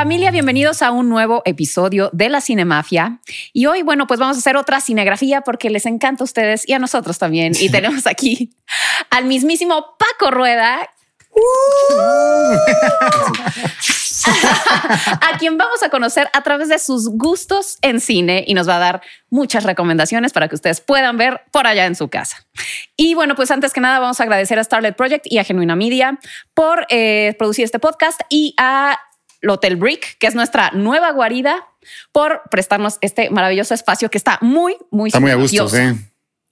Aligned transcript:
Familia, 0.00 0.30
bienvenidos 0.30 0.80
a 0.80 0.92
un 0.92 1.10
nuevo 1.10 1.42
episodio 1.44 2.08
de 2.14 2.30
la 2.30 2.40
Cinemafia. 2.40 3.20
Y 3.52 3.66
hoy, 3.66 3.82
bueno, 3.82 4.06
pues 4.06 4.18
vamos 4.18 4.38
a 4.38 4.40
hacer 4.40 4.56
otra 4.56 4.80
cinegrafía 4.80 5.42
porque 5.42 5.68
les 5.68 5.84
encanta 5.84 6.22
a 6.22 6.24
ustedes 6.24 6.66
y 6.66 6.72
a 6.72 6.78
nosotros 6.78 7.18
también. 7.18 7.52
Y 7.60 7.68
tenemos 7.68 8.06
aquí 8.06 8.50
al 9.10 9.26
mismísimo 9.26 9.98
Paco 9.98 10.30
Rueda. 10.30 10.88
a 15.20 15.38
quien 15.38 15.58
vamos 15.58 15.82
a 15.82 15.90
conocer 15.90 16.30
a 16.32 16.42
través 16.42 16.70
de 16.70 16.78
sus 16.78 17.10
gustos 17.10 17.76
en 17.82 18.00
cine 18.00 18.42
y 18.46 18.54
nos 18.54 18.66
va 18.66 18.76
a 18.76 18.80
dar 18.80 19.02
muchas 19.28 19.64
recomendaciones 19.64 20.32
para 20.32 20.48
que 20.48 20.54
ustedes 20.54 20.80
puedan 20.80 21.18
ver 21.18 21.42
por 21.52 21.66
allá 21.66 21.84
en 21.84 21.94
su 21.94 22.08
casa. 22.08 22.46
Y 22.96 23.12
bueno, 23.12 23.34
pues 23.34 23.50
antes 23.50 23.74
que 23.74 23.82
nada 23.82 23.98
vamos 23.98 24.18
a 24.18 24.22
agradecer 24.22 24.58
a 24.58 24.64
Starlet 24.64 24.96
Project 24.96 25.26
y 25.26 25.36
a 25.36 25.44
Genuina 25.44 25.76
Media 25.76 26.18
por 26.54 26.86
eh, 26.88 27.34
producir 27.38 27.66
este 27.66 27.78
podcast 27.78 28.22
y 28.30 28.54
a 28.56 28.98
Hotel 29.46 29.76
Brick, 29.76 30.18
que 30.18 30.26
es 30.26 30.34
nuestra 30.34 30.70
nueva 30.72 31.12
guarida, 31.12 31.68
por 32.12 32.42
prestarnos 32.50 32.98
este 33.00 33.30
maravilloso 33.30 33.74
espacio 33.74 34.10
que 34.10 34.18
está 34.18 34.38
muy, 34.40 34.76
muy 34.90 35.08
Está 35.08 35.20
muy 35.20 35.30
a 35.30 35.36
gusto, 35.36 35.68
sí. 35.68 35.78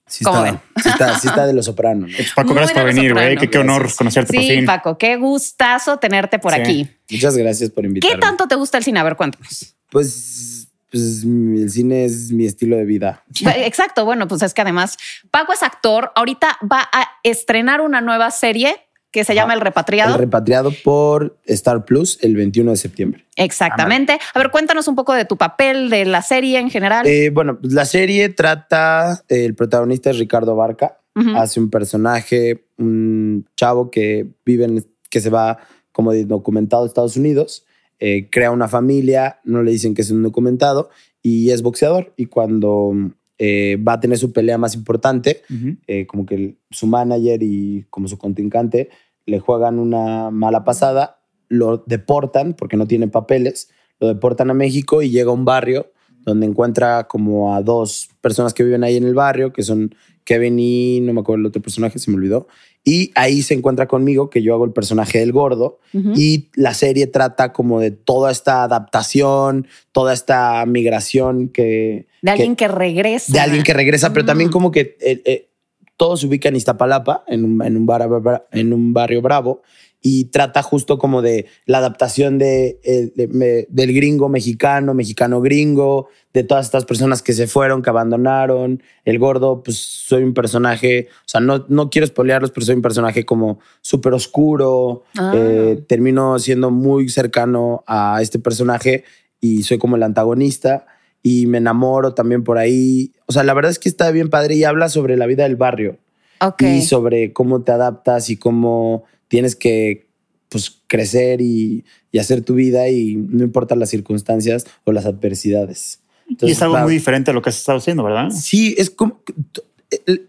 Sí 0.07 0.23
está, 0.25 0.61
sí 0.81 0.89
está, 0.89 1.19
sí 1.19 1.27
está 1.27 1.45
de 1.45 1.53
los 1.53 1.65
sopranos. 1.65 2.09
Pues, 2.15 2.33
Paco, 2.33 2.53
gracias 2.55 2.77
por 2.77 2.87
venir, 2.87 3.13
güey. 3.13 3.37
Qué, 3.37 3.47
qué, 3.47 3.59
honor 3.59 3.93
conocerte 3.95 4.31
sí, 4.31 4.37
por 4.37 4.55
fin. 4.55 4.65
Paco, 4.65 4.97
qué 4.97 5.17
gustazo 5.17 5.97
tenerte 5.97 6.39
por 6.39 6.51
Sí. 6.53 6.59
aquí. 6.59 6.89
Muchas 7.11 7.37
gracias 7.37 7.69
por 7.69 7.85
invitarme. 7.85 8.15
¿Qué 8.15 8.19
tanto 8.19 8.47
te 8.47 8.55
gusta 8.55 8.79
el 8.79 8.83
cine? 8.83 8.99
A 8.99 9.03
ver, 9.03 9.15
cuéntanos. 9.15 9.75
Pues, 9.91 10.67
pues 10.89 11.23
el 11.23 11.69
cine 11.69 12.05
es 12.05 12.31
mi 12.31 12.47
estilo 12.47 12.75
de 12.77 12.85
vida. 12.85 13.23
Exacto, 13.57 14.03
bueno, 14.03 14.27
pues 14.27 14.41
es 14.41 14.55
que 14.55 14.61
además 14.61 14.97
Paco 15.29 15.53
es 15.53 15.61
actor, 15.61 16.11
ahorita 16.15 16.57
va 16.69 16.89
a 16.91 17.07
estrenar 17.21 17.81
una 17.81 18.01
nueva 18.01 18.31
serie 18.31 18.88
que 19.11 19.23
se 19.23 19.33
llama 19.33 19.53
El 19.53 19.61
Repatriado. 19.61 20.13
El 20.13 20.19
repatriado 20.19 20.71
por 20.83 21.37
Star 21.45 21.85
Plus 21.85 22.19
el 22.21 22.35
21 22.35 22.71
de 22.71 22.77
septiembre. 22.77 23.25
Exactamente. 23.35 24.19
A 24.33 24.39
ver, 24.39 24.51
cuéntanos 24.51 24.87
un 24.87 24.95
poco 24.95 25.13
de 25.13 25.25
tu 25.25 25.37
papel, 25.37 25.89
de 25.89 26.05
la 26.05 26.21
serie 26.21 26.59
en 26.59 26.69
general. 26.69 27.07
Eh, 27.07 27.29
bueno, 27.31 27.59
pues 27.59 27.73
la 27.73 27.85
serie 27.85 28.29
trata, 28.29 29.23
eh, 29.27 29.45
el 29.45 29.55
protagonista 29.55 30.09
es 30.11 30.19
Ricardo 30.19 30.55
Barca, 30.55 30.97
hace 31.35 31.59
un 31.59 31.69
personaje, 31.69 32.63
un 32.77 33.45
chavo 33.57 33.91
que 33.91 34.29
vive 34.45 34.63
en, 34.63 34.85
que 35.09 35.19
se 35.19 35.29
va 35.29 35.57
como 35.91 36.13
documentado 36.13 36.83
a 36.83 36.87
Estados 36.87 37.17
Unidos, 37.17 37.65
eh, 37.99 38.29
crea 38.29 38.51
una 38.51 38.69
familia, 38.69 39.41
no 39.43 39.61
le 39.61 39.71
dicen 39.71 39.93
que 39.93 40.01
es 40.01 40.11
un 40.11 40.23
documentado 40.23 40.89
y 41.21 41.51
es 41.51 41.61
boxeador 41.61 42.13
y 42.15 42.27
cuando 42.27 42.93
eh, 43.39 43.77
va 43.77 43.93
a 43.93 43.99
tener 43.99 44.17
su 44.17 44.31
pelea 44.33 44.57
más 44.57 44.75
importante, 44.75 45.41
eh, 45.87 46.05
como 46.05 46.25
que 46.25 46.35
el- 46.35 46.57
su 46.69 46.85
manager 46.87 47.41
y 47.41 47.85
como 47.89 48.07
su 48.07 48.17
contrincante 48.17 48.89
le 49.25 49.39
juegan 49.39 49.79
una 49.79 50.29
mala 50.29 50.63
pasada, 50.63 51.21
lo 51.47 51.77
deportan 51.87 52.53
porque 52.53 52.77
no 52.77 52.85
tiene 52.85 53.07
papeles, 53.07 53.69
lo 53.99 54.07
deportan 54.07 54.49
a 54.51 54.53
México 54.53 55.01
y 55.01 55.09
llega 55.09 55.31
a 55.31 55.33
un 55.33 55.45
barrio 55.45 55.91
donde 56.25 56.45
encuentra 56.45 57.07
como 57.07 57.55
a 57.55 57.61
dos 57.63 58.09
personas 58.21 58.53
que 58.53 58.63
viven 58.63 58.83
ahí 58.83 58.97
en 58.97 59.05
el 59.05 59.15
barrio, 59.15 59.53
que 59.53 59.63
son 59.63 59.95
Kevin 60.25 60.59
y 60.59 60.99
no 60.99 61.13
me 61.13 61.21
acuerdo 61.21 61.39
el 61.39 61.45
otro 61.47 61.61
personaje, 61.61 61.97
se 61.97 62.11
me 62.11 62.17
olvidó. 62.17 62.47
Y 62.83 63.11
ahí 63.15 63.41
se 63.43 63.53
encuentra 63.53 63.87
conmigo, 63.87 64.29
que 64.29 64.41
yo 64.41 64.53
hago 64.53 64.65
el 64.65 64.71
personaje 64.71 65.19
del 65.19 65.31
gordo. 65.33 65.79
Y 66.15 66.49
la 66.55 66.73
serie 66.73 67.07
trata 67.07 67.51
como 67.53 67.79
de 67.79 67.91
toda 67.91 68.31
esta 68.31 68.63
adaptación, 68.63 69.67
toda 69.91 70.13
esta 70.13 70.65
migración 70.65 71.49
que... 71.49 72.07
de 72.21 72.31
alguien 72.31 72.55
que- 72.55 72.65
que, 72.65 72.71
regresa. 72.71 73.31
de 73.33 73.39
alguien 73.39 73.63
que 73.63 73.73
regresa, 73.73 74.13
pero 74.13 74.25
también 74.25 74.49
como 74.49 74.71
que 74.71 74.97
eh, 75.01 75.21
eh, 75.25 75.49
todo 75.97 76.15
se 76.17 76.25
ubica 76.27 76.49
en 76.49 76.55
Iztapalapa, 76.55 77.23
en 77.27 77.43
un, 77.43 77.61
en, 77.63 77.75
un 77.77 77.85
bar- 77.85 78.47
en 78.51 78.73
un 78.73 78.93
barrio 78.93 79.21
bravo, 79.21 79.61
y 80.01 80.25
trata 80.25 80.63
justo 80.63 80.97
como 80.97 81.21
de 81.21 81.47
la 81.65 81.79
adaptación 81.79 82.37
de, 82.37 82.79
eh, 82.83 83.11
de- 83.15 83.27
me- 83.27 83.65
del 83.69 83.93
gringo 83.93 84.29
mexicano, 84.29 84.93
mexicano 84.93 85.41
gringo, 85.41 86.07
de 86.33 86.43
todas 86.43 86.65
estas 86.67 86.85
personas 86.85 87.21
que 87.21 87.33
se 87.33 87.47
fueron, 87.47 87.81
que 87.81 87.89
abandonaron. 87.89 88.81
El 89.03 89.19
gordo, 89.19 89.61
pues 89.63 89.77
soy 89.77 90.23
un 90.23 90.33
personaje, 90.33 91.07
o 91.25 91.27
sea, 91.27 91.41
no, 91.41 91.65
no 91.67 91.89
quiero 91.89 92.07
spoilearlos, 92.07 92.51
pero 92.51 92.65
soy 92.65 92.75
un 92.75 92.81
personaje 92.81 93.25
como 93.25 93.59
súper 93.81 94.13
oscuro. 94.13 95.03
Ah. 95.17 95.33
Eh, 95.35 95.83
termino 95.87 96.39
siendo 96.39 96.71
muy 96.71 97.09
cercano 97.09 97.83
a 97.87 98.19
este 98.21 98.39
personaje 98.39 99.03
y 99.41 99.63
soy 99.63 99.77
como 99.79 99.95
el 99.97 100.03
antagonista 100.03 100.85
y 101.21 101.45
me 101.47 101.57
enamoro 101.57 102.13
también 102.13 102.43
por 102.45 102.57
ahí. 102.57 103.11
O 103.25 103.33
sea, 103.33 103.43
la 103.43 103.53
verdad 103.53 103.71
es 103.71 103.79
que 103.79 103.89
está 103.89 104.09
bien 104.11 104.29
padre 104.29 104.55
y 104.55 104.63
habla 104.63 104.87
sobre 104.87 105.17
la 105.17 105.25
vida 105.25 105.43
del 105.43 105.57
barrio 105.57 105.97
Ok. 106.41 106.61
y 106.61 106.81
sobre 106.83 107.33
cómo 107.33 107.63
te 107.63 107.73
adaptas 107.73 108.29
y 108.29 108.37
cómo 108.37 109.03
tienes 109.29 109.55
que 109.55 110.09
pues, 110.49 110.81
crecer 110.87 111.39
y, 111.39 111.85
y 112.11 112.19
hacer 112.19 112.41
tu 112.43 112.55
vida 112.55 112.89
y 112.89 113.15
no 113.15 113.43
importa 113.45 113.75
las 113.77 113.89
circunstancias 113.89 114.65
o 114.83 114.91
las 114.91 115.05
adversidades. 115.05 116.01
Y 116.41 116.51
es 116.51 116.61
algo 116.61 116.77
muy 116.79 116.93
diferente 116.93 117.31
a 117.31 117.33
lo 117.33 117.41
que 117.41 117.49
has 117.49 117.57
estado 117.57 117.77
haciendo, 117.77 118.03
¿verdad? 118.03 118.29
Sí, 118.31 118.75
es 118.77 118.89
como... 118.89 119.21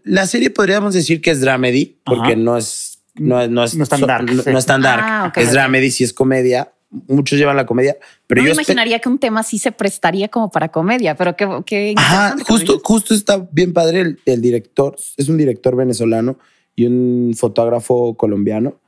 La 0.05 0.27
serie 0.27 0.49
podríamos 0.51 0.95
decir 0.95 1.21
que 1.21 1.31
es 1.31 1.41
dramedy, 1.41 1.99
porque 2.05 2.33
Ajá. 2.33 2.37
no 2.37 2.57
es... 2.57 3.03
No, 3.17 3.41
es- 3.43 3.51
no 3.51 3.65
es 3.65 3.75
No 3.75 3.83
es 3.83 3.89
tan 3.91 4.01
dark, 4.03 4.33
No, 4.33 4.43
sí. 4.43 4.51
no 4.51 4.59
es 4.59 4.65
tan 4.67 4.81
dark. 4.81 5.03
Ah, 5.05 5.33
es 5.37 5.53
dramedy, 5.53 5.91
sí 5.91 6.05
es 6.05 6.13
comedia. 6.15 6.73
Muchos 7.07 7.39
llevan 7.39 7.57
la 7.57 7.67
comedia, 7.67 7.97
pero 8.27 8.43
no 8.43 8.49
yo 8.49 8.55
me 8.55 8.63
imaginaría 8.63 8.99
que 8.99 9.09
un 9.09 9.19
tema 9.19 9.41
así 9.41 9.59
se 9.59 9.71
prestaría 9.71 10.27
como 10.29 10.51
para 10.51 10.71
comedia, 10.71 11.15
pero 11.15 11.37
qué, 11.37 11.47
qué 11.65 11.95
Ajá, 11.97 12.35
que 12.37 12.43
justo, 12.43 12.81
justo 12.83 13.15
está 13.15 13.47
bien 13.53 13.73
padre 13.73 14.01
el, 14.01 14.19
el 14.27 14.41
director. 14.43 14.97
Es 15.17 15.29
un 15.29 15.37
director 15.37 15.77
venezolano 15.77 16.37
y 16.75 16.87
un 16.87 17.33
fotógrafo 17.37 18.17
colombiano. 18.17 18.80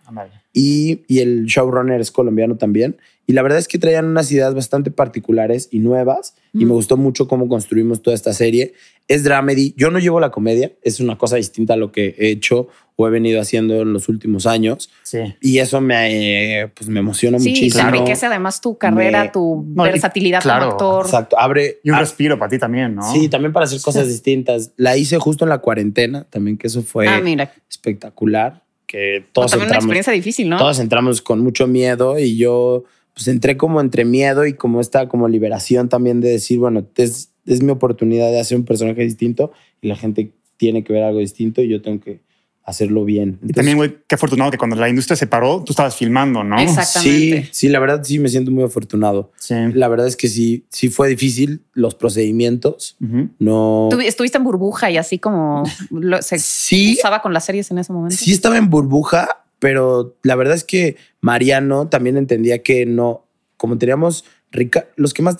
Y, 0.53 1.03
y 1.09 1.21
el 1.21 1.47
showrunner 1.47 2.01
es 2.01 2.11
colombiano 2.11 2.57
también. 2.57 2.97
Y 3.27 3.35
la 3.35 3.43
verdad 3.43 3.59
es 3.61 3.69
que 3.69 3.79
traían 3.79 4.07
unas 4.07 4.31
ideas 4.33 4.55
bastante 4.55 4.91
particulares 4.91 5.69
y 5.71 5.79
nuevas. 5.79 6.35
Y 6.53 6.65
Mm. 6.65 6.69
me 6.69 6.75
gustó 6.75 6.97
mucho 6.97 7.29
cómo 7.29 7.49
construimos 7.49 8.03
toda 8.03 8.15
esta 8.15 8.33
serie. 8.33 8.75
Es 9.09 9.25
dramedy. 9.25 9.75
Yo 9.77 9.91
no 9.91 9.99
llevo 10.01 10.19
la 10.21 10.31
comedia. 10.31 10.73
Es 10.83 11.01
una 11.01 11.17
cosa 11.17 11.37
distinta 11.37 11.75
a 11.75 11.77
lo 11.77 11.93
que 11.93 12.15
he 12.19 12.31
hecho 12.31 12.69
o 12.97 13.07
he 13.07 13.11
venido 13.11 13.41
haciendo 13.41 13.81
en 13.81 13.93
los 13.93 14.09
últimos 14.09 14.45
años. 14.47 14.91
Sí. 15.05 15.19
Y 15.41 15.59
eso 15.59 15.81
me, 15.81 16.61
eh, 16.63 16.69
pues 16.75 16.91
me 16.91 17.01
emociona 17.01 17.39
Sí, 17.39 17.51
muchísimo. 17.51 17.89
enriquece 17.89 18.27
además 18.27 18.61
tu 18.61 18.77
carrera, 18.77 19.23
Me- 19.25 19.29
tu 19.31 19.65
No, 19.75 19.87
y- 19.87 19.91
versatilidad 19.91 20.43
claro, 20.43 20.63
como 20.63 20.73
actor. 20.73 21.07
Exacto. 21.07 21.39
Abre, 21.39 21.79
Y 21.85 21.91
un 21.91 21.97
a- 21.97 22.01
respiro 22.01 22.39
para 22.39 22.51
ti 22.51 22.59
también, 22.59 22.95
¿no? 22.97 23.11
Sí, 23.13 23.29
también 23.29 23.53
para 23.53 23.65
hacer 23.65 23.81
cosas 23.81 24.09
distintas. 24.09 24.73
La 24.77 24.97
hice 24.97 25.19
justo 25.19 25.45
en 25.45 25.49
la 25.51 25.59
cuarentena, 25.59 26.25
también 26.29 26.59
que 26.59 26.67
eso 26.67 26.83
fue 26.83 27.09
ah, 27.09 27.21
mira. 27.23 27.53
espectacular. 27.71 28.63
Que 28.93 29.25
todos 29.33 29.53
también 29.53 29.69
una 29.69 29.77
entramos, 29.77 29.85
experiencia 29.85 30.13
difícil, 30.13 30.51
¿no? 30.51 30.59
todos 30.59 30.79
entramos 30.79 31.23
con 31.23 31.41
mucho 31.41 31.67
miedo 31.67 32.19
y 32.19 32.37
yo 32.37 32.85
pues 33.15 33.27
entré 33.27 33.57
como 33.57 33.81
entre 33.81 34.05
miedo 34.05 34.45
y 34.45 34.53
como 34.53 34.83
esta 34.83 35.09
como 35.09 35.29
liberación 35.29 35.89
también 35.89 36.21
de 36.21 36.29
decir, 36.29 36.59
bueno, 36.59 36.87
es, 36.97 37.33
es 37.47 37.63
mi 37.63 37.71
oportunidad 37.73 38.31
de 38.31 38.39
hacer 38.39 38.59
un 38.59 38.67
personaje 38.67 39.01
distinto 39.01 39.51
y 39.81 39.89
la 39.89 39.97
gente 39.97 40.33
tiene 40.59 40.85
que 40.85 40.93
ver 40.93 41.05
algo 41.05 41.21
distinto 41.21 41.63
y 41.63 41.69
yo 41.69 41.81
tengo 41.81 42.03
que 42.03 42.21
hacerlo 42.65 43.05
bien. 43.05 43.41
Y 43.43 43.53
también, 43.53 43.77
güey, 43.77 43.99
qué 44.07 44.15
afortunado 44.15 44.51
que 44.53 44.59
cuando 44.59 44.77
la 44.77 44.89
industria 44.89 45.17
se 45.17 45.27
paró, 45.27 45.65
tú 45.65 45.73
estabas 45.73 45.97
filmando, 45.97 46.45
¿no? 46.45 46.59
Exacto. 46.61 47.01
Sí, 47.01 47.09
Exactamente. 47.09 47.49
sí, 47.53 47.69
la 47.69 47.79
verdad 47.81 48.05
sí 48.05 48.19
me 48.21 48.29
siento 48.29 48.51
muy 48.53 48.63
afortunado. 48.63 49.33
Sí. 49.37 49.55
La 49.75 49.89
verdad 49.89 50.07
es 50.07 50.17
que 50.17 50.29
sí, 50.29 50.65
sí 50.71 50.89
fue 50.89 51.09
difícil 51.09 51.63
los 51.73 51.95
procedimientos. 51.97 52.97
No. 53.39 53.89
Tú 53.91 54.01
estuviste 54.01 54.39
en 54.39 54.45
burbuja 54.45 54.91
y 54.91 54.97
así 54.97 55.19
como 55.19 55.65
lo- 55.91 56.23
se 56.23 56.39
Sí, 56.39 56.95
usaba 56.99 57.21
con 57.21 57.33
las 57.33 57.45
series 57.45 57.71
en 57.73 57.79
ese 57.79 57.93
momento. 57.93 58.17
sí 58.17 58.31
estaba 58.33 58.57
en 58.57 58.71
burbuja, 58.71 59.45
pero 59.59 60.17
la 60.23 60.37
verdad 60.37 60.55
es 60.55 60.65
que 60.65 60.97
Mariano 61.21 61.89
también 61.89 62.17
entendía 62.17 62.63
que 62.63 62.87
no, 62.87 63.27
como 63.57 63.77
teníamos, 63.79 64.25
Rica- 64.53 64.87
los 64.97 65.15
que 65.15 65.23
más 65.23 65.37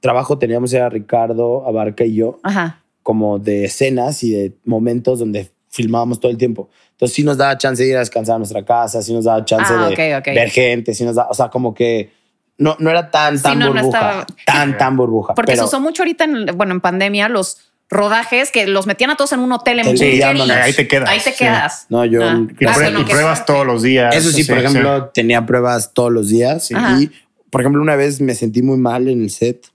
trabajo 0.00 0.38
teníamos 0.38 0.72
era 0.72 0.88
Ricardo, 0.88 1.66
Abarca 1.66 2.04
y 2.04 2.14
yo, 2.14 2.38
Ajá. 2.42 2.82
como 3.02 3.38
de 3.38 3.64
escenas 3.64 4.22
y 4.22 4.30
de 4.30 4.52
momentos 4.64 5.18
donde 5.18 5.50
filmábamos 5.76 6.18
todo 6.18 6.30
el 6.32 6.38
tiempo. 6.38 6.68
Entonces 6.92 7.14
sí 7.14 7.22
nos 7.22 7.36
daba 7.36 7.56
chance 7.58 7.82
de 7.82 7.90
ir 7.90 7.96
a 7.96 8.00
descansar 8.00 8.36
a 8.36 8.38
nuestra 8.38 8.64
casa, 8.64 9.02
sí 9.02 9.12
nos 9.12 9.24
daba 9.26 9.44
chance 9.44 9.72
Ah, 9.74 9.88
de 9.88 9.92
ok, 10.16 10.20
ok. 10.20 10.34
ver 10.34 10.50
gente, 10.50 10.94
sí 10.94 11.04
nos 11.04 11.14
daba, 11.14 11.28
o 11.30 11.34
sea, 11.34 11.48
como 11.48 11.74
que 11.74 12.10
no, 12.58 12.74
no 12.78 12.88
era 12.90 13.10
tan, 13.10 13.36
Sí, 13.36 13.42
tan 13.44 13.58
no, 13.58 13.66
no 13.66 13.72
burbuja, 13.74 13.98
estaba- 13.98 14.26
tan, 14.46 14.78
tan 14.78 14.96
burbuja. 14.96 15.34
Porque 15.34 15.52
pero 15.52 15.62
se 15.62 15.68
usó 15.68 15.80
mucho 15.80 16.02
ahorita, 16.02 16.24
en, 16.24 16.46
bueno, 16.56 16.72
en 16.72 16.80
pandemia, 16.80 17.28
los 17.28 17.58
rodajes 17.90 18.50
que 18.50 18.66
los 18.66 18.86
metían 18.86 19.10
a 19.10 19.16
todos 19.16 19.32
en 19.32 19.40
un 19.40 19.52
hotel 19.52 19.78
en 19.80 19.96
Sí. 19.96 20.20
Ahí 20.22 20.72
te 20.72 20.88
quedas. 20.88 21.08
ahí 21.08 21.20
te 21.20 21.30
sí. 21.32 21.36
quedas. 21.38 21.86
No, 21.90 22.04
yo- 22.04 22.24
Ah, 22.24 22.34
Y, 22.40 22.54
prue- 22.54 22.92
no, 22.92 23.00
y 23.00 23.04
pruebas 23.04 23.44
todos 23.46 23.64
los 23.66 23.82
días. 23.82 24.16
Eso 24.16 24.30
sí, 24.30 24.42
por 24.44 24.58
ejemplo, 24.58 25.04
tenía 25.10 25.44
pruebas 25.46 25.92
todos 25.94 26.10
los 26.10 26.28
días. 26.28 26.70
Y, 26.70 27.10
por 27.50 27.60
ejemplo, 27.60 27.80
una 27.82 27.94
vez 27.94 28.20
me 28.20 28.34
sentí 28.34 28.62
muy 28.62 28.78
mal 28.78 29.06
en 29.08 29.22
el 29.22 29.30
set. 29.30 29.66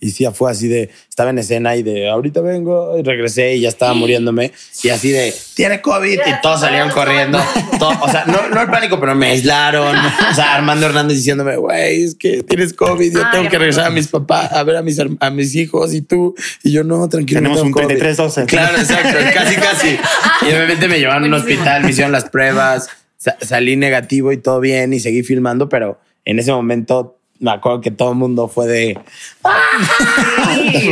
Y 0.00 0.10
sí, 0.10 0.24
fue 0.32 0.50
así 0.50 0.68
de, 0.68 0.90
estaba 1.08 1.30
en 1.30 1.38
escena 1.38 1.74
y 1.74 1.82
de, 1.82 2.08
ahorita 2.08 2.40
vengo, 2.40 2.96
y 2.96 3.02
regresé 3.02 3.56
y 3.56 3.62
ya 3.62 3.68
estaba 3.68 3.94
muriéndome. 3.94 4.52
Y 4.84 4.90
así 4.90 5.10
de, 5.10 5.34
tiene 5.54 5.80
COVID, 5.80 6.20
y 6.24 6.40
todos 6.40 6.60
salieron 6.60 6.90
corriendo. 6.90 7.40
Todo- 7.80 7.98
o 8.02 8.08
sea, 8.08 8.24
no, 8.26 8.48
no 8.48 8.60
el 8.62 8.68
pánico, 8.70 9.00
pero 9.00 9.16
me 9.16 9.26
aislaron. 9.30 9.96
O 9.96 10.34
sea, 10.36 10.54
Armando 10.54 10.86
Hernández 10.86 11.16
diciéndome, 11.16 11.56
güey, 11.56 12.04
es 12.04 12.14
que 12.14 12.44
tienes 12.44 12.74
COVID, 12.74 13.12
yo 13.12 13.22
tengo 13.32 13.48
que 13.50 13.58
regresar 13.58 13.86
a 13.86 13.90
mis 13.90 14.06
papás, 14.06 14.52
a 14.52 14.62
ver 14.62 14.76
a 14.76 14.82
mis, 14.82 15.00
a 15.18 15.30
mis 15.30 15.54
hijos 15.56 15.92
y 15.94 16.02
tú. 16.02 16.36
Y 16.62 16.70
yo, 16.70 16.84
no, 16.84 17.08
tranquilo. 17.08 17.40
Tenemos 17.40 17.60
un 17.62 17.72
COVID". 17.72 17.86
33-12. 17.98 18.46
Claro, 18.46 18.78
exacto, 18.78 19.18
casi, 19.34 19.56
casi. 19.56 19.98
Y 20.42 20.46
de 20.46 20.58
repente 20.60 20.86
me 20.86 21.00
llevaron 21.00 21.24
a 21.24 21.26
un 21.26 21.34
hospital, 21.34 21.82
me 21.82 21.90
hicieron 21.90 22.12
las 22.12 22.30
pruebas, 22.30 22.88
sa- 23.16 23.36
salí 23.40 23.74
negativo 23.74 24.30
y 24.30 24.36
todo 24.36 24.60
bien 24.60 24.92
y 24.92 25.00
seguí 25.00 25.24
filmando, 25.24 25.68
pero 25.68 25.98
en 26.24 26.38
ese 26.38 26.52
momento 26.52 27.17
me 27.40 27.50
acuerdo 27.52 27.80
que 27.80 27.90
todo 27.90 28.10
el 28.12 28.16
mundo 28.18 28.48
fue 28.48 28.66
de. 28.66 28.98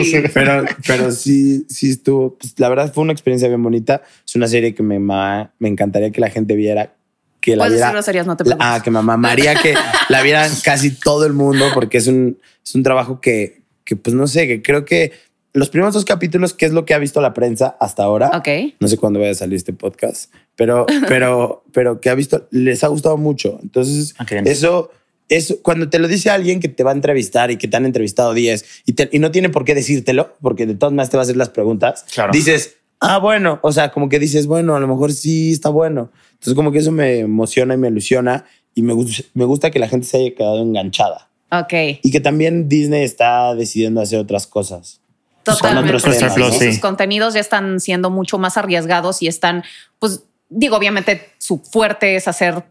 Sí. 0.04 0.22
Pero, 0.34 0.64
pero 0.86 1.10
sí, 1.12 1.64
sí 1.68 1.90
estuvo. 1.90 2.36
pues, 2.36 2.54
la 2.58 2.68
verdad 2.68 2.92
fue 2.92 3.02
una 3.02 3.12
experiencia 3.12 3.48
bien 3.48 3.62
bonita. 3.62 4.02
Es 4.26 4.34
una 4.36 4.46
serie 4.48 4.74
que 4.74 4.82
me, 4.82 4.98
ma- 4.98 5.52
me 5.58 5.68
encantaría 5.68 6.10
que 6.10 6.20
la 6.20 6.30
gente 6.30 6.54
viera. 6.54 6.92
Que 7.40 7.56
la 7.56 7.68
viera. 7.68 7.92
no 8.24 8.36
te 8.36 8.44
la- 8.44 8.56
ah, 8.60 8.80
que 8.82 8.90
me 8.90 9.02
mamaría 9.02 9.54
que 9.60 9.74
la 10.08 10.22
vieran 10.22 10.50
casi 10.64 10.90
todo 10.90 11.26
el 11.26 11.32
mundo, 11.32 11.66
porque 11.74 11.98
es 11.98 12.06
un, 12.06 12.38
es 12.64 12.74
un 12.74 12.82
trabajo 12.82 13.20
que, 13.20 13.62
que, 13.84 13.96
pues 13.96 14.14
no 14.14 14.26
sé, 14.26 14.46
que 14.46 14.62
creo 14.62 14.84
que 14.84 15.12
los 15.52 15.70
primeros 15.70 15.94
dos 15.94 16.04
capítulos, 16.04 16.52
que 16.54 16.66
es 16.66 16.72
lo 16.72 16.84
que 16.84 16.92
ha 16.94 16.98
visto 16.98 17.20
la 17.20 17.32
prensa 17.34 17.76
hasta 17.80 18.02
ahora. 18.02 18.30
Ok. 18.34 18.48
No 18.80 18.88
sé 18.88 18.96
cuándo 18.98 19.20
vaya 19.20 19.32
a 19.32 19.34
salir 19.34 19.56
este 19.56 19.72
podcast, 19.72 20.32
pero, 20.54 20.86
pero, 21.08 21.64
pero 21.72 22.00
que 22.00 22.10
ha 22.10 22.14
visto, 22.14 22.46
les 22.50 22.82
ha 22.84 22.88
gustado 22.88 23.16
mucho. 23.16 23.58
Entonces, 23.62 24.14
eso, 24.44 24.90
eso, 25.28 25.56
cuando 25.62 25.88
te 25.88 25.98
lo 25.98 26.08
dice 26.08 26.30
alguien 26.30 26.60
que 26.60 26.68
te 26.68 26.84
va 26.84 26.90
a 26.92 26.94
entrevistar 26.94 27.50
y 27.50 27.56
que 27.56 27.66
te 27.68 27.76
han 27.76 27.84
entrevistado 27.86 28.32
10 28.34 28.64
y, 28.86 28.92
te- 28.92 29.08
y 29.12 29.18
no 29.18 29.30
tiene 29.30 29.48
por 29.50 29.64
qué 29.64 29.74
decírtelo, 29.74 30.34
porque 30.40 30.66
de 30.66 30.74
todas 30.74 30.92
maneras 30.92 31.10
te 31.10 31.16
va 31.16 31.22
a 31.22 31.24
hacer 31.24 31.36
las 31.36 31.48
preguntas, 31.50 32.04
Claro. 32.12 32.32
dices, 32.32 32.76
ah, 33.00 33.18
bueno, 33.18 33.58
o 33.62 33.72
sea, 33.72 33.90
como 33.90 34.08
que 34.08 34.18
dices, 34.18 34.46
bueno, 34.46 34.76
a 34.76 34.80
lo 34.80 34.86
mejor 34.88 35.12
sí 35.12 35.52
está 35.52 35.68
bueno. 35.68 36.10
Entonces, 36.32 36.54
como 36.54 36.70
que 36.72 36.78
eso 36.78 36.92
me 36.92 37.18
emociona 37.20 37.74
y 37.74 37.76
me 37.76 37.88
ilusiona 37.88 38.44
y 38.74 38.82
me, 38.82 38.94
me 39.34 39.44
gusta 39.44 39.70
que 39.70 39.78
la 39.78 39.88
gente 39.88 40.06
se 40.06 40.18
haya 40.18 40.34
quedado 40.34 40.62
enganchada 40.62 41.28
Ok. 41.50 41.72
y 42.02 42.10
que 42.10 42.20
también 42.20 42.68
Disney 42.68 43.02
está 43.04 43.54
decidiendo 43.54 44.00
hacer 44.00 44.18
otras 44.18 44.46
cosas. 44.46 45.00
Totalmente. 45.42 45.94
otros 45.94 46.18
temas, 46.18 46.34
Sí, 46.34 46.40
¿no? 46.40 46.52
Sus 46.52 46.74
Sí. 46.74 46.80
contenidos 46.80 47.34
ya 47.34 47.40
están 47.40 47.78
siendo 47.80 48.10
mucho 48.10 48.36
más 48.38 48.56
arriesgados 48.56 49.22
y 49.22 49.28
están, 49.28 49.62
pues, 49.98 50.24
digo, 50.48 50.76
obviamente 50.76 51.20
su 51.38 51.58
fuerte 51.58 52.16
es 52.16 52.26
hacer, 52.28 52.64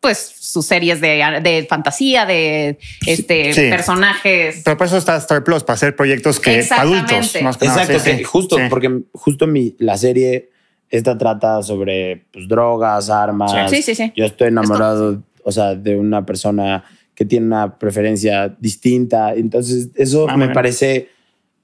pues, 0.00 0.18
sus 0.38 0.64
series 0.66 1.00
de, 1.00 1.40
de 1.42 1.66
fantasía, 1.68 2.26
de 2.26 2.78
este, 3.06 3.52
Sí. 3.52 3.70
personajes. 3.70 4.62
Pero 4.64 4.76
por 4.76 4.86
eso 4.86 4.96
está 4.98 5.16
Star 5.16 5.42
Plus, 5.42 5.64
para 5.64 5.74
hacer 5.74 5.96
proyectos 5.96 6.38
que 6.38 6.64
adultos. 6.70 7.34
más 7.42 7.56
que 7.56 7.66
nada. 7.66 7.82
Exacto, 7.84 8.02
Sí, 8.16 8.22
justo 8.22 8.56
Sí. 8.56 8.62
porque 8.70 9.02
justo 9.12 9.46
mi 9.46 9.74
la 9.78 9.96
serie 9.96 10.50
esta 10.90 11.18
trata 11.18 11.62
sobre 11.62 12.26
pues, 12.32 12.46
drogas, 12.46 13.10
armas. 13.10 13.52
Sí, 13.70 13.82
sí, 13.82 13.94
sí. 13.94 14.12
Yo 14.16 14.24
estoy 14.24 14.48
enamorado, 14.48 15.22
o 15.42 15.50
sea, 15.52 15.74
de 15.74 15.96
una 15.96 16.24
persona 16.24 16.84
que 17.14 17.24
tiene 17.24 17.46
una 17.46 17.78
preferencia 17.78 18.54
distinta. 18.60 19.34
Entonces, 19.34 19.88
eso 19.96 20.26
Ah, 20.28 20.36
me 20.36 20.50
parece 20.50 21.08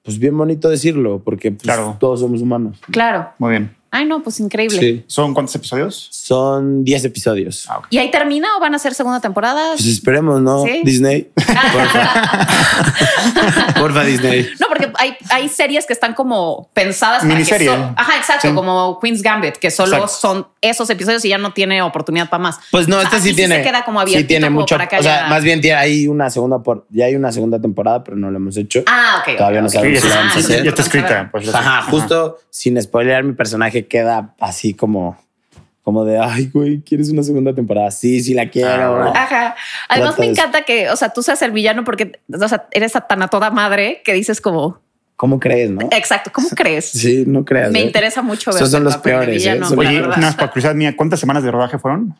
pues 0.02 0.18
bien 0.18 0.36
bonito 0.36 0.68
decirlo, 0.68 1.22
porque 1.24 1.52
pues, 1.52 1.62
Claro. 1.62 1.96
todos 2.00 2.18
somos 2.18 2.42
humanos. 2.42 2.80
Claro. 2.90 3.28
Muy 3.38 3.50
bien. 3.52 3.76
Ay, 3.94 4.06
no, 4.06 4.22
pues 4.22 4.40
increíble. 4.40 4.78
Sí. 4.80 5.04
¿Son 5.06 5.34
cuántos 5.34 5.54
episodios? 5.54 6.08
Son 6.10 6.82
10 6.82 7.04
episodios. 7.04 7.66
Ah. 7.68 7.82
¿Y 7.90 7.98
ahí 7.98 8.10
termina 8.10 8.48
o 8.56 8.60
van 8.60 8.74
a 8.74 8.78
ser 8.78 8.94
segunda 8.94 9.20
temporada? 9.20 9.72
Pues 9.74 9.84
esperemos, 9.86 10.40
¿no? 10.40 10.64
Sí. 10.64 10.80
Disney. 10.82 11.30
Porfa. 11.36 12.46
Porfa, 13.78 14.04
Disney. 14.04 14.48
No, 14.60 14.66
porque 14.68 14.90
hay, 14.98 15.14
hay 15.30 15.48
series 15.48 15.86
que 15.86 15.92
están 15.92 16.14
como 16.14 16.70
pensadas 16.72 17.22
para 17.24 17.36
que 17.36 17.44
so- 17.66 17.92
Ajá, 17.96 18.16
exacto, 18.16 18.48
Sí. 18.48 18.54
como 18.54 18.98
Queen's 19.00 19.22
Gambit, 19.22 19.56
que 19.56 19.70
solo 19.70 19.96
Exacto. 19.96 20.14
son 20.20 20.46
esos 20.60 20.88
episodios 20.90 21.24
y 21.24 21.28
ya 21.28 21.38
no 21.38 21.52
tiene 21.52 21.82
oportunidad 21.82 22.30
para 22.30 22.42
más. 22.42 22.58
Pues 22.70 22.88
no, 22.88 22.96
O 22.96 23.00
sea, 23.00 23.08
esta 23.10 23.20
sí 23.20 23.34
tiene. 23.34 23.56
se 23.58 23.62
queda 23.62 23.84
como 23.84 23.98
sí 24.00 24.04
abiertito 24.04 24.28
tiene 24.28 24.50
mucho. 24.50 24.74
para 24.76 24.88
que 24.88 24.96
O 24.96 25.02
sea, 25.02 25.20
haya- 25.20 25.28
más 25.28 25.44
bien 25.44 25.60
tiene 25.60 25.76
ahí 25.78 26.06
una 26.06 26.30
segunda 26.30 26.60
por, 26.62 26.86
ya 26.90 27.06
hay 27.06 27.14
una 27.14 27.30
segunda 27.30 27.60
temporada, 27.60 28.02
pero 28.02 28.16
no 28.16 28.30
lo 28.30 28.36
hemos 28.38 28.56
hecho. 28.56 28.82
Ah, 28.86 29.22
ok. 29.26 29.36
Todavía 29.36 29.60
no 29.60 29.68
sabemos 29.68 29.98
Sí, 30.00 30.02
si 30.02 30.08
ya 30.08 30.14
la 30.14 30.20
vamos 30.22 30.36
a 30.36 30.38
hacer. 30.38 30.62
ya 30.64 30.70
está 30.70 30.82
escrita. 30.82 31.28
Pues, 31.30 31.54
Ajá, 31.54 31.82
justo 31.90 32.38
sin 32.50 32.80
spoilear, 32.80 33.24
mi 33.24 33.32
personaje 33.32 33.81
queda 33.86 34.34
así 34.40 34.74
como, 34.74 35.16
como 35.82 36.04
de, 36.04 36.18
ay, 36.18 36.50
güey, 36.52 36.80
¿quieres 36.80 37.10
una 37.10 37.22
segunda 37.22 37.54
temporada? 37.54 37.90
Sí, 37.90 38.22
sí 38.22 38.34
la 38.34 38.48
quiero. 38.48 39.02
Ah, 39.02 39.12
Ajá. 39.14 39.56
Además, 39.88 40.18
me 40.18 40.26
encanta 40.26 40.62
que, 40.62 40.88
o 40.90 40.96
sea, 40.96 41.10
tú 41.10 41.22
seas 41.22 41.42
el 41.42 41.50
villano 41.50 41.84
porque, 41.84 42.20
o 42.32 42.48
sea, 42.48 42.68
eres 42.70 42.92
tan 43.08 43.22
a 43.22 43.28
toda 43.28 43.50
madre 43.50 44.02
que 44.04 44.12
dices 44.12 44.40
como, 44.40 44.80
¿Cómo 45.16 45.38
crees, 45.38 45.70
no? 45.70 45.88
exacto, 45.92 46.30
¿cómo 46.32 46.48
crees? 46.48 46.86
Sí, 46.90 47.24
no 47.26 47.44
creas. 47.44 47.70
Me 47.70 47.80
¿eh? 47.80 47.84
interesa 47.84 48.22
mucho 48.22 48.50
ver 48.50 48.56
Esos 48.56 48.72
son 48.72 48.82
los 48.84 48.96
peores, 48.96 49.46
¿eh? 49.46 49.60
Oye, 49.76 50.00
verdad. 50.00 50.16
nada 50.16 50.20
más 50.20 50.34
para 50.34 50.48
curiosidad 50.48 50.74
mía, 50.74 50.96
¿cuántas 50.96 51.20
semanas 51.20 51.44
de 51.44 51.50
rodaje 51.50 51.78
fueron? 51.78 52.18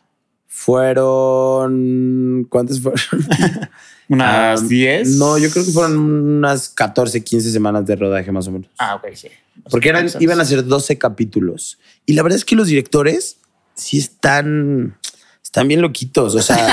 Fueron. 0.63 2.45
¿Cuántas 2.49 2.79
fueron? 2.81 2.99
¿Unas 4.09 4.61
Ah, 4.61 4.65
10? 4.67 5.17
No, 5.17 5.37
yo 5.37 5.49
creo 5.49 5.63
que 5.65 5.71
fueron 5.71 5.97
unas 5.97 6.69
14, 6.69 7.23
15 7.23 7.51
semanas 7.51 7.85
de 7.85 7.95
rodaje 7.95 8.31
más 8.31 8.47
o 8.47 8.51
menos. 8.51 8.69
Ah, 8.77 8.95
ok, 8.95 9.07
sí. 9.15 9.27
Porque 9.69 9.89
eran, 9.89 10.07
iban 10.19 10.39
a 10.41 10.45
ser 10.45 10.65
12 10.65 10.97
capítulos. 10.97 11.79
Y 12.05 12.13
la 12.13 12.23
verdad 12.23 12.37
es 12.37 12.45
que 12.45 12.55
los 12.55 12.67
directores 12.67 13.37
sí 13.75 13.97
están, 13.97 14.97
están 15.43 15.67
bien 15.67 15.81
loquitos. 15.81 16.35
O 16.35 16.41
sea, 16.41 16.67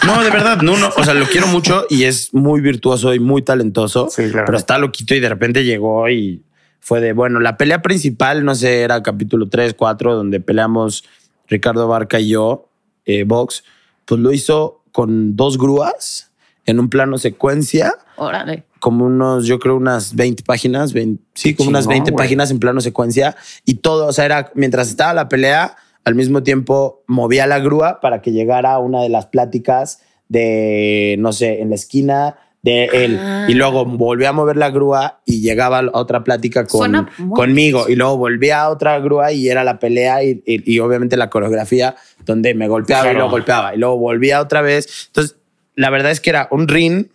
no, 0.06 0.22
de 0.22 0.30
verdad, 0.30 0.60
no, 0.62 0.76
no. 0.76 0.90
O 0.96 1.04
sea, 1.04 1.14
lo 1.14 1.26
quiero 1.26 1.46
mucho 1.46 1.86
y 1.88 2.04
es 2.04 2.34
muy 2.34 2.60
virtuoso 2.60 3.14
y 3.14 3.20
muy 3.20 3.42
talentoso. 3.42 4.08
Sí, 4.10 4.28
claro. 4.30 4.46
Pero 4.46 4.58
está 4.58 4.78
loquito 4.78 5.14
y 5.14 5.20
de 5.20 5.28
repente 5.28 5.64
llegó 5.64 6.08
y 6.10 6.42
fue 6.80 7.00
de, 7.00 7.12
bueno, 7.14 7.40
la 7.40 7.56
pelea 7.56 7.80
principal, 7.82 8.44
no 8.44 8.54
sé, 8.54 8.82
era 8.82 9.02
capítulo 9.02 9.48
3, 9.48 9.74
4, 9.74 10.14
donde 10.14 10.40
peleamos 10.40 11.04
Ricardo 11.48 11.88
Barca 11.88 12.20
y 12.20 12.28
yo, 12.28 12.68
eh, 13.06 13.24
Vox, 13.24 13.64
pues 14.04 14.20
lo 14.20 14.32
hizo 14.32 14.82
con 14.92 15.36
dos 15.36 15.58
grúas 15.58 16.30
en 16.66 16.80
un 16.80 16.88
plano 16.90 17.18
secuencia 17.18 17.94
Órale. 18.16 18.64
como 18.80 19.06
unos, 19.06 19.46
yo 19.46 19.58
creo 19.58 19.76
unas 19.76 20.14
20 20.14 20.42
páginas, 20.42 20.92
20 20.92 21.22
sí, 21.34 21.54
como 21.54 21.70
unas 21.70 21.84
chingón, 21.84 21.94
20 21.94 22.10
güey. 22.10 22.24
páginas 22.24 22.50
en 22.50 22.58
plano 22.58 22.80
secuencia 22.80 23.36
y 23.64 23.76
todo, 23.76 24.06
o 24.06 24.12
sea, 24.12 24.24
era 24.24 24.50
mientras 24.54 24.88
estaba 24.88 25.14
la 25.14 25.28
pelea, 25.28 25.76
al 26.04 26.14
mismo 26.14 26.42
tiempo 26.42 27.02
movía 27.06 27.46
la 27.46 27.58
grúa 27.58 28.00
para 28.00 28.22
que 28.22 28.32
llegara 28.32 28.78
una 28.78 29.02
de 29.02 29.08
las 29.08 29.26
pláticas 29.26 30.00
de, 30.28 31.16
no 31.18 31.32
sé, 31.32 31.60
en 31.60 31.70
la 31.70 31.76
esquina 31.76 32.36
de 32.66 32.84
él. 33.04 33.18
Ah. 33.20 33.46
Y 33.48 33.54
luego 33.54 33.84
volvía 33.84 34.30
a 34.30 34.32
mover 34.32 34.56
la 34.56 34.70
grúa 34.70 35.20
y 35.24 35.40
llegaba 35.40 35.78
a 35.78 35.90
otra 35.92 36.24
plática 36.24 36.66
con, 36.66 37.08
conmigo. 37.34 37.88
Y 37.88 37.94
luego 37.96 38.16
volvía 38.16 38.62
a 38.62 38.68
otra 38.70 38.98
grúa 38.98 39.32
y 39.32 39.48
era 39.48 39.62
la 39.64 39.78
pelea 39.78 40.22
y, 40.24 40.42
y- 40.44 40.74
y 40.74 40.80
obviamente 40.80 41.16
la 41.16 41.30
coreografía 41.30 41.94
donde 42.24 42.54
me 42.54 42.68
golpeaba 42.68 43.10
y 43.10 43.14
luego 43.14 43.30
golpeaba. 43.30 43.74
Y 43.74 43.78
luego 43.78 43.96
volvía 43.98 44.40
otra 44.40 44.62
vez. 44.62 45.06
Entonces, 45.06 45.36
la 45.76 45.90
verdad 45.90 46.10
es 46.10 46.20
que 46.20 46.30
era 46.30 46.48
un 46.50 46.66
ring 46.68 47.06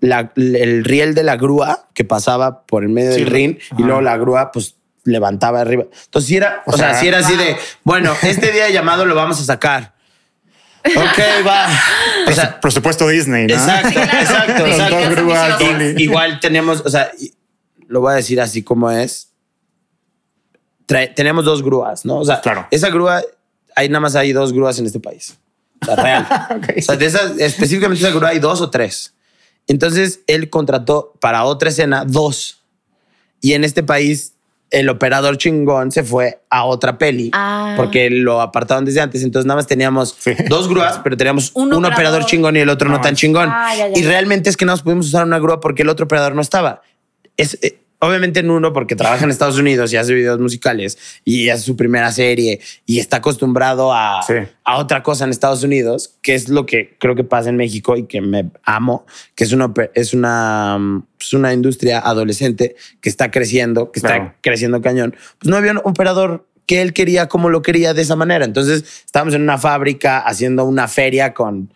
la- 0.00 0.32
el 0.36 0.84
riel 0.84 1.14
de 1.14 1.22
la 1.24 1.36
grúa 1.36 1.88
que 1.92 2.04
pasaba 2.04 2.62
por 2.62 2.82
el 2.82 2.88
medio 2.88 3.12
Sí, 3.12 3.20
del 3.24 3.30
ring 3.30 3.56
y 3.76 3.82
luego 3.82 4.00
la 4.00 4.16
grúa 4.16 4.52
pues 4.52 4.76
levantaba 5.04 5.60
arriba. 5.60 5.84
Entonces 6.04 6.28
sí 6.28 6.36
era, 6.36 6.62
o, 6.66 6.72
O 6.72 6.76
sea, 6.76 6.90
sea, 6.92 7.00
sí 7.00 7.08
era 7.08 7.18
así 7.18 7.36
de, 7.36 7.56
bueno, 7.84 8.12
este 8.22 8.52
día 8.52 8.66
de 8.66 8.72
llamado 8.72 9.04
lo 9.06 9.14
vamos 9.14 9.40
a 9.40 9.44
sacar. 9.44 9.92
Ok, 10.84 11.46
va. 11.46 11.66
O 12.28 12.32
sea, 12.32 12.60
Presupuesto 12.60 13.06
Disney, 13.08 13.46
¿no? 13.46 13.54
exacto, 13.54 13.90
claro. 13.92 14.18
exacto, 14.20 14.64
Sí, 14.64 14.70
exacto. 14.70 14.96
dos 14.96 15.08
grúas, 15.10 15.60
Y- 15.60 15.64
Dolly. 15.64 16.02
Igual 16.02 16.40
teníamos, 16.40 16.80
o 16.84 16.88
sea, 16.90 17.10
y- 17.18 17.32
lo 17.88 18.00
voy 18.00 18.12
a 18.12 18.16
decir 18.16 18.40
así 18.40 18.62
como 18.62 18.90
es. 18.90 19.28
Trae- 20.86 21.12
tenemos 21.14 21.44
dos 21.44 21.62
grúas, 21.62 22.04
¿no? 22.04 22.18
O 22.18 22.24
sea, 22.24 22.40
Claro. 22.40 22.66
esa 22.70 22.88
grúa, 22.90 23.22
hay 23.76 23.88
nada 23.88 24.00
más 24.00 24.14
hay 24.14 24.32
dos 24.32 24.52
grúas 24.52 24.78
en 24.78 24.86
este 24.86 25.00
país. 25.00 25.36
O 25.82 25.84
sea, 25.84 25.96
real. 25.96 26.26
O 26.78 26.82
sea, 26.82 26.96
de 26.96 27.06
esas, 27.06 27.38
específicamente 27.38 28.02
esa 28.04 28.14
grúa 28.14 28.30
hay 28.30 28.38
dos 28.38 28.60
o 28.60 28.70
tres. 28.70 29.14
Entonces 29.66 30.20
él 30.26 30.48
contrató 30.48 31.12
para 31.20 31.44
otra 31.44 31.68
escena 31.68 32.04
dos. 32.06 32.62
Y 33.40 33.52
en 33.52 33.64
este 33.64 33.82
país 33.82 34.32
el 34.70 34.88
operador 34.90 35.38
chingón 35.38 35.90
se 35.92 36.02
fue 36.04 36.40
a 36.50 36.64
otra 36.64 36.98
peli 36.98 37.30
Ah. 37.32 37.74
porque 37.76 38.10
lo 38.10 38.40
apartaron 38.40 38.84
desde 38.84 39.00
antes. 39.00 39.22
Entonces 39.22 39.46
nada 39.46 39.56
más 39.56 39.66
teníamos 39.66 40.14
Sí. 40.18 40.32
dos 40.48 40.68
grúas, 40.68 41.00
pero 41.02 41.16
teníamos 41.16 41.52
Un 41.54 41.68
un, 41.68 41.84
operador. 41.84 41.92
operador 41.94 42.24
chingón 42.26 42.56
y 42.56 42.60
el 42.60 42.68
otro 42.68 42.88
no, 42.90 42.96
No 42.96 43.00
tan 43.00 43.14
chingón. 43.16 43.48
Ah, 43.50 43.74
ya, 43.76 43.88
ya. 43.88 43.98
Y 43.98 44.02
realmente 44.02 44.50
es 44.50 44.56
que 44.56 44.64
no 44.66 44.72
nos 44.72 44.82
pudimos 44.82 45.06
usar 45.06 45.24
una 45.24 45.38
grúa 45.38 45.60
porque 45.60 45.82
el 45.82 45.88
otro 45.88 46.04
operador 46.04 46.34
no 46.34 46.42
estaba. 46.42 46.82
Es, 47.36 47.58
eh, 47.62 47.78
obviamente 48.00 48.40
en 48.40 48.50
uno 48.50 48.72
porque 48.72 48.94
trabaja 48.96 49.24
en 49.24 49.30
Estados 49.30 49.58
Unidos 49.58 49.92
y 49.92 49.96
hace 49.96 50.14
videos 50.14 50.38
musicales 50.38 50.98
y 51.24 51.48
es 51.48 51.62
su 51.62 51.76
primera 51.76 52.12
serie 52.12 52.60
y 52.86 53.00
está 53.00 53.18
acostumbrado 53.18 53.92
a, 53.92 54.22
Sí. 54.22 54.34
a 54.64 54.78
otra 54.78 55.02
cosa 55.02 55.24
en 55.24 55.30
Estados 55.30 55.62
Unidos, 55.62 56.14
que 56.22 56.34
es 56.34 56.48
lo 56.48 56.66
que 56.66 56.96
creo 56.98 57.14
que 57.14 57.24
pasa 57.24 57.48
en 57.50 57.56
México 57.56 57.96
y 57.96 58.04
que 58.04 58.20
me 58.20 58.50
amo, 58.62 59.04
que 59.34 59.44
es 59.44 59.52
una, 59.52 59.72
es 59.94 60.14
una, 60.14 60.78
es 61.20 61.32
una 61.32 61.52
industria 61.52 61.98
adolescente 61.98 62.76
que 63.00 63.08
está 63.08 63.30
creciendo, 63.30 63.90
que 63.90 63.98
está 64.00 64.36
creciendo 64.42 64.80
cañón. 64.80 65.16
Pues 65.38 65.50
no 65.50 65.56
había 65.56 65.72
un 65.72 65.80
operador 65.84 66.46
que 66.66 66.82
él 66.82 66.92
quería 66.92 67.28
como 67.28 67.48
lo 67.48 67.62
quería 67.62 67.94
de 67.94 68.02
esa 68.02 68.14
manera. 68.14 68.44
Entonces 68.44 68.84
estábamos 69.06 69.34
en 69.34 69.42
una 69.42 69.58
fábrica 69.58 70.18
haciendo 70.18 70.64
una 70.66 70.86
feria 70.86 71.32
con 71.34 71.72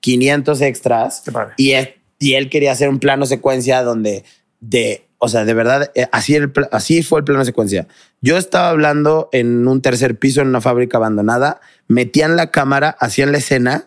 500 0.00 0.60
extras 0.60 1.24
y 1.56 1.72
él, 1.72 1.94
y 2.20 2.34
él 2.34 2.48
quería 2.48 2.72
hacer 2.72 2.88
un 2.88 3.00
plano 3.00 3.26
secuencia 3.26 3.82
donde 3.82 4.24
de, 4.60 5.07
o 5.18 5.28
sea, 5.28 5.44
de 5.44 5.54
verdad, 5.54 5.90
eh, 5.94 6.06
así, 6.12 6.34
el, 6.36 6.52
así 6.72 7.02
fue 7.02 7.18
el 7.20 7.24
plano 7.24 7.44
secuencia. 7.44 7.86
Yo 8.20 8.36
estaba 8.36 8.68
hablando 8.70 9.28
en 9.32 9.66
un 9.68 9.82
tercer 9.82 10.16
piso 10.18 10.40
en 10.40 10.48
una 10.48 10.60
fábrica 10.60 10.96
abandonada, 10.98 11.60
metían 11.88 12.36
la 12.36 12.50
cámara, 12.50 12.96
hacían 13.00 13.32
la 13.32 13.38
escena, 13.38 13.86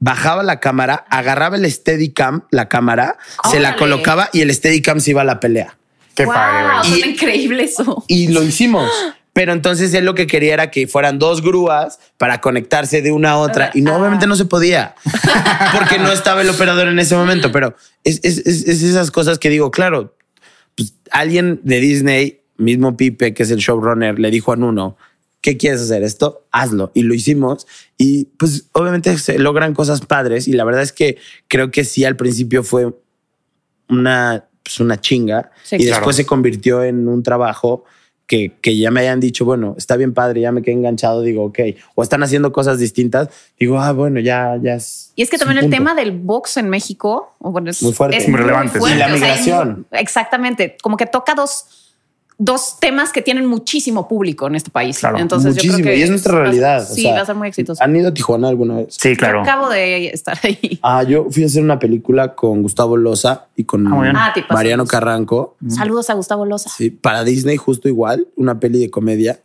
bajaba 0.00 0.42
la 0.42 0.58
cámara, 0.60 1.04
agarraba 1.10 1.56
el 1.56 1.70
Steadicam, 1.70 2.42
la 2.50 2.68
cámara, 2.68 3.16
se 3.50 3.60
la 3.60 3.68
Órale. 3.70 3.78
colocaba 3.78 4.28
y 4.32 4.40
el 4.40 4.52
Steadicam 4.52 4.98
se 5.00 5.10
iba 5.12 5.20
a 5.22 5.24
la 5.24 5.38
pelea. 5.40 5.76
Qué 6.14 6.24
wow, 6.24 6.34
padre, 6.34 6.88
Y- 6.88 7.08
increíble 7.10 7.62
eso. 7.64 8.04
Y 8.08 8.28
lo 8.28 8.42
hicimos. 8.42 8.90
Pero 9.32 9.52
entonces 9.54 9.94
él 9.94 10.04
lo 10.04 10.14
que 10.14 10.26
quería 10.26 10.52
era 10.52 10.70
que 10.70 10.86
fueran 10.86 11.18
dos 11.18 11.40
grúas 11.40 11.98
para 12.18 12.42
conectarse 12.42 13.00
de 13.00 13.12
una 13.12 13.30
a 13.30 13.36
otra. 13.38 13.70
Y 13.72 13.80
no, 13.80 13.94
Ah. 13.94 13.98
obviamente 13.98 14.26
no 14.26 14.36
se 14.36 14.44
podía. 14.44 14.94
Porque 15.72 15.98
no 15.98 16.12
estaba 16.12 16.42
el 16.42 16.50
operador 16.50 16.88
en 16.88 16.98
ese 16.98 17.14
momento. 17.16 17.50
Pero 17.50 17.74
es, 18.04 18.20
es- 18.24 18.38
es- 18.46 18.68
es 18.68 18.82
esas 18.82 19.10
cosas 19.10 19.38
que 19.38 19.48
digo, 19.48 19.70
claro, 19.70 20.14
alguien 21.12 21.60
de 21.62 21.80
Disney, 21.80 22.40
mismo 22.56 22.96
Pipe, 22.96 23.34
que 23.34 23.42
es 23.42 23.50
el 23.50 23.58
showrunner, 23.58 24.18
le 24.18 24.30
dijo 24.30 24.52
a 24.52 24.56
Nuno, 24.56 24.96
¿qué 25.40 25.56
quieres 25.56 25.82
hacer? 25.82 26.02
Esto, 26.02 26.46
hazlo. 26.50 26.90
Y 26.94 27.02
lo 27.02 27.14
hicimos. 27.14 27.66
Y 27.98 28.26
pues 28.38 28.68
obviamente 28.72 29.16
se 29.18 29.38
logran 29.38 29.74
cosas 29.74 30.00
padres. 30.00 30.48
Y 30.48 30.52
la 30.52 30.64
verdad 30.64 30.82
es 30.82 30.92
que 30.92 31.18
creo 31.48 31.70
que 31.70 31.84
sí 31.84 32.04
al 32.04 32.16
principio 32.16 32.62
fue 32.62 32.94
una, 33.88 34.48
pues, 34.62 34.80
una 34.80 35.00
chinga. 35.00 35.50
Sí, 35.64 35.76
y 35.76 35.78
claro. 35.80 35.96
después 35.96 36.16
se 36.16 36.26
convirtió 36.26 36.82
en 36.82 37.08
un 37.08 37.22
trabajo 37.22 37.84
que, 38.32 38.50
que 38.62 38.78
ya 38.78 38.90
me 38.90 39.00
hayan 39.00 39.20
dicho, 39.20 39.44
bueno, 39.44 39.74
está 39.76 39.94
bien 39.98 40.14
padre, 40.14 40.40
ya 40.40 40.52
me 40.52 40.62
quedé 40.62 40.72
enganchado, 40.72 41.20
digo, 41.20 41.44
ok. 41.44 41.58
O 41.94 42.02
están 42.02 42.22
haciendo 42.22 42.50
cosas 42.50 42.78
distintas, 42.78 43.28
digo, 43.60 43.78
ah, 43.78 43.92
bueno, 43.92 44.20
ya, 44.20 44.58
ya 44.62 44.76
es. 44.76 45.12
Y 45.16 45.20
es 45.20 45.28
que 45.28 45.36
es 45.36 45.40
también 45.40 45.58
el 45.58 45.64
punto. 45.64 45.76
tema 45.76 45.94
del 45.94 46.12
box 46.12 46.56
en 46.56 46.70
México 46.70 47.34
o 47.38 47.52
bueno, 47.52 47.68
es 47.68 47.82
Muy 47.82 47.92
fuerte. 47.92 48.16
es 48.16 48.26
Muy 48.26 48.38
relevante, 48.40 48.80
sí. 48.80 48.90
Y 48.90 48.94
la 48.94 48.94
o 48.94 48.96
sea, 48.96 49.06
hay 49.06 49.12
migración. 49.12 49.86
exactamente, 49.90 50.78
como 50.80 50.96
que 50.96 51.04
toca 51.04 51.34
dos, 51.34 51.81
dos 52.44 52.78
temas 52.80 53.12
que 53.12 53.22
tienen 53.22 53.46
muchísimo 53.46 54.08
público 54.08 54.48
en 54.48 54.56
este 54.56 54.70
país. 54.70 54.98
Claro, 54.98 55.18
Entonces 55.18 55.54
yo 55.54 55.58
Muchísimo. 55.60 55.76
creo 55.76 55.92
que 55.94 55.98
y 55.98 56.02
es 56.02 56.10
nuestra 56.10 56.40
realidad. 56.40 56.82
o 56.82 56.94
Sí, 56.94 57.02
sea, 57.02 57.14
va 57.14 57.20
a 57.20 57.26
ser 57.26 57.36
muy 57.36 57.46
exitoso. 57.46 57.82
¿Han 57.82 57.94
ido 57.94 58.08
a 58.08 58.14
Tijuana 58.14 58.48
alguna 58.48 58.76
vez? 58.78 58.88
Sí, 58.98 59.10
Yo 59.10 59.16
claro. 59.16 59.42
acabo 59.42 59.68
de 59.68 60.08
estar 60.08 60.36
ahí. 60.42 60.80
Ah, 60.82 61.04
yo 61.04 61.26
fui 61.30 61.44
a 61.44 61.46
hacer 61.46 61.62
una 61.62 61.78
película 61.78 62.34
con 62.34 62.62
Gustavo 62.62 62.96
Loza 62.96 63.46
y 63.54 63.62
con 63.64 63.86
Ah. 63.86 64.12
Ah. 64.34 64.34
Mariano 64.50 64.86
Carranco. 64.86 65.56
Saludos 65.68 66.10
a 66.10 66.14
Gustavo 66.14 66.44
Loza. 66.44 66.68
Sí, 66.68 66.90
para 66.90 67.22
Disney 67.22 67.56
justo 67.56 67.88
igual, 67.88 68.26
una 68.36 68.58
peli 68.58 68.80
de 68.80 68.90
comedia. 68.90 69.40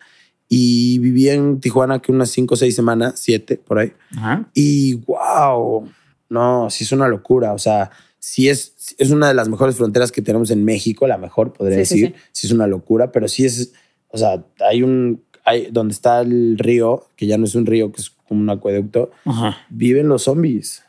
Y 0.50 0.98
viví 1.00 1.30
en 1.30 1.60
Tijuana 1.60 2.00
que 2.00 2.12
unas 2.12 2.30
cinco 2.32 2.54
o 2.56 2.58
seis 2.58 2.74
semanas, 2.76 3.14
siete 3.18 3.58
por 3.58 3.80
ahí. 3.80 3.94
Ajá. 4.18 4.46
Y 4.54 4.96
wow, 5.06 5.88
no, 6.30 6.70
sí 6.70 6.84
es 6.84 6.92
una 6.94 7.08
locura. 7.08 7.54
O 7.54 7.58
sea, 7.60 7.92
sí 8.28 8.50
es, 8.50 8.74
es 8.98 9.10
una 9.12 9.28
de 9.30 9.34
las 9.34 9.48
mejores 9.48 9.76
fronteras 9.76 10.12
que 10.12 10.22
tenemos 10.22 10.52
en 10.52 10.66
México, 10.66 11.08
la 11.08 11.18
mejor, 11.18 11.54
podría 11.54 11.78
Sí, 11.80 11.86
sí, 11.86 12.02
decir. 12.02 12.16
Sí, 12.34 12.48
es 12.48 12.54
una 12.54 12.68
locura, 12.68 13.12
pero 13.12 13.28
sí 13.28 13.46
es, 13.46 13.72
o 14.10 14.18
sea, 14.18 14.44
hay 14.70 14.84
un, 14.84 15.24
hay, 15.46 15.70
donde 15.72 15.94
está 15.94 16.20
el 16.22 16.58
río, 16.58 17.06
que 17.16 17.26
ya 17.26 17.38
no 17.38 17.46
es 17.46 17.56
un 17.56 17.66
río, 17.66 17.92
que 17.92 18.02
es 18.02 18.12
como 18.28 18.42
un 18.42 18.50
acueducto, 18.50 19.12
Ajá. 19.26 19.58
viven 19.70 20.10
los 20.10 20.24
zombies. 20.24 20.84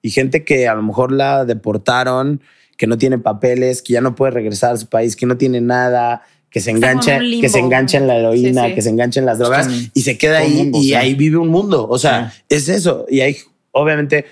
Y 0.00 0.10
gente 0.10 0.44
que 0.44 0.66
a 0.68 0.74
lo 0.74 0.82
mejor 0.82 1.12
la 1.12 1.44
deportaron, 1.44 2.40
que 2.78 2.86
no 2.86 2.96
tiene 2.96 3.18
papeles, 3.18 3.82
que 3.82 3.92
ya 3.92 4.00
no 4.00 4.14
puede 4.14 4.32
regresar 4.32 4.72
a 4.72 4.76
su 4.78 4.86
país, 4.86 5.14
que 5.16 5.26
no 5.26 5.36
tiene 5.36 5.60
nada, 5.60 6.22
que 6.50 6.60
se 6.60 6.70
en 6.70 6.76
engancha, 6.76 7.18
limbo. 7.18 7.42
que 7.42 7.48
se 7.50 7.58
engancha 7.58 7.98
en 7.98 8.06
la 8.06 8.16
heroína, 8.16 8.62
Sí, 8.64 8.68
sí. 8.70 8.74
que 8.76 8.82
se 8.82 8.88
engancha 8.90 9.20
en 9.20 9.26
las 9.26 9.38
drogas 9.38 9.66
en 9.66 9.90
y 9.92 10.00
se 10.00 10.16
queda 10.16 10.38
todo 10.38 10.48
ahí 10.48 10.54
mundo, 10.62 10.78
y 10.78 10.82
sí. 10.84 10.94
ahí 10.94 11.14
vive 11.14 11.36
un 11.36 11.48
mundo. 11.48 11.86
O 11.88 11.98
sea, 11.98 12.32
es 12.48 12.68
eso. 12.70 13.04
Y 13.10 13.20
hay, 13.20 13.36
obviamente, 13.72 14.24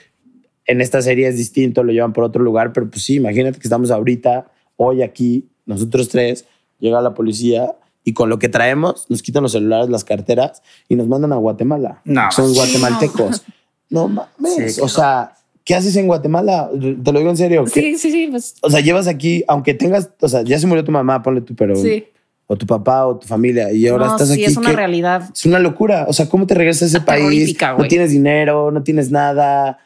en 0.66 0.80
esta 0.80 1.00
serie 1.02 1.28
es 1.28 1.36
distinto, 1.36 1.82
lo 1.82 1.92
llevan 1.92 2.12
por 2.12 2.24
otro 2.24 2.42
lugar, 2.42 2.72
pero 2.72 2.88
pues 2.90 3.04
sí, 3.04 3.14
imagínate 3.14 3.58
que 3.58 3.66
estamos 3.66 3.90
ahorita, 3.90 4.50
hoy 4.76 5.02
aquí, 5.02 5.46
nosotros 5.64 6.08
tres, 6.08 6.44
llega 6.78 7.00
la 7.00 7.14
policía 7.14 7.74
y 8.04 8.12
con 8.12 8.28
lo 8.28 8.38
que 8.38 8.48
traemos 8.48 9.06
nos 9.08 9.22
quitan 9.22 9.42
los 9.42 9.52
celulares, 9.52 9.88
las 9.90 10.04
carteras 10.04 10.62
y 10.88 10.94
nos 10.96 11.08
mandan 11.08 11.32
a 11.32 11.36
Guatemala. 11.36 12.00
No. 12.04 12.30
Son 12.30 12.48
Sí, 12.50 12.54
guatemaltecos. 12.56 13.42
No 13.90 14.08
mames. 14.08 14.74
Sí, 14.76 14.80
o 14.80 14.88
sea, 14.88 15.34
¿qué 15.64 15.74
haces 15.74 15.94
en 15.96 16.06
Guatemala? 16.06 16.70
Te 16.72 17.12
lo 17.12 17.18
digo 17.20 17.30
en 17.30 17.36
serio. 17.36 17.64
¿qué- 17.64 17.80
Sí, 17.80 17.98
sí, 17.98 18.10
sí, 18.10 18.26
pues 18.30 18.54
O 18.62 18.70
sea, 18.70 18.80
llevas 18.80 19.06
aquí, 19.08 19.44
aunque 19.48 19.74
tengas, 19.74 20.10
o 20.20 20.28
sea, 20.28 20.42
ya 20.42 20.58
se 20.58 20.66
murió 20.66 20.84
tu 20.84 20.92
mamá, 20.92 21.22
ponle 21.22 21.40
tú, 21.40 21.54
pero. 21.54 21.76
sí. 21.76 22.04
O 22.48 22.56
tu 22.56 22.64
papá 22.64 23.04
o 23.08 23.16
tu 23.18 23.26
familia, 23.26 23.72
y 23.72 23.88
ahora 23.88 24.06
No, 24.06 24.12
estás 24.12 24.28
sí, 24.28 24.34
aquí. 24.34 24.44
es 24.44 24.56
una 24.56 24.70
¿qué? 24.70 24.76
realidad. 24.76 25.30
Es 25.34 25.44
una 25.46 25.58
locura. 25.58 26.06
O 26.08 26.12
sea, 26.12 26.28
¿cómo 26.28 26.46
te 26.46 26.54
regresas 26.54 26.82
a 26.82 26.86
ese 26.86 27.00
país? 27.00 27.18
terrorífica, 27.24 27.74
No 27.76 27.88
tienes 27.88 28.12
dinero, 28.12 28.70
no 28.70 28.84
tienes 28.84 29.10
nada. 29.10 29.78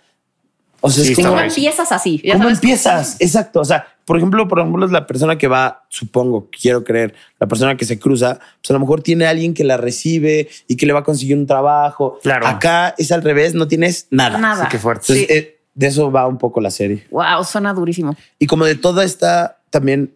O 0.81 0.91
sea, 0.91 1.05
Sí, 1.05 1.13
es 1.13 1.17
como. 1.17 1.29
¿Cómo 1.31 1.41
empiezas 1.41 1.93
así? 1.93 2.21
Ya 2.25 2.33
¿Cómo 2.35 2.45
sabes 2.45 2.59
empiezas? 2.59 3.17
Exacto. 3.21 3.61
O 3.61 3.65
sea, 3.65 3.87
por 4.05 4.17
ejemplo, 4.17 4.49
por 4.49 4.59
ejemplo, 4.61 4.85
es 4.87 4.93
la 4.93 5.07
persona 5.07 5.37
que 5.39 5.47
va, 5.47 5.85
supongo, 5.89 6.49
quiero 6.51 6.83
creer, 6.85 7.15
la 7.39 7.47
persona 7.47 7.77
que 7.77 7.85
se 7.85 7.99
cruza, 7.99 8.39
pues 8.61 8.71
a 8.71 8.73
lo 8.73 8.81
mejor 8.81 9.03
tiene 9.03 9.27
alguien 9.27 9.55
que 9.55 9.63
la 9.65 9.77
recibe 9.77 10.49
y 10.67 10.77
que 10.77 10.87
le 10.87 10.93
va 10.93 11.01
a 11.01 11.05
conseguir 11.05 11.37
un 11.37 11.47
trabajo. 11.47 12.19
Claro. 12.23 12.47
Acá 12.47 12.95
es 12.99 13.13
al 13.13 13.23
revés, 13.23 13.55
no 13.55 13.69
tienes 13.69 14.09
nada. 14.11 14.39
Nada. 14.39 14.65
Sí, 14.65 14.69
qué 14.71 14.79
fuerte. 14.79 15.05
Entonces, 15.13 15.27
Sí. 15.29 15.33
eh, 15.35 15.61
de 15.75 15.87
eso 15.87 16.11
va 16.11 16.27
un 16.27 16.39
poco 16.39 16.61
la 16.61 16.71
serie. 16.71 17.07
Wow, 17.11 17.45
suena 17.45 17.73
durísimo. 17.73 18.17
Y 18.39 18.47
como 18.47 18.65
de 18.65 18.75
toda 18.75 19.05
esta, 19.05 19.61
también 19.71 20.13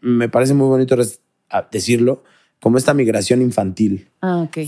me 0.00 0.28
parece 0.28 0.52
muy 0.54 0.66
bonito 0.66 0.96
decirlo, 1.70 2.24
como 2.60 2.78
esta 2.78 2.94
migración 2.94 3.42
infantil. 3.42 4.08
Ah, 4.20 4.38
ok. 4.38 4.58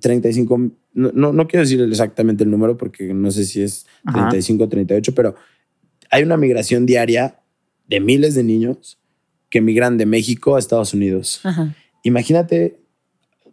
35, 0.00 0.60
no, 0.96 1.10
no, 1.14 1.32
no 1.32 1.46
quiero 1.46 1.62
decir 1.64 1.80
exactamente 1.82 2.42
el 2.42 2.50
número 2.50 2.76
porque 2.76 3.14
no 3.14 3.30
sé 3.30 3.44
si 3.44 3.62
es 3.62 3.86
Ajá. 4.04 4.28
35 4.30 4.64
o 4.64 4.68
38, 4.68 5.14
pero 5.14 5.34
hay 6.10 6.22
una 6.24 6.36
migración 6.36 6.86
diaria 6.86 7.38
de 7.88 8.00
miles 8.00 8.34
de 8.34 8.42
niños 8.42 8.98
que 9.50 9.60
migran 9.60 9.96
de 9.98 10.06
México 10.06 10.56
a 10.56 10.58
Estados 10.58 10.92
Unidos. 10.94 11.40
Ajá. 11.44 11.74
Imagínate, 12.02 12.80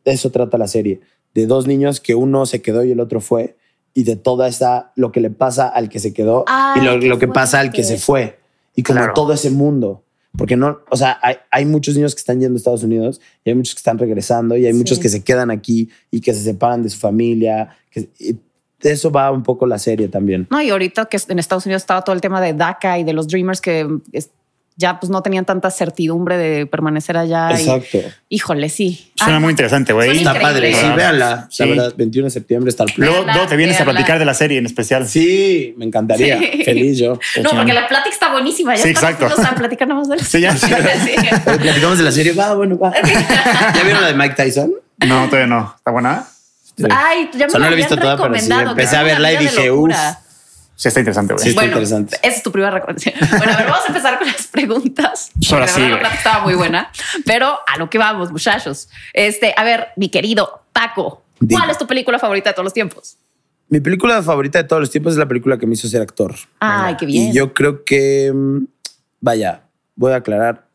de 0.06 0.12
eso 0.12 0.32
trata 0.32 0.58
la 0.58 0.68
serie, 0.68 1.02
de 1.34 1.46
dos 1.46 1.68
niños 1.68 2.00
que 2.00 2.16
uno 2.16 2.46
se 2.46 2.62
quedó 2.62 2.84
y 2.84 2.92
el 2.92 3.00
otro 3.00 3.20
fue, 3.22 3.58
y 3.94 4.04
de 4.06 4.16
toda 4.16 4.48
esa, 4.48 4.92
lo 4.96 5.12
que 5.12 5.20
le 5.22 5.30
pasa 5.30 5.68
al 5.68 5.90
que 5.90 6.00
se 6.00 6.14
quedó 6.14 6.46
Ay, 6.48 6.82
y 6.82 6.86
lo, 6.86 6.98
lo 6.98 7.20
que 7.20 7.28
pasa 7.28 7.60
al 7.60 7.72
que 7.72 7.84
se 7.84 7.98
fue, 7.98 8.40
y 8.76 8.84
como 8.84 9.00
Claro. 9.00 9.14
todo 9.14 9.34
ese 9.34 9.50
mundo. 9.52 10.04
Porque 10.38 10.56
no, 10.56 10.80
o 10.90 10.98
sea, 10.98 11.20
hay, 11.22 11.36
hay 11.52 11.66
muchos 11.66 11.96
niños 11.96 12.16
que 12.16 12.20
están 12.20 12.40
yendo 12.40 12.56
a 12.56 12.58
Estados 12.58 12.84
Unidos 12.84 13.22
y 13.46 13.50
hay 13.52 13.56
muchos 13.56 13.76
que 13.76 13.80
están 13.80 14.00
regresando 14.00 14.58
y 14.58 14.66
hay 14.66 14.72
Sí. 14.74 14.78
muchos 14.80 14.98
que 15.00 15.10
se 15.10 15.24
quedan 15.24 15.52
aquí 15.52 15.90
y 16.10 16.22
que 16.22 16.34
se 16.34 16.42
separan 16.42 16.82
de 16.82 16.90
su 16.90 16.98
familia. 16.98 17.70
Que, 17.92 18.10
y 18.20 18.36
eso 18.82 19.12
va 19.12 19.32
un 19.32 19.44
poco 19.44 19.66
la 19.68 19.78
serie 19.78 20.08
también. 20.08 20.48
No, 20.50 20.60
y 20.62 20.70
ahorita 20.72 21.06
que 21.06 21.18
en 21.28 21.38
Estados 21.40 21.66
Unidos 21.68 21.84
estaba 21.84 22.02
todo 22.02 22.16
el 22.16 22.22
tema 22.22 22.42
de 22.42 22.54
DACA 22.54 22.98
y 23.00 23.04
de 23.04 23.14
los 23.14 23.28
Dreamers 23.28 23.62
que 23.62 23.88
es- 24.12 24.30
ya 24.76 25.00
pues 25.00 25.10
no 25.12 25.22
tenían 25.22 25.46
tanta 25.46 25.70
certidumbre 25.70 26.38
de 26.38 26.66
permanecer 26.66 27.16
allá. 27.18 27.50
y- 27.52 27.62
Exacto. 27.62 28.00
híjole, 28.30 28.70
sí. 28.70 29.12
Suena 29.16 29.38
Ah, 29.38 29.40
muy 29.40 29.52
interesante, 29.52 29.94
güey. 29.94 30.18
Está 30.18 30.34
padre. 30.40 30.74
Sí, 30.74 30.86
véanla. 30.96 31.48
Sí. 31.50 31.64
La 31.64 31.70
verdad, 31.70 31.94
21 31.96 32.26
de 32.26 32.32
septiembre 32.32 32.70
está 32.70 32.84
el. 32.84 32.94
Luego, 32.98 33.24
luego 33.24 33.48
te 33.48 33.56
vienes 33.56 33.76
a 33.76 33.80
véanla. 33.80 33.94
platicar 33.94 34.20
de 34.20 34.26
la 34.26 34.34
serie 34.34 34.58
en 34.58 34.66
especial. 34.66 35.08
Sí, 35.08 35.74
me 35.78 35.86
encantaría. 35.86 36.40
Sí. 36.40 36.64
Feliz 36.66 36.98
yo. 36.98 37.20
No, 37.44 37.52
porque 37.52 37.74
la 37.74 37.88
plática 37.88 38.10
está 38.14 38.32
buenísima. 38.32 38.76
Ya 38.76 38.82
Sí, 38.84 38.90
estamos 38.90 39.12
exacto. 39.14 39.36
listos 39.36 39.46
a 39.54 39.56
platicar 39.56 39.88
nada 39.88 40.00
más 40.00 40.10
de 40.10 40.18
la 40.18 40.24
Sí, 40.24 40.42
ya. 40.42 40.56
Sí. 40.58 40.68
Platicamos 41.46 41.98
de 41.98 42.04
la 42.04 42.12
serie. 42.12 42.34
Va, 42.34 42.54
bueno, 42.56 42.78
va. 42.80 42.94
¿Ya 43.76 43.84
vieron 43.84 44.02
la 44.02 44.08
de 44.08 44.14
Mike 44.16 44.36
Tyson? 44.36 44.74
No, 45.06 45.26
todavía 45.28 45.48
no. 45.48 45.74
¿Está 45.78 45.92
buena? 45.92 46.26
Sí. 46.76 46.84
Ay, 46.90 47.30
ya 47.34 47.40
me 47.40 47.46
O 47.46 47.50
sea, 47.50 47.60
no 47.60 47.66
lo 47.66 47.70
la 47.70 47.74
he 47.74 47.76
visto 47.76 47.96
toda, 47.98 48.18
pero 48.18 48.36
sí 48.40 48.52
empecé 48.52 48.96
a 48.98 49.04
verla 49.04 49.32
y 49.34 49.38
dije, 49.38 49.68
locura. 49.68 50.20
Sí, 50.76 50.88
está 50.88 51.00
interesante, 51.00 51.34
güey. 51.34 51.44
Sí, 51.44 51.50
está 51.50 51.62
Bueno, 51.62 51.74
interesante. 51.74 52.16
esa 52.22 52.36
es 52.36 52.44
tu 52.44 52.52
primera 52.52 52.72
recomendación. 52.72 53.14
Bueno, 53.38 53.54
a 53.54 53.58
ver, 53.58 53.66
vamos 53.68 53.84
a 53.86 53.88
empezar 53.88 54.18
con 54.18 54.28
las 54.28 54.48
preguntas. 54.48 55.32
Pues 55.36 55.52
ahora 55.54 55.66
La 55.66 55.72
sí, 55.72 55.82
verdad, 55.82 55.94
La 55.96 56.00
plática 56.00 56.18
estaba 56.20 56.44
muy 56.44 56.56
buena, 56.56 56.92
pero 57.26 57.60
a 57.68 57.78
lo 57.78 57.90
que 57.90 57.98
vamos, 57.98 58.32
muchachos. 58.32 58.90
Este, 59.14 59.54
a 59.56 59.64
ver, 59.64 59.90
mi 59.98 60.10
querido 60.10 60.64
Paco, 60.74 61.24
Dime. 61.40 61.60
¿cuál 61.60 61.70
es 61.70 61.78
tu 61.78 61.86
película 61.88 62.18
favorita 62.20 62.50
de 62.50 62.54
todos 62.56 62.64
los 62.66 62.74
tiempos? 62.74 63.18
Mi 63.70 63.80
película 63.80 64.22
favorita 64.22 64.60
de 64.62 64.68
todos 64.68 64.82
los 64.82 64.90
tiempos 64.92 65.14
es 65.14 65.20
la 65.20 65.28
película 65.28 65.58
que 65.58 65.66
me 65.68 65.74
hizo 65.74 65.88
ser 65.88 66.02
actor. 66.02 66.36
Ay, 66.60 66.96
qué 66.98 67.06
bien. 67.06 67.30
Y 67.30 67.34
yo 67.34 67.54
creo 67.54 67.84
que, 67.86 68.32
mm, 68.34 68.66
vaya, 69.22 69.62
voy 69.96 70.12
a 70.12 70.18
aclarar, 70.18 70.66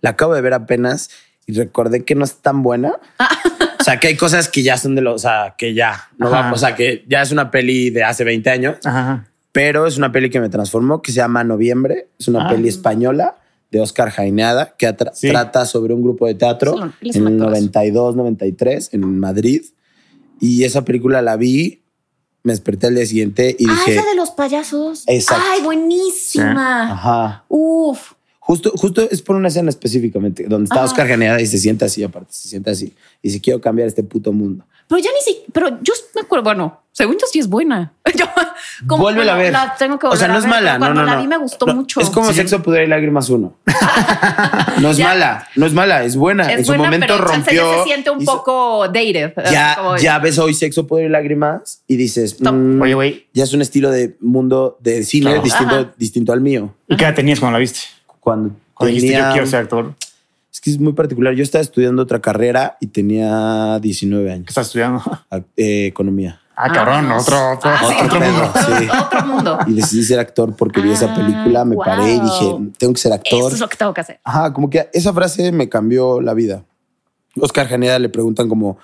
la 0.00 0.10
acabo 0.10 0.34
de 0.34 0.40
ver 0.40 0.54
apenas 0.54 1.10
y 1.46 1.52
recordé 1.54 2.04
que 2.04 2.14
no 2.14 2.24
es 2.24 2.36
tan 2.36 2.62
buena. 2.62 2.92
o 3.18 3.67
sea, 3.90 4.00
que 4.00 4.08
hay 4.08 4.16
cosas 4.16 4.48
que 4.48 4.62
ya 4.62 4.76
son 4.76 4.94
de 4.94 5.02
los, 5.02 5.14
o 5.14 5.18
sea, 5.18 5.54
que 5.56 5.74
ya, 5.74 6.08
no 6.18 6.28
Ajá. 6.28 6.48
va, 6.48 6.52
o 6.52 6.56
sea, 6.58 6.74
que 6.74 7.04
ya 7.08 7.22
es 7.22 7.30
una 7.32 7.50
peli 7.50 7.90
de 7.90 8.04
hace 8.04 8.24
20 8.24 8.50
años, 8.50 8.76
Ajá. 8.84 9.26
pero 9.52 9.86
es 9.86 9.96
una 9.96 10.12
peli 10.12 10.30
que 10.30 10.40
me 10.40 10.48
transformó, 10.48 11.00
que 11.02 11.12
se 11.12 11.16
llama 11.16 11.44
Noviembre. 11.44 12.08
Es 12.18 12.28
una 12.28 12.46
Ah. 12.46 12.50
peli 12.50 12.68
española 12.68 13.36
de 13.70 13.80
Oscar 13.80 14.10
Jaineada 14.10 14.74
que 14.78 14.94
Sí. 15.14 15.28
trata 15.28 15.66
sobre 15.66 15.92
un 15.94 16.02
grupo 16.02 16.26
de 16.26 16.34
teatro 16.34 16.74
es 17.02 17.16
en 17.16 17.22
el 17.26 17.34
actorazo. 17.34 17.50
92, 17.56 18.16
93 18.16 18.90
en 18.94 19.18
Madrid. 19.18 19.62
Y 20.40 20.64
esa 20.64 20.84
película 20.84 21.20
la 21.20 21.36
vi, 21.36 21.82
me 22.44 22.52
desperté 22.52 22.86
al 22.86 22.94
día 22.94 23.04
siguiente 23.06 23.56
y 23.58 23.66
ah, 23.68 23.72
dije, 23.72 23.98
esa 23.98 24.08
de 24.08 24.14
los 24.14 24.30
payasos. 24.30 25.02
Exacto. 25.06 25.44
Ay, 25.52 25.62
buenísima. 25.62 26.92
ajá. 26.92 27.44
Uf. 27.48 28.12
Justo, 28.50 28.72
justo 28.76 29.02
es 29.10 29.20
por 29.20 29.36
una 29.36 29.48
escena 29.48 29.68
específicamente 29.68 30.44
donde 30.48 30.64
está 30.64 30.76
Ajá. 30.76 30.84
Oscar 30.86 31.06
Jaineada 31.06 31.38
y 31.38 31.46
se 31.46 31.58
sienta 31.58 31.84
así, 31.84 32.02
aparte, 32.02 32.32
se 32.32 32.48
sienta 32.48 32.70
así. 32.70 32.94
Y 33.20 33.28
dice, 33.28 33.42
quiero 33.42 33.60
cambiar 33.60 33.88
este 33.88 34.02
puto 34.02 34.32
mundo. 34.32 34.64
Pero 34.88 34.98
ya 35.02 35.10
ni 35.10 35.20
si, 35.20 35.42
pero 35.52 35.68
yo 35.82 35.92
me 36.14 36.22
acuerdo, 36.22 36.44
bueno, 36.44 36.80
según 36.92 37.16
yo 37.20 37.26
sí 37.30 37.38
es 37.40 37.46
buena. 37.46 37.92
Yo, 38.16 38.24
como, 38.86 39.02
Vuélvela 39.02 39.34
a 39.34 39.36
ver. 39.36 39.52
La 39.52 39.76
tengo 39.78 39.98
que 39.98 40.06
o 40.06 40.16
sea, 40.16 40.28
no 40.28 40.38
es 40.38 40.44
ver, 40.44 40.50
mala. 40.50 40.78
pero 40.78 40.78
No, 40.78 40.84
Cuando 40.94 41.00
no, 41.02 41.06
la 41.16 41.20
vi 41.20 41.26
me 41.28 41.36
gustó 41.36 41.66
No, 41.66 41.74
mucho. 41.74 42.00
Es 42.00 42.08
como 42.08 42.28
Sí. 42.30 42.36
sexo, 42.36 42.62
pudor 42.62 42.80
y 42.82 42.86
lágrimas 42.86 43.28
uno. 43.28 43.54
no 44.80 44.90
es 44.90 44.96
Ya. 44.96 45.08
mala, 45.08 45.48
no 45.56 45.66
es 45.66 45.74
mala, 45.74 46.04
es 46.04 46.16
buena. 46.16 46.50
es 46.50 46.58
en 46.60 46.64
su 46.64 46.70
buena, 46.72 46.84
momento 46.84 47.06
pero 47.06 47.28
chance 47.28 47.54
ya 47.54 47.62
rompió. 47.62 47.82
se 47.82 47.84
siente 47.84 48.10
un 48.10 48.22
hizo- 48.22 48.32
poco 48.38 48.86
dated. 48.88 49.34
Ya, 49.52 49.74
como- 49.76 49.96
ya 49.98 50.18
ves 50.20 50.38
hoy 50.38 50.54
sexo, 50.54 50.86
poder 50.86 51.06
y 51.06 51.08
lágrimas 51.10 51.82
y 51.86 51.96
dices, 51.96 52.32
Stop. 52.32 52.54
mm, 52.54 52.80
Oye, 52.80 52.94
güey, 52.94 53.26
ya 53.34 53.44
es 53.44 53.52
un 53.52 53.60
estilo 53.62 53.90
de 53.90 54.16
mundo 54.20 54.78
de 54.80 55.04
cine 55.04 55.26
Claro. 55.32 55.42
distinto, 55.42 55.74
Ajá. 55.74 55.94
distinto 55.98 56.32
al 56.32 56.40
mío. 56.40 56.74
¿y 56.88 56.96
qué 56.96 57.04
edad 57.04 57.14
tenías 57.14 57.38
cuando 57.40 57.58
la 57.58 57.60
viste? 57.60 57.80
Cuando, 58.28 58.54
Cuando 58.74 58.94
dijiste 58.94 59.16
yo 59.18 59.30
quiero 59.32 59.46
ser 59.46 59.60
actor. 59.60 59.94
es 60.52 60.60
que 60.60 60.70
es 60.70 60.78
muy 60.78 60.92
particular. 60.92 61.34
Yo 61.34 61.42
estaba 61.42 61.62
estudiando 61.62 62.02
otra 62.02 62.20
carrera 62.20 62.76
y 62.80 62.88
tenía 62.88 63.78
19 63.80 64.24
¿Qué 64.26 64.32
años. 64.32 64.44
estás 64.48 64.66
estudiando? 64.66 65.02
eh, 65.56 65.86
economía. 65.86 66.40
Ah, 66.60 66.72
cabrón, 66.72 67.06
Ah, 67.12 67.18
otro, 67.20 67.52
otro, 67.52 67.70
ah, 67.70 67.78
sí, 67.88 67.94
otro 68.04 68.18
otro 68.18 68.20
mundo. 68.20 68.52
Sí. 68.54 68.88
Otro 69.00 69.26
mundo. 69.26 69.58
Y 69.68 69.72
decidí 69.74 70.02
ser 70.02 70.18
actor 70.18 70.56
porque 70.56 70.80
vi 70.80 70.90
esa 70.90 71.12
Ah, 71.12 71.14
película, 71.14 71.64
me 71.64 71.76
paré 71.76 72.14
y 72.14 72.20
dije, 72.20 72.56
tengo 72.78 72.92
que 72.94 72.98
ser 73.00 73.12
actor. 73.12 73.38
Eso 73.38 73.54
es 73.54 73.60
lo 73.60 73.68
que 73.68 73.76
tengo 73.76 73.94
que 73.94 74.00
hacer. 74.00 74.18
Ajá, 74.24 74.52
como 74.52 74.68
que 74.68 74.88
esa 74.92 75.12
frase 75.12 75.52
me 75.52 75.68
cambió 75.68 76.20
la 76.20 76.34
vida. 76.34 76.64
Oscar 77.40 77.68
Janeda 77.68 78.00
le 78.00 78.08
preguntan 78.08 78.48
como, 78.48 78.76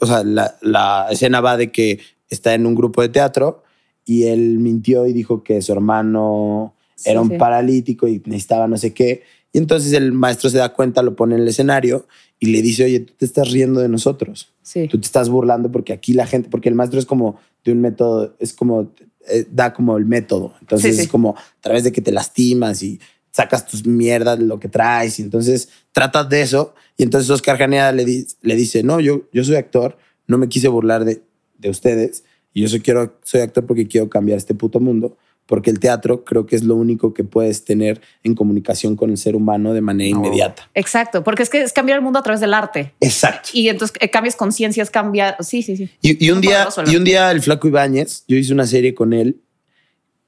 o 0.00 0.06
sea, 0.06 0.22
la, 0.22 0.54
la 0.60 1.06
escena 1.10 1.40
va 1.40 1.56
de 1.56 1.72
que 1.72 2.00
está 2.28 2.52
en 2.52 2.66
un 2.66 2.74
grupo 2.74 3.00
de 3.00 3.08
teatro 3.08 3.62
y 4.04 4.24
él 4.24 4.58
mintió 4.58 5.06
y 5.06 5.14
dijo 5.14 5.42
que 5.42 5.62
su 5.62 5.72
hermano 5.72 6.73
Sí, 6.96 7.10
era 7.10 7.20
un 7.20 7.30
sí. 7.30 7.36
paralítico 7.38 8.06
y 8.08 8.22
necesitaba 8.26 8.68
no 8.68 8.76
sé 8.76 8.92
qué. 8.94 9.22
Y 9.52 9.58
entonces 9.58 9.92
el 9.92 10.12
maestro 10.12 10.50
se 10.50 10.58
da 10.58 10.72
cuenta, 10.72 11.02
lo 11.02 11.14
pone 11.14 11.34
en 11.36 11.42
el 11.42 11.48
escenario 11.48 12.06
y 12.40 12.46
le 12.46 12.60
dice, 12.62 12.84
oye, 12.84 13.00
tú 13.00 13.12
te 13.16 13.24
estás 13.24 13.50
riendo 13.52 13.80
de 13.80 13.88
nosotros. 13.88 14.52
Sí. 14.62 14.88
Tú 14.88 14.98
te 14.98 15.06
estás 15.06 15.28
burlando 15.28 15.70
porque 15.70 15.92
aquí 15.92 16.12
la 16.12 16.26
gente, 16.26 16.48
porque 16.50 16.68
el 16.68 16.74
maestro 16.74 16.98
es 16.98 17.06
como 17.06 17.38
de 17.64 17.72
un 17.72 17.80
método, 17.80 18.34
es 18.40 18.52
como, 18.52 18.92
eh, 19.28 19.46
da 19.50 19.72
como 19.72 19.96
el 19.96 20.06
método. 20.06 20.54
Entonces 20.60 20.98
es 20.98 21.08
como 21.08 21.36
a 21.36 21.60
través 21.60 21.84
de 21.84 21.92
que 21.92 22.00
te 22.00 22.10
lastimas 22.12 22.82
y 22.82 22.98
sacas 23.30 23.66
tus 23.66 23.86
mierdas, 23.86 24.38
lo 24.40 24.58
que 24.60 24.68
traes. 24.68 25.18
Y 25.18 25.22
entonces 25.22 25.68
tratas 25.92 26.28
de 26.28 26.42
eso. 26.42 26.74
Y 26.96 27.02
entonces 27.04 27.30
Oscar 27.30 27.56
Janeda 27.56 27.92
le, 27.92 28.04
di- 28.04 28.26
le 28.42 28.56
dice, 28.56 28.82
no, 28.82 29.00
yo, 29.00 29.22
yo 29.32 29.44
soy 29.44 29.56
actor, 29.56 29.96
no 30.26 30.36
me 30.38 30.48
quise 30.48 30.68
burlar 30.68 31.04
de, 31.04 31.22
de 31.58 31.70
ustedes. 31.70 32.24
Y 32.52 32.62
yo 32.62 32.68
soy, 32.68 32.80
quiero, 32.80 33.18
soy 33.22 33.40
actor 33.40 33.64
porque 33.66 33.86
quiero 33.86 34.08
cambiar 34.08 34.38
este 34.38 34.54
puto 34.54 34.80
mundo. 34.80 35.16
Porque 35.46 35.68
el 35.70 35.78
teatro 35.78 36.24
creo 36.24 36.46
que 36.46 36.56
es 36.56 36.64
lo 36.64 36.74
único 36.74 37.12
que 37.12 37.22
puedes 37.22 37.64
tener 37.64 38.00
en 38.22 38.34
comunicación 38.34 38.96
con 38.96 39.10
el 39.10 39.18
ser 39.18 39.36
humano 39.36 39.74
de 39.74 39.82
manera 39.82 40.10
No. 40.18 40.24
inmediata. 40.24 40.70
Exacto, 40.74 41.22
porque 41.22 41.42
es 41.42 41.50
que 41.50 41.60
es 41.62 41.72
cambiar 41.74 41.98
el 41.98 42.02
mundo 42.04 42.18
a 42.18 42.22
través 42.22 42.40
del 42.40 42.54
arte. 42.54 42.94
Exacto. 43.00 43.50
Y 43.52 43.68
entonces 43.68 43.94
eh, 44.00 44.08
cambias 44.10 44.36
conciencias, 44.36 44.88
cambia. 44.90 45.36
Sí, 45.40 45.62
sí, 45.62 45.76
sí. 45.76 45.90
Y, 46.00 46.24
y 46.26 46.30
un 46.30 46.40
día, 46.40 46.66
y 46.86 46.96
un 46.96 47.04
día 47.04 47.30
el 47.30 47.42
flaco 47.42 47.68
Ibáñez, 47.68 48.24
yo 48.26 48.36
hice 48.36 48.52
una 48.54 48.66
serie 48.66 48.94
con 48.94 49.12
él 49.12 49.42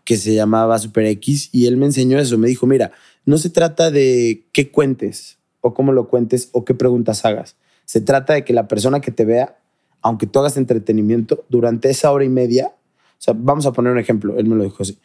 que 0.05 0.17
se 0.19 0.35
llamaba 0.35 0.79
Super 0.79 1.07
X 1.07 1.49
y 1.51 1.67
él 1.67 1.77
me 1.79 1.87
enseñó 1.87 2.19
eso. 2.19 2.37
Me 2.39 2.49
dijo, 2.49 2.67
mira, 2.67 2.93
no 3.25 3.39
se 3.39 3.51
trata 3.51 3.91
de 3.91 4.45
qué 4.53 4.71
cuentes 4.71 5.39
o 5.63 5.73
cómo 5.75 5.93
lo 5.93 6.09
cuentes 6.09 6.51
o 6.53 6.65
qué 6.65 6.75
preguntas 6.75 7.25
hagas. 7.25 7.57
Se 7.87 8.01
trata 8.01 8.35
de 8.35 8.45
que 8.45 8.53
la 8.53 8.69
persona 8.69 9.01
que 9.01 9.11
te 9.11 9.25
vea, 9.25 9.59
aunque 10.03 10.27
tú 10.27 10.39
hagas 10.41 10.57
entretenimiento, 10.59 11.45
durante 11.49 11.89
esa 11.91 12.13
hora 12.13 12.25
y 12.25 12.29
media, 12.29 12.73
o 13.19 13.23
sea, 13.23 13.35
vamos 13.37 13.67
a 13.67 13.73
poner 13.73 13.93
un 13.93 13.99
ejemplo, 13.99 14.37
él 14.37 14.47
me 14.47 14.57
lo 14.57 14.65
dijo 14.65 14.83
así. 14.83 14.99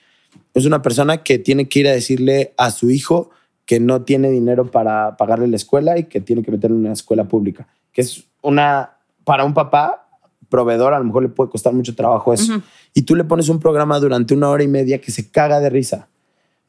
Es 0.53 0.65
una 0.65 0.81
persona 0.81 1.23
que 1.23 1.39
tiene 1.39 1.67
que 1.67 1.79
ir 1.79 1.87
a 1.87 1.91
decirle 1.91 2.53
a 2.57 2.71
su 2.71 2.89
hijo 2.89 3.29
que 3.65 3.79
no 3.79 4.01
tiene 4.01 4.29
dinero 4.29 4.69
para 4.69 5.15
pagarle 5.17 5.47
la 5.47 5.55
escuela 5.55 5.97
y 5.97 6.05
que 6.05 6.19
tiene 6.19 6.43
que 6.43 6.51
meterlo 6.51 6.75
en 6.75 6.83
una 6.83 6.93
escuela 6.93 7.25
pública, 7.25 7.67
que 7.93 8.01
es 8.01 8.25
una, 8.41 8.97
para 9.23 9.45
un 9.45 9.53
papá 9.53 10.09
proveedor, 10.49 10.93
a 10.93 10.99
lo 10.99 11.05
mejor 11.05 11.23
le 11.23 11.29
puede 11.29 11.49
costar 11.49 11.73
mucho 11.73 11.95
trabajo 11.95 12.33
eso. 12.33 12.61
Y 12.93 13.03
tú 13.03 13.15
le 13.15 13.23
pones 13.23 13.49
un 13.49 13.59
programa 13.59 13.97
durante 13.99 14.33
una 14.33 14.49
hora 14.49 14.63
y 14.63 14.67
media 14.67 14.99
que 14.99 15.11
se 15.11 15.31
caga 15.31 15.59
de 15.59 15.69
risa. 15.69 16.09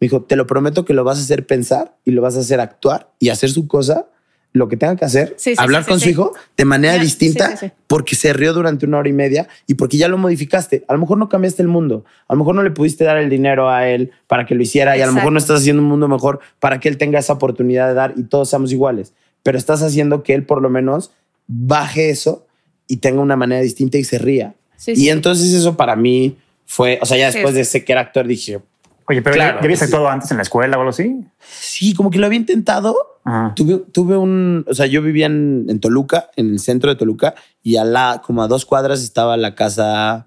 Me 0.01 0.07
dijo, 0.07 0.23
te 0.23 0.37
lo 0.37 0.47
prometo 0.47 0.85
que 0.85 0.95
lo 0.95 1.05
vas 1.05 1.19
a 1.19 1.23
hacer 1.23 1.47
pensar 1.47 1.99
y 2.05 2.13
lo 2.13 2.23
vas 2.23 2.37
a 2.37 2.41
hacer 2.41 2.61
actuar 2.61 3.13
y 3.19 3.29
hacer 3.29 3.51
su 3.51 3.67
cosa, 3.67 4.07
lo 4.55 4.69
que 4.69 4.77
tenga 4.77 4.97
que 4.97 5.05
hacer, 5.07 5.35
Sí, 5.39 5.51
sí, 5.55 5.57
hablar 5.59 5.83
sí, 5.85 5.91
con 5.91 5.99
su 6.01 6.11
hijo 6.11 6.35
de 6.59 6.65
manera 6.67 6.99
distinta 6.99 7.59
porque 7.87 8.15
se 8.15 8.33
rió 8.35 8.53
durante 8.53 8.85
una 8.85 8.99
hora 8.99 9.09
y 9.09 9.13
media 9.15 9.49
y 9.67 9.75
porque 9.75 9.97
ya 9.97 10.09
lo 10.09 10.19
modificaste. 10.19 10.85
A 10.89 10.93
lo 10.93 10.99
mejor 10.99 11.17
no 11.17 11.29
cambiaste 11.31 11.63
el 11.63 11.69
mundo, 11.69 12.05
a 12.29 12.35
lo 12.35 12.39
mejor 12.39 12.55
no 12.55 12.63
le 12.63 12.71
pudiste 12.71 13.05
dar 13.05 13.17
el 13.17 13.31
dinero 13.31 13.71
a 13.71 13.89
él 13.89 14.11
para 14.27 14.45
que 14.45 14.55
lo 14.55 14.63
hiciera 14.63 14.97
y 14.97 15.01
a 15.01 15.07
lo 15.07 15.13
mejor 15.13 15.33
no 15.33 15.39
Exacto. 15.39 15.55
estás 15.55 15.63
haciendo 15.63 15.83
un 15.83 15.89
mundo 15.89 16.07
mejor 16.07 16.41
para 16.61 16.81
que 16.81 16.89
él 16.91 16.99
tenga 16.99 17.19
esa 17.19 17.33
oportunidad 17.33 17.89
de 17.89 17.95
dar 17.95 18.13
y 18.17 18.25
todos 18.25 18.51
seamos 18.51 18.73
iguales, 18.73 19.15
pero 19.43 19.57
estás 19.57 19.83
haciendo 19.83 20.23
que 20.23 20.35
él 20.35 20.45
por 20.45 20.61
lo 20.61 20.69
menos 20.69 21.13
baje 21.47 22.11
eso 22.11 22.47
y 22.89 22.99
tenga 22.99 23.21
una 23.23 23.37
manera 23.37 23.63
distinta 23.63 23.97
y 23.99 24.05
se 24.05 24.19
ría. 24.19 24.55
Y 24.87 25.09
entonces 25.09 25.53
eso 25.55 25.77
para 25.77 25.97
mí 25.97 26.37
fue, 26.67 26.99
o 27.01 27.07
sea, 27.07 27.17
ya 27.17 27.27
después 27.31 27.51
es- 27.51 27.55
de 27.55 27.65
ser 27.65 27.85
que 27.85 27.93
era 27.93 28.01
actor 28.03 28.27
dije, 28.27 28.61
Oye, 29.09 29.23
pero 29.23 29.35
Claro, 29.35 29.55
¿ya, 29.57 29.61
ya 29.61 29.65
habías 29.65 29.79
sí. 29.81 29.85
actuado 29.87 30.09
antes 30.09 30.31
en 30.31 30.37
la 30.39 30.43
escuela 30.43 30.77
o 30.77 30.81
algo 30.81 30.91
así? 30.91 31.25
sí, 31.41 31.95
como 31.95 32.11
que 32.11 32.19
lo 32.19 32.27
había 32.27 32.39
intentado. 32.39 32.97
Ajá. 33.25 33.53
Tuve, 33.55 33.79
tuve 33.93 34.17
un, 34.17 34.65
o 34.69 34.75
sea, 34.75 34.87
yo 34.87 35.01
vivía 35.03 35.27
en, 35.27 35.67
en 35.69 35.79
Toluca, 35.81 36.31
en 36.37 36.51
el 36.51 36.59
centro 36.59 36.91
de 36.91 36.97
Toluca, 36.97 37.35
y 37.63 37.77
a 37.77 37.85
la, 37.85 38.23
como 38.25 38.43
a 38.43 38.49
dos 38.49 38.65
cuadras 38.67 39.03
estaba 39.03 39.37
la 39.37 39.55
casa, 39.55 40.27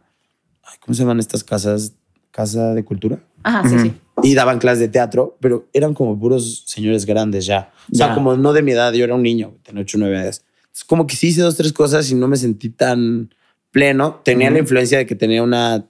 ay, 0.63 0.77
¿cómo 0.79 0.93
se 0.93 1.01
llaman 1.03 1.19
estas 1.19 1.43
casas? 1.43 1.93
Casa 2.31 2.73
de 2.73 2.83
cultura. 2.85 3.19
Ajá, 3.43 3.67
sí, 3.69 3.79
sí. 3.79 3.93
Y 4.23 4.33
daban 4.33 4.59
clases 4.59 4.79
de 4.79 4.87
teatro, 4.87 5.37
pero 5.41 5.67
eran 5.73 5.93
como 5.93 6.17
puros 6.17 6.63
señores 6.67 7.05
grandes 7.05 7.45
ya. 7.45 7.71
O 7.91 7.95
sea, 7.95 8.07
Ya. 8.09 8.13
como 8.15 8.35
no 8.37 8.53
de 8.53 8.61
mi 8.61 8.71
edad, 8.71 8.93
yo 8.93 9.03
era 9.03 9.13
un 9.15 9.23
niño, 9.23 9.55
tenía 9.63 9.81
8 9.81 9.97
o 9.97 9.99
9 10.01 10.17
años. 10.17 10.41
Es 10.73 10.83
como 10.83 11.05
que 11.07 11.15
sí 11.15 11.27
hice 11.27 11.41
dos, 11.41 11.55
tres 11.55 11.71
cosas 11.73 12.09
y 12.11 12.15
no 12.15 12.27
me 12.27 12.35
sentí 12.37 12.69
tan 12.69 13.33
pleno. 13.71 14.21
Tenía 14.23 14.49
la 14.49 14.59
influencia 14.59 14.97
de 14.97 15.05
que 15.05 15.15
tenía 15.15 15.43
una, 15.43 15.85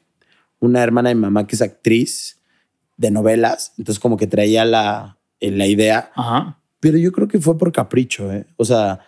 una 0.60 0.82
hermana 0.84 1.10
de 1.10 1.16
mi 1.16 1.22
mamá 1.22 1.46
que 1.48 1.56
es 1.56 1.62
actriz 1.62 2.35
de 2.98 3.12
novelas, 3.12 3.74
entonces 3.78 4.00
como 4.00 4.18
que 4.18 4.28
traía 4.28 4.66
la, 4.66 5.18
eh, 5.40 5.52
la 5.52 5.68
idea, 5.68 6.12
Ajá. 6.16 6.60
pero 6.80 6.98
yo 6.98 7.12
creo 7.12 7.28
que 7.28 7.40
fue 7.40 7.58
por 7.58 7.72
capricho. 7.72 8.32
¿eh? 8.32 8.46
O 8.58 8.66
sea, 8.66 9.00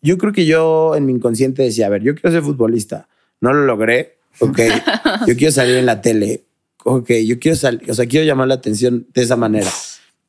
yo 0.00 0.18
creo 0.18 0.32
que 0.32 0.46
yo 0.46 0.94
en 0.96 1.06
mi 1.06 1.12
inconsciente 1.12 1.62
decía, 1.62 1.86
a 1.86 1.90
ver, 1.90 2.02
yo 2.02 2.14
quiero 2.14 2.30
ser 2.30 2.42
futbolista, 2.42 3.08
no 3.40 3.52
lo 3.52 3.64
logré, 3.64 4.18
ok, 4.40 4.58
yo 5.26 5.36
quiero 5.36 5.52
salir 5.52 5.76
en 5.76 5.86
la 5.86 6.00
tele, 6.00 6.44
ok, 6.84 7.10
yo 7.26 7.38
quiero 7.38 7.56
salir, 7.56 7.90
o 7.90 7.94
sea, 7.94 8.06
quiero 8.06 8.26
llamar 8.26 8.48
la 8.48 8.54
atención 8.54 9.06
de 9.12 9.22
esa 9.22 9.36
manera. 9.36 9.70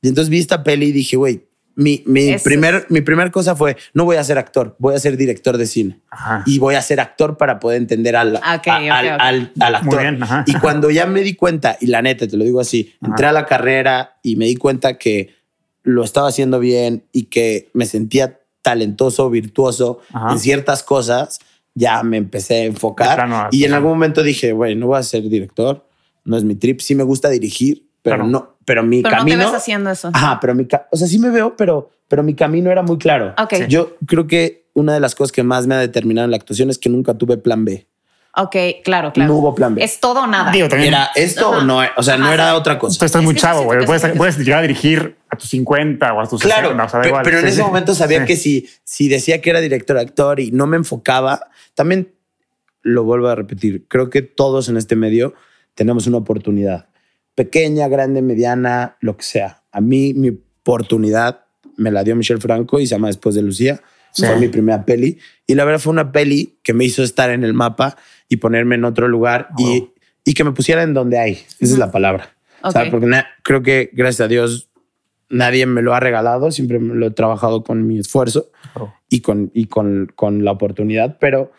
Y 0.02 0.10
entonces 0.10 0.30
vi 0.30 0.39
esta 0.39 0.63
peli 0.63 0.88
y 0.88 0.92
dije, 0.92 1.16
güey, 1.16 1.46
mi, 1.76 2.04
mi, 2.06 2.30
Eso 2.30 2.44
primer, 2.44 2.86
mi 2.90 3.02
primer 3.02 3.32
cosa 3.32 3.56
fue, 3.56 3.76
no 3.94 4.06
voy 4.06 4.18
a 4.18 4.24
ser 4.24 4.38
actor, 4.38 4.76
voy 4.80 4.94
a 4.96 5.00
ser 5.00 5.18
director 5.18 5.58
de 5.58 5.66
cine. 5.66 6.00
Ajá. 6.12 6.44
Y 6.46 6.60
voy 6.60 6.76
a 6.76 6.82
ser 6.82 7.00
actor 7.00 7.38
para 7.38 7.60
poder 7.60 7.78
entender 7.82 8.16
al, 8.16 8.36
Ok, 8.36 8.44
a- 8.46 8.58
ok, 8.58 8.68
al, 8.70 9.06
ok. 9.08 9.14
al- 9.20 9.52
al 9.60 9.76
actor. 9.76 9.94
Muy 9.96 10.04
bien. 10.12 10.20
Y 10.46 10.54
cuando 10.60 10.92
ya 10.92 11.06
me 11.08 11.22
di 11.22 11.34
cuenta, 11.34 11.78
y 11.82 11.88
la 11.88 12.02
neta, 12.02 12.28
te 12.28 12.38
lo 12.38 12.44
digo 12.44 12.60
así, 12.60 12.94
Ajá. 13.02 13.10
entré 13.12 13.26
a 13.28 13.32
la 13.32 13.46
carrera 13.46 14.18
y 14.22 14.36
me 14.36 14.46
di 14.46 14.56
cuenta 14.56 14.98
que 14.98 15.34
lo 15.84 16.04
estaba 16.04 16.28
haciendo 16.30 16.60
bien 16.60 17.06
y 17.12 17.24
que 17.24 17.70
me 17.74 17.86
sentía 17.86 18.40
talentoso, 18.62 19.30
virtuoso 19.30 20.00
Ajá. 20.14 20.32
en 20.34 20.40
ciertas 20.40 20.84
cosas, 20.84 21.40
ya 21.76 22.04
me 22.04 22.18
empecé 22.18 22.62
a 22.62 22.64
enfocar. 22.66 23.16
plano, 23.16 23.48
y 23.52 23.66
en 23.66 23.74
algún 23.74 23.92
momento 23.92 24.22
dije, 24.24 24.52
güey, 24.54 24.76
no 24.76 24.88
voy 24.88 25.00
a 25.00 25.04
ser 25.04 25.24
director, 25.24 25.86
no 26.24 26.38
es 26.38 26.44
mi 26.44 26.56
trip, 26.56 26.80
sí 26.80 26.96
me 26.96 27.04
gusta 27.04 27.30
dirigir, 27.30 27.88
pero 28.02 28.18
Claro. 28.18 28.30
no, 28.30 28.53
pero 28.65 28.84
mi 28.84 29.02
Pero 29.02 29.15
camino... 29.17 29.38
no 29.38 29.43
te 29.45 29.52
ves 29.52 29.58
haciendo 29.62 29.89
eso. 29.89 30.10
Ajá, 30.13 30.39
pero 30.39 30.56
mi, 30.56 30.67
o 30.91 30.97
sea, 30.97 31.08
sí 31.08 31.19
me 31.19 31.30
veo, 31.30 31.56
pero, 31.56 31.89
pero 32.08 32.23
mi 32.23 32.34
camino 32.36 32.71
era 32.71 32.82
muy 32.84 32.97
claro. 32.97 33.34
Ok. 33.38 33.54
Sí. 33.56 33.63
Yo 33.69 33.95
creo 34.08 34.28
que 34.28 34.67
una 34.73 34.93
de 34.93 34.99
las 34.99 35.15
cosas 35.15 35.32
que 35.32 35.43
más 35.43 35.67
me 35.67 35.76
ha 35.76 35.80
determinado 35.80 36.26
en 36.26 36.32
la 36.32 36.38
actuación 36.38 36.69
es 36.69 36.78
que 36.78 36.89
nunca 36.89 37.13
tuve 37.15 37.38
plan 37.38 37.65
B. 37.65 37.88
Ok, 38.36 38.56
claro, 38.84 39.13
claro. 39.13 39.32
No 39.32 39.38
hubo 39.38 39.54
plan 39.54 39.76
B. 39.76 39.84
Es 39.84 39.99
todo 39.99 40.21
o 40.23 40.28
nada. 40.28 40.52
Digo, 40.52 40.67
también. 40.67 40.93
Era 40.93 41.10
esto 41.15 41.49
Ajá. 41.49 41.58
o 41.60 41.62
no, 41.63 41.82
o 41.97 42.02
sea, 42.02 42.17
no 42.17 42.26
Ajá, 42.26 42.34
era 42.34 42.56
otra 42.56 42.80
cosa. 42.80 42.97
Tú 42.97 43.06
estás 43.06 43.21
Es 43.21 43.26
muy 43.26 43.36
chavo, 43.36 43.62
güey. 43.65 43.86
Puedes, 43.86 44.04
puedes 44.17 44.38
llegar 44.39 44.60
a 44.60 44.62
dirigir 44.63 45.17
a 45.30 45.36
tus 45.38 45.49
50 45.49 46.13
o 46.13 46.19
a 46.21 46.28
tus 46.28 46.41
Claro, 46.41 46.69
60. 46.69 46.84
o 46.84 46.89
sea, 46.89 46.97
da 46.97 47.04
pe- 47.04 47.10
igual. 47.10 47.23
pero 47.23 47.38
en 47.38 47.43
Sí, 47.43 47.49
ese 47.49 47.58
sí. 47.58 47.63
momento 47.63 47.93
sabía 47.93 48.21
Sí. 48.21 48.26
que 48.26 48.36
si, 48.36 48.67
si 48.84 49.08
decía 49.08 49.39
que 49.39 49.52
era 49.52 49.60
director 49.62 49.97
actor 49.99 50.39
y 50.39 50.49
no 50.52 50.65
me 50.65 50.78
enfocaba, 50.78 51.41
también 51.76 52.12
lo 52.82 53.04
vuelvo 53.04 53.28
a 53.28 53.36
repetir. 53.36 53.86
Creo 53.88 54.10
que 54.10 54.23
todos 54.23 54.67
en 54.67 54.78
este 54.78 54.95
medio 54.95 55.36
tenemos 55.76 56.08
una 56.08 56.17
oportunidad. 56.17 56.88
Pequeña, 57.36 57.88
grande, 57.88 58.22
mediana, 58.22 58.98
lo 59.00 59.17
que 59.17 59.24
sea. 59.24 59.63
A 59.72 59.82
mí 59.82 60.13
mi 60.13 60.30
oportunidad 60.30 61.46
me 61.78 61.91
la 61.91 62.04
dio 62.04 62.15
Michelle 62.15 62.39
Franco 62.41 62.80
y 62.80 62.86
se 62.88 62.96
llama 62.96 63.08
Después 63.08 63.36
de 63.36 63.41
Lucía. 63.41 63.82
Sí. 64.12 64.26
Fue 64.26 64.36
mi 64.38 64.48
primera 64.48 64.86
peli. 64.86 65.17
Y 65.48 65.56
la 65.56 65.65
verdad 65.65 65.80
fue 65.80 65.91
una 65.91 66.12
peli 66.12 66.60
que 66.63 66.74
me 66.74 66.86
hizo 66.86 67.02
estar 67.04 67.32
en 67.32 67.43
el 67.43 67.54
mapa 67.56 67.98
y 68.30 68.38
ponerme 68.38 68.76
en 68.76 68.86
otro 68.86 69.08
lugar 69.08 69.50
y, 69.58 69.80
Wow. 69.80 69.93
y 70.26 70.34
que 70.36 70.43
me 70.43 70.52
pusiera 70.52 70.84
en 70.84 70.93
donde 70.93 71.17
hay. 71.17 71.32
Esa 71.60 71.74
es 71.74 71.78
la 71.80 71.91
palabra. 71.91 72.30
O 72.62 72.72
sea, 72.72 72.84
Ok. 72.84 72.91
porque 72.91 73.24
creo 73.43 73.63
que 73.63 73.89
gracias 73.93 74.22
a 74.22 74.28
Dios 74.28 74.69
nadie 75.30 75.65
me 75.65 75.82
lo 75.82 75.96
ha 75.96 76.00
regalado, 76.00 76.52
siempre 76.52 76.78
me 76.78 76.93
lo 76.93 77.08
he 77.08 77.12
trabajado 77.12 77.63
con 77.63 77.88
mi 77.88 77.98
esfuerzo 77.98 78.52
Claro. 78.74 78.93
y 79.10 79.22
con, 79.22 79.50
y 79.56 79.65
con, 79.65 80.12
con 80.15 80.46
la 80.46 80.52
oportunidad, 80.52 81.17
pero 81.19 81.52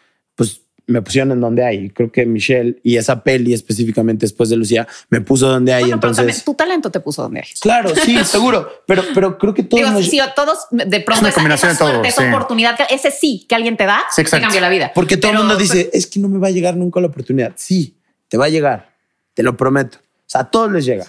me 0.87 1.01
pusieron 1.03 1.33
en 1.33 1.41
donde 1.41 1.65
hay. 1.65 1.91
Creo 1.91 2.13
que 2.13 2.27
Michelle 2.27 2.79
y 2.83 2.97
esa 2.97 3.23
peli 3.23 3.55
específicamente 3.55 4.25
después 4.27 4.51
de 4.51 4.57
Lucía 4.57 4.87
me 5.09 5.21
puso 5.21 5.49
donde 5.49 5.73
hay. 5.73 5.85
Bueno, 5.85 6.01
pero 6.01 6.13
entonces, 6.13 6.45
tu 6.45 6.55
talento 6.55 6.91
te 6.91 7.01
puso 7.01 7.23
donde 7.23 7.41
eres. 7.41 7.59
claro, 7.61 7.91
sí, 7.95 8.17
seguro, 8.25 8.69
pero, 8.87 9.03
pero 9.15 9.39
creo 9.39 9.55
que 9.55 9.63
todos 9.63 9.81
Digo, 9.83 9.91
nos- 9.93 10.07
sí, 10.09 10.21
a 10.21 10.35
todos 10.35 10.67
de 10.71 11.01
pronto 11.01 11.21
una 11.21 11.29
esa, 11.31 11.35
combinación 11.37 11.71
esa 11.73 11.73
de 11.73 11.79
todo, 11.79 11.89
suerte, 11.91 12.09
esa 12.09 12.23
sí. 12.23 12.29
oportunidad, 12.29 12.77
que- 12.77 12.95
ese 12.95 13.11
sí 13.11 13.47
que 13.49 13.55
alguien 13.55 13.77
te 13.77 13.85
da, 13.87 14.03
Sí, 14.15 14.25
te 14.25 14.31
cambia 14.41 14.61
la 14.61 14.69
vida. 14.69 14.93
Porque 14.95 15.17
todo 15.17 15.33
el 15.33 15.39
mundo 15.39 15.57
dice, 15.57 15.91
es 15.93 16.07
que 16.07 16.21
no 16.21 16.29
me 16.29 16.39
va 16.39 16.49
a 16.49 16.51
llegar 16.51 16.77
nunca 16.77 17.01
la 17.01 17.07
oportunidad. 17.07 17.53
Sí, 17.57 17.97
te 18.29 18.37
va 18.37 18.47
a 18.47 18.49
llegar, 18.51 18.91
te 19.33 19.43
lo 19.43 19.57
prometo. 19.57 19.99
O 19.99 20.27
sea, 20.27 20.43
a 20.43 20.51
todos 20.51 20.71
les 20.71 20.85
llega. 20.85 21.07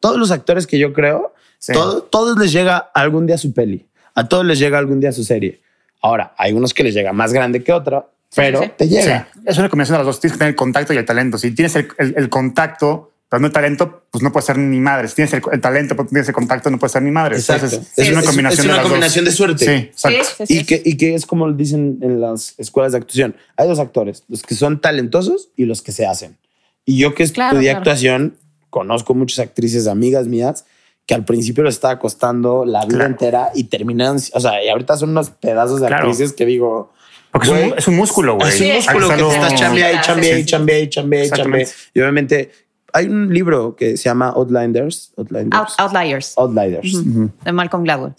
Todos 0.00 0.18
los 0.18 0.30
actores 0.30 0.66
que 0.66 0.78
yo 0.78 0.92
creo, 0.92 1.32
Sí. 1.58 1.72
todo- 1.72 2.02
todos 2.02 2.36
les 2.38 2.52
llega 2.52 2.76
algún 2.76 3.26
día 3.26 3.38
su 3.38 3.54
peli. 3.54 3.86
A 4.14 4.28
todos 4.28 4.44
les 4.44 4.58
llega 4.58 4.76
algún 4.78 5.00
día 5.00 5.12
su 5.12 5.24
serie. 5.24 5.62
Ahora, 6.02 6.34
hay 6.36 6.52
unos 6.52 6.74
que 6.74 6.84
les 6.84 6.92
llega 6.94 7.12
más 7.14 7.32
grande 7.32 7.64
que 7.64 7.72
otra, 7.72 8.06
pero 8.34 8.62
sí. 8.62 8.70
te 8.76 8.88
llega. 8.88 9.28
Sí, 9.34 9.40
es 9.46 9.58
una 9.58 9.68
combinación 9.68 9.94
de 9.94 9.98
las 9.98 10.06
dos. 10.06 10.20
Tienes 10.20 10.34
que 10.34 10.38
tener 10.38 10.50
el 10.52 10.56
contacto 10.56 10.92
y 10.92 10.96
el 10.96 11.04
talento. 11.04 11.38
Si 11.38 11.50
tienes 11.52 11.74
el, 11.76 11.88
el- 11.98 12.14
el 12.16 12.28
contacto, 12.28 13.10
Pero 13.26 13.40
no 13.40 13.50
talento, 13.50 14.04
pues 14.12 14.22
no 14.22 14.30
puede 14.30 14.46
ser 14.46 14.58
ni 14.58 14.78
madre. 14.78 15.08
Si 15.08 15.16
tienes 15.16 15.32
el, 15.34 15.42
el 15.50 15.60
talento, 15.60 15.96
pero 15.96 16.04
no 16.04 16.10
tienes 16.10 16.28
el 16.28 16.34
contacto, 16.34 16.70
no 16.70 16.78
puede 16.78 16.92
ser 16.92 17.02
ni 17.02 17.10
madre. 17.10 17.34
Exacto. 17.36 17.64
Entonces, 17.66 17.92
Sí, 17.96 18.02
es 18.02 18.12
una 18.12 18.22
combinación 18.22 18.58
es 18.60 18.62
de 18.64 18.68
una 18.68 18.76
las 18.76 18.82
combinación 18.86 19.24
dos. 19.24 19.32
de 19.32 19.36
suerte. 19.36 19.64
Sí, 19.64 19.90
Sí, 19.94 20.08
exacto. 20.14 20.34
sí, 20.36 20.46
sí. 20.46 20.58
Y 20.60 20.64
que, 20.64 20.82
y 20.84 20.96
que 20.96 21.14
es 21.14 21.26
como 21.26 21.50
dicen 21.52 21.98
en 22.02 22.20
las 22.20 22.54
escuelas 22.58 22.92
de 22.92 22.98
actuación. 22.98 23.34
Hay 23.56 23.66
dos 23.66 23.80
actores, 23.80 24.22
los 24.28 24.42
que 24.42 24.54
son 24.54 24.80
talentosos 24.80 25.48
y 25.56 25.64
los 25.64 25.82
que 25.82 25.90
se 25.90 26.06
hacen. 26.06 26.36
Y 26.84 26.98
yo 26.98 27.14
que 27.14 27.26
Claro, 27.28 27.56
estudié 27.56 27.70
claro. 27.70 27.78
actuación, 27.80 28.36
conozco 28.70 29.14
muchas 29.14 29.40
actrices 29.40 29.88
amigas 29.88 30.28
mías 30.28 30.64
que 31.06 31.14
al 31.14 31.24
principio 31.24 31.64
les 31.64 31.74
estaba 31.74 31.98
costando 31.98 32.64
la 32.64 32.80
vida 32.84 32.98
Claro. 32.98 33.10
entera 33.10 33.50
y 33.54 33.64
terminan, 33.64 34.16
o 34.32 34.40
sea, 34.40 34.62
y 34.64 34.68
ahorita 34.68 34.96
son 34.96 35.10
unos 35.10 35.30
pedazos 35.30 35.80
de 35.80 35.88
Claro. 35.88 36.04
actrices 36.08 36.34
que 36.34 36.46
digo, 36.46 36.92
Porque 37.34 37.48
es 37.48 37.72
un, 37.72 37.78
es 37.78 37.88
un 37.88 37.96
músculo, 37.96 38.36
güey. 38.36 38.48
es 38.48 38.60
un 38.60 38.68
músculo 38.76 39.10
Hay 39.10 39.16
que 39.18 39.24
te 39.24 39.28
estás 39.34 39.54
chambeando 39.54 39.92
y 39.92 39.96
Sí, 39.98 40.04
chambeando 40.06 40.38
y 40.38 40.42
sí. 40.42 40.46
chambeando 40.46 40.84
y 40.84 40.88
chambeando 40.88 41.16
y. 41.16 41.28
Exactamente. 41.28 41.70
Y 41.94 42.00
obviamente 42.00 42.50
hay 42.92 43.06
un 43.08 43.34
libro 43.34 43.74
que 43.74 43.96
se 43.96 44.04
llama 44.04 44.28
Outlanders. 44.30 45.12
Outlanders. 45.16 45.52
Out- 45.60 45.74
outliers 45.78 46.32
Outliers. 46.38 46.96
De 47.44 47.52
Malcolm 47.52 47.82
Gladwell. 47.82 48.12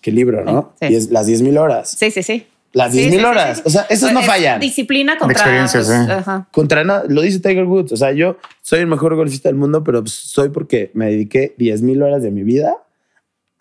Qué 0.00 0.10
libro, 0.10 0.42
¿no? 0.44 0.72
Sí. 0.80 0.86
Y 0.90 0.94
es 0.96 1.10
las 1.10 1.28
10.000 1.28 1.58
horas. 1.60 1.90
Sí, 1.98 2.10
sí, 2.10 2.22
sí. 2.22 2.46
Las 2.72 2.92
Sí, 2.94 3.00
10.000 3.00 3.10
sí, 3.10 3.18
sí, 3.18 3.24
horas. 3.24 3.56
sí. 3.58 3.62
O 3.66 3.70
sea, 3.70 3.86
esos 3.90 4.10
no 4.12 4.20
Es 4.20 4.26
fallan. 4.26 4.58
Disciplina 4.58 5.18
contra. 5.18 5.34
experiencias, 5.36 5.86
pues, 5.86 6.06
sí. 6.06 6.10
ajá. 6.10 6.48
Contra 6.50 6.82
nada, 6.82 7.04
lo 7.06 7.20
dice 7.20 7.40
Tiger 7.40 7.64
Woods. 7.64 7.92
O 7.92 7.96
sea, 7.98 8.12
yo 8.12 8.38
soy 8.62 8.80
el 8.80 8.86
mejor 8.86 9.14
golfista 9.14 9.50
del 9.50 9.56
mundo, 9.56 9.84
pero 9.84 10.00
pues, 10.00 10.14
soy 10.14 10.48
porque 10.48 10.90
me 10.94 11.10
dediqué 11.10 11.54
10.000 11.58 12.02
horas 12.02 12.22
de 12.22 12.30
mi 12.30 12.42
vida 12.42 12.78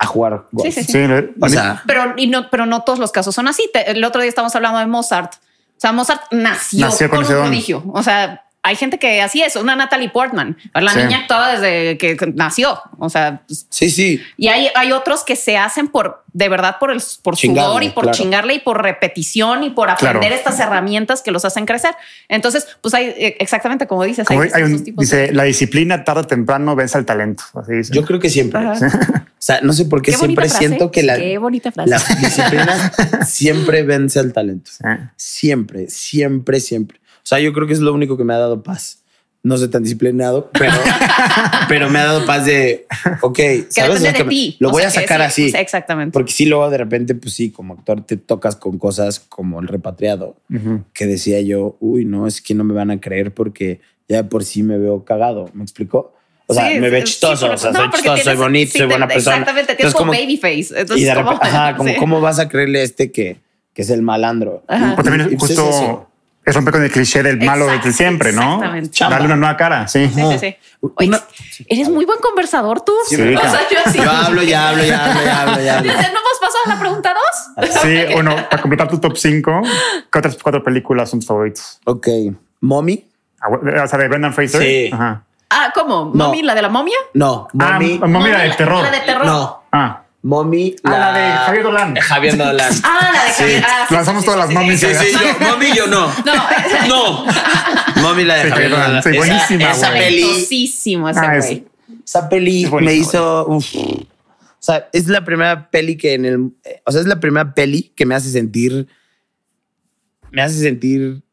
a 0.02 0.06
jugar 0.08 0.46
golf. 0.52 0.66
Sí, 0.66 0.72
sí, 0.72 0.84
sí. 0.84 0.92
Sí, 0.94 0.98
le- 1.08 1.30
O 1.40 1.48
sea, 1.48 1.84
Pero, 1.86 2.14
y 2.18 2.26
no, 2.28 2.50
pero 2.50 2.66
no 2.66 2.82
todos 2.82 2.98
los 3.00 3.12
casos 3.12 3.36
son 3.36 3.48
así. 3.48 3.70
Te- 3.72 3.92
el 3.92 4.04
otro 4.04 4.20
día 4.22 4.30
estábamos 4.30 4.56
hablando 4.56 4.80
de 4.80 4.88
Mozart. 4.88 5.36
O 5.36 5.40
sea, 5.78 5.92
Mozart 5.92 6.24
nació, 6.32 6.86
Nació 6.88 7.10
con 7.10 7.20
un 7.20 7.26
prodigio. 7.26 7.84
O 7.94 8.02
sea, 8.04 8.44
hay 8.64 8.76
gente 8.76 9.00
que 9.00 9.22
así 9.24 9.42
es. 9.42 9.56
Una 9.56 9.76
Natalie 9.76 10.10
Portman. 10.10 10.56
La 10.76 10.92
Sí. 10.92 11.00
niña 11.00 11.18
actuaba 11.20 11.52
desde 11.52 11.98
que 11.98 12.16
nació. 12.36 12.80
O 13.00 13.10
sea, 13.10 13.42
pues, 13.48 13.66
sí, 13.70 13.90
sí. 13.90 14.22
y 14.38 14.48
hay, 14.50 14.70
hay 14.76 14.92
otros 14.92 15.24
que 15.24 15.36
se 15.36 15.58
hacen 15.58 15.88
por, 15.88 16.24
de 16.34 16.48
verdad, 16.50 16.78
por 16.80 16.92
el 16.92 17.02
por 17.24 17.36
Chingarle, 17.36 17.68
sudor 17.70 17.84
y 17.84 17.90
por 17.90 18.04
claro. 18.04 18.18
chingarle 18.18 18.54
y 18.56 18.60
por 18.60 18.82
repetición 18.84 19.64
y 19.64 19.72
por 19.72 19.90
aprender 19.90 20.20
Claro. 20.30 20.36
estas 20.36 20.60
herramientas 20.60 21.24
que 21.24 21.32
los 21.32 21.44
hacen 21.46 21.66
crecer. 21.66 21.96
Entonces, 22.30 22.68
pues 22.82 22.94
hay 22.94 23.06
eh, 23.18 23.38
exactamente 23.40 23.88
como 23.88 24.04
dices. 24.04 24.28
como 24.28 24.42
hay 24.42 24.50
hay 24.54 24.62
un- 24.64 24.84
tipos 24.84 25.04
dice, 25.06 25.18
de- 25.18 25.32
la 25.34 25.44
disciplina 25.44 26.04
tarde 26.04 26.22
o 26.22 26.28
temprano 26.28 26.76
vence 26.76 26.98
al 27.00 27.06
talento. 27.06 27.44
Así 27.56 27.74
dice. 27.74 27.94
Yo 27.94 28.04
creo 28.06 28.20
que 28.20 28.30
siempre. 28.30 28.60
Ajá. 28.60 28.76
O 29.42 29.44
sea, 29.44 29.60
no 29.62 29.74
sé 29.74 29.86
por 29.86 30.04
qué, 30.04 30.12
Qué 30.12 30.18
siempre 30.18 30.48
frase. 30.48 30.68
siento 30.68 30.92
que 30.92 31.02
la, 31.02 31.18
Qué 31.18 31.40
bonita 31.40 31.72
frase. 31.72 31.90
la 31.90 31.98
disciplina 32.20 32.92
siempre 33.26 33.82
vence 33.82 34.20
al 34.20 34.34
talento. 34.34 34.70
Sí. 34.72 34.84
Siempre, 35.16 35.90
siempre, 35.90 36.60
siempre. 36.60 37.00
O 37.00 37.24
sea, 37.24 37.40
yo 37.40 37.52
creo 37.52 37.66
que 37.66 37.74
es 37.74 37.80
lo 37.80 37.92
único 37.94 38.18
que 38.18 38.24
me 38.24 38.34
ha 38.36 38.38
dado 38.38 38.62
paz. 38.62 39.00
No 39.44 39.58
soy 39.58 39.70
tan 39.70 39.82
disciplinado, 39.82 40.52
pero, 40.54 40.74
pero 41.68 41.90
me 41.90 41.98
ha 41.98 42.06
dado 42.06 42.24
paz 42.28 42.46
de, 42.46 42.86
ok, 43.22 43.40
¿sabes? 43.70 43.96
O 43.96 43.98
sea, 43.98 44.14
de 44.14 44.24
ti. 44.26 44.56
Lo 44.60 44.70
O 44.70 44.72
voy 44.74 44.82
sea, 44.84 44.90
a 44.90 44.92
sacar 44.92 45.20
sí, 45.22 45.26
así. 45.26 45.48
o 45.48 45.52
sea, 45.54 45.62
exactamente. 45.62 46.14
Porque 46.14 46.32
sí, 46.32 46.46
luego 46.46 46.70
de 46.70 46.78
repente, 46.78 47.16
pues 47.16 47.34
sí, 47.34 47.50
como 47.50 47.74
actor 47.74 48.06
te 48.06 48.18
tocas 48.18 48.56
con 48.56 48.78
cosas 48.78 49.20
como 49.20 49.60
el 49.60 49.68
repatriado, 49.68 50.36
Ujú. 50.54 50.84
que 50.94 51.08
decía 51.08 51.42
yo, 51.42 51.78
uy, 51.80 52.06
no, 52.06 52.28
es 52.28 52.40
que 52.42 52.54
no 52.54 52.64
me 52.64 52.76
van 52.76 52.92
a 52.92 53.00
creer 53.02 53.34
porque 53.34 53.82
ya 54.08 54.30
por 54.30 54.44
sí 54.44 54.62
me 54.62 54.78
veo 54.78 55.04
cagado. 55.04 55.50
¿Me 55.56 55.64
explicó? 55.64 56.14
O 56.52 56.54
sea, 56.54 56.70
Sí, 56.70 56.80
me 56.80 56.90
ve 56.90 57.00
sí, 57.00 57.04
chistoso, 57.06 57.48
porque- 57.48 57.56
o 57.56 57.58
sea, 57.58 57.72
no, 57.72 57.78
soy 57.80 57.90
chistoso, 57.92 58.16
soy 58.16 58.24
tienes- 58.24 58.40
bonito, 58.40 58.72
sí, 58.72 58.78
soy 58.78 58.88
te- 58.88 58.94
buena 58.94 59.08
persona. 59.08 59.36
Exactamente, 59.38 59.76
tienes 59.76 59.94
como 59.94 60.12
como- 60.12 60.20
babyface. 60.20 60.80
Entonces, 60.82 60.98
y 60.98 61.04
de 61.06 61.14
¿cómo? 61.16 61.32
repente, 61.32 61.48
ajá, 61.56 61.76
como, 61.78 61.90
Sí. 61.90 61.96
¿cómo 61.98 62.22
vas 62.22 62.40
a 62.40 62.48
creerle 62.50 62.82
a 62.82 62.84
este 62.84 63.12
que, 63.12 63.40
que 63.74 63.82
es 63.82 63.90
el 63.90 64.02
malandro? 64.02 64.64
Ajá. 64.68 64.94
Pero 64.96 65.04
también 65.04 65.22
es 65.34 65.40
pues 65.40 65.52
es 65.52 65.58
justo 65.60 65.70
eso. 65.70 66.08
es 66.46 66.56
romper 66.56 66.74
con 66.74 66.84
el 66.84 66.92
cliché 66.92 67.24
del 67.24 67.38
malo 67.42 67.66
Exacto, 67.66 67.88
desde 67.88 67.98
siempre, 67.98 68.34
¿no? 68.34 68.60
Darle 69.00 69.26
una 69.28 69.36
nueva 69.36 69.56
cara. 69.58 69.88
Sí. 69.88 70.08
Sí, 70.14 70.22
sí, 70.32 70.40
sí. 70.40 70.56
Oye, 70.96 71.08
Una- 71.10 71.22
eres 71.68 71.90
muy 71.90 72.06
buen 72.06 72.20
conversador 72.20 72.82
tú. 72.84 72.92
Sí, 73.08 73.16
o 73.16 73.40
sea, 73.40 73.60
yo 73.72 73.78
así. 73.86 73.98
Yo 74.00 74.10
hablo, 74.12 74.42
ya 74.42 74.70
hablo, 74.70 74.84
ya 74.84 75.06
hablo, 75.06 75.24
ya 75.24 75.42
hablo, 75.44 75.64
ya 75.64 75.78
hablo. 75.78 75.94
¿No 75.94 76.00
hemos 76.00 76.40
pasado 76.42 76.60
a 76.66 76.70
la 76.70 76.80
pregunta 76.80 77.14
dos? 77.14 77.70
Sí, 77.84 77.96
bueno, 78.14 78.36
para 78.50 78.62
completar 78.62 78.88
tu 78.90 79.00
top 79.00 79.16
5, 79.16 79.62
¿qué 80.12 80.20
otras 80.20 80.38
cuatro 80.42 80.64
películas 80.64 81.10
son 81.12 81.20
tus 81.20 81.28
favoritos? 81.28 81.80
Ok. 81.86 82.08
Mommy. 82.62 83.06
Ah, 83.40 83.50
O 83.84 83.88
sea, 83.88 84.00
de 84.00 84.08
Brendan 84.08 84.34
Fraser. 84.34 84.62
Sí. 84.62 84.90
Ajá. 84.92 85.24
Ah, 85.54 85.72
¿cómo? 85.76 86.12
No. 86.16 86.26
¿Mommy, 86.28 86.42
la 86.44 86.56
de 86.56 86.62
la 86.62 86.70
momia? 86.70 86.96
No, 87.14 87.48
Ah, 87.60 87.78
Mommy. 87.80 88.00
La 88.32 88.44
de 88.44 88.52
terror. 88.52 88.84
La 88.84 88.90
de 88.92 89.00
terror. 89.02 89.26
no, 89.26 89.64
Ah, 89.72 90.04
Mommy. 90.24 90.76
Ah, 90.84 90.90
la 90.92 91.12
de 91.14 91.32
Javier 91.34 91.64
Dolan. 91.64 91.96
Javier 91.96 92.38
Dolan. 92.38 92.74
Ah, 92.84 93.10
la 93.14 93.24
de 93.26 93.32
Javier. 93.32 93.64
Ah, 93.68 93.86
sí, 93.90 93.94
Lanzamos 93.96 94.22
sí, 94.24 94.30
todas 94.30 94.48
sí, 94.50 94.54
las 94.56 94.80
sí. 94.80 94.86
Sí, 94.88 94.96
sí, 94.96 95.18
yo, 95.40 95.48
Mommy, 95.50 95.74
yo 95.76 95.88
no. 95.88 96.08
No, 96.26 97.26
No. 97.26 97.26
Mommy, 98.02 98.24
la 98.24 98.36
de 98.36 98.44
Sí, 98.44 98.50
Javier 98.52 98.70
Dolan. 98.72 99.04
Sí, 99.04 99.10
Esa- 99.10 99.18
buenísima, 99.18 99.72
Esa 99.72 99.90
güey. 99.90 100.02
peli. 100.02 100.22
talentosísimo 100.22 101.10
ese 101.10 101.20
Ah, 101.20 101.36
es- 101.38 101.46
güey. 101.46 101.66
Esa 102.06 102.30
peli 102.30 102.64
Es 102.64 102.72
me 102.72 102.94
hizo. 102.94 103.46
uf. 103.48 103.76
O 103.76 104.64
sea, 104.64 104.88
es 104.94 105.08
la 105.08 105.26
primera 105.26 105.70
peli 105.70 105.98
que 105.98 106.14
en 106.14 106.26
el. 106.26 106.52
eh, 106.64 106.82
O 106.86 106.92
sea, 106.92 107.02
es 107.02 107.08
la 107.08 107.20
primera 107.20 107.54
peli 107.54 107.92
que 107.96 108.06
me 108.06 108.16
hace 108.16 108.30
sentir. 108.30 108.88
Me 110.30 110.42
hace 110.42 110.60
sentir 110.60 111.24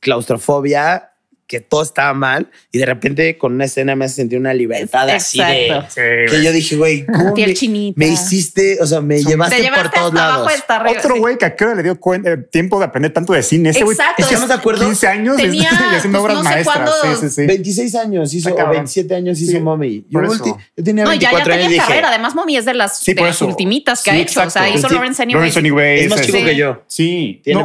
claustrofobia, 0.00 1.10
que 1.46 1.60
todo 1.60 1.82
estaba 1.82 2.14
mal, 2.14 2.50
y 2.72 2.78
de 2.78 2.86
repente 2.86 3.36
con 3.36 3.52
una 3.54 3.66
escena 3.66 3.94
me 3.96 4.06
hace 4.06 4.14
sentir 4.16 4.38
una 4.38 4.54
libertad 4.54 5.08
así 5.10 5.38
de. 5.38 5.66
Exacto. 5.66 5.90
Sí, 5.94 6.00
Que 6.00 6.26
güey. 6.30 6.44
yo 6.44 6.52
dije, 6.52 6.76
güey, 6.76 7.06
¿cómo 7.06 7.34
Piel 7.34 7.48
me, 7.50 7.54
chinita. 7.54 7.98
me 7.98 8.08
hiciste? 8.08 8.78
O 8.80 8.86
sea, 8.86 9.00
me 9.00 9.22
llevaste, 9.22 9.56
Te 9.56 9.62
llevaste 9.62 9.88
por 9.88 9.92
todos 9.98 10.14
lados. 10.14 10.48
arriba. 10.68 10.98
Otro 10.98 11.14
sí. 11.14 11.20
güey 11.20 11.36
que 11.38 11.44
a 11.44 11.54
qué 11.54 11.64
hora 11.64 11.74
le 11.74 11.82
dio 11.82 11.98
eh, 12.24 12.36
tiempo 12.50 12.78
de 12.78 12.86
aprender 12.86 13.12
tanto 13.12 13.32
de 13.34 13.42
cine. 13.42 13.70
Ese 13.70 13.84
güey 13.84 13.94
Exacto. 13.94 14.22
estamos 14.22 14.48
de 14.48 14.54
acuerdo. 14.54 14.86
15 14.86 15.06
años 15.06 15.36
Tenía, 15.36 15.70
y 15.92 15.94
haciendo 15.96 16.20
pues, 16.20 16.32
obras 16.32 16.36
no 16.36 16.42
sé 16.50 16.54
maestras. 16.54 16.76
cuándo- 16.76 17.20
Sí, 17.20 17.28
sí, 17.28 17.34
sí. 17.34 17.46
26 17.46 17.94
años 17.96 18.34
hizo, 18.34 18.50
o 18.52 18.56
cabrón. 18.56 18.72
27 18.76 19.14
años 19.14 19.40
hizo 19.40 19.52
Sí, 19.52 19.60
Mommy. 19.60 20.04
Yo, 20.08 20.20
por 20.20 20.24
eso. 20.24 20.44
ulti- 20.44 20.56
yo 20.76 20.84
tenía 20.84 21.04
No, 21.04 21.12
ya, 21.14 21.20
ya 21.20 21.28
24 21.30 21.54
años 21.54 21.68
dije. 21.70 22.02
Además, 22.04 22.34
Mommy 22.34 22.56
es 22.56 22.64
de 22.64 22.74
las, 22.74 22.98
Sí, 22.98 23.12
de 23.12 23.16
por 23.18 23.26
las 23.26 23.36
eso. 23.36 23.46
ultimitas 23.46 24.02
que 24.02 24.10
Sí, 24.10 24.16
ha 24.16 24.20
hecho. 24.20 24.42
O 24.42 24.50
sea, 24.50 24.68
hizo. 24.68 24.88
Lawrence 24.88 25.22
es 25.22 26.10
más 26.10 26.22
chico 26.22 26.38
que 26.44 26.56
yo. 26.56 26.82
Sí. 26.86 27.40
Tiene 27.44 27.62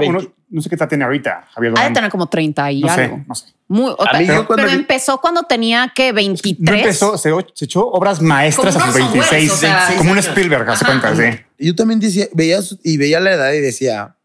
no, 0.49 0.55
20. 0.55 0.55
uno- 0.55 0.57
no 0.57 0.61
sé 0.61 0.69
qué 0.69 0.75
edad 0.75 0.87
tiene 0.87 1.03
ahorita, 1.05 1.47
Javier 1.53 1.71
Ha 1.71 1.75
de 1.75 1.79
Dolan. 1.81 1.93
tener 1.93 2.11
como 2.11 2.27
30 2.27 2.71
y 2.71 2.81
No 2.81 2.93
sé, 2.95 3.03
algo. 3.03 3.23
no 3.27 3.35
sé. 3.35 3.45
Muy, 3.67 3.93
pero, 4.11 4.47
pero 4.47 4.67
vi- 4.67 4.73
empezó 4.73 5.19
cuando 5.21 5.43
tenía 5.43 5.91
que 5.95 6.11
23. 6.11 6.59
No 6.71 6.77
empezó, 6.77 7.17
se, 7.17 7.31
se 7.53 7.65
echó 7.65 7.85
obras 7.87 8.19
maestras 8.21 8.73
Como 8.75 8.85
a 8.85 8.87
sus 8.87 8.95
unos 9.01 9.11
26. 9.13 9.31
abuelos, 9.51 9.57
o 9.57 9.59
sea, 9.59 9.97
como 9.97 10.09
un 10.11 10.15
26 10.15 10.27
Spielberg, 10.27 10.69
hace 10.69 10.85
cuenta, 10.85 11.15
sí. 11.15 11.39
Yo 11.59 11.75
también 11.75 11.99
decía, 11.99 12.25
veía, 12.33 12.59
y 12.83 12.97
veía 12.97 13.19
la 13.19 13.31
edad 13.33 13.51
y 13.53 13.59
decía, 13.59 14.15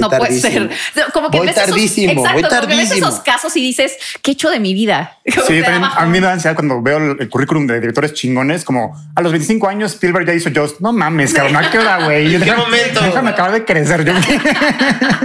voy 0.00 0.02
no 0.02 0.10
puede 0.18 0.40
ser. 0.40 0.70
Como 1.12 1.30
que 1.30 1.38
Voy 1.38 1.46
ves 1.46 1.56
esos- 1.56 1.68
tardísimo, 1.70 2.12
exacto, 2.12 2.32
voy 2.32 2.42
como 2.42 2.60
que 2.68 2.76
ves 2.76 2.90
esos 2.92 3.20
casos 3.20 3.56
y 3.56 3.60
dices, 3.60 3.96
¿qué 4.22 4.30
he 4.30 4.34
hecho 4.34 4.50
de 4.50 4.60
mi 4.60 4.74
vida? 4.74 5.18
Como 5.34 5.46
Sí, 5.46 5.62
también, 5.62 5.84
a 5.84 6.04
mí 6.06 6.12
me 6.12 6.20
da 6.20 6.32
ansiedad 6.32 6.54
cuando 6.54 6.80
veo 6.82 6.98
el, 6.98 7.16
el 7.20 7.28
currículum 7.28 7.66
de 7.66 7.80
directores 7.80 8.12
chingones, 8.14 8.64
como 8.64 8.94
a 9.14 9.22
los 9.22 9.32
25 9.32 9.68
años 9.68 9.92
Spielberg 9.92 10.26
ya 10.26 10.34
hizo 10.34 10.50
Jaws. 10.54 10.80
No 10.80 10.92
mames, 10.92 11.32
cabrón, 11.34 11.56
¿a 11.56 11.70
qué 11.70 11.78
hora, 11.78 12.04
güey? 12.04 12.26
¿En 12.34 12.42
qué 12.42 12.50
Déjame- 12.50 12.64
momento? 12.64 13.00
Déjame 13.02 13.30
acabar 13.30 13.52
de 13.52 13.64
crecer. 13.64 14.04
Yo, 14.04 14.12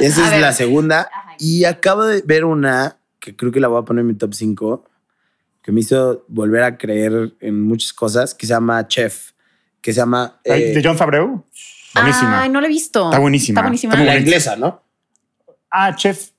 Esa 0.00 0.22
A 0.22 0.24
es 0.26 0.30
ver. 0.32 0.40
la 0.40 0.52
segunda. 0.52 1.08
Ajá. 1.12 1.34
Y 1.38 1.64
acabo 1.64 2.04
de 2.04 2.22
ver 2.22 2.44
una 2.44 2.96
que 3.20 3.34
creo 3.36 3.52
que 3.52 3.60
la 3.60 3.68
voy 3.68 3.80
a 3.80 3.84
poner 3.84 4.02
en 4.02 4.08
mi 4.08 4.14
top 4.14 4.34
5, 4.34 4.84
que 5.62 5.72
me 5.72 5.80
hizo 5.80 6.24
volver 6.28 6.62
a 6.62 6.76
creer 6.76 7.32
en 7.40 7.62
muchas 7.62 7.92
cosas, 7.92 8.34
que 8.34 8.46
se 8.46 8.52
llama 8.52 8.86
Chef, 8.86 9.30
que 9.80 9.92
se 9.92 10.00
llama... 10.00 10.40
eh, 10.44 10.72
de 10.74 10.82
John 10.84 10.96
Favreau. 10.96 11.44
Buenísima. 11.94 12.42
Ay, 12.42 12.48
no 12.50 12.60
lo 12.60 12.66
he 12.66 12.70
visto. 12.70 13.04
Está 13.06 13.18
buenísima. 13.18 13.60
Está 13.60 13.62
buenísima. 13.68 13.94
Está 13.94 14.04
la 14.04 14.18
inglesa, 14.18 14.56
¿no? 14.56 14.82
Ah, 15.70 15.94
chef. 15.96 16.30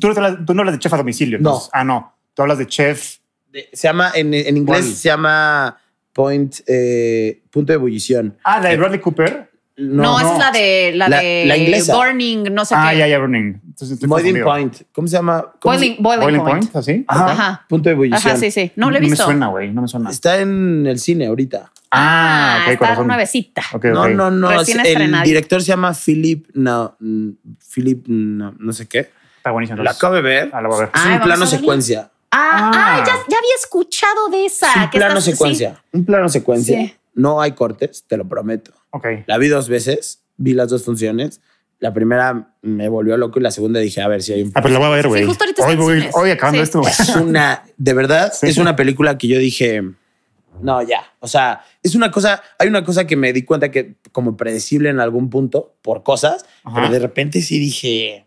Tú, 0.00 0.08
no 0.08 0.14
hablas- 0.14 0.44
tú 0.46 0.54
no 0.54 0.60
hablas 0.62 0.74
de 0.74 0.78
chef 0.78 0.92
a 0.92 0.96
domicilio. 0.96 1.38
No. 1.38 1.50
entonces. 1.50 1.70
Ah, 1.72 1.84
no. 1.84 2.14
Tú 2.34 2.42
hablas 2.42 2.58
de 2.58 2.66
chef. 2.66 3.18
De- 3.50 3.68
se 3.72 3.86
llama, 3.88 4.10
en, 4.14 4.34
en 4.34 4.56
inglés 4.56 4.80
¿Cuál? 4.84 4.94
se 4.94 5.08
llama 5.08 5.78
Point, 6.12 6.56
eh, 6.66 7.42
punto 7.50 7.72
de 7.72 7.76
ebullición. 7.76 8.36
Ah, 8.44 8.60
la 8.60 8.70
de 8.70 8.76
Bradley 8.76 9.00
Cooper. 9.00 9.50
No, 9.76 10.20
esa 10.20 10.28
no. 10.28 10.32
es 10.34 10.38
la 10.38 10.50
de 10.52 10.92
la, 10.94 11.08
La- 11.08 11.20
de 11.20 11.44
la 11.46 11.56
inglesa. 11.56 11.96
Burning, 11.96 12.44
no 12.52 12.64
sé 12.64 12.74
Ah, 12.78 12.90
qué. 12.92 12.98
ya, 12.98 13.08
ya, 13.08 13.18
Burning. 13.18 13.60
Boiling. 14.06 14.42
Point. 14.44 14.82
¿Cómo 14.92 15.08
se 15.08 15.16
llama? 15.16 15.44
¿Cómo 15.60 15.74
se- 15.74 15.80
Boiling, 15.80 16.02
boiling 16.02 16.20
Boiling 16.22 16.40
Point. 16.42 16.70
Point, 16.72 16.76
¿así? 16.76 17.04
Ajá. 17.08 17.32
Ajá. 17.32 17.66
Punto 17.68 17.88
de 17.88 17.94
ebullición. 17.94 18.32
Ajá, 18.32 18.36
sí, 18.40 18.52
sí. 18.52 18.70
No 18.76 18.90
lo 18.90 18.98
he 18.98 19.00
me 19.00 19.08
visto. 19.08 19.24
suena, 19.24 19.48
güey. 19.48 19.72
No 19.72 19.82
me 19.82 19.88
suena. 19.88 20.10
Está 20.10 20.38
en 20.40 20.86
el 20.86 21.00
cine 21.00 21.26
ahorita. 21.26 21.72
Ah, 21.96 22.58
ok, 22.64 22.72
está 22.72 22.78
corazón. 22.78 23.06
nuevecita. 23.06 23.62
Ok, 23.72 23.84
No, 23.86 24.02
ok. 24.02 24.08
no, 24.10 24.30
no. 24.30 24.50
Recién 24.50 24.80
el 24.80 24.86
estrenadita. 24.86 25.22
director 25.24 25.60
se 25.62 25.68
llama 25.68 25.92
Philip, 25.94 26.46
no, 26.54 26.96
mm, 27.00 27.28
Philip, 27.74 28.06
no, 28.08 28.54
no 28.58 28.72
sé 28.72 28.86
qué. 28.86 29.10
Está 29.36 29.50
buenísimo. 29.50 29.82
La 29.82 29.90
acabo 29.92 30.14
de 30.14 30.22
ver. 30.22 30.50
Ah, 30.52 30.60
la 30.62 30.68
voy 30.68 30.76
a 30.76 30.80
ver. 30.80 30.90
Es 30.94 31.00
Ay, 31.00 31.06
un 31.06 31.18
vamos 31.20 31.26
plano 31.26 31.46
secuencia. 31.46 32.10
Ah, 32.30 32.70
Ah. 32.74 32.94
ay, 32.96 33.02
ya, 33.06 33.12
ya 33.12 33.38
había 33.38 33.54
escuchado 33.62 34.28
de 34.30 34.46
esa. 34.46 34.68
Es 34.70 34.76
un 34.76 34.90
que 34.90 34.98
plano 34.98 35.14
estás- 35.18 35.24
sí. 35.24 35.30
secuencia. 35.32 35.82
Un 35.92 36.04
plano 36.04 36.28
secuencia. 36.28 36.78
Sí. 36.78 36.94
No 37.14 37.40
hay 37.40 37.52
cortes, 37.52 38.04
te 38.08 38.16
lo 38.16 38.26
prometo. 38.28 38.72
Ok. 38.90 39.06
La 39.26 39.38
vi 39.38 39.48
dos 39.48 39.68
veces, 39.68 40.22
vi 40.36 40.52
las 40.54 40.68
dos 40.68 40.84
funciones. 40.84 41.40
La 41.80 41.92
primera 41.92 42.48
me 42.62 42.88
volvió 42.88 43.16
loco 43.16 43.38
y 43.38 43.42
la 43.42 43.50
segunda 43.50 43.78
dije, 43.78 44.00
a 44.00 44.08
ver 44.08 44.22
si 44.22 44.32
hay 44.32 44.42
un... 44.42 44.52
Ah, 44.54 44.62
pues 44.62 44.72
la 44.72 44.78
voy 44.80 44.88
a 44.88 44.90
ver, 44.90 45.06
güey. 45.08 45.24
justo 45.26 45.44
ahorita 45.44 45.62
está 45.62 45.70
hoy, 45.70 45.76
voy, 45.76 46.08
hoy 46.14 46.30
acabando 46.30 46.58
Sí. 46.58 46.62
esto. 46.64 46.82
Es 46.88 47.14
una, 47.16 47.62
de 47.76 47.92
verdad, 47.94 48.32
Sí. 48.32 48.46
es 48.48 48.56
una 48.58 48.74
película 48.74 49.18
que 49.18 49.28
yo 49.28 49.38
dije, 49.38 49.82
no, 50.60 50.82
ya. 50.82 51.02
O 51.20 51.28
sea, 51.28 51.62
es 51.82 51.94
una 51.94 52.10
cosa, 52.10 52.42
hay 52.58 52.68
una 52.68 52.84
cosa 52.84 53.06
que 53.06 53.16
me 53.16 53.32
di 53.32 53.42
cuenta 53.42 53.70
que 53.70 53.96
como 54.12 54.36
predecible 54.36 54.88
en 54.90 55.00
algún 55.00 55.30
punto 55.30 55.74
por 55.82 56.02
cosas, 56.02 56.46
Ajá. 56.64 56.76
pero 56.76 56.88
de 56.92 56.98
repente 56.98 57.42
sí 57.42 57.58
dije, 57.58 58.24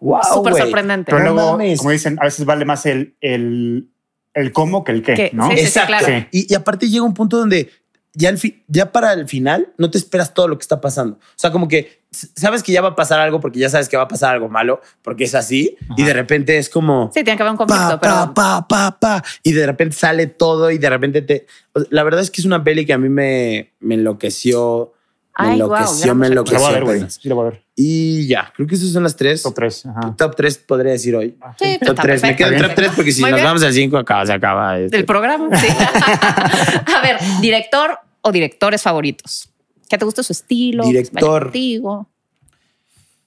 wow. 0.00 0.20
Súper 0.32 0.54
sorprendente. 0.54 1.10
Pero 1.10 1.24
No 1.24 1.34
luego, 1.34 1.52
mames. 1.52 1.78
como 1.78 1.90
dicen, 1.90 2.16
a 2.20 2.24
veces 2.24 2.44
vale 2.44 2.64
más 2.64 2.86
el, 2.86 3.16
el, 3.20 3.88
el 4.34 4.52
cómo 4.52 4.84
que 4.84 4.92
el 4.92 5.02
qué, 5.02 5.30
¿no? 5.32 5.50
sí, 5.50 5.56
sí, 5.58 5.62
Exacto. 5.64 5.88
claro. 5.98 6.06
Sí. 6.06 6.26
Y, 6.48 6.52
y 6.52 6.56
aparte 6.56 6.88
llega 6.88 7.04
un 7.04 7.14
punto 7.14 7.36
donde 7.38 7.70
ya, 8.18 8.28
al 8.30 8.38
fi- 8.38 8.62
ya 8.66 8.90
para 8.92 9.12
el 9.12 9.28
final 9.28 9.68
no 9.78 9.90
te 9.90 9.96
esperas 9.98 10.34
todo 10.34 10.48
lo 10.48 10.58
que 10.58 10.62
está 10.62 10.80
pasando. 10.80 11.14
O 11.16 11.20
sea, 11.36 11.50
como 11.52 11.68
que 11.68 12.00
sabes 12.10 12.62
que 12.62 12.72
ya 12.72 12.80
va 12.80 12.88
a 12.88 12.96
pasar 12.96 13.20
algo 13.20 13.40
porque 13.40 13.58
ya 13.60 13.68
sabes 13.68 13.88
que 13.88 13.96
va 13.96 14.02
a 14.04 14.08
pasar 14.08 14.34
algo 14.34 14.48
malo, 14.48 14.80
porque 15.02 15.24
es 15.24 15.34
así. 15.34 15.76
Y 15.96 16.02
de 16.02 16.12
repente 16.12 16.58
es 16.58 16.68
como... 16.68 17.10
Sí, 17.14 17.22
tiene 17.22 17.36
que 17.36 17.42
haber 17.44 17.52
un 17.52 17.56
conflicto, 17.58 17.88
pa, 17.88 18.00
pero 18.00 18.14
pa, 18.34 18.66
pa, 18.66 18.68
pa, 18.68 18.98
pa, 19.00 19.24
y 19.42 19.52
de 19.52 19.66
repente 19.66 19.94
sale 19.96 20.26
todo 20.26 20.70
y 20.70 20.78
de 20.78 20.90
repente 20.90 21.22
te... 21.22 21.46
o 21.72 21.80
sea, 21.80 21.88
La 21.92 22.02
verdad 22.02 22.20
es 22.20 22.30
que 22.30 22.40
es 22.40 22.44
una 22.44 22.64
peli 22.64 22.84
que 22.84 22.92
a 22.92 22.98
mí 22.98 23.08
me, 23.08 23.72
me 23.80 23.94
enloqueció. 23.94 24.92
Me 25.38 25.46
Ay, 25.46 25.52
enloqueció, 25.52 26.06
gran 26.06 26.18
me. 26.18 26.26
La 26.26 26.32
enloqueció. 26.32 26.58
voy 26.58 26.68
a 26.68 26.72
ver, 26.74 26.84
güey. 26.84 27.04
Sí, 27.10 27.28
la 27.28 27.34
voy 27.36 27.46
a 27.46 27.50
ver. 27.50 27.62
Y 27.76 28.26
ya, 28.26 28.52
creo 28.56 28.66
que 28.66 28.74
esas 28.74 28.90
son 28.90 29.04
las 29.04 29.14
tres. 29.14 29.40
Top 29.40 29.54
3. 29.54 29.86
Ajá. 29.86 30.14
Top 30.16 30.34
3 30.34 30.58
podría 30.58 30.90
decir 30.90 31.14
hoy. 31.14 31.36
Sí, 31.60 31.78
Top 31.78 31.90
está 31.90 32.02
3. 32.02 32.22
Me 32.22 32.34
quedo 32.34 32.50
en 32.50 32.62
top. 32.62 32.72
3 32.74 32.90
porque 32.96 33.12
si 33.12 33.20
Muy 33.20 33.30
nos 33.30 33.36
bien. 33.36 33.46
vamos 33.46 33.62
al 33.62 33.72
5 33.72 33.98
acaba, 33.98 34.26
se 34.26 34.32
acaba. 34.32 34.80
este. 34.80 34.96
del 34.96 35.06
programa. 35.06 35.56
Sí. 35.56 35.68
a 36.96 37.00
ver, 37.02 37.18
director 37.40 38.00
o 38.22 38.32
directores 38.32 38.82
favoritos. 38.82 39.52
¿Qué 39.88 39.96
te 39.98 40.04
gusta 40.04 40.22
su 40.22 40.32
estilo? 40.32 40.84
Director. 40.84 41.44
Contigo? 41.44 42.08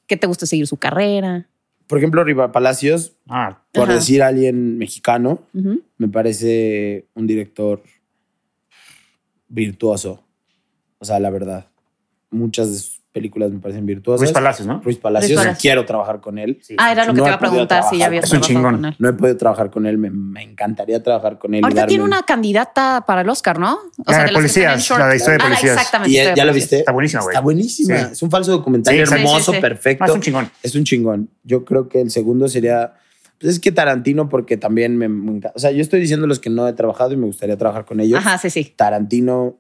¿Qué 0.08 0.17
te 0.17 0.27
gusta 0.27 0.45
seguir 0.45 0.67
su 0.67 0.77
carrera? 0.77 1.47
Por 1.88 1.97
ejemplo, 1.97 2.23
Riva 2.23 2.51
Palacios, 2.51 3.13
Ah, 3.27 3.63
por 3.73 3.84
Ajá. 3.84 3.95
decir 3.95 4.21
a 4.23 4.27
alguien 4.27 4.77
mexicano, 4.77 5.43
me 5.97 6.08
parece 6.08 7.08
un 7.15 7.27
director 7.27 7.82
virtuoso. 9.47 10.23
O 10.99 11.06
sea, 11.06 11.19
la 11.19 11.30
verdad. 11.30 11.67
Muchas 12.30 12.71
de 12.71 12.77
sus 12.77 13.00
películas 13.12 13.52
me 13.52 13.60
parecen 13.60 13.86
virtuosas. 13.86 14.21
Luis 14.21 14.32
Palacios, 14.32 14.67
¿no? 14.67 14.80
Ruiz 14.82 14.97
Palacios, 14.97 15.32
Ruiz 15.32 15.39
Palacios. 15.39 15.62
quiero 15.62 15.86
trabajar 15.86 16.21
con 16.21 16.38
él. 16.38 16.60
Sí. 16.62 16.76
Ah, 16.78 16.91
era 16.93 17.06
lo 17.06 17.13
que 17.13 17.21
te 17.21 17.28
iba 17.28 17.36
a 17.36 17.39
preguntar 17.39 17.84
si 17.89 17.97
ya 17.97 18.06
habías 18.06 18.24
Es 18.24 18.32
un 18.32 18.39
trabajado 18.41 18.60
chingón. 18.69 18.76
con 18.82 18.86
él. 18.86 18.95
No 19.00 19.10
he 19.10 19.13
podido 19.13 19.38
trabajar 19.38 19.69
con 19.69 19.86
él, 19.86 19.97
me, 19.97 20.10
me 20.10 20.43
encantaría 20.43 21.04
trabajar 21.04 21.38
con 21.38 21.54
él. 21.54 21.63
Ahorita 21.63 21.88
tiene 21.88 22.04
un- 22.04 22.10
una 22.10 22.24
candidata 22.24 23.04
para 23.06 23.21
el 23.21 23.30
Oscar, 23.30 23.60
¿no? 23.60 23.74
O 23.74 24.12
La 24.12 24.19
de 24.19 24.26
de 24.28 24.32
policías, 24.34 24.89
la 24.91 25.08
de 25.10 25.15
historia 25.17 25.38
de 25.38 25.43
Ah, 25.43 25.47
policías. 25.47 25.76
exactamente. 25.78 26.12
¿Y 26.32 26.36
ya, 26.36 26.45
lo 26.45 26.54
viste? 26.54 26.80
Está 26.80 26.91
buenísima, 26.93 27.21
güey. 27.24 27.34
Está 27.34 27.41
buenísima. 27.41 27.97
Sí. 27.97 28.06
Es 28.13 28.21
un 28.24 28.32
falso 28.32 28.52
documental 28.52 28.93
Sí, 28.93 29.00
hermoso, 29.02 29.38
Sí, 29.39 29.43
sí, 29.45 29.52
sí. 29.56 29.62
perfecto. 29.62 30.04
Ah, 30.06 30.08
es 30.08 30.13
un 30.13 30.21
chingón. 30.21 30.50
Es 30.63 30.76
un 30.76 30.84
chingón. 30.86 31.30
Yo 31.43 31.65
creo 31.65 31.89
que 31.89 32.00
el 32.02 32.12
segundo 32.12 32.47
sería. 32.47 32.93
Pues 33.39 33.54
es 33.54 33.60
que 33.60 33.71
Tarantino, 33.71 34.30
porque 34.30 34.56
también 34.56 34.95
me, 34.97 35.10
me 35.10 35.32
encanta. 35.32 35.52
O 35.56 35.60
sea, 35.60 35.71
yo 35.71 35.82
estoy 35.82 36.00
diciendo 36.00 36.28
los 36.28 36.39
que 36.39 36.50
no 36.50 36.67
he 36.67 36.74
trabajado 36.74 37.12
y 37.13 37.17
me 37.17 37.26
gustaría 37.26 37.58
trabajar 37.58 37.86
con 37.86 38.00
ellos. 38.00 38.19
Ajá, 38.19 38.38
sí, 38.38 38.50
sí. 38.52 38.74
Tarantino, 38.76 39.58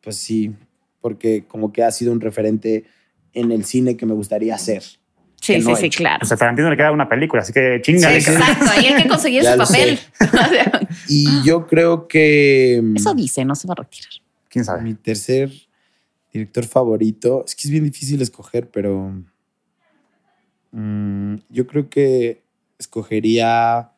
pues 0.00 0.16
sí, 0.16 0.54
porque 1.00 1.44
como 1.46 1.72
que 1.72 1.82
ha 1.82 1.90
sido 1.90 2.12
un 2.12 2.20
referente 2.20 2.84
en 3.32 3.52
el 3.52 3.64
cine 3.64 3.96
que 3.96 4.06
me 4.06 4.14
gustaría 4.14 4.54
hacer. 4.54 4.82
Sí, 5.40 5.60
sí, 5.62 5.70
he 5.72 5.76
sí, 5.76 5.88
claro. 5.90 6.18
O 6.22 6.26
sea, 6.26 6.36
Tarantino 6.36 6.68
le 6.68 6.76
queda 6.76 6.92
una 6.92 7.08
película, 7.08 7.40
así 7.42 7.52
que 7.52 7.76
Sí, 7.82 7.92
chingale. 7.94 8.22
cabrón. 8.22 8.42
exacto, 8.42 8.70
ahí 8.72 8.86
hay 8.86 9.02
que 9.02 9.08
conseguir 9.08 9.44
su 9.46 9.56
papel. 9.56 9.98
Y 11.08 11.42
yo 11.42 11.66
creo 11.66 12.06
que 12.08 12.80
mm, 12.82 12.96
Eso 12.96 13.14
dice, 13.14 13.44
no 13.44 13.54
se 13.54 13.66
va 13.66 13.72
a 13.72 13.82
retirar. 13.82 14.10
¿Quién 14.48 14.64
sabe? 14.64 14.82
mi 14.82 14.94
tercer 14.94 15.50
director 16.32 16.64
favorito, 16.66 17.44
es 17.46 17.54
que 17.54 17.62
es 17.64 17.70
bien 17.70 17.84
difícil 17.84 18.20
escoger, 18.20 18.68
pero 18.70 19.12
mm, 20.72 21.34
yo 21.48 21.66
creo 21.66 21.88
que 21.88 22.42
escogería 22.78 23.92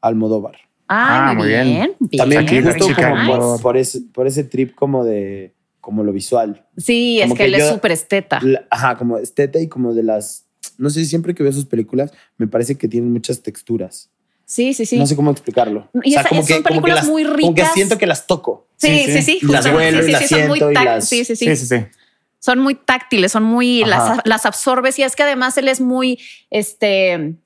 Almodóvar. 0.00 0.56
Ah, 0.88 1.30
Ah, 1.30 1.34
muy 1.34 1.36
muy 1.42 1.48
bien. 1.48 1.64
bien. 1.66 1.96
bien. 2.00 2.18
También 2.20 2.46
Tranquilo, 2.46 2.72
justo 2.72 3.02
como 3.02 3.58
por 3.60 3.76
ese, 3.76 4.00
por 4.12 4.26
ese 4.26 4.44
trip 4.44 4.74
como 4.74 5.04
de 5.04 5.52
como 5.86 6.02
lo 6.02 6.12
visual. 6.12 6.66
Sí, 6.76 7.20
es 7.20 7.30
que, 7.30 7.36
que 7.38 7.44
él 7.44 7.54
es 7.54 7.68
súper 7.68 7.92
esteta. 7.92 8.40
La- 8.42 8.66
ajá, 8.70 8.96
como 8.98 9.18
esteta 9.18 9.60
y 9.60 9.68
como 9.68 9.94
de 9.94 10.02
las. 10.02 10.44
No 10.78 10.90
sé, 10.90 11.04
siempre 11.04 11.32
que 11.32 11.44
veo 11.44 11.52
sus 11.52 11.66
películas, 11.66 12.12
me 12.38 12.48
parece 12.48 12.74
que 12.74 12.88
tienen 12.88 13.12
muchas 13.12 13.40
texturas. 13.40 14.10
Sí, 14.46 14.74
sí, 14.74 14.84
sí. 14.84 14.98
No 14.98 15.06
sé 15.06 15.14
cómo 15.14 15.30
explicarlo. 15.30 15.88
Y 16.02 16.14
esa- 16.16 16.28
son 16.28 16.62
películas 16.64 16.96
las- 16.96 17.06
muy 17.06 17.22
Como 17.22 17.36
que 17.54 17.62
ricas. 17.62 17.72
siento 17.74 17.98
que 17.98 18.06
las 18.06 18.26
toco. 18.26 18.66
sí, 18.76 19.04
sí, 19.06 19.22
sí, 19.22 19.38
sí. 19.40 19.46
las 19.46 19.72
vuelo 19.72 20.00
y 20.02 20.06
Sí, 20.06 20.10
las 20.10 20.26
siento 20.26 20.70
y 20.70 20.74
las- 20.74 21.08
Sí, 21.08 21.24
sí, 21.24 21.36
sí. 21.36 21.54
Sí. 21.54 21.76
Son 22.40 22.58
muy 22.58 22.74
táctiles, 22.74 23.30
son 23.30 23.44
muy. 23.44 23.84
Las, 23.84 24.18
las 24.24 24.44
absorbes 24.44 24.98
y 24.98 25.04
es 25.04 25.14
que 25.14 25.22
además 25.22 25.56
él 25.56 25.68
es 25.68 25.80
muy. 25.80 26.18
Este. 26.50 27.36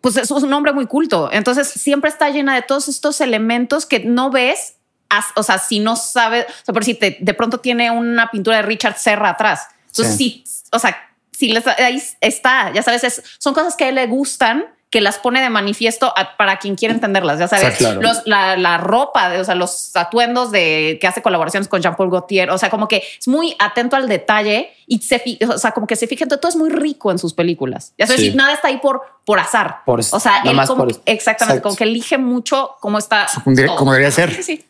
Pues 0.00 0.16
es 0.16 0.28
un 0.32 0.52
hombre 0.52 0.72
muy 0.72 0.86
culto. 0.86 1.30
Entonces 1.32 1.68
siempre 1.68 2.10
está 2.10 2.30
llena 2.30 2.56
de 2.56 2.62
todos 2.62 2.88
estos 2.88 3.20
elementos 3.20 3.86
que 3.86 4.00
no 4.00 4.30
ves. 4.32 4.74
As- 5.10 5.32
O 5.36 5.42
sea, 5.42 5.58
si 5.58 5.78
no 5.80 5.96
sabes, 5.96 6.46
o 6.48 6.64
sea, 6.64 6.72
por 6.72 6.84
si 6.84 6.94
te, 6.94 7.18
de 7.20 7.34
pronto 7.34 7.58
tiene 7.60 7.90
una 7.90 8.30
pintura 8.30 8.56
de 8.56 8.62
Richard 8.62 8.96
Serra 8.96 9.30
atrás. 9.30 9.66
Entonces, 9.88 10.16
sí, 10.16 10.44
o 10.72 10.78
sea, 10.78 10.96
si 11.32 11.48
les, 11.52 11.66
ahí 11.66 12.02
está, 12.20 12.72
ya 12.72 12.82
sabes, 12.82 13.04
es- 13.04 13.22
son 13.38 13.52
cosas 13.54 13.76
que 13.76 13.84
a 13.84 13.88
él 13.88 13.96
le 13.96 14.06
gustan, 14.06 14.66
que 14.90 15.00
las 15.00 15.18
pone 15.18 15.40
de 15.40 15.50
manifiesto 15.50 16.12
a- 16.16 16.36
para 16.36 16.58
quien 16.58 16.74
quiere 16.74 16.92
entenderlas, 16.92 17.38
ya 17.38 17.46
sabes. 17.46 17.74
Sí, 17.74 17.78
claro. 17.84 18.02
Los- 18.02 18.22
la, 18.26 18.56
la 18.56 18.76
ropa, 18.76 19.28
de, 19.30 19.38
o 19.40 19.44
sea, 19.44 19.54
los 19.54 19.94
atuendos 19.94 20.50
de 20.50 20.98
que 21.00 21.06
hace 21.06 21.22
colaboraciones 21.22 21.68
con 21.68 21.80
Jean-Paul 21.80 22.10
Gaultier, 22.10 22.50
o 22.50 22.58
sea, 22.58 22.70
como 22.70 22.88
que 22.88 23.02
es 23.18 23.28
muy 23.28 23.54
atento 23.60 23.94
al 23.94 24.08
detalle 24.08 24.72
y 24.88 24.98
se, 25.00 25.22
o 25.48 25.58
sea, 25.58 25.70
como 25.70 25.86
que 25.86 25.94
se 25.94 26.08
fija, 26.08 26.26
todo 26.26 26.48
es 26.48 26.56
muy 26.56 26.70
rico 26.70 27.12
en 27.12 27.20
sus 27.20 27.34
películas. 27.34 27.94
Ya 27.98 28.08
sabes, 28.08 28.20
Sí. 28.20 28.34
nada 28.34 28.52
está 28.52 28.66
ahí 28.66 28.78
por, 28.78 29.00
por 29.24 29.38
azar. 29.38 29.82
Por- 29.86 30.00
o 30.00 30.02
sea, 30.20 30.42
él 30.44 30.60
como, 30.66 30.86
por- 30.86 31.00
exactamente, 31.06 31.58
Exacto. 31.58 31.62
como 31.62 31.76
que 31.76 31.84
elige 31.84 32.18
mucho 32.18 32.72
cómo 32.80 32.98
está. 32.98 33.28
Como 33.76 33.92
debería 33.92 34.10
ser. 34.10 34.34
Sí, 34.34 34.42
sí. 34.42 34.66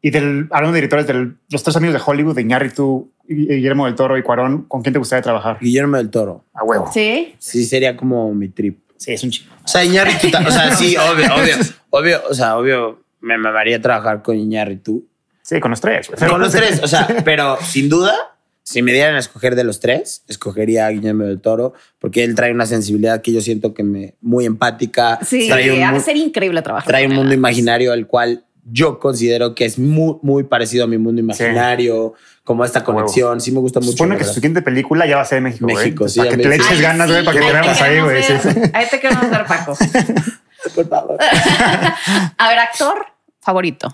Y 0.00 0.10
del, 0.10 0.48
hablando 0.50 0.74
de 0.74 0.78
directores, 0.78 1.06
de 1.06 1.32
los 1.50 1.62
tres 1.62 1.76
amigos 1.76 1.94
de 1.94 2.02
Hollywood, 2.04 2.36
de 2.36 2.42
Iñárritu, 2.42 3.10
Guillermo 3.26 3.86
del 3.86 3.94
Toro 3.94 4.16
y 4.16 4.22
Cuarón, 4.22 4.62
¿con 4.64 4.82
quién 4.82 4.92
te 4.92 4.98
gustaría 4.98 5.22
trabajar? 5.22 5.58
Guillermo 5.60 5.96
del 5.96 6.10
Toro. 6.10 6.44
A 6.54 6.64
huevo. 6.64 6.90
Sí. 6.92 7.34
Sí, 7.38 7.64
sería 7.64 7.96
como 7.96 8.32
mi 8.32 8.48
trip. 8.48 8.78
Sí, 8.96 9.12
es 9.12 9.22
un 9.22 9.30
chico. 9.30 9.52
O 9.64 9.68
sea, 9.68 9.84
Iñárritu, 9.84 10.28
o 10.28 10.50
sea, 10.50 10.74
sí, 10.74 10.96
obvio, 11.12 11.34
obvio, 11.34 11.56
obvio, 11.90 12.20
o 12.30 12.34
sea, 12.34 12.56
obvio, 12.56 13.02
me 13.20 13.36
mamaría 13.38 13.80
trabajar 13.80 14.22
con 14.22 14.36
Iñárritu. 14.36 15.06
Sí, 15.42 15.60
con 15.60 15.70
los 15.70 15.80
tres. 15.80 16.08
güey. 16.08 16.30
Con 16.30 16.40
los 16.40 16.52
tres, 16.52 16.80
o 16.82 16.88
sea, 16.88 17.06
pero 17.24 17.58
sin 17.62 17.88
duda, 17.88 18.14
si 18.62 18.82
me 18.82 18.92
dieran 18.92 19.14
a 19.14 19.18
escoger 19.18 19.54
de 19.54 19.64
los 19.64 19.80
tres, 19.80 20.24
escogería 20.28 20.86
a 20.86 20.90
Guillermo 20.90 21.24
del 21.24 21.40
Toro, 21.40 21.72
porque 21.98 22.22
él 22.22 22.34
trae 22.34 22.52
una 22.52 22.66
sensibilidad 22.66 23.22
que 23.22 23.32
yo 23.32 23.40
siento 23.40 23.72
que 23.72 23.82
me 23.82 24.14
muy 24.20 24.44
empática. 24.44 25.18
Sí, 25.24 25.48
trae 25.48 25.72
un, 25.72 25.82
ha 25.82 25.92
de 25.92 26.00
ser 26.00 26.16
increíble 26.16 26.60
trabajar. 26.62 26.86
trae 26.86 27.06
un 27.06 27.14
mundo 27.14 27.32
imaginario 27.32 27.92
al 27.92 28.06
cual 28.06 28.44
yo 28.70 28.98
considero 28.98 29.54
que 29.54 29.64
es 29.64 29.78
muy, 29.78 30.16
muy 30.22 30.44
parecido 30.44 30.84
a 30.84 30.86
mi 30.86 30.98
mundo 30.98 31.20
imaginario, 31.20 32.14
como 32.44 32.64
esta 32.64 32.84
conexión. 32.84 33.40
Sí 33.40 33.52
me 33.52 33.60
gusta 33.60 33.80
mucho. 33.80 33.92
Supone 33.92 34.16
que 34.16 34.24
su 34.24 34.34
siguiente 34.34 34.62
película 34.62 35.06
ya 35.06 35.16
va 35.16 35.22
a 35.22 35.24
ser 35.24 35.38
en 35.38 35.44
México. 35.44 35.64
güey. 35.66 35.76
México, 35.76 36.08
sí, 36.08 36.18
Para 36.20 36.30
que 36.30 36.36
te 36.38 36.48
le 36.48 36.54
eches 36.56 36.70
Ay, 36.70 36.80
ganas, 36.80 37.08
güey, 37.08 37.20
sí, 37.20 37.24
para 37.26 37.40
que 37.40 37.46
te 37.46 37.52
veamos 37.52 37.80
ahí, 37.82 38.00
güey. 38.00 38.22
Sí, 38.22 38.32
sí. 38.42 38.48
Ahí 38.72 38.86
te 38.90 39.00
queremos 39.00 39.30
ver, 39.30 39.44
Paco. 39.46 39.76
Por 40.74 40.88
favor. 40.88 41.16
A 42.38 42.48
ver, 42.48 42.58
actor 42.58 43.06
favorito. 43.40 43.88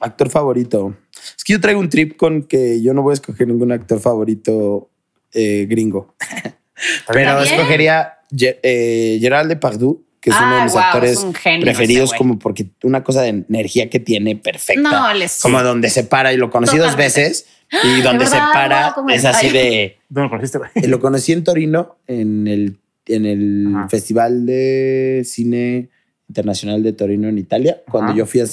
Actor 0.00 0.28
favorito. 0.30 0.94
Es 1.36 1.42
que 1.44 1.54
yo 1.54 1.60
traigo 1.60 1.80
un 1.80 1.88
trip 1.88 2.16
con 2.16 2.42
que 2.42 2.82
yo 2.82 2.92
no 2.92 3.02
voy 3.02 3.12
a 3.12 3.14
escoger 3.14 3.46
ningún 3.48 3.72
actor 3.72 4.00
favorito 4.00 4.90
eh, 5.32 5.66
gringo. 5.68 6.14
Pero 7.12 7.40
escogería 7.40 8.14
Ge- 8.30 8.60
eh, 8.62 9.18
Gerald 9.20 9.48
Depardieu, 9.48 10.02
que 10.26 10.30
es 10.30 10.36
uno 10.40 10.50
de 10.50 10.56
Ay, 10.56 10.64
mis 10.64 10.74
actores 10.74 11.24
genio 11.40 11.60
preferidos, 11.66 12.12
como 12.14 12.36
porque 12.36 12.66
una 12.82 13.04
cosa 13.04 13.22
de 13.22 13.28
energía 13.28 13.88
que 13.88 14.00
tiene 14.00 14.34
perfecta. 14.34 14.80
No, 14.82 15.08
él 15.08 15.22
es- 15.22 15.40
Como 15.40 15.62
donde 15.62 15.88
se 15.88 16.02
para, 16.02 16.32
y 16.32 16.36
lo 16.36 16.50
conocí 16.50 16.76
dos 16.78 16.90
Totalmente. 16.90 17.20
veces, 17.20 17.46
y 17.84 18.00
donde 18.02 18.24
¿De 18.24 18.30
se 18.32 18.36
para 18.38 18.92
es 19.14 19.24
así 19.24 19.50
de... 19.50 19.98
¿Dónde 20.08 20.24
lo 20.24 20.30
conociste? 20.30 20.58
Eh, 20.74 20.88
Lo 20.88 20.98
conocí 20.98 21.32
en 21.32 21.44
Torino, 21.44 21.96
en 22.08 22.48
el, 22.48 22.76
en 23.06 23.24
el 23.24 23.72
Ajá. 23.76 23.88
Festival 23.88 24.46
de 24.46 25.22
Cine 25.24 25.90
Internacional 26.28 26.82
de 26.82 26.92
Torino 26.92 27.28
en 27.28 27.38
Italia, 27.38 27.82
cuando 27.88 28.12
yo 28.12 28.26
fui 28.26 28.40
a, 28.40 28.46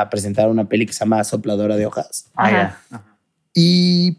a 0.00 0.10
presentar 0.10 0.48
una 0.48 0.68
peli 0.68 0.84
que 0.84 0.92
se 0.92 0.98
llama 1.00 1.22
Sopladora 1.22 1.76
de 1.76 1.86
Hojas. 1.86 2.26
Ah, 2.34 2.76
Ajá. 2.90 3.04
Y 3.54 4.16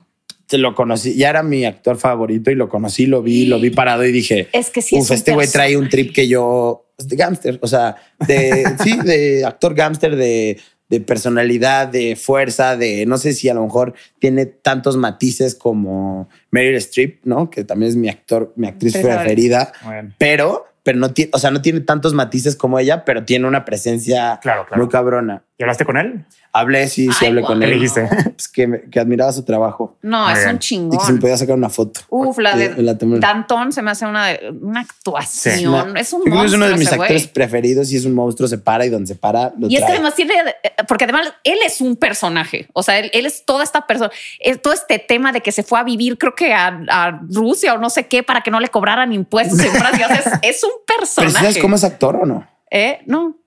te 0.47 0.57
lo 0.57 0.75
conocí, 0.75 1.15
ya 1.15 1.29
era 1.29 1.43
mi 1.43 1.63
actor 1.63 1.97
favorito 1.97 2.51
y 2.51 2.55
lo 2.55 2.67
conocí, 2.67 3.05
lo 3.05 3.21
vi, 3.21 3.45
lo 3.45 3.57
vi 3.59 3.69
parado 3.69 4.05
y 4.05 4.11
dije, 4.11 4.49
Es 4.51 4.69
que 4.69 4.81
sí 4.81 4.97
es 4.97 5.03
uf, 5.03 5.11
un 5.11 5.15
este 5.15 5.33
güey 5.33 5.47
trae 5.47 5.77
un 5.77 5.87
trip 5.87 6.13
que 6.13 6.27
yo, 6.27 6.90
de 7.07 7.15
gángster, 7.15 7.59
o 7.61 7.67
sea, 7.67 7.95
de, 8.27 8.65
sí, 8.83 8.97
de 9.03 9.45
actor 9.45 9.73
gángster, 9.73 10.15
de, 10.15 10.59
de 10.91 10.99
personalidad, 10.99 11.87
de 11.87 12.17
fuerza, 12.17 12.75
de, 12.75 13.05
no 13.05 13.17
sé 13.17 13.31
si 13.31 13.47
a 13.47 13.53
lo 13.53 13.63
mejor 13.63 13.93
tiene 14.19 14.45
tantos 14.45 14.97
matices 14.97 15.55
como 15.55 16.27
Meryl 16.51 16.75
Streep, 16.75 17.21
¿no? 17.23 17.49
Que 17.49 17.63
también 17.63 17.89
es 17.91 17.95
mi 17.95 18.09
actor, 18.09 18.51
mi 18.57 18.67
actriz 18.67 18.97
preferida, 18.97 19.71
pero, 20.17 20.65
pero 20.83 20.99
no 20.99 21.13
tiene, 21.13 21.31
o 21.33 21.39
sea, 21.39 21.49
no 21.49 21.61
tiene 21.61 21.79
tantos 21.79 22.13
matices 22.13 22.57
como 22.57 22.77
ella, 22.77 23.05
pero 23.05 23.23
tiene 23.23 23.47
una 23.47 23.63
presencia 23.63 24.39
Claro, 24.41 24.65
claro. 24.65 24.83
muy 24.83 24.91
cabrona. 24.91 25.45
¿Y 25.61 25.63
hablaste 25.63 25.85
con 25.85 25.95
él? 25.97 26.25
Hablé, 26.53 26.87
sí, 26.87 27.05
sí, 27.11 27.17
Ay, 27.21 27.27
hablé 27.27 27.41
con 27.43 27.59
¿Qué 27.59 27.65
él. 27.65 27.69
le 27.69 27.75
dijiste? 27.75 28.09
Pues 28.41 28.47
que, 28.47 28.65
me- 28.65 28.81
que 28.89 28.99
admiraba 28.99 29.31
su 29.31 29.43
trabajo. 29.43 29.95
No, 30.01 30.23
Muy 30.23 30.33
es 30.33 30.39
bien. 30.39 30.49
un 30.49 30.55
Y 30.55 30.57
que 30.57 30.65
se 30.65 30.75
me 30.79 30.89
chingón. 30.97 31.19
podía 31.19 31.37
sacar 31.37 31.55
una 31.55 31.69
foto. 31.69 32.01
Uf, 32.09 32.39
la 32.39 32.55
de 32.55 32.73
Sí, 32.73 32.81
la 32.81 32.97
tomé. 32.97 33.19
Danton 33.19 33.71
se 33.71 33.83
me 33.83 33.91
hace 33.91 34.07
una, 34.07 34.25
de- 34.25 34.49
una 34.59 34.79
actuación. 34.79 35.95
Es 35.97 36.13
un 36.13 36.23
que 36.23 36.29
es 36.29 36.35
uno 36.53 36.65
de 36.65 36.71
monstruo 36.71 36.77
mis 36.77 36.91
actores 36.91 37.27
preferidos 37.27 37.91
y 37.91 37.97
es 37.97 38.05
un 38.05 38.15
monstruo, 38.15 38.47
se 38.49 38.57
para 38.57 38.85
y 38.85 38.89
donde 38.89 39.05
se 39.07 39.15
para 39.15 39.53
lo 39.55 39.67
Y 39.69 39.75
es 39.77 39.85
que 39.85 39.91
además 39.91 40.15
tiene, 40.15 40.33
porque 40.87 41.03
además 41.03 41.31
él 41.43 41.59
es 41.63 41.79
un 41.79 41.95
personaje, 41.95 42.67
o 42.73 42.81
sea, 42.81 42.97
él, 42.97 43.11
él 43.13 43.27
es 43.27 43.45
toda 43.45 43.63
esta 43.63 43.85
persona, 43.85 44.09
es 44.39 44.59
todo 44.61 44.73
este 44.73 44.97
tema 44.97 45.31
de 45.31 45.41
que 45.41 45.51
se 45.51 45.61
fue 45.61 45.79
a 45.79 45.83
vivir, 45.83 46.17
creo 46.17 46.33
que 46.33 46.53
a, 46.53 46.81
a 46.89 47.21
Rusia 47.29 47.75
o 47.75 47.77
no 47.77 47.89
sé 47.91 48.07
qué, 48.07 48.23
para 48.23 48.41
que 48.41 48.49
no 48.49 48.59
le 48.59 48.69
cobraran 48.69 49.13
impuestos 49.13 49.59
en 49.59 49.71
Francia. 49.71 50.07
O 50.07 50.09
sea, 50.09 50.39
es, 50.41 50.55
es 50.57 50.63
un 50.63 50.71
personaje. 50.97 51.31
¿sí 51.35 51.39
¿sabes 51.39 51.57
cómo 51.59 51.75
es 51.75 51.83
actor 51.83 52.15
o 52.15 52.25
no? 52.25 52.47
¿Eh? 52.71 52.99
No. 53.05 53.37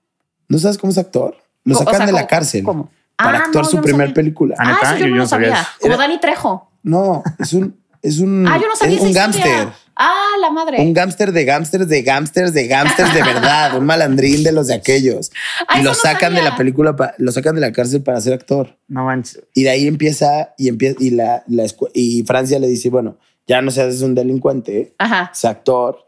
¿No 0.47 0.57
sabes 0.59 0.77
cómo 0.77 0.91
es 0.91 0.97
actor? 0.97 1.35
Lo 1.65 1.75
O 1.75 1.79
sacan 1.79 1.95
sea, 1.97 2.05
de 2.05 2.11
la 2.13 2.19
¿cómo- 2.19 2.27
cárcel 2.29 2.63
cómo? 2.63 2.89
para 3.17 3.39
Ah, 3.39 3.41
actuar 3.45 3.63
no, 3.65 3.69
su 3.69 3.77
no 3.77 3.83
primer 3.83 4.07
sabía. 4.07 4.13
película. 4.13 4.55
Ah, 4.57 4.77
Ah, 4.81 4.95
eso 4.95 4.97
yo 4.99 5.07
yo 5.07 5.15
no 5.15 5.27
sabía. 5.27 5.49
sabía. 5.55 5.67
Como 5.81 5.97
Dani 5.97 6.19
Trejo. 6.19 6.71
No, 6.83 7.23
es 7.39 7.53
un, 7.53 7.75
es 8.01 8.19
un, 8.19 8.47
Ah, 8.47 8.57
yo 8.61 8.67
no 8.67 8.75
sabía 8.75 8.95
es 8.97 9.01
un 9.01 9.11
gámster. 9.13 9.67
Ah, 9.97 10.33
la 10.41 10.49
madre. 10.49 10.81
Un 10.81 10.93
gámster 10.93 11.31
de 11.31 11.45
gámsters 11.45 11.87
de 11.87 12.01
gámsters 12.03 12.53
de 12.53 12.67
gámsters 12.67 13.13
de 13.13 13.23
verdad, 13.23 13.77
un 13.77 13.85
malandrín 13.85 14.43
de 14.43 14.51
los 14.51 14.67
de 14.67 14.73
aquellos. 14.75 15.31
Ah, 15.69 15.79
y 15.79 15.83
lo 15.83 15.91
no 15.91 15.95
sacan 15.95 16.33
de 16.35 16.41
la 16.41 16.57
película, 16.57 16.97
pa- 16.97 17.13
lo 17.17 17.31
sacan 17.31 17.55
de 17.55 17.61
la 17.61 17.71
cárcel 17.71 18.03
para 18.03 18.19
ser 18.19 18.33
actor. 18.33 18.77
No 18.89 19.05
manches. 19.05 19.41
Y 19.53 19.63
de 19.63 19.69
ahí 19.69 19.87
empieza 19.87 20.53
y 20.57 20.67
empieza 20.67 20.97
y 20.99 21.11
la, 21.11 21.43
la 21.47 21.63
y 21.93 22.23
Francia 22.23 22.59
le 22.59 22.67
dice, 22.67 22.89
bueno, 22.89 23.17
ya 23.47 23.61
no 23.61 23.71
seas 23.71 24.01
un 24.01 24.13
delincuente, 24.15 24.93
Ajá. 24.97 25.31
sé 25.33 25.47
actor, 25.47 26.05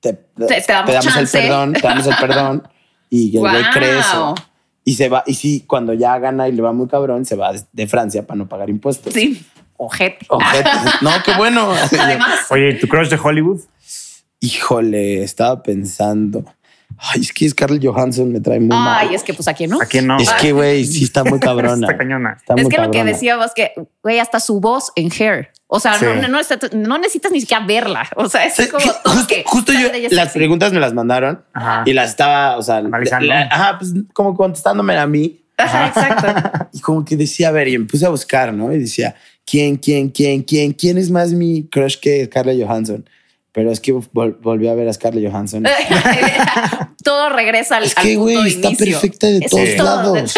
te, 0.00 0.12
te 0.12 0.64
damos 0.68 1.16
el 1.16 1.26
perdón, 1.26 1.72
te 1.72 1.80
damos 1.80 2.06
el 2.06 2.14
perdón 2.20 2.62
y 3.10 3.34
el 3.34 3.40
güey 3.40 3.54
Wow. 3.62 3.72
cree 3.72 3.98
eso. 3.98 4.34
Y 4.88 4.94
se 4.94 5.08
va, 5.08 5.24
y 5.26 5.34
sí, 5.34 5.64
cuando 5.66 5.94
ya 5.94 6.16
gana 6.20 6.48
y 6.48 6.52
le 6.52 6.62
va 6.62 6.72
muy 6.72 6.86
cabrón, 6.86 7.24
se 7.24 7.34
va 7.34 7.52
de, 7.72 7.86
Francia 7.88 8.24
para 8.24 8.38
no 8.38 8.48
pagar 8.48 8.70
impuestos. 8.70 9.12
Sí. 9.12 9.44
Ojete. 9.76 10.24
Ojete. 10.28 10.70
No, 11.02 11.10
qué 11.24 11.32
bueno. 11.36 11.72
Además. 11.98 12.46
Oye, 12.50 12.74
¿tu 12.74 12.86
crush 12.86 13.08
de 13.08 13.18
Hollywood? 13.20 13.60
Híjole, 14.38 15.24
estaba 15.24 15.60
pensando. 15.60 16.44
Ay, 16.98 17.22
es 17.22 17.32
que 17.32 17.48
Scarlett 17.48 17.84
Johansson 17.84 18.30
me 18.30 18.38
trae 18.38 18.60
muy 18.60 18.68
mal. 18.68 19.08
Ay, 19.08 19.16
es 19.16 19.24
que 19.24 19.34
pues 19.34 19.48
aquí 19.48 19.66
no. 19.66 19.82
¿A 19.82 19.86
quién 19.86 20.06
no? 20.06 20.20
Es 20.20 20.32
que, 20.34 20.52
güey, 20.52 20.84
sí 20.84 21.02
está 21.02 21.24
muy 21.24 21.40
cabrona. 21.40 21.88
Está 21.88 21.98
cañona. 21.98 22.36
Está 22.38 22.54
Es 22.54 22.62
muy 22.62 22.70
que 22.70 22.76
lo 22.76 22.84
que 22.84 22.98
cabrona. 22.98 23.12
decíamos 23.12 23.50
que, 23.56 23.72
güey, 24.04 24.20
hasta 24.20 24.38
su 24.38 24.60
voz 24.60 24.92
en 24.94 25.10
Hair. 25.10 25.50
O 25.68 25.80
sea, 25.80 25.94
Sí. 25.98 26.04
no, 26.04 26.14
no, 26.28 26.38
necesitas, 26.38 26.72
no 26.74 26.98
necesitas 26.98 27.32
ni 27.32 27.40
siquiera 27.40 27.64
verla. 27.66 28.08
O 28.16 28.28
sea, 28.28 28.44
es 28.44 28.54
Sí, 28.54 28.68
como 28.68 28.84
justo, 28.84 29.34
justo 29.46 29.72
yo, 29.72 29.88
las 30.10 30.24
sexy. 30.24 30.38
preguntas 30.38 30.72
me 30.72 30.78
las 30.80 30.94
mandaron 30.94 31.42
Ajá. 31.52 31.82
y 31.86 31.92
las 31.92 32.10
estaba, 32.10 32.56
o 32.56 32.62
sea, 32.62 32.76
Analizando. 32.76 33.26
la- 33.26 33.42
ajá, 33.50 33.78
pues 33.78 33.92
como 34.12 34.34
contestándome 34.36 34.96
a 34.96 35.06
mí 35.06 35.42
Ajá, 35.58 35.86
exacto. 35.88 36.68
y 36.72 36.80
como 36.80 37.04
que 37.04 37.16
decía, 37.16 37.48
a 37.48 37.50
ver, 37.52 37.66
y 37.68 37.78
me 37.78 37.86
puse 37.86 38.04
a 38.06 38.10
buscar, 38.10 38.52
¿no? 38.52 38.72
Y 38.72 38.78
decía, 38.78 39.14
¿quién, 39.44 39.76
quién, 39.76 40.10
quién, 40.10 40.42
quién, 40.42 40.72
quién 40.72 40.98
es 40.98 41.10
más 41.10 41.32
mi 41.32 41.66
crush 41.68 41.96
que 41.98 42.26
Scarlett 42.26 42.62
Johansson? 42.62 43.08
Pero 43.52 43.72
es 43.72 43.80
que 43.80 43.94
vol- 43.94 44.36
volví 44.42 44.68
a 44.68 44.74
ver 44.74 44.86
a 44.86 44.92
Scarlett 44.92 45.28
Johansson. 45.30 45.64
todo 47.06 47.28
regresa 47.30 47.76
al, 47.76 47.84
Es 47.84 47.96
al 47.96 48.02
que, 48.02 48.16
güey, 48.16 48.36
está 48.48 48.68
inicio. 48.68 48.86
perfecta 48.86 49.26
de 49.28 49.38
Es 49.38 49.50
todos 49.50 49.76
todo. 49.76 49.84
lados. 50.14 50.34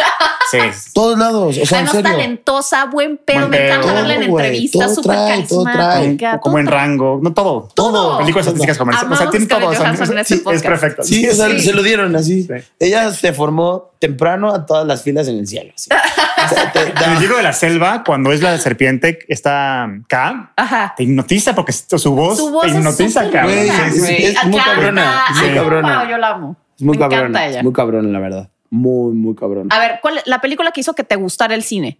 Sí. 0.50 0.58
Todos 0.94 1.18
lados, 1.18 1.58
o 1.58 1.66
sea, 1.66 1.78
Además, 1.80 1.94
en 1.94 2.02
serio. 2.02 2.16
talentosa, 2.16 2.84
buen 2.86 3.18
pedo. 3.18 3.40
Buen 3.40 3.50
me 3.50 3.66
encanta 3.66 3.92
verla 3.92 4.14
en 4.14 4.22
entrevistas, 4.22 4.80
todo 4.86 4.94
súper 4.94 5.16
trae, 5.16 5.42
todo 5.46 5.62
trae. 5.64 5.76
carismática. 5.76 6.38
Como 6.40 6.58
en 6.58 6.66
rango. 6.66 7.20
No 7.22 7.34
todo. 7.34 7.68
Todo. 7.74 8.16
Películas 8.18 8.46
artísticas 8.46 8.78
comerciales. 8.78 9.12
O 9.12 9.16
sea, 9.20 9.30
tiene 9.30 9.44
todo. 9.46 9.70
Este 9.70 10.34
es 10.54 10.62
perfecto. 10.62 11.02
Sí, 11.02 11.28
o 11.28 11.34
sea, 11.34 11.50
Sí. 11.50 11.60
se 11.60 11.72
lo 11.74 11.82
dieron 11.82 12.16
así. 12.16 12.44
Sí. 12.44 12.48
Ella 12.80 13.10
se 13.12 13.34
formó 13.34 13.90
temprano 13.98 14.54
a 14.54 14.64
todas 14.64 14.86
las 14.86 15.02
filas 15.02 15.28
en 15.28 15.38
el 15.38 15.46
cielo. 15.46 15.72
así. 15.74 15.90
O 16.38 16.48
sea, 16.48 16.72
te- 16.72 16.80
En 17.04 17.12
el 17.12 17.18
libro 17.20 17.36
de 17.36 17.42
la 17.42 17.52
selva, 17.52 18.04
cuando 18.06 18.32
es 18.32 18.40
la 18.40 18.56
serpiente, 18.58 19.18
está 19.28 19.86
K, 20.08 20.52
Ajá. 20.56 20.94
te 20.96 21.02
hipnotiza 21.02 21.54
porque 21.54 21.72
su 21.72 22.14
voz, 22.14 22.38
Su 22.38 22.50
voz 22.52 22.62
te 22.62 22.68
es 22.68 22.74
hipnotiza, 22.76 23.24
súper 23.24 23.40
cabrón. 23.40 23.58
Es- 23.58 23.94
es 24.08 24.44
muy 24.44 24.60
cabrona, 24.60 25.24
es 25.30 25.36
muy 25.40 25.48
Sí. 25.48 25.54
cabrona. 25.54 25.98
Wow, 26.00 26.10
yo 26.10 26.16
la 26.16 26.28
amo. 26.30 26.56
Es 26.78 26.82
muy 26.82 26.96
Me 26.96 27.04
encanta 27.04 27.16
cabrona, 27.16 27.46
ella. 27.46 27.58
es 27.58 27.64
muy 27.64 27.72
cabrona, 27.72 28.08
la 28.08 28.18
verdad. 28.20 28.50
Muy, 28.70 29.12
muy 29.14 29.34
cabrona. 29.34 29.74
A 29.74 29.78
ver, 29.80 29.98
¿cuál 30.00 30.20
la 30.26 30.40
película 30.40 30.70
que 30.72 30.80
hizo 30.80 30.94
que 30.94 31.04
te 31.04 31.16
gustara 31.16 31.54
el 31.54 31.62
cine? 31.62 31.98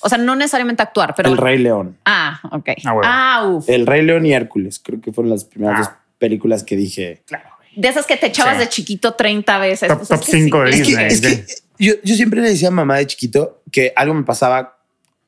O 0.00 0.08
sea, 0.08 0.18
no 0.18 0.36
necesariamente 0.36 0.82
actuar, 0.82 1.14
pero. 1.16 1.30
El 1.30 1.36
Rey 1.38 1.58
León. 1.58 1.96
Ah, 2.04 2.40
ok. 2.52 2.68
Ah, 2.84 2.92
bueno. 2.92 3.10
Ah, 3.10 3.48
uf. 3.56 3.68
El 3.68 3.86
Rey 3.86 4.02
León 4.02 4.26
y 4.26 4.32
Hércules. 4.32 4.78
Creo 4.78 5.00
que 5.00 5.12
fueron 5.12 5.30
las 5.30 5.44
primeras 5.44 5.76
Ah. 5.76 5.80
dos 5.80 5.90
películas 6.18 6.62
que 6.62 6.76
dije. 6.76 7.22
Claro. 7.26 7.48
De 7.74 7.88
esas 7.88 8.06
que 8.06 8.16
te 8.16 8.26
echabas 8.26 8.54
Sí. 8.54 8.60
de 8.60 8.68
chiquito 8.68 9.14
30 9.14 9.58
veces. 9.58 9.88
Top- 9.88 9.98
Pues 9.98 10.08
top 10.08 10.20
es 10.20 10.26
que 10.26 10.32
cinco 10.32 10.60
de 10.62 10.72
sí. 10.72 10.80
Es 10.80 10.86
que, 10.86 10.88
Disney, 10.88 11.06
es 11.06 11.20
que 11.20 11.28
sí. 11.54 11.62
yo, 11.78 11.92
yo 12.04 12.14
siempre 12.14 12.40
le 12.42 12.48
decía 12.50 12.68
a 12.68 12.70
mamá 12.72 12.96
de 12.96 13.06
chiquito 13.06 13.62
que 13.70 13.92
algo 13.96 14.14
me 14.14 14.22
pasaba. 14.24 14.78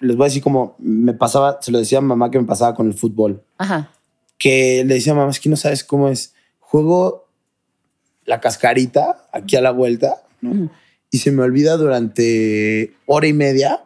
Les 0.00 0.16
voy 0.16 0.24
a 0.24 0.28
decir 0.28 0.42
como 0.42 0.76
me 0.78 1.12
pasaba, 1.12 1.58
se 1.60 1.70
lo 1.72 1.78
decía 1.78 1.98
a 1.98 2.00
mamá 2.02 2.30
que 2.30 2.38
me 2.38 2.46
pasaba 2.46 2.74
con 2.74 2.86
el 2.86 2.94
fútbol. 2.94 3.42
Ajá. 3.58 3.90
Que 4.38 4.82
le 4.86 4.94
decía 4.94 5.12
a 5.12 5.16
mamá, 5.16 5.30
es 5.30 5.40
que 5.40 5.48
no 5.48 5.56
sabes 5.56 5.82
cómo 5.84 6.08
es. 6.08 6.34
Juego 6.60 7.27
la 8.28 8.40
cascarita 8.40 9.26
aquí 9.32 9.56
a 9.56 9.62
la 9.62 9.70
vuelta 9.70 10.22
y 11.10 11.18
se 11.18 11.32
me 11.32 11.42
olvida 11.42 11.78
durante 11.78 12.94
hora 13.06 13.26
y 13.26 13.32
media 13.32 13.80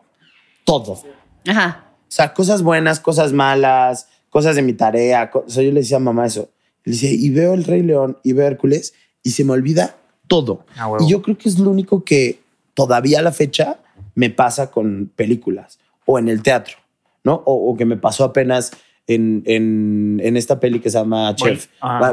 todo. 0.64 1.00
Ajá. 1.46 1.86
O 2.00 2.14
sea, 2.14 2.34
cosas 2.34 2.62
buenas, 2.62 2.98
cosas 2.98 3.32
malas, 3.32 4.08
cosas 4.30 4.56
de 4.56 4.62
mi 4.62 4.72
tarea. 4.72 5.30
O 5.32 5.48
sea, 5.48 5.62
yo 5.62 5.70
le 5.70 5.80
decía 5.80 5.98
a 5.98 6.00
mamá 6.00 6.26
eso. 6.26 6.50
Le 6.82 6.92
decía, 6.92 7.10
y 7.12 7.30
veo 7.30 7.54
el 7.54 7.62
Rey 7.62 7.82
León 7.82 8.18
y 8.24 8.32
veo 8.32 8.48
Hércules 8.48 8.94
y 9.22 9.30
se 9.30 9.44
me 9.44 9.52
olvida 9.52 9.96
todo. 10.26 10.66
Ah, 10.76 10.90
y 10.98 11.08
yo 11.08 11.22
creo 11.22 11.38
que 11.38 11.48
es 11.48 11.60
lo 11.60 11.70
único 11.70 12.02
que 12.02 12.40
todavía 12.74 13.20
a 13.20 13.22
la 13.22 13.32
fecha 13.32 13.78
me 14.16 14.28
pasa 14.28 14.72
con 14.72 15.10
películas 15.14 15.78
o 16.04 16.18
en 16.18 16.28
el 16.28 16.42
teatro, 16.42 16.78
¿no? 17.22 17.42
O, 17.46 17.70
o 17.70 17.76
que 17.76 17.84
me 17.84 17.96
pasó 17.96 18.24
apenas 18.24 18.72
en, 19.06 19.42
en, 19.46 20.20
en 20.22 20.36
esta 20.36 20.60
peli 20.60 20.80
que 20.80 20.90
se 20.90 20.98
llama 20.98 21.34
Chef. 21.36 21.66
ah, 21.80 22.12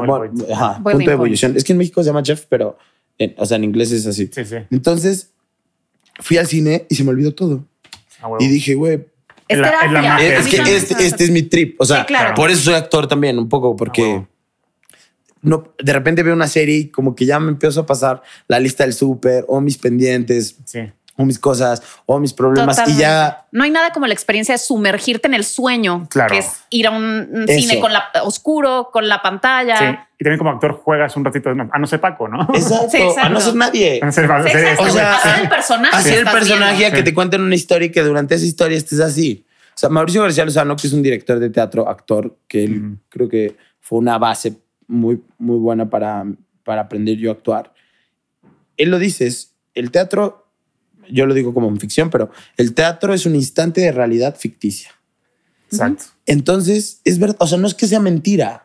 ajá, 0.52 0.82
punto 0.82 0.98
de 0.98 1.12
ebullición. 1.12 1.56
Es 1.56 1.64
que 1.64 1.72
en 1.72 1.78
México 1.78 2.02
se 2.02 2.08
llama 2.08 2.22
Chef, 2.22 2.44
pero 2.48 2.76
en- 3.18 3.34
o 3.38 3.46
sea, 3.46 3.56
en 3.56 3.64
inglés 3.64 3.92
es 3.92 4.06
así. 4.06 4.28
Sí, 4.32 4.44
sí. 4.44 4.56
Entonces 4.70 5.30
fui 6.20 6.36
al 6.36 6.46
cine 6.46 6.86
y 6.88 6.94
se 6.94 7.04
me 7.04 7.10
olvidó 7.10 7.32
todo. 7.34 7.64
Ah. 8.22 8.28
Y 8.40 8.48
dije, 8.48 8.74
güey, 8.74 8.94
Es 9.48 9.56
Es 9.56 9.58
la- 9.58 9.68
es 9.84 9.92
la 9.92 10.22
es 10.22 10.46
que 10.48 10.76
este, 10.76 11.04
este 11.04 11.24
es 11.24 11.30
mi 11.30 11.42
trip. 11.42 11.80
O 11.80 11.84
sea, 11.84 12.00
Sí, 12.00 12.06
claro. 12.06 12.34
por 12.34 12.50
eso 12.50 12.62
soy 12.62 12.74
actor 12.74 13.08
también, 13.08 13.36
un 13.38 13.48
poco, 13.48 13.74
porque 13.76 14.22
Ah, 14.24 14.26
no, 15.42 15.72
de 15.82 15.92
repente 15.92 16.22
veo 16.22 16.34
una 16.34 16.46
serie 16.48 16.76
y 16.76 16.88
como 16.88 17.14
que 17.14 17.24
ya 17.24 17.40
me 17.40 17.50
empiezo 17.50 17.80
a 17.80 17.86
pasar 17.86 18.22
la 18.46 18.60
lista 18.60 18.84
del 18.84 18.92
súper 18.92 19.44
o 19.48 19.60
mis 19.60 19.78
pendientes 19.78 20.56
Sí. 20.66 20.80
O 21.20 21.24
mis 21.24 21.38
cosas 21.38 21.82
o 22.06 22.18
mis 22.18 22.32
problemas 22.32 22.76
Totalmente. 22.76 22.98
y 23.00 23.02
ya 23.02 23.46
No 23.52 23.64
hay 23.64 23.70
nada 23.70 23.90
como 23.92 24.06
la 24.06 24.12
experiencia 24.14 24.54
de 24.54 24.58
sumergirte 24.58 25.28
en 25.28 25.34
el 25.34 25.44
sueño, 25.44 26.06
Claro. 26.10 26.32
que 26.32 26.38
es 26.38 26.62
ir 26.70 26.86
a 26.86 26.90
un 26.90 27.44
Eso. 27.48 27.60
cine 27.60 27.80
con 27.80 27.92
la 27.92 28.04
oscuro, 28.24 28.90
con 28.92 29.08
la 29.08 29.22
pantalla. 29.22 29.76
Sí. 29.76 29.84
Y 30.20 30.24
también 30.24 30.38
como 30.38 30.50
actor 30.50 30.72
juegas 30.72 31.16
un 31.16 31.24
ratito. 31.24 31.50
A 31.50 31.78
no 31.78 31.86
ser 31.86 32.00
Paco, 32.00 32.28
¿no? 32.28 32.42
exacto, 32.54 32.88
Sí, 32.90 32.96
exacto. 32.98 33.20
a 33.20 33.28
no 33.28 33.40
ser 33.40 33.54
nadie. 33.54 34.00
A 34.02 34.12
ser- 34.12 34.26
Sí, 34.26 34.48
exacto. 34.58 34.82
O 34.84 34.90
sea, 34.90 35.14
hacer 35.16 35.42
el 35.42 35.48
personaje. 35.48 35.96
Hacer 35.96 36.12
que 36.14 36.18
el 36.20 36.24
personaje 36.26 36.76
viendo. 36.78 36.96
que 36.96 37.02
te 37.02 37.14
cuenten 37.14 37.40
una 37.42 37.54
historia 37.54 37.86
y 37.86 37.90
que 37.90 38.02
durante 38.02 38.34
esa 38.34 38.44
historia 38.44 38.76
estés 38.78 39.00
así. 39.00 39.44
O 39.74 39.78
sea, 39.80 39.88
Mauricio 39.88 40.22
García 40.22 40.44
Lozano, 40.44 40.76
que 40.76 40.86
es 40.86 40.92
un 40.92 41.02
director 41.02 41.38
de 41.38 41.48
teatro, 41.50 41.88
actor, 41.88 42.36
que 42.48 42.64
él 42.64 42.78
Ujú. 42.84 42.96
creo 43.08 43.28
que 43.28 43.56
fue 43.80 43.98
una 43.98 44.18
base 44.18 44.58
muy, 44.86 45.22
muy 45.38 45.56
buena 45.58 45.88
para, 45.88 46.24
para 46.64 46.82
aprender 46.82 47.16
yo 47.16 47.30
a 47.30 47.32
actuar. 47.34 47.72
Él 48.76 48.90
lo 48.90 48.98
dice, 48.98 49.26
es, 49.26 49.54
el 49.74 49.90
teatro, 49.90 50.49
yo 51.12 51.26
lo 51.26 51.34
digo 51.34 51.52
como 51.54 51.68
en 51.68 51.78
ficción, 51.78 52.10
pero 52.10 52.30
el 52.56 52.74
teatro 52.74 53.12
es 53.14 53.26
un 53.26 53.34
instante 53.34 53.80
de 53.80 53.92
realidad 53.92 54.36
ficticia. 54.38 54.90
Exacto. 55.70 56.04
Entonces, 56.26 57.00
es 57.04 57.18
verdad, 57.18 57.36
o 57.38 57.46
sea, 57.46 57.58
no 57.58 57.66
es 57.66 57.74
que 57.74 57.86
sea 57.86 58.00
mentira, 58.00 58.64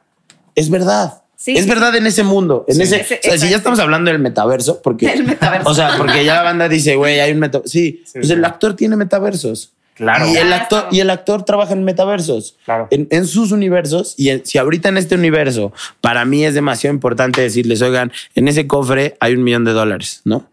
es 0.56 0.70
verdad. 0.70 1.22
Sí. 1.38 1.56
Es 1.58 1.68
verdad 1.68 1.96
en 1.96 2.08
ese 2.08 2.24
mundo, 2.24 2.66
en 2.68 2.76
Sí. 2.78 2.82
ese, 2.84 3.02
Ese- 3.02 3.20
o 3.20 3.22
sea, 3.24 3.38
si 3.38 3.50
ya 3.50 3.58
estamos 3.58 3.80
hablando 3.80 4.10
del 4.10 4.20
metaverso, 4.20 4.82
porque, 4.82 5.08
El 5.12 5.24
metaverso. 5.26 5.70
o 5.70 5.74
sea, 5.74 5.96
porque 5.98 6.24
ya 6.26 6.36
la 6.36 6.44
banda 6.44 6.68
dice, 6.70 6.96
güey, 6.96 7.20
hay 7.20 7.32
un 7.34 7.40
metaverso. 7.40 7.72
Sí, 7.72 8.02
Sí, 8.06 8.14
pues 8.20 8.30
el 8.32 8.44
actor 8.46 8.76
tiene 8.76 8.96
metaversos. 8.96 9.74
Claro. 9.96 10.28
Y 10.28 10.36
el 10.36 10.52
actor, 10.52 10.88
y 10.92 11.00
el 11.00 11.10
actor 11.10 11.46
trabaja 11.46 11.74
en 11.74 11.84
metaversos. 11.84 12.58
Claro. 12.66 12.88
En, 12.92 13.08
en 13.12 13.28
sus 13.28 13.52
universos. 13.52 14.14
Y 14.18 14.30
en- 14.30 14.46
si 14.46 14.58
ahorita 14.58 14.90
en 14.90 14.98
este 14.98 15.16
universo, 15.16 15.72
para 16.02 16.26
mí 16.26 16.44
es 16.44 16.54
demasiado 16.54 16.94
importante 16.94 17.42
decirles, 17.42 17.82
oigan, 17.82 18.12
en 18.34 18.48
ese 18.48 18.66
cofre 18.68 19.16
hay 19.20 19.34
un 19.36 19.44
millón 19.44 19.64
de 19.66 19.72
dólares, 19.72 20.22
¿no? 20.26 20.50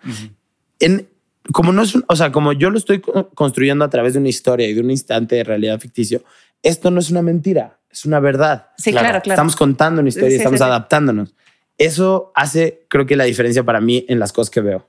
En, 0.78 1.08
como 1.52 1.72
no 1.72 1.82
es 1.82 1.94
un- 1.94 2.04
o 2.08 2.14
sea, 2.16 2.30
como 2.30 2.52
yo 2.52 2.70
lo 2.70 2.78
estoy 2.78 3.00
co- 3.00 3.30
construyendo 3.34 3.84
a 3.84 3.90
través 3.90 4.12
de 4.14 4.20
una 4.20 4.28
historia 4.28 4.68
y 4.68 4.74
de 4.74 4.80
un 4.80 4.90
instante 4.90 5.36
de 5.36 5.44
realidad 5.44 5.80
ficticio, 5.80 6.22
esto 6.62 6.90
no 6.90 7.00
es 7.00 7.10
una 7.10 7.22
mentira, 7.22 7.78
es 7.90 8.04
una 8.04 8.20
verdad. 8.20 8.68
Sí, 8.78 8.92
Claro. 8.92 9.06
claro, 9.08 9.22
claro. 9.22 9.34
Estamos 9.34 9.56
contando 9.56 10.00
una 10.00 10.08
historia, 10.08 10.30
Sí, 10.30 10.36
estamos 10.36 10.58
sí, 10.60 10.64
sí. 10.64 10.68
adaptándonos. 10.68 11.34
Eso 11.78 12.30
hace, 12.34 12.86
creo 12.88 13.06
que 13.06 13.16
la 13.16 13.24
diferencia 13.24 13.64
para 13.64 13.80
mí 13.80 14.04
en 14.08 14.18
las 14.20 14.32
cosas 14.32 14.50
que 14.50 14.60
veo. 14.60 14.88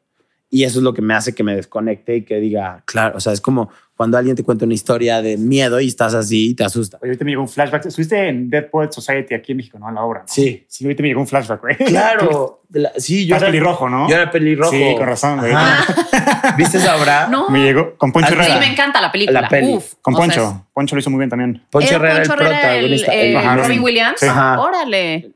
Y 0.55 0.65
eso 0.65 0.77
es 0.77 0.83
lo 0.83 0.93
que 0.93 1.01
me 1.01 1.15
hace 1.15 1.33
que 1.33 1.43
me 1.43 1.55
desconecte 1.55 2.15
y 2.17 2.21
que 2.25 2.35
diga, 2.39 2.83
claro, 2.85 3.17
o 3.17 3.19
sea, 3.19 3.33
es 3.33 3.41
como 3.41 3.71
cuando 3.95 4.19
alguien 4.19 4.35
te 4.35 4.43
cuenta 4.43 4.65
una 4.65 4.75
historia 4.75 5.19
de 5.23 5.35
miedo 5.35 5.79
y 5.79 5.87
estás 5.87 6.13
así 6.13 6.51
y 6.51 6.53
te 6.53 6.63
asusta. 6.63 6.97
Oye, 7.01 7.09
ahorita 7.09 7.25
me 7.25 7.31
llegó 7.31 7.41
un 7.41 7.49
flashback. 7.49 7.87
Estuviste 7.87 8.27
en 8.27 8.51
Dead 8.51 8.69
Poet 8.69 8.91
Society 8.91 9.33
aquí 9.33 9.53
en 9.53 9.57
México, 9.57 9.79
¿no? 9.79 9.89
En 9.89 9.95
la 9.95 10.03
obra. 10.03 10.19
¿no? 10.21 10.27
Sí. 10.27 10.63
Sí, 10.67 10.83
ahorita 10.85 11.01
me 11.01 11.07
llegó 11.09 11.21
un 11.21 11.27
flashback, 11.27 11.59
güey. 11.61 11.75
Claro, 11.77 12.61
la- 12.71 12.91
sí, 12.97 13.25
yo 13.25 13.35
Estás 13.35 13.49
pelirrojo, 13.49 13.89
¿no? 13.89 14.07
Yo 14.07 14.15
era 14.15 14.29
pelirrojo. 14.29 14.71
Sí, 14.71 14.93
con 14.95 15.07
razón, 15.07 15.39
güey. 15.39 15.53
¿Viste 16.57 16.77
esa 16.77 16.97
obra? 17.01 17.27
No. 17.27 17.49
Me 17.49 17.63
llegó 17.63 17.95
con 17.97 18.11
Poncho 18.11 18.27
Ah, 18.27 18.33
Sí, 18.35 18.39
Herrera. 18.39 18.59
me 18.59 18.67
encanta 18.71 19.01
la 19.01 19.11
película. 19.11 19.41
La 19.41 19.49
peli. 19.49 19.73
Uf. 19.73 19.93
Con 20.03 20.13
o 20.13 20.17
sea, 20.17 20.25
Poncho. 20.27 20.41
es- 20.49 20.73
Poncho 20.73 20.95
lo 20.95 20.99
hizo 20.99 21.09
muy 21.09 21.17
bien 21.17 21.29
también. 21.31 21.63
Poncho 21.71 21.87
¿Era 21.95 21.97
Herrera, 21.97 22.15
Poncho 22.25 22.33
el 22.33 22.41
el, 22.41 22.47
protagonista. 22.61 23.13
el- 23.13 23.37
Ajá, 23.37 23.55
Robin 23.57 23.77
sí. 23.77 23.83
Williams. 23.83 24.19
Sí. 24.19 24.25
Ajá. 24.27 24.59
Órale. 24.61 25.31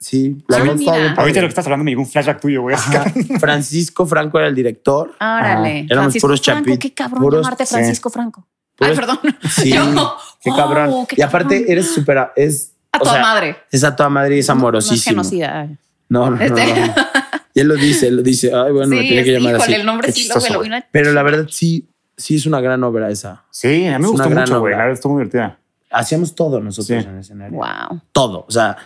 Sí, 0.00 0.36
Ah, 0.48 0.58
verdad 0.58 0.74
mira. 0.74 0.74
está 0.74 0.92
bien 0.96 1.08
padre. 1.08 1.20
Ahorita 1.20 1.40
lo 1.40 1.46
que 1.46 1.48
estás 1.48 1.66
hablando 1.66 1.84
me 1.84 1.90
llegó 1.90 2.02
un 2.02 2.08
flashback 2.08 2.40
tuyo, 2.40 2.62
güey. 2.62 2.76
Ajá. 2.76 3.04
Francisco 3.40 4.06
Franco 4.06 4.38
era 4.38 4.48
el 4.48 4.54
director. 4.54 5.12
Órale. 5.20 5.80
Éramos 5.80 5.88
Francisco 6.04 6.26
puros 6.28 6.40
Franco, 6.42 6.60
chapitos. 6.60 6.78
qué 6.78 6.94
cabrón 6.94 7.22
puros- 7.22 7.42
llamarte 7.42 7.66
sí. 7.66 7.74
Francisco 7.74 8.10
Franco. 8.10 8.46
Puros- 8.76 8.90
Ay, 8.90 8.96
perdón. 8.96 9.18
Sí, 9.50 9.72
Yo- 9.74 10.16
qué 10.40 10.50
Oh, 10.50 10.56
cabrón. 10.56 11.06
qué 11.08 11.16
y 11.18 11.22
aparte 11.22 11.70
eres 11.72 11.90
súper, 11.92 12.28
es 12.36 12.74
A 12.92 12.98
toda 13.00 13.12
sea, 13.14 13.22
madre. 13.22 13.56
Es 13.72 13.82
a 13.82 13.96
toda 13.96 14.08
madre 14.08 14.36
y 14.36 14.38
es 14.38 14.46
No, 14.48 14.52
amorosísimo. 14.52 15.16
No, 15.16 15.22
es 15.22 15.30
genocida. 15.30 15.68
No, 16.08 16.30
no, 16.30 16.36
no, 16.36 16.42
Este- 16.42 16.80
no. 16.86 16.94
Y 17.54 17.60
él 17.60 17.66
lo 17.66 17.74
dice, 17.74 18.06
él 18.06 18.16
lo 18.16 18.22
dice. 18.22 18.52
Ay, 18.54 18.70
bueno, 18.70 18.86
me 18.94 19.00
sí, 19.02 19.08
tiene 19.08 19.24
que 19.24 19.32
llamar 19.32 19.54
híjole, 19.56 19.64
así. 19.64 19.74
el 19.74 19.84
nombre 19.86 20.06
Qué 20.06 20.12
sí 20.12 20.28
lo 20.28 20.34
me 20.34 20.34
chistoso, 20.40 20.52
lo 20.52 20.58
güey. 20.60 20.68
vino 20.70 20.76
a- 20.76 20.86
Pero 20.92 21.12
la 21.12 21.22
verdad 21.24 21.46
sí, 21.50 21.88
sí 22.16 22.36
es 22.36 22.46
una 22.46 22.60
gran 22.60 22.84
obra 22.84 23.10
esa. 23.10 23.42
Sí, 23.50 23.66
a 23.66 23.70
mí 23.70 23.80
me 23.80 23.88
Es 23.94 23.98
una 23.98 24.08
gustó 24.10 24.30
gran 24.30 24.42
mucho, 24.44 24.60
güey. 24.60 24.72
La 24.72 24.78
verdad 24.78 24.92
estuvo 24.94 25.14
muy 25.14 25.22
divertida. 25.24 25.58
Hacíamos 25.90 26.34
todo 26.36 26.60
nosotros 26.60 26.86
Sí. 26.86 27.08
en 27.08 27.14
el 27.14 27.20
escenario. 27.20 27.56
Wow. 27.58 28.00
Todo. 28.12 28.44
O 28.46 28.50
sea, 28.52 28.76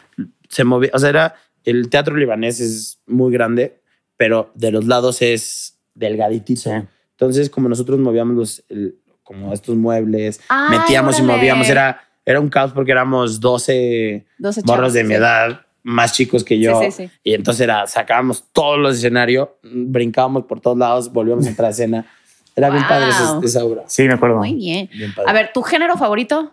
se 0.52 0.64
movía. 0.64 0.90
O 0.94 0.98
sea, 0.98 1.08
era 1.08 1.34
el 1.64 1.88
teatro 1.88 2.16
libanés 2.16 2.60
es 2.60 3.00
muy 3.06 3.32
grande, 3.32 3.80
pero 4.16 4.50
de 4.54 4.70
los 4.70 4.84
lados 4.86 5.22
es 5.22 5.78
delgaditito. 5.94 6.60
Sí. 6.62 6.70
Entonces, 7.12 7.50
como 7.50 7.68
nosotros 7.68 7.98
movíamos 7.98 8.36
los, 8.36 8.64
el- 8.68 8.96
como 9.22 9.52
estos 9.52 9.76
muebles, 9.76 10.40
Ay, 10.48 10.78
metíamos 10.78 11.18
y 11.18 11.22
órale. 11.22 11.36
movíamos, 11.38 11.68
era, 11.68 12.00
era 12.26 12.40
un 12.40 12.48
caos 12.48 12.72
porque 12.72 12.92
éramos 12.92 13.40
12 13.40 14.26
12 14.38 14.60
morros 14.66 14.76
chavos, 14.78 14.92
de 14.92 15.04
mi 15.04 15.10
sí. 15.10 15.14
edad, 15.14 15.66
más 15.84 16.12
chicos 16.12 16.44
que 16.44 16.58
yo. 16.58 16.78
Sí, 16.80 16.90
sí, 16.90 17.04
sí. 17.06 17.10
Y 17.24 17.34
entonces 17.34 17.60
era, 17.62 17.86
sacábamos 17.86 18.44
todos 18.52 18.78
los 18.78 18.96
escenarios, 18.96 19.48
brincábamos 19.62 20.44
por 20.44 20.60
todos 20.60 20.76
lados, 20.76 21.12
volvíamos 21.12 21.46
a 21.46 21.48
entrar 21.50 21.68
a 21.68 21.70
escena. 21.70 22.06
Era 22.54 22.68
bien 22.68 22.82
Wow. 22.82 22.88
padre 22.90 23.08
esa, 23.10 23.40
esa 23.44 23.64
obra. 23.64 23.84
Sí, 23.86 24.02
me 24.02 24.12
acuerdo. 24.14 24.36
Muy 24.38 24.54
bien. 24.54 24.90
Bien. 24.92 25.14
A 25.26 25.32
ver, 25.32 25.52
¿tu 25.54 25.62
género 25.62 25.96
favorito? 25.96 26.52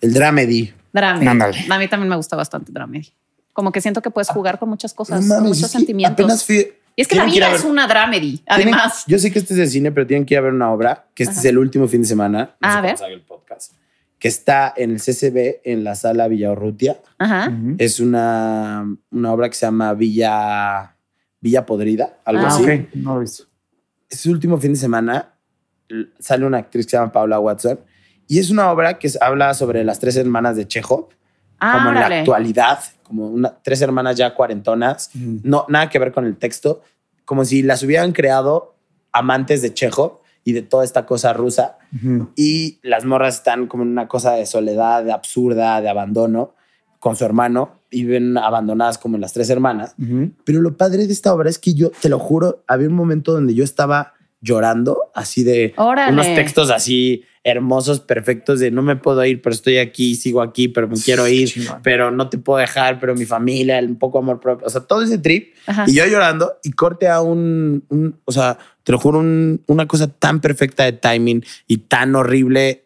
El 0.00 0.12
dramedy. 0.12 0.74
Dramedy. 0.94 1.26
Ándale. 1.28 1.58
A 1.68 1.78
mí 1.78 1.88
también 1.88 2.08
me 2.08 2.16
gusta 2.16 2.36
bastante 2.36 2.72
Dramedy. 2.72 3.12
Como 3.52 3.70
que 3.70 3.80
siento 3.82 4.00
que 4.00 4.10
puedes 4.10 4.28
jugar 4.30 4.58
con 4.58 4.70
muchas 4.70 4.94
cosas, 4.94 5.20
No 5.20 5.26
mames, 5.26 5.36
con 5.42 5.44
es 5.52 5.56
muchos 5.58 5.72
que 5.72 5.78
sentimientos. 5.78 6.24
Apenas 6.24 6.44
fui. 6.44 6.72
y 6.96 7.02
es 7.02 7.06
que 7.08 7.16
la 7.16 7.24
vida 7.26 7.48
a 7.48 7.54
es 7.54 7.64
una 7.64 7.86
Dramedy, 7.86 8.38
tienen- 8.56 8.74
además. 8.74 9.04
yo 9.06 9.18
sé 9.18 9.30
que 9.30 9.38
este 9.40 9.52
es 9.54 9.58
de 9.58 9.66
cine, 9.66 9.92
pero 9.92 10.06
tienen 10.06 10.24
que 10.24 10.34
ir 10.34 10.38
a 10.38 10.40
ver 10.42 10.52
una 10.54 10.72
obra, 10.72 11.06
que 11.14 11.24
este 11.24 11.32
Ajá. 11.32 11.40
es 11.40 11.44
el 11.46 11.58
último 11.58 11.86
fin 11.86 12.02
de 12.02 12.08
semana. 12.08 12.56
no 12.60 12.68
Ah, 12.68 12.78
a 12.78 12.80
ver. 12.80 12.96
salga 12.96 13.14
el 13.14 13.20
podcast. 13.22 13.72
Que 14.18 14.28
está 14.28 14.72
en 14.76 14.90
el 14.92 15.00
CCB, 15.00 15.60
en 15.64 15.84
la 15.84 15.94
sala 15.96 16.28
Villa 16.28 16.50
Urrutia. 16.52 16.96
Ajá. 17.18 17.52
Es 17.78 18.00
una, 18.00 18.86
una 19.10 19.32
obra 19.32 19.48
que 19.50 19.54
se 19.54 19.66
llama 19.66 19.92
Villa, 19.94 20.96
Villa 21.40 21.66
Podrida, 21.66 22.18
algo 22.24 22.42
Ah, 22.42 22.48
Ah, 22.50 22.54
así. 22.54 22.62
ok. 22.64 22.88
No 22.94 23.14
lo 23.14 23.20
he 23.20 23.24
visto. 23.24 23.44
es 24.08 24.20
su 24.20 24.30
último 24.30 24.56
fin 24.58 24.72
de 24.72 24.78
semana. 24.78 25.30
Sale 26.18 26.46
una 26.46 26.58
actriz 26.58 26.86
que 26.86 26.90
se 26.90 26.96
llama 26.96 27.12
Paula 27.12 27.38
Watson. 27.38 27.78
Y 28.26 28.38
es 28.38 28.50
una 28.50 28.70
obra 28.70 28.98
que 28.98 29.10
habla 29.20 29.54
sobre 29.54 29.84
las 29.84 29.98
tres 29.98 30.16
hermanas 30.16 30.56
de 30.56 30.66
Chekhov, 30.66 31.08
Ah, 31.60 31.78
como 31.78 31.88
en 31.90 31.94
la 31.94 32.18
actualidad, 32.18 32.80
como 33.02 33.28
una, 33.28 33.54
tres 33.62 33.80
hermanas 33.80 34.16
ya 34.16 34.34
cuarentonas. 34.34 35.10
No, 35.14 35.64
nada 35.68 35.88
que 35.88 35.98
ver 35.98 36.12
con 36.12 36.26
el 36.26 36.36
texto. 36.36 36.82
Como 37.24 37.44
si 37.44 37.62
las 37.62 37.82
hubieran 37.82 38.12
creado 38.12 38.74
amantes 39.12 39.62
de 39.62 39.72
Chekhov 39.72 40.20
y 40.42 40.52
de 40.52 40.62
toda 40.62 40.84
esta 40.84 41.06
cosa 41.06 41.32
rusa. 41.32 41.78
Y 42.36 42.80
las 42.82 43.04
morras 43.04 43.36
están 43.36 43.66
como 43.66 43.82
en 43.82 43.90
una 43.90 44.08
cosa 44.08 44.32
de 44.32 44.46
soledad, 44.46 45.04
de 45.04 45.12
absurda, 45.12 45.80
de 45.80 45.88
abandono 45.88 46.54
con 46.98 47.16
su 47.16 47.24
hermano 47.24 47.80
y 47.90 48.04
ven 48.04 48.36
abandonadas 48.36 48.98
como 48.98 49.16
las 49.18 49.32
tres 49.32 49.48
hermanas. 49.48 49.94
Pero 50.44 50.60
lo 50.60 50.76
padre 50.76 51.06
de 51.06 51.12
esta 51.12 51.32
obra 51.32 51.48
es 51.48 51.58
que 51.58 51.74
yo, 51.74 51.90
te 51.90 52.08
lo 52.08 52.18
juro, 52.18 52.64
había 52.66 52.88
un 52.88 52.94
momento 52.94 53.32
donde 53.32 53.54
yo 53.54 53.62
estaba 53.62 54.13
llorando, 54.44 55.10
así 55.14 55.42
de 55.42 55.72
Órale. 55.76 56.12
unos 56.12 56.26
textos 56.34 56.70
así 56.70 57.24
hermosos, 57.46 58.00
perfectos, 58.00 58.58
de 58.60 58.70
no 58.70 58.80
me 58.82 58.96
puedo 58.96 59.22
ir, 59.24 59.42
pero 59.42 59.52
estoy 59.54 59.76
aquí, 59.78 60.14
sigo 60.14 60.40
aquí, 60.40 60.68
pero 60.68 60.88
me 60.88 60.94
quiero 60.96 61.26
ir, 61.28 61.52
pero 61.82 62.10
no 62.10 62.30
te 62.30 62.38
puedo 62.38 62.58
dejar, 62.58 62.98
pero 63.00 63.14
mi 63.14 63.26
familia, 63.26 63.78
un 63.80 63.96
poco 63.98 64.18
amor 64.18 64.40
propio, 64.40 64.66
o 64.66 64.70
sea, 64.70 64.80
todo 64.80 65.02
ese 65.02 65.18
trip. 65.18 65.52
Ajá. 65.66 65.84
Y 65.86 65.94
yo 65.94 66.06
llorando 66.06 66.54
y 66.62 66.70
corte 66.72 67.06
a 67.06 67.20
un, 67.20 67.84
un- 67.90 68.16
o 68.24 68.32
sea, 68.32 68.56
te 68.82 68.92
lo 68.92 68.98
juro, 68.98 69.18
un- 69.18 69.60
una 69.66 69.86
cosa 69.86 70.08
tan 70.08 70.40
perfecta 70.40 70.84
de 70.84 70.92
timing 70.92 71.44
y 71.66 71.78
tan 71.78 72.14
horrible 72.14 72.84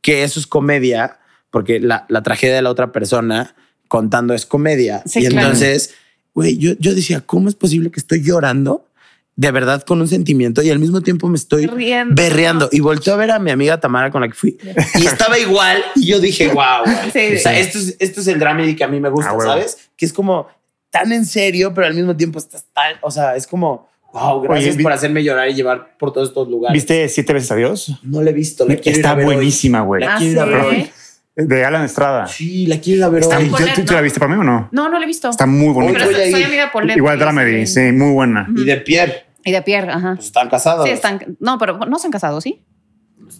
que 0.00 0.22
eso 0.24 0.40
es 0.40 0.46
comedia, 0.46 1.18
porque 1.50 1.78
la, 1.78 2.06
la 2.08 2.22
tragedia 2.22 2.54
de 2.56 2.62
la 2.62 2.70
otra 2.70 2.92
persona 2.92 3.54
contando 3.88 4.32
es 4.32 4.46
comedia. 4.46 5.02
Sí, 5.04 5.18
y 5.20 5.26
claro. 5.26 5.48
entonces, 5.48 5.94
güey, 6.34 6.56
yo, 6.56 6.72
yo 6.78 6.94
decía, 6.94 7.20
¿cómo 7.20 7.50
es 7.50 7.54
posible 7.56 7.90
que 7.90 8.00
estoy 8.00 8.22
llorando 8.22 8.86
de 9.34 9.50
verdad 9.50 9.82
con 9.82 10.00
un 10.00 10.08
sentimiento 10.08 10.62
y 10.62 10.70
al 10.70 10.78
mismo 10.78 11.00
tiempo 11.00 11.26
me 11.28 11.36
estoy 11.36 11.66
Riendo. 11.66 12.14
berreando? 12.14 12.68
Y 12.70 12.80
volteé 12.80 13.12
a 13.12 13.16
ver 13.16 13.30
a 13.30 13.38
mi 13.38 13.50
amiga 13.50 13.80
Tamara 13.80 14.10
con 14.10 14.20
la 14.20 14.28
que 14.28 14.34
fui 14.34 14.58
y 15.00 15.06
estaba 15.06 15.38
igual. 15.38 15.82
Y 15.96 16.06
yo 16.06 16.20
dije, 16.20 16.48
wow, 16.48 16.84
Sí. 17.12 17.34
o 17.36 17.38
sea, 17.38 17.58
esto 17.58 17.78
es, 17.78 17.96
esto 17.98 18.20
es 18.20 18.26
el 18.26 18.38
drama 18.38 18.62
que 18.76 18.84
a 18.84 18.88
mí 18.88 19.00
me 19.00 19.08
gusta, 19.08 19.30
Ah. 19.32 19.40
¿sabes? 19.40 19.78
Que 19.96 20.04
es 20.06 20.12
como 20.12 20.48
tan 20.90 21.10
en 21.12 21.24
serio, 21.24 21.72
pero 21.74 21.86
al 21.86 21.94
mismo 21.94 22.14
tiempo 22.16 22.38
estás 22.38 22.66
tan, 22.74 22.96
o 23.00 23.10
sea, 23.10 23.34
es 23.34 23.46
como, 23.46 23.88
wow, 24.12 24.42
gracias 24.42 24.74
Oye, 24.74 24.82
por 24.82 24.92
hacerme 24.92 25.24
llorar 25.24 25.48
y 25.48 25.54
llevar 25.54 25.96
por 25.96 26.12
todos 26.12 26.28
estos 26.28 26.48
lugares. 26.48 26.74
¿Viste 26.74 27.08
Siete 27.08 27.32
veces 27.32 27.50
a 27.50 27.56
Dios? 27.56 27.92
No 28.02 28.20
la 28.22 28.28
he 28.30 28.34
visto, 28.34 28.66
la 28.66 28.74
ir 28.74 28.80
Está 28.84 29.12
a 29.12 29.14
ver 29.14 29.26
hoy. 29.26 29.34
buenísima, 29.36 29.80
güey. 29.80 30.02
La 30.02 30.16
Ah, 30.16 30.18
quiero 30.18 30.32
ir 30.32 30.38
a 30.40 30.44
ver 30.44 30.60
¿sí? 30.60 30.66
hoy. 30.76 30.90
De 31.34 31.64
Alan 31.64 31.84
Estrada. 31.84 32.26
Sí, 32.26 32.66
la 32.66 32.78
quiero 32.78 32.98
ir 32.98 33.04
a 33.04 33.08
ver 33.08 33.22
Está- 33.22 33.38
hoy. 33.38 33.46
¿tú, 33.46 33.52
Polet, 33.52 33.74
tú- 33.74 33.80
tú 33.84 33.92
¿no? 33.92 33.96
la 33.96 34.00
viste 34.02 34.20
para 34.20 34.34
mí 34.34 34.40
o 34.40 34.44
no? 34.44 34.68
No, 34.70 34.88
no 34.90 34.98
lo 34.98 35.02
he 35.02 35.06
visto. 35.06 35.30
Está 35.30 35.46
muy 35.46 35.68
Pero 35.68 35.74
bonita. 35.74 36.04
voy 36.04 36.14
a 36.14 36.30
soy, 36.30 36.42
amiga 36.42 36.64
de 36.66 36.70
Paulette. 36.70 36.96
Igual 36.98 37.18
Dramedy, 37.18 37.66
sí, 37.66 37.80
muy 37.92 38.12
buena. 38.12 38.46
Y 38.54 38.64
de 38.64 38.76
Pierre, 38.78 39.24
Y 39.44 39.50
de 39.52 39.62
Pierre, 39.62 39.90
ajá. 39.90 40.12
pues 40.16 40.26
están 40.26 40.48
casados. 40.50 40.84
Sí, 40.86 40.92
están. 40.92 41.36
No, 41.40 41.58
pero 41.58 41.78
no 41.78 41.98
se 41.98 42.06
han 42.06 42.10
casado, 42.12 42.40
¿sí? 42.40 42.62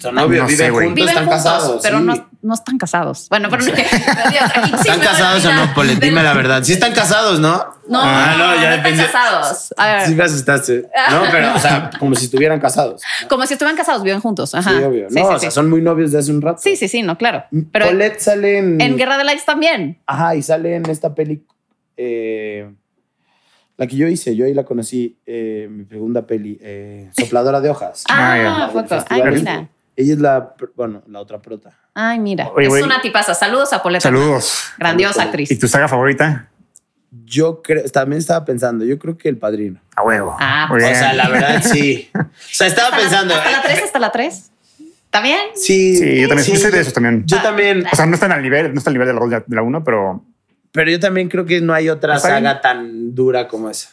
Son 0.02 0.14
novios, 0.14 0.42
No 0.42 0.48
viven 0.48 0.72
juntos, 0.72 0.94
Viven 0.94 1.08
están 1.08 1.24
juntos, 1.26 1.42
casados. 1.44 1.80
pero 1.82 1.98
sí. 1.98 2.04
no, 2.04 2.28
no 2.42 2.54
están 2.54 2.78
casados. 2.78 3.28
Bueno, 3.30 3.48
pero 3.48 3.62
no, 3.64 3.72
Dios, 3.72 4.80
¿Están 4.80 5.00
casados 5.00 5.44
o 5.46 5.52
no, 5.52 5.72
Polet? 5.74 5.98
de 5.98 6.06
Dime 6.08 6.22
la 6.22 6.34
verdad. 6.34 6.62
Sí 6.64 6.72
están 6.72 6.92
casados, 6.92 7.38
¿no? 7.40 7.64
No, 7.88 8.00
Ah, 8.02 8.34
no, 8.36 8.54
ya 8.60 8.74
están 8.76 8.82
pensé. 8.82 9.04
casados. 9.06 9.74
A 9.76 9.86
ver, 9.86 10.06
Sí 10.08 10.14
me 10.14 10.24
asustaste. 10.24 10.88
No, 11.10 11.22
pero, 11.30 11.54
o 11.54 11.58
sea, 11.58 11.90
como 11.98 12.14
si 12.14 12.24
estuvieran 12.26 12.58
casados. 12.60 13.00
como 13.28 13.46
si 13.46 13.54
estuvieran 13.54 13.76
casados, 13.76 14.02
viven 14.02 14.20
juntos. 14.20 14.54
Ajá. 14.54 14.70
Sí, 14.70 14.82
obvio. 14.82 15.06
No, 15.10 15.14
sí, 15.14 15.20
o 15.20 15.38
sea, 15.38 15.50
sí. 15.50 15.54
son 15.54 15.70
muy 15.70 15.80
novios 15.82 16.12
de 16.12 16.18
hace 16.18 16.30
un 16.32 16.42
rato. 16.42 16.60
sí, 16.62 16.76
sí, 16.76 16.88
sí, 16.88 17.02
no, 17.02 17.16
claro. 17.16 17.44
Pero 17.72 17.86
Paulette 17.86 18.18
sale 18.20 18.58
en... 18.58 18.80
en 18.80 18.96
Guerra 18.96 19.18
de 19.18 19.24
Likes 19.24 19.44
también. 19.46 20.00
Ajá, 20.06 20.34
y 20.34 20.42
sale 20.42 20.74
en 20.76 20.88
esta 20.90 21.14
peli... 21.14 21.44
eh, 21.96 22.70
la 23.78 23.86
que 23.86 23.96
yo 23.96 24.06
hice, 24.06 24.36
yo 24.36 24.44
ahí 24.44 24.52
la 24.54 24.64
conocí, 24.64 25.18
eh, 25.26 25.66
mi 25.70 25.86
segunda 25.86 26.26
peli, 26.26 26.58
eh, 26.60 27.10
Sopladora 27.18 27.60
de 27.60 27.70
Hojas. 27.70 28.04
Ah, 28.08 28.70
Del 28.72 28.72
co- 28.72 28.78
Ay, 28.80 28.86
festival. 29.00 29.32
mira. 29.34 29.68
Ella 29.96 30.14
es 30.14 30.18
la, 30.20 30.54
bueno, 30.76 31.02
la 31.06 31.20
otra 31.20 31.40
prota. 31.40 31.70
Ay, 31.94 32.18
mira. 32.18 32.48
Oye, 32.54 32.66
es 32.66 32.82
una 32.84 33.00
tipaza. 33.02 33.34
Saludos 33.34 33.72
a 33.72 33.82
Poleta. 33.82 34.02
Saludos. 34.02 34.64
Grandiosa 34.78 35.14
Saludos. 35.14 35.28
actriz. 35.30 35.50
¿Y 35.50 35.58
tu 35.58 35.68
saga 35.68 35.88
favorita? 35.88 36.48
Yo 37.24 37.60
creo, 37.62 37.84
también 37.90 38.18
estaba 38.20 38.42
pensando, 38.44 38.86
yo 38.86 38.98
creo 38.98 39.18
que 39.18 39.28
El 39.28 39.36
Padrino. 39.36 39.80
A 39.94 40.02
huevo. 40.02 40.34
Ah, 40.40 40.66
Muy 40.70 40.78
O 40.82 40.86
sea, 40.86 41.12
la 41.12 41.28
verdad 41.28 41.62
sí. 41.62 42.10
O 42.14 42.20
sea, 42.50 42.66
estaba 42.66 42.88
Hasta 42.88 42.96
la- 42.96 43.02
pensando. 43.02 43.34
Hasta 43.34 43.50
la 43.50 43.62
3, 43.62 43.82
hasta 43.84 43.98
la 43.98 44.12
3. 44.12 44.50
¿Está 45.04 45.20
bien? 45.20 45.40
Sí, 45.54 45.94
Sí, 45.96 46.20
yo 46.22 46.28
también. 46.28 46.48
Yo 46.48 46.56
soy 46.56 46.70
de 46.70 46.80
esos 46.80 46.94
también. 46.94 47.24
Yo 47.26 47.42
también, 47.42 47.84
O 47.92 47.94
sea, 47.96 48.06
no 48.06 48.14
están 48.14 48.32
al 48.32 48.40
nivel, 48.42 48.72
no 48.72 48.78
está 48.78 48.88
al 48.88 48.94
nivel 48.94 49.08
de 49.08 49.12
la, 49.14 49.20
dos 49.20 49.30
de 49.30 49.56
la 49.56 49.62
1, 49.62 49.84
pero 49.84 50.24
pero 50.72 50.90
yo 50.90 50.98
también 50.98 51.28
creo 51.28 51.44
que 51.44 51.60
no 51.60 51.74
hay 51.74 51.90
otra 51.90 52.14
bien. 52.14 52.22
saga 52.22 52.62
tan 52.62 53.14
dura 53.14 53.46
como 53.46 53.68
esa. 53.68 53.90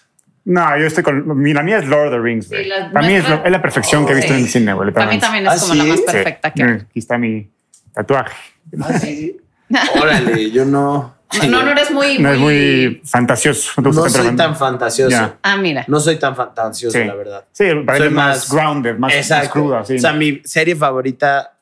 No, 0.49 0.77
yo 0.77 0.85
estoy 0.87 1.03
con. 1.03 1.37
mi- 1.41 1.53
La 1.53 1.63
mía 1.63 1.77
es 1.79 1.85
Lord 1.87 2.07
of 2.07 2.11
the 2.13 2.19
Rings. 2.19 2.47
Sí, 2.47 2.63
la- 2.65 2.91
Para 2.91 3.07
mí 3.07 3.13
es, 3.13 3.23
la 3.29 3.61
perfección 3.61 4.05
que 4.05 4.13
he 4.13 4.15
visto 4.15 4.33
Sí. 4.33 4.37
en 4.39 4.45
el 4.45 4.49
cine, 4.49 4.73
güey. 4.73 4.91
Para 4.91 5.07
mí 5.07 5.19
también 5.19 5.45
es 5.47 5.53
¿Ah, 5.53 5.57
como 5.61 5.73
la 5.75 5.83
más 5.85 5.97
Sí. 5.99 6.05
perfecta 6.05 6.51
que 6.51 6.63
hay. 6.63 6.71
Aquí 6.71 6.99
está 6.99 7.17
mi 7.17 7.49
tatuaje. 7.93 8.35
¿Ah, 8.81 8.93
sí? 8.99 9.37
Órale, 10.01 10.51
yo 10.51 10.65
no. 10.65 11.15
No, 11.47 11.61
no 11.63 11.69
eres 11.71 11.91
muy. 11.91 12.17
No 12.17 12.31
es 12.31 12.39
muy 12.39 13.01
fantasioso. 13.05 13.73
No, 13.77 13.83
te 13.91 13.97
gusta 13.99 14.17
No 14.19 14.23
soy 14.25 14.35
tan 14.35 14.55
fantasioso. 14.55 15.35
Ah, 15.43 15.57
mira. 15.57 15.85
No 15.87 15.99
soy 15.99 16.15
tan 16.17 16.35
fantasioso, 16.35 16.97
Sí. 16.97 17.03
la 17.05 17.13
verdad. 17.13 17.45
Sí, 17.51 17.65
es 17.65 17.75
más, 17.85 18.09
más- 18.11 18.51
grounded, 18.51 18.97
más, 18.97 19.13
más 19.29 19.49
cruda. 19.49 19.85
Sí. 19.85 19.95
O 19.95 19.99
sea, 19.99 20.13
mi 20.13 20.41
serie 20.43 20.75
favorita, 20.75 21.53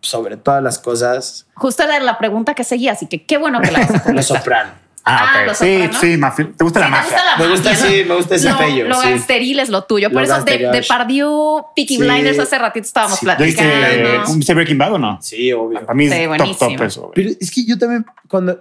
sobre 0.00 0.36
todas 0.38 0.62
las 0.62 0.78
cosas, 0.78 1.46
Justo 1.54 1.82
era 1.82 2.00
la 2.00 2.16
pregunta 2.18 2.54
que 2.54 2.64
seguía, 2.64 2.92
así 2.92 3.06
que 3.06 3.24
qué 3.26 3.36
bueno 3.36 3.60
que 3.60 3.70
la 3.70 3.86
Los. 4.14 4.26
Soprano. 4.26 4.70
Ah, 5.04 5.32
Ah, 5.34 5.40
ok. 5.42 5.46
Los 5.48 5.58
Sí, 5.58 5.88
sí, 6.00 6.06
mafi- 6.18 6.56
¿Te 6.56 6.64
gusta 6.64 6.80
la 6.80 6.86
Sí, 6.86 6.92
mafia? 6.92 7.10
gusta 7.10 7.24
la 7.24 7.36
Me 7.44 7.50
gusta, 7.50 7.70
mafia, 7.70 7.86
sí, 7.88 8.04
me 8.08 8.14
gusta 8.14 8.34
ese 8.34 8.50
lo, 8.50 8.58
pello, 8.58 8.88
Lo 8.88 8.94
sí. 9.00 9.08
gangsteril 9.08 9.58
es 9.60 9.68
lo 9.68 9.84
tuyo. 9.84 10.10
Por 10.10 10.26
Lo 10.26 10.34
eso 10.34 10.44
de, 10.44 10.58
de 10.58 10.82
Pardieu, 10.88 11.64
Peaky 11.74 11.96
Sí. 11.96 12.00
Blinders, 12.02 12.38
hace 12.38 12.58
ratito 12.58 12.86
estábamos 12.86 13.18
Sí. 13.18 13.26
¿Ya 13.26 13.34
viste 13.36 13.62
platicando. 13.64 14.34
¿viste 14.36 14.54
Breaking 14.54 14.78
Bad 14.78 14.92
o 14.94 14.98
no? 14.98 15.18
Sí, 15.22 15.52
obvio. 15.52 15.80
Para 15.80 15.94
mí 15.94 16.06
es 16.06 16.10
top, 16.12 16.26
buenísimo. 16.28 16.70
top 16.76 16.82
eso. 16.86 17.10
Pero 17.14 17.30
es 17.40 17.50
que 17.50 17.64
yo 17.64 17.78
también, 17.78 18.04
cuando. 18.28 18.60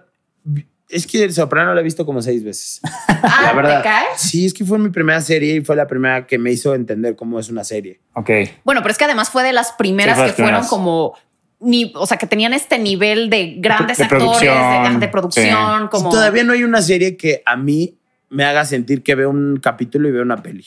Es 0.89 1.07
que 1.07 1.23
El 1.23 1.33
Soprano 1.33 1.73
la 1.73 1.79
he 1.79 1.83
visto 1.85 2.05
como 2.05 2.21
seis 2.21 2.43
veces. 2.43 2.81
Ah, 3.23 3.41
La 3.43 3.53
verdad. 3.53 3.77
¿te 3.77 3.83
cae? 3.87 4.05
Sí, 4.17 4.47
es 4.47 4.53
que 4.53 4.65
fue 4.65 4.79
mi 4.79 4.89
primera 4.89 5.21
serie 5.21 5.55
y 5.57 5.61
fue 5.61 5.75
la 5.75 5.85
primera 5.85 6.25
que 6.25 6.39
me 6.39 6.51
hizo 6.51 6.73
entender 6.73 7.15
cómo 7.15 7.39
es 7.39 7.49
una 7.49 7.63
serie. 7.63 8.01
Ok. 8.15 8.31
Bueno, 8.63 8.81
pero 8.81 8.91
es 8.91 8.97
que 8.97 9.03
además 9.05 9.29
fue 9.29 9.43
de 9.43 9.53
las 9.53 9.73
primeras 9.73 10.15
Sí, 10.17 10.21
fue 10.23 10.27
que 10.31 10.33
fueron 10.41 10.61
primeras. 10.61 10.67
como. 10.69 11.13
Ni, 11.61 11.91
o 11.95 12.05
sea, 12.05 12.17
que 12.17 12.27
tenían 12.27 12.53
este 12.53 12.79
nivel 12.79 13.29
de 13.29 13.55
grandes 13.59 13.97
De 13.97 14.03
actores, 14.05 14.23
producción, 14.23 14.93
de, 14.93 14.99
de 14.99 15.07
producción, 15.07 15.87
como. 15.89 16.09
Todavía 16.09 16.43
no 16.43 16.53
hay 16.53 16.63
una 16.63 16.81
serie 16.81 17.15
que 17.15 17.43
a 17.45 17.55
mí 17.55 17.97
me 18.29 18.45
haga 18.45 18.65
sentir 18.65 19.03
que 19.03 19.13
veo 19.15 19.29
un 19.29 19.59
capítulo 19.61 20.09
y 20.09 20.11
veo 20.11 20.23
una 20.23 20.41
peli. 20.41 20.65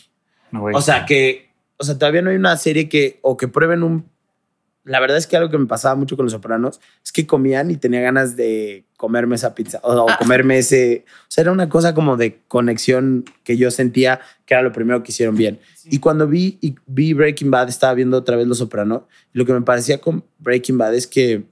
No, 0.50 0.60
güey. 0.60 0.74
O 0.74 0.80
sea, 0.80 1.04
que. 1.04 1.50
O 1.76 1.84
sea, 1.84 1.98
todavía 1.98 2.22
no 2.22 2.30
hay 2.30 2.36
una 2.36 2.56
serie 2.56 2.88
que. 2.88 3.18
O 3.22 3.36
que 3.36 3.48
prueben 3.48 3.82
un. 3.82 4.08
La 4.84 5.00
verdad 5.00 5.16
es 5.16 5.26
que 5.26 5.36
algo 5.36 5.50
que 5.50 5.56
me 5.56 5.64
pasaba 5.66 5.94
mucho 5.94 6.14
con 6.16 6.26
los 6.26 6.32
sopranos 6.32 6.78
es 7.02 7.10
que 7.10 7.26
comían 7.26 7.70
y 7.70 7.76
tenía 7.76 8.00
ganas 8.02 8.36
de 8.36 8.84
comerme 8.98 9.34
esa 9.36 9.54
pizza 9.54 9.80
o, 9.82 9.92
o 10.04 10.10
Ah. 10.10 10.16
comerme 10.18 10.58
ese. 10.58 11.04
O 11.22 11.30
sea, 11.30 11.42
era 11.42 11.52
una 11.52 11.68
cosa 11.70 11.94
como 11.94 12.16
de 12.18 12.40
conexión 12.48 13.24
que 13.44 13.56
yo 13.56 13.70
sentía 13.70 14.20
que 14.44 14.52
era 14.54 14.62
lo 14.62 14.72
primero 14.72 15.02
que 15.02 15.10
hicieron 15.12 15.36
bien. 15.36 15.58
Y 15.84 16.00
cuando 16.00 16.26
vi, 16.28 16.58
y 16.60 16.74
vi 16.86 17.14
Breaking 17.14 17.50
Bad, 17.50 17.68
estaba 17.70 17.94
viendo 17.94 18.18
otra 18.18 18.36
vez 18.36 18.46
Los 18.46 18.58
Soprano. 18.58 19.08
Y 19.32 19.38
lo 19.38 19.46
que 19.46 19.54
me 19.54 19.62
parecía 19.62 20.00
con 20.02 20.22
Breaking 20.38 20.76
Bad 20.78 20.94
es 20.94 21.06
que 21.06 21.44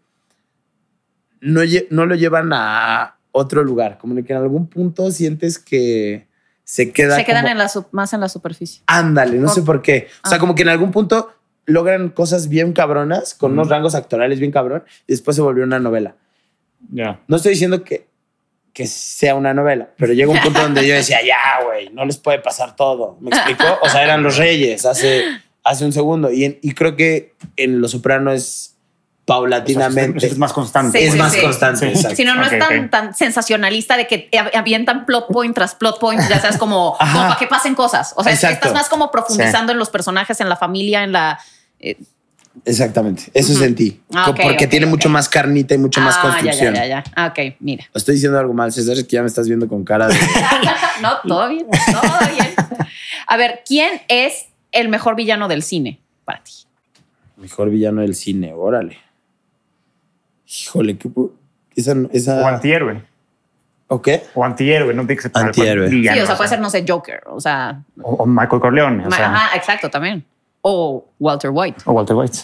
no, 1.40 1.60
no 1.90 2.06
lo 2.06 2.14
llevan 2.14 2.50
a 2.52 3.16
otro 3.32 3.64
lugar. 3.64 3.98
Como 3.98 4.14
que 4.22 4.32
en 4.32 4.38
algún 4.38 4.66
punto 4.68 5.10
sientes 5.10 5.58
que, 5.58 6.26
se 6.64 6.92
queda. 6.92 7.16
Se 7.16 7.24
quedan 7.24 7.42
como- 7.44 7.52
en 7.52 7.58
la 7.58 7.70
más 7.90 8.12
en 8.12 8.20
la 8.20 8.28
superficie. 8.28 8.82
Ándale, 8.86 9.38
no 9.38 9.48
sé 9.48 9.60
Ok. 9.60 9.66
por 9.66 9.82
qué. 9.82 10.08
O 10.24 10.28
sea, 10.28 10.36
Ah. 10.36 10.40
como 10.40 10.54
que 10.54 10.62
en 10.62 10.68
algún 10.68 10.90
punto 10.92 11.32
logran 11.66 12.08
cosas 12.10 12.48
bien 12.48 12.72
cabronas, 12.72 13.34
con 13.34 13.52
unos 13.52 13.68
rangos 13.68 13.94
actorales 13.94 14.38
bien 14.40 14.50
cabrón, 14.52 14.84
y 15.06 15.12
después 15.12 15.36
se 15.36 15.42
volvió 15.42 15.64
una 15.64 15.78
novela. 15.78 16.16
Ya. 16.90 17.20
No 17.28 17.36
estoy 17.36 17.52
diciendo 17.52 17.84
que, 17.84 18.08
que 18.72 18.86
sea 18.86 19.34
una 19.34 19.54
novela, 19.54 19.90
pero 19.96 20.12
llega 20.12 20.32
un 20.32 20.40
punto 20.40 20.60
donde 20.60 20.86
yo 20.86 20.94
decía, 20.94 21.18
ya, 21.24 21.64
güey, 21.64 21.90
no 21.90 22.04
les 22.04 22.18
puede 22.18 22.38
pasar 22.40 22.74
todo. 22.74 23.16
¿Me 23.20 23.30
explicó? 23.30 23.64
O 23.82 23.88
sea, 23.88 24.02
eran 24.02 24.22
los 24.22 24.36
reyes 24.38 24.84
hace, 24.86 25.24
hace 25.62 25.84
un 25.84 25.92
segundo. 25.92 26.30
Y, 26.32 26.44
en- 26.44 26.58
y 26.62 26.72
creo 26.72 26.96
que 26.96 27.34
en 27.56 27.80
Los 27.80 27.92
Soprano 27.92 28.32
es 28.32 28.76
paulatinamente. 29.24 30.26
Es 30.26 30.38
más 30.38 30.52
constante. 30.52 30.98
Sí, 30.98 31.04
es 31.06 31.12
sí, 31.12 31.18
más 31.18 31.32
sí. 31.32 31.40
constante. 31.40 31.94
Si 32.16 32.24
no, 32.24 32.34
no 32.34 32.44
es 32.44 32.58
tan, 32.58 32.90
tan 32.90 33.14
sensacionalista 33.14 33.96
de 33.96 34.06
que 34.06 34.28
av- 34.38 34.50
avientan 34.54 35.06
plot 35.06 35.28
point 35.28 35.54
tras 35.54 35.74
plot 35.74 35.98
point, 36.00 36.20
ya 36.28 36.40
sabes, 36.40 36.56
como, 36.58 36.96
como 37.12 37.12
para 37.28 37.36
que 37.38 37.46
pasen 37.46 37.74
cosas. 37.74 38.14
O 38.16 38.22
sea, 38.24 38.32
Exacto. 38.32 38.54
estás 38.68 38.72
más 38.74 38.88
como 38.88 39.10
profundizando 39.10 39.72
en 39.72 39.78
los 39.78 39.90
personajes, 39.90 40.40
en 40.40 40.48
la 40.48 40.56
familia, 40.56 41.04
en 41.04 41.12
la... 41.12 41.38
eh, 41.80 41.96
Exactamente. 42.66 43.30
Eso 43.32 43.52
Ujú. 43.52 43.62
sentí. 43.62 44.02
Ah, 44.12 44.28
ok, 44.28 44.40
porque 44.42 44.64
ok, 44.66 44.70
tiene 44.70 44.84
mucho 44.84 45.08
más 45.08 45.26
carnita 45.28 45.74
y 45.74 45.78
mucho 45.78 46.02
más 46.02 46.16
ah, 46.18 46.22
construcción. 46.22 46.74
Ya, 46.74 46.84
ya, 46.84 46.86
ya, 46.86 47.02
ya. 47.02 47.12
Ah, 47.16 47.26
Ok, 47.28 47.54
mira. 47.60 47.84
Estoy 47.94 48.16
diciendo 48.16 48.38
algo 48.38 48.52
mal, 48.52 48.70
César, 48.72 48.94
es 48.98 49.04
que 49.04 49.16
ya 49.16 49.22
me 49.22 49.28
estás 49.28 49.46
viendo 49.48 49.66
con 49.68 49.84
cara 49.84 50.06
de. 50.08 50.14
no, 51.00 51.16
todo 51.26 51.48
bien, 51.48 51.66
todo 51.70 52.30
bien. 52.34 52.54
A 53.26 53.36
ver, 53.38 53.62
¿quién 53.66 54.02
es 54.08 54.48
el 54.70 54.90
mejor 54.90 55.16
villano 55.16 55.48
del 55.48 55.62
cine 55.62 55.98
para 56.26 56.42
ti? 56.42 56.52
Mejor 57.38 57.70
villano 57.70 58.02
del 58.02 58.14
cine, 58.14 58.52
órale. 58.52 58.98
Híjole, 60.60 60.96
qué. 60.98 61.08
pu- 61.08 61.30
Esa. 61.74 61.92
O 61.92 62.08
esa 62.12 62.48
antihéroe. 62.48 63.02
¿O 63.88 64.00
qué? 64.00 64.22
O 64.34 64.44
antihéroe, 64.44 64.94
no 64.94 65.02
tiene 65.06 65.16
que 65.16 65.22
ser 65.22 65.30
Antihéroe. 65.34 65.88
sí, 65.90 66.08
o 66.08 66.26
sea, 66.26 66.36
puede 66.36 66.48
ser, 66.48 66.60
no 66.60 66.70
sé, 66.70 66.84
Joker, 66.88 67.22
o 67.26 67.40
sea, 67.40 67.82
O, 68.02 68.14
o 68.22 68.26
Michael 68.26 68.60
Corleone. 68.60 69.06
O, 69.06 69.10
ma- 69.10 69.16
sea, 69.16 69.26
ajá, 69.34 69.56
exacto, 69.56 69.90
también. 69.90 70.24
O 70.62 71.04
Walter 71.18 71.50
White, 71.52 71.82
o 71.86 71.92
Walter 71.92 72.16
White. 72.16 72.38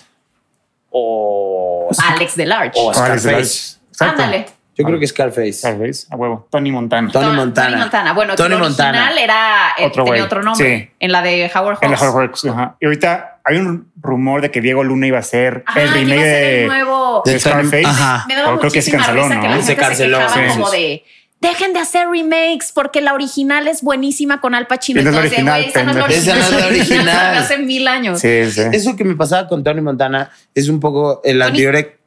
O. 0.91 1.89
Alex 2.13 2.37
Delarge. 2.37 2.73
O 2.77 2.89
O 2.91 3.01
Alex. 3.01 3.81
Exacto. 3.89 4.23
Ándale. 4.23 4.47
Yo 4.77 4.85
creo 4.85 4.99
que 5.01 5.07
Scarface. 5.09 5.53
Scarface, 5.55 6.07
a 6.11 6.17
huevo. 6.17 6.47
Tony 6.51 6.71
Montana. 6.71 7.11
Tony 7.11 7.27
Ton- 7.27 7.37
Montana. 7.37 7.69
Tony 7.71 7.81
Montana. 7.81 8.13
Bueno, 8.13 8.37
Tony 8.37 8.55
el 8.55 8.63
original 8.63 8.95
Montana. 8.95 9.21
era 9.21 9.69
eh, 9.79 9.87
Otro 9.87 10.05
tenía 10.05 10.25
otro 10.25 10.43
nombre. 10.43 10.79
Sí. 10.79 10.91
En 11.01 11.11
la 11.13 11.23
de 11.23 11.51
Howard 11.53 11.79
En 11.81 11.91
la 11.91 11.97
Hawks. 11.97 12.03
Horror 12.09 12.15
Works, 12.23 12.45
ajá. 12.45 12.77
Y 12.81 12.85
ahorita 12.87 13.38
hay 13.49 13.59
un 13.59 13.91
rumor 14.01 14.41
de 14.43 14.51
que 14.51 14.61
Diego 14.61 14.85
Luna 14.85 15.07
iba 15.07 15.19
a 15.19 15.23
ser 15.23 15.65
Ajá, 15.67 15.83
el 15.83 15.91
remake 15.91 16.21
de, 16.21 16.67
nuevo. 16.67 17.23
de 17.25 17.41
Scarface. 17.41 17.87
Ajá. 17.87 18.25
Me 18.29 18.35
daba 18.35 18.49
Pero 18.49 18.61
creo 18.61 18.73
que 18.73 18.83
se 18.83 18.91
canceló, 18.93 19.29
¿no? 19.29 19.41
que 19.41 19.49
la 19.49 19.57
Se 19.57 19.63
se, 19.63 19.77
canceló, 19.77 20.19
sí, 20.29 20.41
como 20.49 20.69
sí. 20.69 20.77
de 20.77 21.05
dejen 21.41 21.73
de 21.73 21.79
hacer 21.79 22.09
remakes 22.09 22.73
porque 22.75 23.01
la 23.01 23.15
original 23.15 23.69
es 23.69 23.83
buenísima 23.83 24.41
con 24.41 24.55
Al 24.55 24.67
Pacino. 24.67 25.01
No 25.03 25.09
es 25.11 25.15
la 25.15 25.21
original, 25.21 25.65
esa 25.65 25.85
no 25.85 25.91
es 26.07 26.27
la. 26.27 26.35
Esa 26.37 26.67
original. 26.67 27.37
Hace 27.39 27.59
mil 27.59 27.87
años. 27.89 28.21
Sí, 28.21 28.51
sí. 28.51 28.63
Eso 28.73 28.97
que 28.97 29.05
me 29.05 29.15
pasaba 29.15 29.47
con 29.49 29.63
Tony 29.63 29.81
Montana 29.81 30.31
es 30.55 30.69
un 30.69 30.81
poco 30.81 31.21
el 31.25 31.41
anterior 31.41 31.99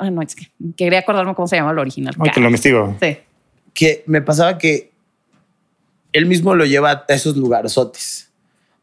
Ah, 0.00 0.10
no, 0.10 0.20
es 0.20 0.34
que 0.34 0.48
quería 0.76 0.98
acordarme 0.98 1.34
cómo 1.34 1.46
se 1.46 1.54
llama 1.56 1.70
el 1.70 1.78
original. 1.78 2.14
Ay, 2.18 2.32
te 2.32 2.40
lo 2.40 2.46
investigo. 2.46 2.96
Sí. 3.00 3.18
que 3.72 4.02
me 4.06 4.20
pasaba 4.20 4.58
que 4.58 4.90
él 6.12 6.26
mismo 6.26 6.56
lo 6.56 6.64
lleva 6.64 6.90
a 7.08 7.12
esos 7.14 7.36
lugarzotes. 7.36 8.29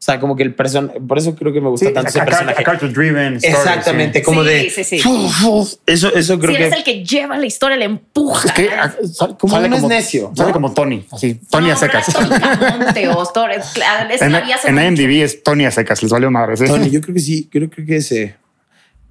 sea, 0.00 0.20
como 0.20 0.36
que 0.36 0.44
el 0.44 0.54
personaje, 0.54 1.00
por 1.00 1.18
eso 1.18 1.34
creo 1.34 1.52
que 1.52 1.60
me 1.60 1.68
gusta 1.68 1.88
Sí, 1.88 1.92
tanto 1.92 2.08
ese 2.10 2.20
personaje. 2.22 2.62
Cartoon 2.62 2.92
Driven. 2.92 3.34
story, 3.34 3.52
Exactamente, 3.52 4.20
sí. 4.20 4.24
como 4.24 4.44
Sí, 4.44 4.48
de 4.48 4.70
sí, 4.70 4.84
sí. 4.84 4.98
fu. 5.00 5.68
eso, 5.86 6.14
eso 6.14 6.38
creo 6.38 6.52
si 6.52 6.56
que 6.56 6.64
eres 6.66 6.78
el 6.78 6.84
que 6.84 7.04
lleva 7.04 7.36
la 7.36 7.46
historia, 7.46 7.76
le 7.76 7.86
empuja. 7.86 8.46
Es 8.46 8.54
que 8.54 8.68
ah, 8.70 8.94
sal- 9.12 9.36
Como 9.36 9.54
sale 9.56 9.74
es 9.76 9.82
necio, 9.82 10.30
Sale 10.36 10.48
¿no? 10.50 10.52
como 10.54 10.72
Tony, 10.72 11.04
así. 11.10 11.40
Tony 11.50 11.70
a 11.72 11.76
secas. 11.76 12.06
Monte 12.16 13.08
o 13.08 13.22
es- 13.22 13.30
esa 13.76 14.24
en, 14.26 14.32
la 14.32 14.38
en 14.40 14.74
mucho. 14.76 15.02
IMDb 15.02 15.22
es 15.24 15.42
Tony 15.42 15.64
a 15.66 15.72
secas, 15.72 16.00
les 16.00 16.12
valió 16.12 16.30
madre. 16.30 16.56
¿sí? 16.56 16.64
Tony, 16.66 16.90
yo 16.90 17.00
creo 17.00 17.14
que 17.14 17.20
sí, 17.20 17.48
creo, 17.50 17.68
creo 17.68 17.84
que 17.84 17.96
ese. 17.96 18.36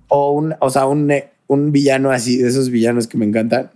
O 0.07 0.31
un, 0.31 0.55
o 0.59 0.69
sea, 0.69 0.85
un, 0.85 1.11
eh, 1.11 1.31
un 1.47 1.73
villano 1.73 2.11
así, 2.11 2.37
de 2.37 2.47
esos 2.47 2.69
villanos 2.69 3.07
que 3.07 3.17
me 3.17 3.25
encantan. 3.25 3.71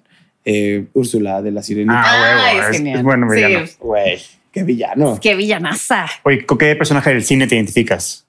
Eh, 0.46 0.86
Úrsula 0.94 1.42
de 1.42 1.52
la 1.52 1.62
Sirenita. 1.62 2.02
Ah, 2.04 2.22
huevo, 2.22 2.42
Ay, 2.46 2.58
es- 2.72 2.78
genial. 2.78 2.98
es 3.00 3.04
bueno 3.04 3.28
Sí, 3.30 3.36
villano. 3.36 3.66
Güey, 3.82 4.22
qué 4.52 4.64
villano. 4.64 5.20
Qué 5.22 5.36
villanaza. 5.36 6.06
Oye, 6.24 6.46
¿con 6.46 6.58
qué 6.58 6.76
personaje 6.76 7.10
del 7.12 7.24
cine 7.24 7.48
te 7.48 7.56
identificas? 7.56 8.28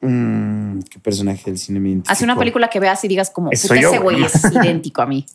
Mm, 0.00 0.80
qué 0.90 0.98
personaje 0.98 1.42
del 1.46 1.58
cine 1.58 1.80
me 1.80 1.88
identifico? 1.90 2.12
Hace 2.12 2.24
una 2.24 2.36
película 2.36 2.68
que 2.68 2.78
veas 2.80 3.02
y 3.04 3.08
digas 3.08 3.30
como, 3.30 3.50
Ese 3.50 3.68
puta, 3.68 3.74
soy 3.74 3.82
yo, 3.82 3.90
ese 3.90 3.98
güey 3.98 4.22
es 4.24 4.44
idéntico 4.52 5.02
a 5.02 5.06
mí. 5.06 5.26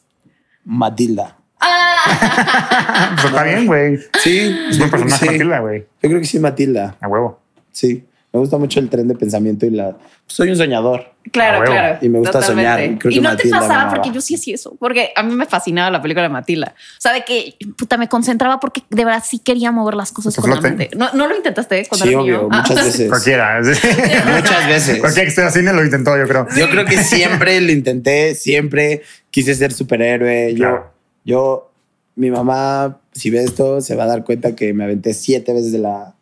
Matilda. 0.65 1.35
Ah, 1.61 3.11
Pues 3.15 3.25
está 3.25 3.43
bien, 3.43 3.65
güey. 3.67 3.99
Sí, 4.23 4.55
Es 4.69 4.77
que 4.77 4.87
personaje, 4.87 5.25
sí. 5.25 5.31
Matilda, 5.33 5.59
güey. 5.59 5.79
Yo 6.01 6.09
creo 6.09 6.19
que 6.21 6.25
sí, 6.25 6.39
Matilda. 6.39 6.95
A 7.01 7.07
huevo. 7.09 7.41
Sí. 7.73 8.05
Me 8.31 8.39
gusta 8.39 8.57
mucho 8.59 8.79
el 8.79 8.89
tren 8.89 9.07
de 9.07 9.15
pensamiento 9.15 9.65
y 9.65 9.71
la. 9.71 9.97
Soy 10.27 10.49
un 10.51 10.55
soñador. 10.55 11.13
claro, 11.31 11.57
A 11.57 11.59
huevo. 11.61 11.71
claro. 11.73 11.97
Y 12.01 12.09
me 12.09 12.19
gusta 12.19 12.39
Totalmente. 12.41 12.71
soñar. 12.71 12.99
Creo 12.99 13.11
y 13.11 13.15
que 13.15 13.21
no 13.21 13.29
Matilda 13.29 13.59
te 13.59 13.65
pasaba, 13.67 13.89
porque 13.89 14.11
yo 14.11 14.21
sí 14.21 14.35
hacía 14.35 14.53
eso, 14.53 14.75
porque 14.79 15.11
a 15.15 15.23
mí 15.23 15.33
me 15.33 15.47
fascinaba 15.47 15.89
la 15.89 15.99
película 15.99 16.21
de 16.23 16.29
Matilda. 16.29 16.75
O 16.77 17.01
sea, 17.01 17.11
de 17.13 17.23
que 17.25 17.55
puta 17.75 17.97
me 17.97 18.07
concentraba 18.07 18.59
porque 18.59 18.83
de 18.91 19.03
verdad 19.03 19.23
sí 19.25 19.39
quería 19.39 19.71
mover 19.71 19.95
las 19.95 20.11
cosas 20.11 20.35
con 20.35 20.47
la 20.51 20.61
mente. 20.61 20.91
¿No, 20.95 21.09
¿No 21.13 21.27
lo 21.27 21.35
intentaste 21.35 21.87
cuando 21.89 22.05
Sí, 22.05 22.13
obvio, 22.13 22.37
niño? 22.43 22.49
Ah. 22.51 22.63
muchas 22.67 22.85
veces. 22.85 23.09
Cualquiera. 23.09 23.63
sí. 23.63 23.71
Muchas 24.35 24.67
veces. 24.67 24.99
Cualquiera 24.99 25.23
que 25.25 25.29
esté 25.29 25.41
en 25.41 25.51
cine 25.51 25.73
lo 25.73 25.83
intentó, 25.83 26.15
yo 26.15 26.27
creo. 26.27 26.47
Yo 26.55 26.69
creo 26.69 26.85
que 26.85 26.97
siempre 27.03 27.59
lo 27.61 27.71
intenté, 27.71 28.35
siempre 28.35 29.01
quise 29.31 29.55
ser 29.55 29.73
superhéroe. 29.73 30.53
Claro. 30.55 30.91
Yo, 31.25 31.33
yo, 31.35 31.71
mi 32.15 32.29
mamá, 32.29 32.99
si 33.11 33.31
ve 33.31 33.43
esto, 33.43 33.81
se 33.81 33.95
va 33.95 34.03
a 34.03 34.07
dar 34.07 34.23
cuenta 34.23 34.55
que 34.55 34.71
me 34.73 34.83
aventé 34.83 35.15
siete 35.15 35.51
veces 35.51 35.71
de 35.71 35.79
la, 35.79 36.13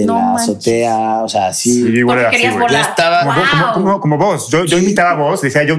de 0.00 0.06
No 0.06 0.14
la 0.14 0.20
manches. 0.26 0.48
azotea. 0.50 1.22
O 1.22 1.28
sea, 1.28 1.52
sí. 1.52 1.72
Sí, 1.82 1.88
igual 1.88 2.18
era 2.20 2.28
así, 2.30 2.48
volar. 2.48 2.80
Estaba- 2.90 3.20
Como, 3.24 3.34
Wow. 3.34 3.44
como, 3.50 3.72
como, 3.72 4.00
como 4.00 4.18
vos. 4.18 4.48
Yo, 4.50 4.78
imitaba 4.78 5.10
a 5.10 5.14
vos, 5.14 5.40
decía 5.42 5.64
yo, 5.64 5.76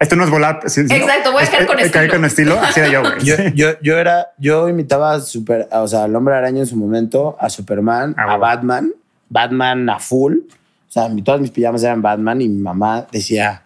esto 0.00 0.16
no 0.16 0.24
es 0.24 0.30
volar. 0.30 0.60
sí, 0.66 0.80
Exacto, 0.82 1.32
voy 1.32 1.42
a 1.42 1.46
caer 1.50 1.66
con 1.66 1.78
es- 1.78 1.90
caer 1.90 2.04
estilo. 2.06 2.12
con 2.20 2.24
estilo. 2.24 2.60
Así 2.60 2.80
era 2.80 2.88
yo, 2.88 3.00
güey. 3.02 3.14
Yo, 3.24 3.34
yo, 3.54 3.68
yo 3.82 3.98
era, 3.98 4.28
yo 4.38 4.68
imitaba 4.68 5.14
a 5.14 5.20
super, 5.20 5.68
o 5.72 5.86
sea, 5.88 6.04
al 6.04 6.14
hombre 6.16 6.34
araña 6.34 6.60
en 6.60 6.66
su 6.66 6.76
momento, 6.76 7.36
a 7.40 7.50
Superman, 7.50 8.14
Ah, 8.16 8.22
a 8.22 8.26
bueno. 8.26 8.40
Batman, 8.40 8.92
Batman 9.28 9.90
a 9.90 9.98
full. 9.98 10.36
O 10.88 10.90
sea, 10.90 11.08
mi- 11.08 11.22
todas 11.22 11.40
mis 11.40 11.50
pijamas 11.50 11.82
eran 11.82 12.00
Batman 12.00 12.40
y 12.40 12.48
mi 12.48 12.62
mamá 12.62 13.06
decía, 13.12 13.62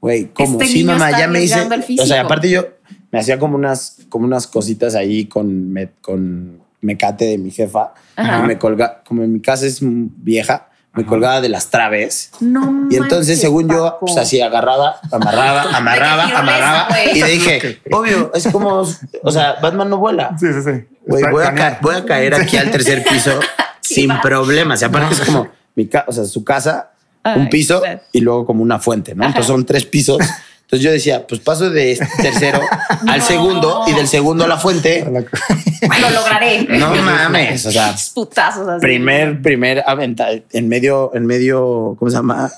güey, 0.00 0.26
¿cómo? 0.32 0.52
Este 0.52 0.66
sí, 0.66 0.78
niño 0.78 0.92
mamá, 0.92 1.06
está 1.10 1.20
ya 1.20 1.28
me 1.28 1.42
hice. 1.42 1.68
O 2.00 2.06
sea, 2.06 2.22
aparte 2.22 2.48
yo 2.48 2.66
me 3.10 3.18
hacía 3.18 3.38
como 3.38 3.56
unas, 3.56 3.98
como 4.08 4.24
unas 4.24 4.46
cositas 4.46 4.94
ahí 4.94 5.26
con, 5.26 5.72
me- 5.72 5.90
con 6.00 6.60
mecate 6.80 7.24
de 7.26 7.38
mi 7.38 7.50
jefa. 7.50 7.92
Ajá. 8.16 8.40
Y 8.40 8.42
me 8.46 8.58
colga, 8.58 9.02
como 9.06 9.22
en 9.22 9.32
mi 9.32 9.40
casa 9.40 9.66
es 9.66 9.78
vieja, 9.82 10.68
me 10.94 11.04
colgaba 11.04 11.40
de 11.42 11.50
las 11.50 11.68
traves. 11.68 12.30
No 12.40 12.88
Y 12.90 12.96
entonces, 12.96 13.10
manches, 13.36 13.40
según 13.40 13.68
yo, 13.68 13.84
Paco. 13.84 14.06
pues 14.06 14.16
así 14.16 14.40
agarraba, 14.40 14.96
amarraba, 15.12 15.62
amarraba, 15.76 16.24
amarraba. 16.38 16.88
Y 17.12 17.20
dije, 17.22 17.80
obvio, 17.92 18.30
es 18.34 18.48
como, 18.48 18.82
o 19.22 19.30
sea, 19.32 19.56
Batman 19.60 19.90
no 19.90 19.98
vuela. 19.98 20.34
Sí, 20.40 20.46
sí, 20.54 20.62
sí. 20.62 20.84
Voy, 21.06 21.22
a 21.22 21.30
planea. 21.30 21.54
ca- 21.54 21.78
voy 21.82 21.94
a 21.96 22.04
caer 22.04 22.34
aquí 22.34 22.56
al 22.56 22.70
tercer 22.70 23.04
piso 23.04 23.38
sin 23.80 24.10
va. 24.10 24.20
problemas. 24.22 24.80
Y 24.80 24.84
aparte 24.86 25.14
es 25.14 25.20
como 25.20 25.48
mi 25.74 25.88
o 26.06 26.12
sea, 26.12 26.24
su 26.24 26.42
casa, 26.42 26.92
Ay, 27.22 27.40
un 27.40 27.50
piso 27.50 27.80
claro. 27.80 28.00
y 28.12 28.20
luego 28.20 28.46
como 28.46 28.62
una 28.62 28.78
fuente, 28.78 29.14
¿no? 29.14 29.24
Entonces 29.24 29.46
son 29.48 29.66
tres 29.66 29.84
pisos. 29.84 30.18
Entonces 30.66 30.84
yo 30.84 30.90
decía, 30.90 31.26
pues 31.26 31.40
paso 31.40 31.70
de 31.70 31.92
este 31.92 32.08
tercero 32.20 32.60
al 33.08 33.18
No. 33.20 33.24
segundo 33.24 33.84
y 33.86 33.92
del 33.92 34.08
segundo 34.08 34.44
a 34.44 34.48
la 34.48 34.56
fuente. 34.58 35.04
Lo 36.00 36.10
lograré. 36.10 36.64
No 36.68 36.92
mames, 36.94 37.66
o 37.66 37.70
sea, 37.72 37.94
Putazos 38.14 38.66
así. 38.68 38.80
primer, 38.80 39.40
primer 39.42 39.84
aventa 39.86 40.28
en 40.52 40.68
medio, 40.68 41.12
en 41.14 41.24
medio, 41.26 41.94
¿cómo 41.98 42.10
se 42.10 42.16
llama? 42.16 42.50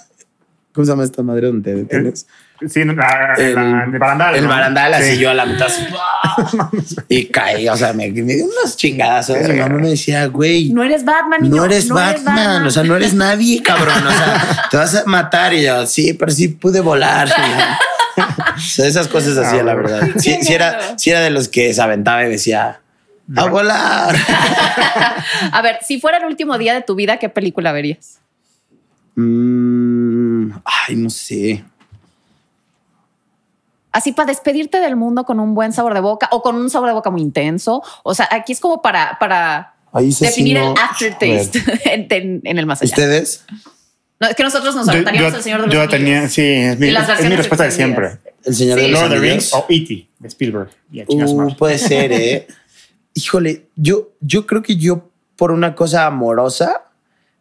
¿Cómo 0.73 0.85
se 0.87 0.93
llama 0.93 1.05
esta 1.05 1.23
madre 1.23 1.49
donde 1.49 1.71
te 1.71 1.77
detienes? 1.77 2.27
Sí, 2.69 2.81
en 2.81 2.97
la, 2.97 3.35
en 3.37 3.55
la- 3.55 3.85
en 3.85 3.93
el 3.95 3.99
barandal. 4.01 4.35
El 4.37 4.43
¿no? 4.45 4.49
barandal, 4.51 4.95
así 4.95 5.13
Sí. 5.13 5.19
yo 5.19 5.31
a 5.31 5.35
la 5.35 5.47
mitad. 5.47 5.67
así, 5.69 5.85
y 7.09 7.27
caí, 7.27 7.69
o 7.69 7.77
sea, 7.77 7.93
me, 7.93 8.11
me 8.11 8.35
dio 8.35 8.45
unos 8.47 8.77
chingadazos. 8.77 9.37
Mi 9.49 9.57
mamá 9.61 9.77
me 9.79 9.91
decía, 9.91 10.27
güey, 10.27 10.71
No 10.73 10.83
eres 10.83 11.05
Batman, 11.05 11.43
niño. 11.43 11.57
no 11.57 11.65
eres 11.67 11.89
Batman, 11.89 12.67
o 12.67 12.71
sea, 12.71 12.83
no 12.85 12.97
eres 12.97 13.15
nadie, 13.15 13.63
cabrón. 13.63 14.05
O 14.07 14.11
sea, 14.11 14.67
te 14.71 14.77
vas 14.77 14.95
a 14.97 15.05
matar. 15.07 15.53
Y 15.55 15.63
yo, 15.65 15.87
sí, 15.87 16.15
pero 16.15 16.33
sí 16.33 16.49
pude 16.49 16.81
volar. 16.81 17.29
Esas 18.79 19.09
cosas 19.09 19.37
hacía, 19.39 19.61
Ah, 19.61 19.65
la 19.65 19.75
bueno. 19.75 19.89
verdad. 19.89 20.09
Sí 20.19 20.39
era, 20.53 20.99
sí 20.99 21.11
era 21.11 21.21
de 21.21 21.31
los 21.31 21.49
que 21.49 21.73
se 21.75 21.81
aventaba 21.83 22.25
y 22.25 22.31
decía, 22.31 22.81
a 23.37 23.47
volar. 23.47 24.17
A 25.53 25.63
ver, 25.63 25.79
si 25.87 26.01
fuera 26.01 26.19
el 26.19 26.25
último 26.25 26.57
día 26.59 26.75
de 26.75 26.83
tu 26.83 26.95
vida, 26.95 27.19
¿qué 27.19 27.29
película 27.29 27.73
verías? 27.73 28.19
Mm, 29.17 30.53
ay, 30.65 30.97
no 30.97 31.11
sé. 31.11 31.65
Así 33.93 34.13
para 34.13 34.27
despedirte 34.27 34.81
del 34.81 34.97
mundo 34.97 35.25
con 35.25 35.41
un 35.41 35.55
buen 35.55 35.73
sabor 35.73 35.95
de 35.95 36.01
boca 36.01 36.29
o 36.31 36.43
con 36.43 36.55
un 36.57 36.71
sabor 36.71 36.89
de 36.89 36.95
boca 36.95 37.11
muy 37.11 37.21
intenso. 37.23 37.83
O 38.05 38.15
sea, 38.15 38.29
aquí 38.31 38.53
es 38.53 38.61
como 38.61 38.81
para, 38.83 39.19
para 39.19 39.75
definir 40.21 40.59
no. 40.59 40.73
el 40.73 40.79
aftertaste 40.79 41.63
en, 41.85 42.07
en- 42.11 42.41
en 42.45 42.59
el 42.59 42.67
más 42.67 42.83
allá. 42.83 42.91
¿Ustedes? 42.91 43.45
No, 44.21 44.29
es 44.29 44.35
que 44.37 44.43
nosotros 44.43 44.75
nos 44.75 44.87
Yo, 44.87 44.93
aventaríamos 44.93 45.33
yo- 45.33 45.37
el 45.39 45.43
Señor 45.43 45.61
de 45.63 45.67
los 45.69 45.75
yo 45.75 45.89
tenía, 45.89 46.29
sí, 46.29 46.43
es 46.43 46.79
mi, 46.79 46.89
Y 46.89 46.91
las 46.91 47.09
es 47.09 47.29
mi 47.29 47.37
respuesta 47.37 47.65
de 47.65 47.71
siempre. 47.71 48.19
El 48.45 48.55
Señor 48.55 48.79
Sí. 48.79 48.85
de 48.87 48.91
los 48.93 49.01
Lord 49.01 49.13
of 49.13 49.21
the 49.21 49.27
Anillos. 49.29 49.33
Rings 49.35 49.55
o 49.55 49.67
E.T. 49.69 50.09
de 50.19 50.29
Spielberg. 50.29 50.69
Y 50.93 51.03
Uh, 51.07 51.57
puede 51.57 51.79
ser, 51.79 52.13
¿eh? 52.13 52.47
Híjole, 53.15 53.67
yo, 53.77 54.11
yo 54.21 54.47
creo 54.47 54.63
que 54.63 54.77
yo, 54.77 55.11
por 55.37 55.51
una 55.51 55.75
cosa 55.75 56.07
amorosa, 56.07 56.85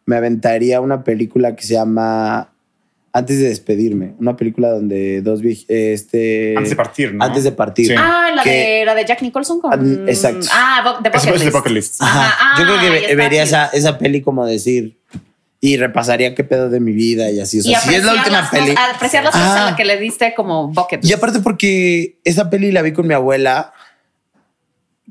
me 0.06 0.16
aventaría 0.16 0.80
una 0.80 1.04
película 1.04 1.54
que 1.54 1.62
se 1.62 1.74
llama 1.74 2.52
Antes 3.12 3.38
de 3.40 3.48
despedirme. 3.48 4.14
Una 4.18 4.36
película 4.36 4.70
donde 4.70 5.22
dos 5.22 5.40
este 5.68 6.54
Antes 6.56 6.70
de 6.70 6.76
partir, 6.76 7.14
¿no? 7.14 7.24
Antes 7.24 7.44
de 7.44 7.52
partir. 7.52 7.86
Sí. 7.88 7.94
Ah, 7.96 8.30
la 8.34 8.42
Que- 8.42 8.50
de, 8.50 8.84
la 8.84 8.94
de 8.94 9.04
Jack 9.04 9.22
Nicholson 9.22 9.60
con. 9.60 9.72
Ah, 9.72 10.10
exacto. 10.10 10.46
Ah, 10.52 11.00
The 11.02 11.10
Bucket 11.50 11.72
List. 11.72 12.02
Ajá. 12.02 12.26
Ajá. 12.28 12.58
Yo 12.60 12.64
creo 12.66 12.80
que 13.00 13.12
Ah, 13.12 13.16
vería 13.16 13.42
esa, 13.44 13.66
esa 13.68 13.98
peli 13.98 14.20
como 14.20 14.46
decir 14.46 14.97
y 15.60 15.76
repasaría 15.76 16.34
qué 16.34 16.44
pedo 16.44 16.70
de 16.70 16.78
mi 16.80 16.92
vida 16.92 17.30
y 17.30 17.40
así. 17.40 17.58
O 17.58 17.60
Y 17.62 17.64
sea, 17.64 17.80
si 17.80 17.94
es 17.94 18.04
la 18.04 18.12
última 18.14 18.40
las 18.42 18.50
peli. 18.50 18.74
apreciar 18.94 19.24
las 19.24 19.32
cosas 19.32 19.72
Ah. 19.72 19.74
que 19.76 19.84
le 19.84 19.98
diste 19.98 20.34
como 20.34 20.68
bucket. 20.68 21.04
Y 21.04 21.12
aparte 21.12 21.40
porque 21.40 22.18
esa 22.24 22.48
peli 22.48 22.70
la 22.70 22.82
vi 22.82 22.92
con 22.92 23.06
mi 23.06 23.14
abuela, 23.14 23.72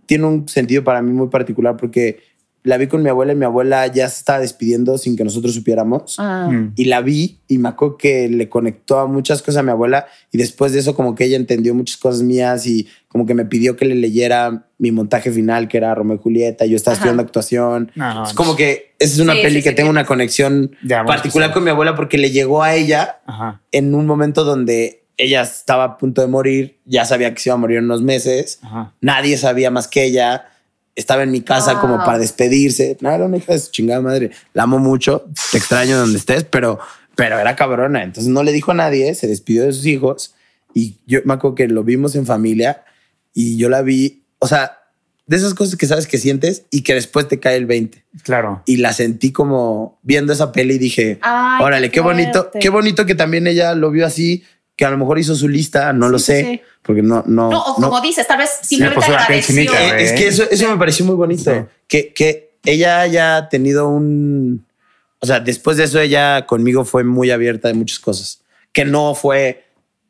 tiene 0.06 0.26
un 0.26 0.48
sentido 0.48 0.84
para 0.86 1.02
mí 1.02 1.12
muy 1.12 1.28
particular 1.28 1.76
porque 1.76 2.20
la 2.68 2.78
vi 2.78 2.88
con 2.88 3.02
mi 3.02 3.10
abuela 3.10 3.32
y 3.34 3.36
mi 3.36 3.46
abuela 3.46 3.88
ya 3.88 4.08
se 4.10 4.20
estaba 4.20 4.40
despidiendo 4.40 4.98
sin 4.98 5.16
que 5.16 5.24
nosotros 5.24 5.54
supiéramos. 5.54 6.16
Ah. 6.20 6.50
Mm. 6.52 6.74
Y 6.76 6.86
la 6.86 7.02
vi 7.02 7.40
y 7.48 7.58
me 7.58 7.70
acuerdo 7.70 7.98
que 7.98 8.28
le 8.30 8.50
conectó 8.50 9.00
a 9.00 9.08
muchas 9.08 9.42
cosas 9.42 9.58
a 9.58 9.64
mi 9.64 9.72
abuela 9.72 10.06
y 10.32 10.38
después 10.38 10.74
de 10.74 10.80
eso 10.80 10.96
como 10.96 11.16
que 11.16 11.24
ella 11.26 11.38
entendió 11.38 11.74
muchas 11.74 11.98
cosas 11.98 12.22
mías 12.24 12.68
y 12.68 12.88
como 13.08 13.26
que 13.26 13.34
me 13.34 13.46
pidió 13.46 13.76
que 13.76 13.86
le 13.86 13.96
leyera 13.96 14.68
mi 14.78 14.92
montaje 14.92 15.32
final 15.32 15.68
que 15.68 15.78
era 15.78 15.96
Romeo 15.96 16.18
y 16.18 16.20
Julieta. 16.20 16.66
Yo 16.66 16.76
estaba 16.76 16.94
Ajá. 16.94 17.00
estudiando 17.02 17.24
actuación. 17.24 17.92
No, 17.96 18.24
es 18.28 18.34
como 18.34 18.56
que 18.56 18.94
esa 19.00 19.14
es 19.16 19.20
una 19.20 19.34
Sí, 19.34 19.40
peli 19.42 19.56
sí, 19.60 19.64
que 19.64 19.70
sí, 19.70 19.76
tengo 19.76 19.88
sí. 19.88 19.92
una 19.92 20.06
conexión 20.06 20.72
particular 21.06 21.50
sí. 21.50 21.54
con 21.54 21.64
mi 21.64 21.70
abuela 21.70 21.96
porque 21.96 22.18
le 22.18 22.32
llegó 22.32 22.64
a 22.64 22.76
ella 22.76 23.20
Ajá. 23.26 23.62
en 23.72 23.96
un 23.96 24.06
momento 24.06 24.44
donde 24.44 25.04
ella 25.20 25.42
estaba 25.42 25.84
a 25.84 25.98
punto 25.98 26.22
de 26.22 26.28
morir, 26.28 26.78
ya 26.86 27.04
sabía 27.06 27.34
que 27.34 27.40
se 27.42 27.50
iba 27.50 27.56
a 27.56 27.58
morir 27.58 27.78
en 27.78 27.86
unos 27.86 28.04
meses, 28.04 28.60
Ajá. 28.62 28.94
nadie 29.02 29.36
sabía 29.38 29.72
más 29.72 29.88
que 29.88 30.04
ella, 30.04 30.46
estaba 30.98 31.24
en 31.24 31.32
mi 31.32 31.40
casa 31.42 31.74
Wow. 31.74 31.82
como 31.82 31.98
para 32.00 32.18
despedirse, 32.20 32.98
no, 33.00 33.10
era 33.12 33.24
una 33.26 33.38
hija 33.38 33.54
de 33.54 33.60
su 33.60 33.72
chingada 33.72 34.02
madre, 34.02 34.32
la 34.54 34.64
amo 34.64 34.80
mucho, 34.80 35.26
te 35.52 35.58
extraño 35.58 35.98
donde 35.98 36.18
estés, 36.18 36.44
pero, 36.44 36.80
pero 37.16 37.40
era 37.40 37.56
cabrona, 37.56 38.04
entonces 38.04 38.30
no 38.32 38.44
le 38.44 38.52
dijo 38.52 38.72
a 38.72 38.76
nadie, 38.76 39.16
se 39.16 39.28
despidió 39.28 39.64
de 39.64 39.72
sus 39.74 39.86
hijos 39.86 40.34
y 40.74 40.96
yo 41.08 41.20
me 41.24 41.34
acuerdo 41.36 41.56
que 41.56 41.68
lo 41.68 41.84
vimos 41.84 42.16
en 42.16 42.26
familia 42.26 42.84
y 43.34 43.58
yo 43.58 43.70
la 43.70 43.82
vi, 43.84 44.24
o 44.40 44.48
sea, 44.48 44.74
de 45.28 45.36
esas 45.38 45.54
cosas 45.54 45.76
que 45.76 45.86
sabes 45.88 46.08
que 46.08 46.18
sientes 46.18 46.64
y 46.72 46.82
que 46.84 46.94
después 46.94 47.28
te 47.28 47.40
cae 47.40 47.58
el 47.58 47.66
20 47.66 48.04
Claro. 48.24 48.64
y 48.66 48.78
la 48.78 48.94
sentí 48.94 49.32
como 49.32 50.00
viendo 50.02 50.32
esa 50.34 50.52
peli 50.52 50.76
y 50.76 50.80
dije, 50.80 51.20
Ay, 51.22 51.64
órale, 51.64 51.92
qué 51.92 52.00
bonito, 52.00 52.44
fuerte. 52.44 52.60
qué 52.60 52.70
bonito 52.70 53.06
que 53.06 53.14
también 53.14 53.46
ella 53.46 53.76
lo 53.76 53.92
vio 53.92 54.06
así, 54.06 54.44
que 54.78 54.86
a 54.86 54.90
lo 54.92 54.98
mejor 54.98 55.20
hizo 55.20 55.36
su 55.36 55.50
lista, 55.50 55.92
no 55.92 56.06
Sí, 56.06 56.12
lo 56.14 56.20
sí, 56.20 56.26
sé, 56.26 56.42
sí. 56.46 56.62
porque 56.84 57.02
no, 57.02 57.24
no, 57.28 57.50
No, 57.50 57.62
o 57.64 57.82
no. 57.82 57.90
como 57.90 58.00
dices, 58.02 58.26
tal 58.28 58.38
vez 58.38 58.52
simplemente 58.62 59.06
piel 59.06 59.18
agradeció. 59.18 59.56
chinita, 59.56 59.98
Eh, 60.00 60.04
es 60.04 60.14
que 60.14 60.28
eso, 60.28 60.44
eso 60.50 60.70
me 60.70 60.78
pareció 60.78 61.04
muy 61.06 61.16
bonito, 61.16 61.52
Sí. 61.52 61.62
que, 61.90 62.14
que 62.14 62.52
ella 62.64 63.02
haya 63.02 63.50
tenido 63.50 63.90
un, 63.90 64.66
o 65.20 65.26
sea, 65.26 65.40
después 65.42 65.78
de 65.78 65.84
eso 65.86 66.00
ella 66.00 66.46
conmigo 66.46 66.86
fue 66.86 67.04
muy 67.04 67.32
abierta 67.32 67.68
de 67.68 67.74
muchas 67.74 68.00
cosas, 68.00 68.42
que 68.72 68.86
no 68.86 69.16
fue, 69.16 69.66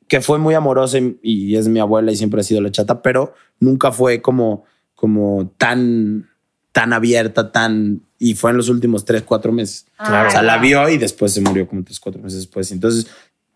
que 0.10 0.20
fue 0.22 0.38
muy 0.38 0.54
amorosa 0.54 0.98
y, 1.00 1.18
y 1.24 1.56
es 1.56 1.68
mi 1.70 1.80
abuela 1.80 2.12
y 2.12 2.16
siempre 2.18 2.42
ha 2.42 2.44
sido 2.44 2.60
la 2.62 2.72
chata, 2.72 3.02
pero 3.02 3.34
nunca 3.60 3.92
fue 3.94 4.22
como, 4.22 4.66
como 4.96 5.54
tan, 5.58 6.30
tan 6.74 6.92
abierta, 6.94 7.52
tan, 7.52 8.02
y 8.20 8.34
fue 8.34 8.52
en 8.52 8.58
los 8.58 8.68
últimos 8.70 9.06
tres, 9.06 9.24
cuatro 9.24 9.52
meses. 9.52 9.86
Claro. 9.98 10.28
O 10.28 10.32
sea, 10.32 10.42
la 10.42 10.58
vio 10.58 10.90
y 10.90 10.98
después 10.98 11.32
se 11.34 11.42
murió 11.42 11.68
como 11.68 11.84
tres, 11.84 12.00
cuatro 12.00 12.22
meses 12.22 12.40
después. 12.40 12.72
Entonces, 12.72 13.08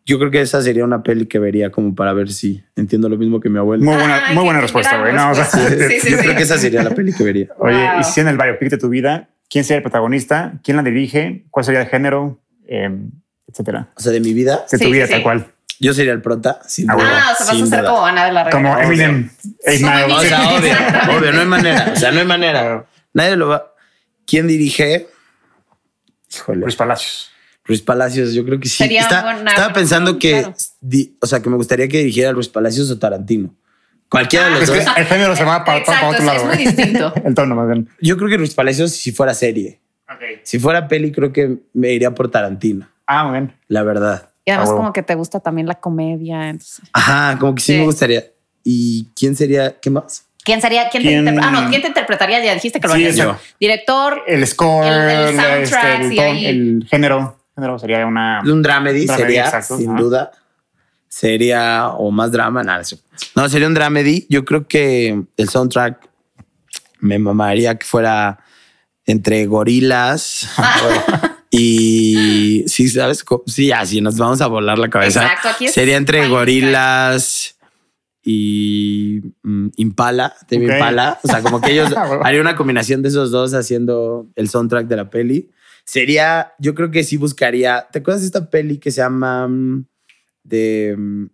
yo 0.05 0.17
creo 0.19 0.31
que 0.31 0.41
esa 0.41 0.61
sería 0.61 0.83
una 0.83 1.03
peli 1.03 1.25
que 1.27 1.39
vería 1.39 1.71
como 1.71 1.93
para 1.95 2.13
ver 2.13 2.31
si 2.31 2.63
entiendo 2.75 3.07
lo 3.09 3.17
mismo 3.17 3.39
que 3.39 3.49
mi 3.49 3.57
abuela. 3.59 3.83
Muy 3.83 3.95
buena, 3.95 4.21
Ay, 4.27 4.35
muy 4.35 4.43
buena 4.43 4.61
respuesta, 4.61 4.99
güey. 4.99 5.13
No, 5.13 5.31
o 5.31 5.35
sea, 5.35 5.43
respuesta. 5.45 5.87
Sí, 5.89 5.99
sí, 5.99 6.11
yo 6.11 6.17
sí. 6.17 6.23
creo 6.23 6.35
que 6.35 6.43
esa 6.43 6.57
sería 6.57 6.83
la 6.83 6.89
peli 6.91 7.13
que 7.13 7.23
vería. 7.23 7.47
Oye, 7.59 7.75
Wow. 7.77 7.99
y 8.01 8.03
si 8.03 8.19
en 8.21 8.27
el 8.27 8.37
biopic 8.37 8.69
de 8.69 8.77
tu 8.77 8.89
vida, 8.89 9.29
¿quién 9.49 9.63
sería 9.63 9.77
el 9.77 9.83
protagonista? 9.83 10.53
¿Quién 10.63 10.77
la 10.77 10.83
dirige? 10.83 11.45
¿Cuál 11.51 11.65
sería 11.65 11.81
el 11.81 11.87
género? 11.87 12.39
Eh, 12.67 12.89
etcétera. 13.47 13.89
O 13.95 13.99
sea, 13.99 14.11
de 14.11 14.19
mi 14.21 14.33
vida, 14.33 14.65
De 14.71 14.77
tu 14.77 14.85
Sí, 14.85 14.91
vida, 14.91 15.05
sí, 15.05 15.11
tal 15.11 15.19
sí. 15.19 15.23
cual. 15.23 15.47
yo 15.79 15.93
sería 15.93 16.13
el 16.13 16.21
prota. 16.21 16.59
Sin 16.67 16.89
Ah, 16.89 16.95
duda, 16.95 17.05
Ah, 17.11 17.31
o 17.33 17.35
sea, 17.43 17.45
vas 17.53 17.61
a 17.61 17.65
ser 17.65 17.79
duda. 17.81 17.89
como 17.91 18.05
Ana 18.05 18.25
de 18.25 18.31
la 18.31 18.49
Como 18.49 18.75
Reguera. 18.75 19.05
Eminem. 19.05 19.29
O 19.67 20.21
sea, 20.21 20.49
obvio, 20.57 21.17
obvio, 21.17 21.31
no 21.33 21.39
hay 21.41 21.47
manera. 21.47 21.91
O 21.93 21.95
sea, 21.95 22.11
no 22.11 22.19
hay 22.19 22.25
manera. 22.25 22.85
Nadie 23.13 23.35
lo 23.35 23.49
va. 23.49 23.73
¿Quién 24.25 24.47
dirige? 24.47 25.07
Híjole. 26.33 26.61
Luis 26.61 26.75
Palacios. 26.75 27.29
Luis 27.65 27.81
Palacios, 27.81 28.33
yo 28.33 28.43
creo 28.43 28.59
que 28.59 28.67
sí. 28.67 28.77
Sería 28.77 29.01
Está- 29.01 29.21
buena 29.23 29.51
estaba 29.51 29.73
pensando 29.73 30.17
que, 30.17 30.31
claro. 30.39 30.53
di- 30.81 31.15
o 31.21 31.27
sea, 31.27 31.41
que 31.41 31.49
me 31.49 31.57
gustaría 31.57 31.87
que 31.87 31.99
dirigiera 31.99 32.31
Luis 32.31 32.47
Palacios 32.49 32.89
o 32.89 32.97
Tarantino. 32.97 33.53
Cualquiera 34.09 34.45
de 34.49 34.59
los 34.59 34.69
que 34.69 34.79
dos. 34.83 34.93
el 34.97 35.05
género 35.05 35.35
se 35.35 35.43
va 35.45 35.63
para, 35.63 35.79
otro 36.09 36.25
lado. 36.25 36.37
es 36.37 36.43
muy 36.43 36.55
güey. 36.55 36.65
distinto. 36.67 37.13
El 37.23 37.33
tono, 37.33 37.55
más 37.55 37.67
bien. 37.67 37.87
Yo 38.01 38.17
creo 38.17 38.29
que 38.29 38.37
Luis 38.37 38.53
Palacios 38.53 38.91
si 38.91 39.11
fuera 39.11 39.33
serie. 39.33 39.79
Si 40.43 40.59
fuera 40.59 40.87
peli, 40.89 41.11
creo 41.13 41.31
que 41.31 41.57
me 41.73 41.93
iría 41.93 42.13
por 42.13 42.29
Tarantino, 42.29 42.89
Ah, 43.07 43.23
muy 43.23 43.39
bien. 43.39 43.53
la 43.69 43.83
verdad. 43.83 44.29
Y 44.43 44.51
además 44.51 44.69
Ah, 44.71 44.75
como 44.75 44.91
que 44.93 45.03
te 45.03 45.15
gusta 45.15 45.39
también 45.39 45.67
la 45.67 45.75
comedia. 45.75 46.49
entonces. 46.49 46.81
Ajá, 46.91 47.37
como 47.39 47.55
que 47.55 47.61
sí, 47.61 47.73
Sí. 47.73 47.79
me 47.79 47.85
gustaría. 47.85 48.25
¿Y 48.63 49.07
quién 49.15 49.35
sería? 49.35 49.79
¿Qué 49.79 49.89
más? 49.89 50.25
¿Quién 50.43 50.59
sería? 50.59 50.89
¿Quién, 50.89 51.03
¿Quién- 51.03 51.23
Te 51.25 51.29
ah, 51.41 51.51
no, 51.51 51.69
¿quién 51.69 51.81
te 51.81 51.87
interpretaría? 51.87 52.43
Ya 52.43 52.53
dijiste 52.53 52.79
que 52.81 52.87
lo 52.87 52.95
Sí, 52.95 53.05
harías. 53.05 53.37
Director. 53.59 54.23
El 54.27 54.45
score, 54.47 54.87
El- 54.87 55.29
el 55.29 55.37
la- 55.37 55.43
soundtrack, 55.65 56.19
ahí. 56.19 56.45
el 56.47 56.87
género. 56.89 57.37
Género 57.55 57.79
sería 57.79 58.05
una. 58.05 58.41
Un 58.45 58.61
dramedy, 58.61 59.05
Dramedy, 59.05 59.23
sería, 59.23 59.45
exacto, 59.45 59.77
sin 59.77 59.95
duda. 59.95 60.31
Sería, 61.07 61.89
o 61.89 62.09
más 62.11 62.31
drama, 62.31 62.63
nada. 62.63 62.83
No, 63.35 63.49
sería 63.49 63.67
un 63.67 63.73
dramedy. 63.73 64.25
Yo 64.29 64.45
creo 64.45 64.67
que 64.67 65.23
el 65.35 65.49
soundtrack 65.49 66.09
me 66.99 67.19
mamaría 67.19 67.75
que 67.75 67.85
fuera 67.85 68.39
entre 69.05 69.45
gorilas 69.45 70.47
y 71.51 72.63
sí, 72.67 72.87
¿sabes? 72.87 73.25
Sí, 73.47 73.71
así 73.71 73.99
nos 73.99 74.17
vamos 74.17 74.39
a 74.41 74.47
volar 74.47 74.79
la 74.79 74.89
cabeza. 74.89 75.23
Exacto, 75.23 75.49
aquí 75.49 75.65
es 75.65 75.73
Sería 75.73 75.97
entre 75.97 76.27
gorilas 76.29 77.57
y 78.23 79.21
mm, 79.43 79.67
Impala, 79.77 80.33
Ok. 80.43 80.51
Impala. 80.53 81.19
O 81.23 81.27
sea, 81.27 81.41
como 81.41 81.59
que 81.59 81.71
ellos 81.73 81.91
Ah, 81.97 82.05
bueno. 82.07 82.23
haría 82.23 82.39
una 82.39 82.55
combinación 82.55 83.01
de 83.01 83.09
esos 83.09 83.31
dos 83.31 83.53
haciendo 83.53 84.27
el 84.35 84.47
soundtrack 84.49 84.87
de 84.87 84.95
la 84.95 85.09
peli. 85.09 85.49
Sería, 85.91 86.53
yo 86.57 86.73
creo 86.73 86.89
que 86.89 87.03
sí 87.03 87.17
buscaría. 87.17 87.85
¿Te 87.91 87.99
acuerdas 87.99 88.21
de 88.21 88.27
esta 88.27 88.49
peli 88.49 88.77
que 88.77 88.91
se 88.91 89.01
llama 89.01 89.45
mm, 89.49 89.85
de 90.41 90.95
mm, 90.97 91.25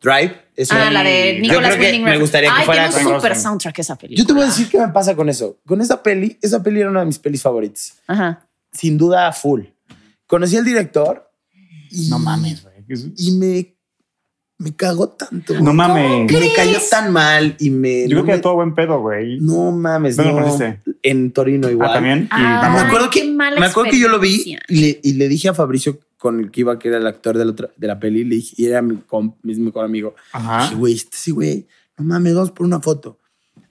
Drive? 0.00 0.34
Es 0.56 0.72
Ah, 0.72 0.76
una- 0.76 0.90
la 0.90 1.02
de 1.02 1.40
Nicolas 1.40 1.78
Winding 1.78 2.04
me 2.04 2.18
gustaría 2.18 2.48
que 2.54 2.60
Ay, 2.60 2.64
fuera. 2.64 2.88
tiene 2.88 3.06
un 3.06 3.14
super 3.16 3.36
soundtrack 3.36 3.78
esa 3.80 3.96
película. 3.96 4.22
Yo 4.22 4.26
te 4.26 4.32
voy 4.32 4.42
a 4.44 4.46
decir 4.46 4.68
qué 4.70 4.78
me 4.78 4.88
pasa 4.88 5.14
con 5.14 5.28
eso. 5.28 5.60
Con 5.66 5.82
esa 5.82 6.02
peli, 6.02 6.38
esa 6.40 6.62
peli 6.62 6.80
era 6.80 6.88
una 6.88 7.00
de 7.00 7.06
mis 7.06 7.18
pelis 7.18 7.42
favoritas. 7.42 7.98
Ajá. 8.06 8.48
Sin 8.72 8.96
duda, 8.96 9.30
full. 9.32 9.64
Conocí 10.26 10.56
al 10.56 10.64
director 10.64 11.30
y, 11.90 12.08
No 12.08 12.18
mames, 12.18 12.62
güey. 12.62 12.74
y 13.16 13.30
me, 13.32 13.73
me 14.58 14.74
cagó 14.74 15.08
tanto. 15.10 15.54
No 15.60 15.72
mames. 15.74 16.30
Me 16.32 16.52
cayó 16.54 16.78
tan 16.90 17.12
mal 17.12 17.56
y 17.58 17.70
me. 17.70 18.02
Yo 18.08 18.16
creo 18.16 18.24
que 18.24 18.32
me- 18.32 18.38
todo 18.38 18.54
buen 18.54 18.74
pedo, 18.74 19.00
güey. 19.00 19.40
No 19.40 19.72
mames, 19.72 20.16
¿Dónde 20.16 20.32
lo 20.32 20.38
no. 20.40 20.44
conociste? 20.46 20.80
En 21.02 21.32
Torino 21.32 21.68
igual. 21.70 21.90
Ah, 21.90 21.94
también. 21.94 22.24
Y 22.24 22.28
Ah. 22.30 22.70
Me 22.72 22.80
acuerdo 22.80 23.10
que 23.10 23.24
me 23.24 23.44
acuerdo 23.66 23.90
que 23.90 23.98
yo 23.98 24.08
lo 24.08 24.18
vi 24.18 24.56
y 24.68 24.80
le, 24.80 25.00
y 25.02 25.12
le 25.14 25.28
dije 25.28 25.48
a 25.48 25.54
Fabricio 25.54 25.98
con 26.18 26.40
el 26.40 26.50
que 26.50 26.60
iba 26.60 26.78
que 26.78 26.88
era 26.88 26.96
el 26.98 27.06
actor 27.06 27.36
de 27.36 27.44
la, 27.44 27.50
otra- 27.50 27.70
de 27.76 27.86
la 27.86 27.98
peli 28.00 28.24
le 28.24 28.36
dije, 28.36 28.54
y 28.56 28.64
era 28.66 28.80
mi, 28.80 28.94
comp- 29.06 29.34
mi 29.42 29.54
mejor 29.56 29.84
amigo. 29.84 30.14
Ajá. 30.32 30.62
Dije, 30.62 30.74
güey, 30.76 30.94
este 30.94 31.16
sí, 31.18 31.32
güey, 31.32 31.66
no 31.98 32.04
mames, 32.06 32.34
vamos 32.34 32.50
por 32.52 32.64
una 32.64 32.80
foto. 32.80 33.18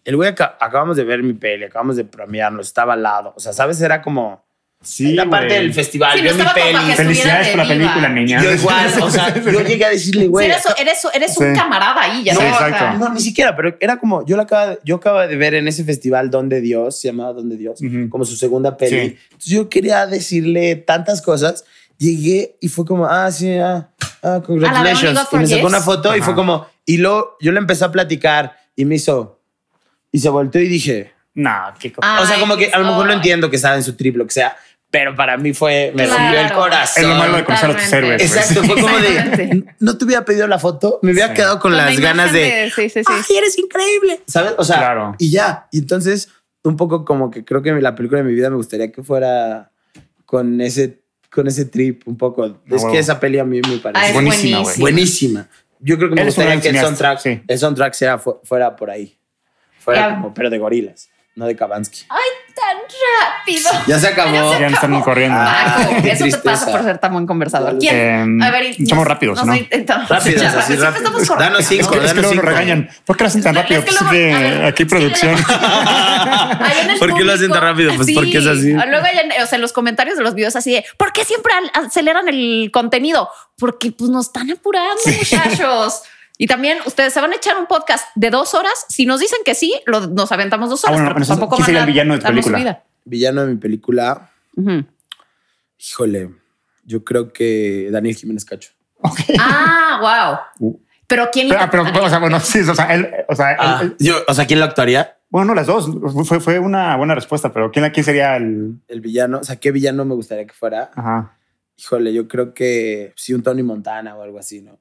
El 0.05 0.17
güey 0.17 0.29
aca- 0.29 0.57
acabamos 0.61 0.97
de 0.97 1.03
ver 1.05 1.23
mi 1.23 1.33
peli, 1.33 1.63
acabamos 1.63 1.95
de 1.95 2.03
premiarnos, 2.05 2.67
estaba 2.67 2.93
al 2.93 3.01
lado. 3.03 3.33
O 3.35 3.39
sea, 3.39 3.53
¿sabes? 3.53 3.81
Era 3.81 4.01
como 4.03 4.43
Sí, 4.83 5.13
la 5.13 5.29
parte 5.29 5.53
del 5.53 5.73
festival, 5.73 6.17
Sí, 6.17 6.23
no 6.25 6.33
mi 6.35 6.43
peli. 6.53 6.93
Felicidades 6.95 7.47
por 7.49 7.57
la 7.57 7.67
película, 7.67 8.09
niña. 8.09 8.43
Yo 8.43 8.51
igual, 8.53 8.87
o 9.01 9.09
sea, 9.09 9.33
yo 9.51 9.61
llegué 9.61 9.85
a 9.85 9.89
decirle, 9.89 10.23
Sí, 10.23 10.27
güey, 10.27 10.47
eres, 10.47 10.63
eres, 10.77 11.07
eres 11.13 11.37
un 11.37 11.53
Sí. 11.53 11.59
camarada 11.59 12.01
ahí, 12.01 12.23
ya 12.23 12.33
Sí, 12.33 12.39
sabes, 12.39 12.75
o 12.75 12.77
sea. 12.77 12.93
No, 12.99 13.09
ni 13.13 13.21
siquiera, 13.21 13.55
pero 13.55 13.77
era 13.79 13.97
como, 13.97 14.25
yo 14.25 14.35
la 14.35 14.43
acaba, 14.43 14.77
yo 14.83 14.95
acaba 14.97 15.25
de 15.27 15.35
ver 15.37 15.53
en 15.53 15.67
ese 15.67 15.83
festival 15.83 16.29
Donde 16.29 16.59
Dios, 16.61 16.99
se 16.99 17.07
llamaba 17.07 17.33
Donde 17.33 17.55
Dios, 17.55 17.79
Ujú. 17.81 18.09
como 18.09 18.25
su 18.25 18.35
segunda 18.35 18.75
peli. 18.75 18.91
Sí. 19.09 19.17
Entonces 19.31 19.49
yo 19.51 19.69
quería 19.69 20.05
decirle 20.05 20.75
tantas 20.75 21.21
cosas. 21.21 21.63
Llegué 21.97 22.57
y 22.59 22.67
fue 22.67 22.85
como, 22.85 23.05
ah, 23.05 23.31
sí, 23.31 23.57
ah, 23.57 23.89
ah 24.21 24.41
congratulations. 24.45 25.27
Y 25.31 25.37
me 25.37 25.47
sacó 25.47 25.67
una 25.67 25.79
foto 25.79 26.13
y 26.15 26.17
Ajá. 26.19 26.25
fue 26.25 26.35
como, 26.35 26.67
y 26.85 26.97
luego 26.97 27.37
yo 27.39 27.51
le 27.53 27.59
empecé 27.59 27.85
a 27.85 27.91
platicar 27.91 28.57
y 28.75 28.83
me 28.83 28.95
hizo, 28.95 29.39
y 30.11 30.19
se 30.19 30.27
volteó 30.29 30.59
y 30.61 30.67
dije, 30.67 31.13
No, 31.35 31.51
qué 31.79 31.91
cosa. 31.91 32.21
O 32.21 32.25
sea, 32.25 32.39
como 32.39 32.57
que 32.57 32.69
a 32.71 32.77
lo 32.77 32.85
mejor 32.85 33.05
lo 33.05 33.11
Ay. 33.11 33.17
entiendo 33.17 33.49
que 33.49 33.55
estaba 33.55 33.75
en 33.75 33.83
su 33.83 33.95
trip, 33.95 34.15
lo 34.17 34.25
que 34.25 34.33
sea, 34.33 34.55
pero 34.93 35.15
para 35.15 35.37
mí 35.37 35.53
fue, 35.53 35.91
me 35.95 36.03
Claro. 36.05 36.19
rompió 36.21 36.39
el 36.39 36.53
corazón. 36.53 37.03
Es 37.03 37.09
lo 37.09 37.15
malo 37.15 37.37
de 37.37 37.43
conocer 37.45 37.71
a 37.71 37.75
tus 37.75 37.91
héroes. 37.93 38.21
Exacto, 38.21 38.63
fue 38.63 38.79
como 38.79 38.95
de, 38.99 39.65
no 39.79 39.97
te 39.97 40.05
hubiera 40.05 40.23
pedido 40.23 40.45
la 40.47 40.59
foto, 40.59 40.99
me 41.01 41.13
hubiera 41.13 41.29
Sí. 41.29 41.33
quedado 41.33 41.53
con 41.59 41.71
Con 41.71 41.77
la 41.77 41.85
las 41.85 41.99
ganas 41.99 42.31
de, 42.31 42.71
Sí, 42.75 42.89
sí, 42.89 42.99
sí. 43.03 43.11
¡ay, 43.11 43.37
eres 43.37 43.57
increíble! 43.57 44.21
¿Sabes? 44.27 44.53
O 44.59 44.63
sea, 44.63 44.77
Claro. 44.77 45.15
y 45.17 45.31
ya. 45.31 45.67
Y 45.71 45.79
entonces, 45.79 46.29
un 46.63 46.77
poco 46.77 47.05
como 47.05 47.31
que 47.31 47.43
creo 47.43 47.63
que 47.63 47.71
la 47.73 47.95
película 47.95 48.21
de 48.21 48.27
mi 48.27 48.35
vida 48.35 48.51
me 48.51 48.55
gustaría 48.55 48.91
que 48.91 49.01
fuera 49.01 49.71
con 50.27 50.61
ese, 50.61 50.99
con 51.31 51.47
ese 51.47 51.65
trip 51.65 52.07
un 52.07 52.15
poco. 52.15 52.45
es 52.69 52.85
que 52.85 52.99
esa 52.99 53.19
peli 53.19 53.39
a 53.39 53.43
mí 53.45 53.61
me 53.67 53.77
parece 53.79 53.99
Ah, 54.05 54.07
es 54.09 54.13
Buenísima, 54.13 54.59
buenísima. 54.59 54.61
güey. 54.61 54.79
buenísima. 54.93 55.47
Yo 55.79 55.97
creo 55.97 56.09
que 56.09 56.15
me 56.15 56.21
Eres 56.21 56.35
gustaría 56.35 56.61
que 56.61 56.69
el 56.69 56.77
soundtrack, 56.79 57.17
sí. 57.19 57.41
el 57.47 57.57
soundtrack 57.57 57.93
sea, 57.95 58.19
fu- 58.19 58.39
fuera 58.43 58.75
por 58.75 58.91
ahí. 58.91 59.17
Fuera 59.79 60.11
como, 60.15 60.33
pero 60.35 60.49
de 60.51 60.59
gorilas, 60.59 61.09
no 61.35 61.45
de 61.47 61.55
Kabansky. 61.55 62.01
¡Ay, 62.09 62.19
tan 62.53 62.77
rápido! 62.77 63.69
Ya 63.87 63.99
se 63.99 64.07
acabó. 64.07 64.53
Ya 64.59 64.67
me 64.69 64.73
están 64.75 65.01
corriendo. 65.01 65.37
Ah, 65.39 65.87
eso 66.03 66.25
te 66.25 66.31
pasa 66.37 66.39
tristeza. 66.41 66.65
por 66.71 66.83
ser 66.83 66.97
tan 66.99 67.11
buen 67.13 67.25
conversador. 67.25 67.77
¿Quién? 67.79 68.41
Eh, 68.41 68.45
A 68.45 68.51
ver, 68.51 68.75
somos 68.87 69.05
rápidos, 69.07 69.43
¿no? 69.43 69.51
Rápidos, 69.51 70.43
así 70.53 70.73
siempre 70.73 70.79
rápido. 70.79 71.35
Danos 71.37 71.65
cinco, 71.65 71.81
Es 71.81 71.87
que, 71.87 71.97
es 71.97 72.01
que 72.01 72.07
danos 72.07 72.13
luego 72.15 72.21
nos 72.21 72.31
cinco. 72.31 72.45
regañan. 72.45 72.89
¿Por 73.05 73.17
qué 73.17 73.23
lo 73.23 73.27
hacen 73.27 73.43
tan 73.43 73.55
rápido? 73.55 73.79
Es 73.79 73.85
que 73.85 73.91
Pues 73.91 74.01
luego- 74.13 74.39
ver, 74.39 74.65
aquí 74.65 74.85
producción. 74.85 75.35
¿Por 76.99 77.13
qué 77.15 77.23
lo 77.23 77.33
hacen 77.33 77.51
tan 77.51 77.61
rápido? 77.61 77.93
Pues 77.95 78.11
porque 78.13 78.37
es 78.37 78.47
así. 78.47 78.71
Luego 78.71 79.05
hay 79.05 79.17
en, 79.17 79.41
o 79.41 79.45
sea, 79.47 79.55
en 79.55 79.61
los 79.61 79.73
comentarios 79.73 80.17
de 80.17 80.23
los 80.23 80.33
videos 80.35 80.55
así 80.55 80.71
de 80.73 80.85
¿por 80.97 81.11
qué 81.13 81.25
siempre 81.25 81.51
aceleran 81.73 82.27
el 82.29 82.69
contenido? 82.71 83.29
Porque 83.57 83.91
pues 83.91 84.09
nos 84.09 84.27
están 84.27 84.51
apurando, 84.51 85.01
muchachos. 85.05 86.03
Y 86.37 86.47
también 86.47 86.79
ustedes 86.85 87.13
se 87.13 87.21
van 87.21 87.31
a 87.31 87.35
echar 87.35 87.57
un 87.57 87.67
podcast 87.67 88.07
de 88.15 88.29
dos 88.31 88.53
horas. 88.53 88.85
Si 88.89 89.05
nos 89.05 89.19
dicen 89.19 89.39
que 89.45 89.53
sí, 89.55 89.73
lo- 89.85 90.07
nos 90.07 90.31
aventamos 90.31 90.69
dos 90.69 90.83
Ah, 90.83 90.87
horas. 90.87 90.99
bueno, 91.01 91.09
pero 91.09 91.15
pues 91.19 91.29
entonces, 91.29 91.39
tampoco 91.39 91.55
¿quién 91.57 91.65
sería 91.65 91.81
el 91.81 91.87
villano 91.87 92.13
de 92.15 92.19
tu 92.19 92.25
película? 92.27 92.57
vida. 92.57 92.83
Villano 93.05 93.41
de 93.45 93.47
mi 93.53 93.57
película, 93.59 94.31
híjole, 95.77 96.29
yo 96.85 97.03
creo 97.03 97.31
que 97.33 97.89
Daniel 97.91 98.15
Jiménez 98.15 98.45
Cacho. 98.45 98.71
Ah, 99.39 100.39
wow. 100.59 100.77
Pero 101.07 101.29
quién 101.31 101.49
Pero, 101.49 101.61
ah, 101.61 101.69
pero, 101.69 101.83
o 101.83 102.09
sea, 102.09 102.19
bueno, 102.19 102.39
sí, 102.39 102.61
o 102.61 102.73
sea, 102.73 102.93
él, 102.93 103.09
o 103.27 103.35
sea, 103.35 103.55
Ah, 103.59 103.79
él- 103.83 103.95
yo, 103.99 104.15
o 104.27 104.33
sea, 104.33 104.45
¿quién 104.47 104.59
lo 104.59 104.65
actuaría? 104.65 105.17
bueno, 105.29 105.47
no 105.47 105.55
las 105.55 105.67
dos. 105.67 105.89
Fue, 106.27 106.39
fue 106.39 106.59
una 106.59 106.95
buena 106.95 107.15
respuesta, 107.15 107.51
pero 107.51 107.71
¿quién, 107.71 107.89
quién 107.91 108.03
sería 108.03 108.35
el? 108.37 108.75
El 108.87 109.01
villano, 109.01 109.39
o 109.39 109.43
sea, 109.43 109.55
¿qué 109.57 109.71
villano 109.71 110.05
me 110.05 110.13
gustaría 110.15 110.45
que 110.45 110.53
fuera? 110.53 110.91
Ajá. 110.95 111.37
Híjole, 111.75 112.13
yo 112.13 112.27
creo 112.27 112.53
que 112.53 113.13
sí, 113.15 113.33
un 113.33 113.41
Tony 113.43 113.63
Montana 113.63 114.15
o 114.15 114.21
algo 114.21 114.37
así, 114.39 114.61
¿no? 114.61 114.79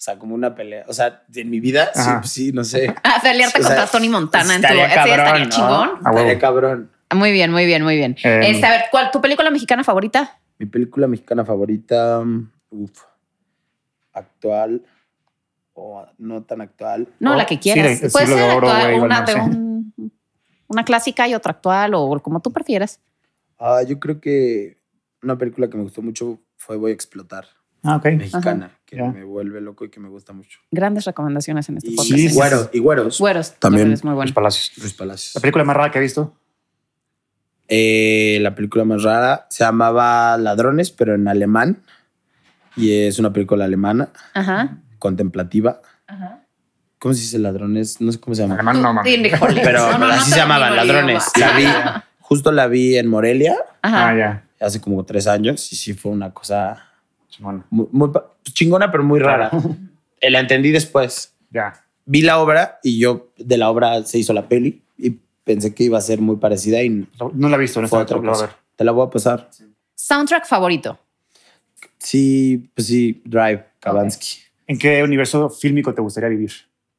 O 0.00 0.02
sea, 0.02 0.18
como 0.18 0.34
una 0.34 0.54
pelea. 0.54 0.86
O 0.88 0.94
sea, 0.94 1.24
en 1.34 1.50
mi 1.50 1.60
vida, 1.60 1.90
sí, 1.92 2.00
Ajá. 2.00 2.22
sí, 2.22 2.52
no 2.52 2.64
sé. 2.64 2.86
Ah, 3.04 3.20
pelearte 3.22 3.60
O 3.60 3.62
sea, 3.62 3.76
contra 3.76 3.86
Tony 3.98 4.08
Montana 4.08 4.54
en 4.54 4.62
tu 4.62 4.66
estaría 4.68 4.88
sí, 4.88 4.94
cabrón, 4.94 5.18
estaría 5.26 5.44
¿no? 5.44 5.50
chingón. 5.50 5.88
A 6.06 6.10
huevo. 6.10 6.18
Estaría 6.20 6.38
cabrón. 6.38 6.90
Muy 7.14 7.32
bien, 7.32 7.52
muy 7.52 7.66
bien, 7.66 7.82
muy 7.84 7.96
bien. 7.96 8.16
Este, 8.22 8.64
a 8.64 8.70
ver, 8.70 8.80
¿cuál 8.90 9.10
tu 9.10 9.20
película 9.20 9.50
mexicana 9.50 9.84
favorita? 9.84 10.38
Mi 10.58 10.64
película 10.64 11.06
mexicana 11.06 11.44
favorita, 11.44 12.22
uf, 12.70 13.02
actual 14.14 14.82
o 15.74 16.06
no 16.16 16.44
tan 16.44 16.62
actual. 16.62 17.06
No, 17.18 17.36
la 17.36 17.44
que 17.44 17.56
sí, 17.56 17.60
quieras. 17.60 18.00
del 18.00 18.10
Puede 18.10 18.26
ser 18.26 18.36
de 18.36 18.42
oro, 18.56 18.68
actual, 18.70 18.94
una 19.02 19.20
bueno, 19.20 19.26
de 19.26 19.32
sí. 19.32 19.38
un- 19.58 20.12
una 20.68 20.84
clásica 20.84 21.28
y 21.28 21.34
otra 21.34 21.52
actual 21.52 21.92
o 21.94 22.20
como 22.22 22.40
tú 22.40 22.52
prefieras. 22.52 23.00
Ah, 23.58 23.82
yo 23.86 23.98
creo 24.00 24.18
que 24.20 24.78
una 25.22 25.36
película 25.36 25.68
que 25.68 25.76
me 25.76 25.82
gustó 25.82 26.00
mucho 26.00 26.38
fue 26.56 26.76
Voy 26.78 26.92
a 26.92 26.94
explotar, 26.94 27.44
Ah, 27.82 27.96
ok. 27.96 28.04
mexicana, 28.16 28.70
que 28.96 29.02
me 29.02 29.24
vuelve 29.24 29.60
loco 29.60 29.84
y 29.84 29.90
que 29.90 30.00
me 30.00 30.08
gusta 30.08 30.32
mucho. 30.32 30.58
Grandes 30.70 31.04
recomendaciones 31.04 31.68
en 31.68 31.76
este 31.78 31.90
Y, 31.90 31.96
podcast. 31.96 32.14
sí, 32.14 32.28
sí. 32.28 32.34
Güero, 32.34 32.70
y 32.72 32.78
Güeros. 32.80 33.18
Güeros 33.18 33.52
También. 33.58 33.82
también 33.82 33.92
es 33.94 34.04
muy 34.04 34.14
bueno. 34.14 34.26
Los 34.28 34.34
Palacios. 34.34 34.72
Luis 34.78 34.92
Palacios. 34.94 35.34
La 35.36 35.40
película 35.40 35.64
más 35.64 35.76
rara 35.76 35.90
que 35.90 35.98
he 35.98 36.02
visto. 36.02 36.34
Eh, 37.68 38.38
la 38.42 38.54
película 38.54 38.84
más 38.84 39.02
rara 39.02 39.46
se 39.48 39.64
llamaba 39.64 40.36
Ladrones, 40.36 40.90
pero 40.90 41.14
en 41.14 41.28
alemán. 41.28 41.82
Y 42.76 42.92
es 42.92 43.18
una 43.18 43.32
película 43.32 43.64
alemana, 43.64 44.10
Ajá. 44.34 44.78
contemplativa. 44.98 45.80
Ajá. 46.06 46.44
¿Cómo 46.98 47.14
se 47.14 47.20
dice 47.22 47.38
ladrones? 47.38 48.00
No 48.00 48.12
sé 48.12 48.20
cómo 48.20 48.34
se 48.34 48.42
llama. 48.42 48.54
Alemán 48.54 48.82
no 48.82 49.02
híjole. 49.06 49.62
Pero, 49.64 49.90
No, 49.92 49.98
no, 49.98 50.06
así 50.06 50.30
se 50.32 50.36
llamaban, 50.36 50.76
ladrones. 50.76 51.24
idioma. 51.34 51.52
La 51.52 51.56
vi, 51.58 52.02
justo 52.20 52.52
la 52.52 52.66
vi 52.66 52.96
en 52.96 53.06
Morelia 53.08 53.56
Ajá. 53.82 54.08
Ah, 54.08 54.16
ya. 54.16 54.44
hace 54.60 54.80
como 54.80 55.04
tres 55.04 55.26
años 55.26 55.72
y 55.72 55.76
sí 55.76 55.94
fue 55.94 56.12
una 56.12 56.32
cosa 56.32 56.89
Simón. 57.30 57.64
muy, 57.70 57.86
muy 57.92 58.10
pa- 58.10 58.32
chingona, 58.44 58.90
pero 58.90 59.02
muy 59.04 59.18
rara. 59.20 59.50
La 60.22 60.40
entendí 60.40 60.70
después. 60.70 61.32
Ya. 61.50 61.82
Vi 62.04 62.20
la 62.22 62.38
obra 62.38 62.78
y 62.82 62.98
yo 62.98 63.28
de 63.38 63.56
la 63.56 63.70
obra 63.70 64.02
se 64.04 64.18
hizo 64.18 64.32
la 64.34 64.48
peli 64.48 64.82
y 64.98 65.16
pensé 65.44 65.74
que 65.74 65.84
iba 65.84 65.96
a 65.96 66.00
ser 66.02 66.20
muy 66.20 66.36
parecida 66.36 66.82
y 66.82 67.06
No 67.34 67.48
la 67.48 67.56
he 67.56 67.58
visto. 67.60 67.80
No 67.80 67.86
otra 67.86 68.04
la 68.16 68.16
voy 68.16 68.26
a 68.28 68.32
cosa. 68.32 68.46
ver. 68.46 68.54
Te 68.76 68.84
la 68.84 68.92
voy 68.92 69.06
a 69.06 69.10
pasar. 69.10 69.48
Soundtrack 69.94 70.46
favorito. 70.46 70.98
Sí, 71.98 72.70
pues 72.74 72.86
sí, 72.86 73.20
Drive, 73.24 73.64
Kabansky. 73.80 74.38
¿En 74.66 74.78
qué 74.78 75.02
universo 75.02 75.48
fílmico 75.50 75.92
te 75.94 76.00
gustaría 76.00 76.28
vivir? 76.28 76.52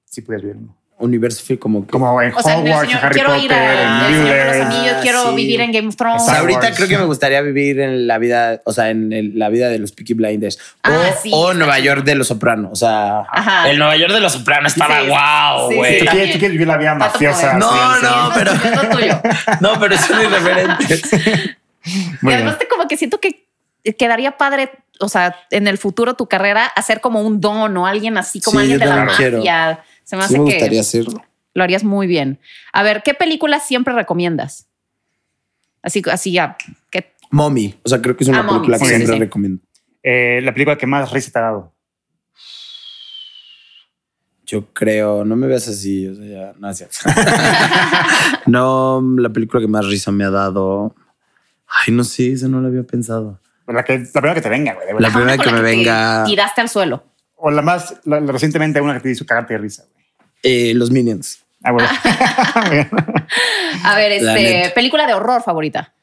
Si 0.06 0.22
pudieras 0.22 0.44
vivir. 0.44 0.58
uno. 0.58 0.76
Universo 1.02 1.44
como 1.60 1.86
que... 1.86 1.92
Como 1.92 2.22
en 2.22 2.34
O 2.34 2.42
sea, 2.42 2.58
Hogwarts, 2.58 2.90
señor- 2.90 3.04
Harry 3.04 3.14
quiero 3.16 3.30
Potter, 3.30 3.44
ir 3.46 3.54
a 3.54 4.08
en 4.08 4.14
Señor 4.14 4.28
de 4.28 4.36
los 4.36 4.46
Bueller. 4.48 4.62
Anillos, 4.64 4.96
quiero 5.02 5.30
sí. 5.30 5.36
vivir 5.36 5.62
en 5.62 5.72
Game 5.72 5.88
of 5.90 5.96
Thrones. 5.96 6.22
Star 6.24 6.38
ahorita 6.38 6.60
Wars. 6.60 6.76
creo 6.76 6.88
que 6.88 6.98
me 6.98 7.06
gustaría 7.06 7.42
vivir 7.42 7.80
en 7.80 8.08
la 8.08 8.18
vida, 8.18 8.62
o 8.66 8.72
sea, 8.74 8.90
en 8.90 9.12
el- 9.14 9.38
la 9.38 9.50
vida 9.50 9.70
de 9.70 9.80
los 9.80 9.92
Peaky 9.92 10.14
Blinders. 10.14 10.58
Ah, 10.84 10.92
o 11.12 11.22
sí, 11.22 11.32
o 11.34 11.54
Nueva. 11.54 11.80
York 11.80 12.04
de 12.04 12.16
los 12.16 12.28
Sopranos. 12.28 12.72
O 12.72 12.76
sea, 12.76 13.22
Ajá. 13.32 13.70
el 13.70 13.78
Nueva 13.78 13.96
York 13.98 14.14
de 14.14 14.20
los 14.22 14.34
Sopranos 14.34 14.72
estaba 14.74 15.00
Sí, 15.02 15.76
güey. 15.76 16.00
sí, 16.00 16.06
¿Tú 16.06 16.12
tú 16.12 16.18
quieres 16.40 16.52
vivir 16.52 16.68
la 16.68 16.78
vida 16.78 16.96
mafiosa? 16.96 17.54
No, 17.54 17.70
sí, 17.72 17.80
no, 18.04 18.26
sí. 18.28 18.32
pero- 18.38 18.52
Es 18.54 18.76
lo 18.84 18.90
tuyo. 18.90 19.22
No, 19.62 19.80
pero 19.80 19.98
son 19.98 20.18
muy 20.18 20.28
diferentes. 20.28 21.02
Y 22.22 22.32
además 22.32 22.60
te 22.60 22.68
como 22.68 22.88
que 22.88 22.96
siento 22.96 23.20
que 23.20 23.44
quedaría 23.98 24.38
padre, 24.38 24.70
o 25.00 25.10
sea, 25.10 25.36
en 25.50 25.66
el 25.68 25.80
futuro 25.80 26.14
tu 26.14 26.28
carrera 26.28 26.66
hacer 26.68 27.02
como 27.02 27.22
un 27.24 27.42
don 27.42 27.76
o 27.76 27.88
alguien 27.88 28.20
así 28.20 28.40
como 28.40 28.60
Sí, 28.60 28.66
alguien 28.72 28.80
yo 28.80 28.86
de 28.86 28.96
la 28.96 29.06
mafia. 29.06 29.84
Se 30.04 30.16
me 30.18 30.24
hace 30.24 30.34
Sí 30.34 30.40
me 30.40 30.46
que 30.46 30.52
gustaría 30.56 30.82
hacerlo. 30.82 31.24
lo 31.54 31.64
harías 31.64 31.84
muy 31.84 32.08
bien. 32.08 32.40
A 32.74 32.84
ver, 32.84 33.02
¿qué 33.04 33.14
película 33.14 33.60
siempre 33.60 33.94
recomiendas? 33.94 34.68
Así, 35.82 36.02
así 36.12 36.32
ya. 36.32 36.58
¿qué? 36.90 37.14
Mommy. 37.32 37.76
O 37.84 37.90
sea, 37.90 38.02
creo 38.02 38.16
que 38.18 38.24
es 38.24 38.30
una 38.30 38.40
Ah, 38.40 38.44
Mommy, 38.44 38.60
película 38.60 38.78
que 38.78 38.86
sí, 38.86 38.90
siempre 38.90 39.14
sí, 39.14 39.20
recomiendo. 39.20 39.64
Eh, 40.04 40.42
la 40.44 40.54
película 40.54 40.78
que 40.78 40.88
más 40.88 41.12
risa 41.12 41.32
te 41.32 41.40
ha 41.40 41.44
dado. 41.44 41.74
Yo 44.46 44.66
creo, 44.74 45.24
no 45.24 45.38
me 45.38 45.48
veas 45.48 45.66
así, 45.70 46.08
o 46.08 46.16
sea, 46.16 46.26
ya, 46.26 46.54
no, 46.60 46.68
no, 48.48 49.02
la 49.22 49.30
película 49.30 49.62
que 49.62 49.68
más 49.68 49.86
risa 49.88 50.12
me 50.12 50.26
ha 50.26 50.30
dado. 50.30 50.94
Ay, 51.68 51.94
no 51.94 52.04
sé, 52.04 52.34
esa 52.34 52.50
no 52.50 52.60
la 52.60 52.68
había 52.68 52.84
pensado. 52.84 53.40
La, 53.68 53.86
que, 53.86 54.00
la 54.00 54.06
primera 54.12 54.34
que 54.34 54.42
te 54.42 54.50
venga, 54.50 54.74
güey. 54.74 54.88
La 55.00 55.10
primera 55.10 55.38
que 55.38 55.46
la 55.50 55.52
me 55.54 55.62
venga. 55.62 56.24
Tiraste 56.26 56.60
al 56.60 56.68
suelo. 56.68 57.06
O 57.44 57.50
la 57.52 57.62
más, 57.62 57.96
la, 58.06 58.20
la- 58.20 58.32
recientemente 58.32 58.80
una 58.82 58.94
que 58.94 59.00
te 59.02 59.12
hizo 59.12 59.26
cagarte 59.26 59.54
de 59.56 59.60
risa, 59.60 59.84
güey. 59.92 60.06
Eh, 60.44 60.74
los 60.76 60.92
Minions. 60.92 61.44
Ah. 61.64 61.72
A 63.84 63.96
ver, 63.96 64.12
este, 64.14 64.72
película 64.74 65.06
de 65.08 65.14
horror 65.14 65.42
favorita. 65.44 65.94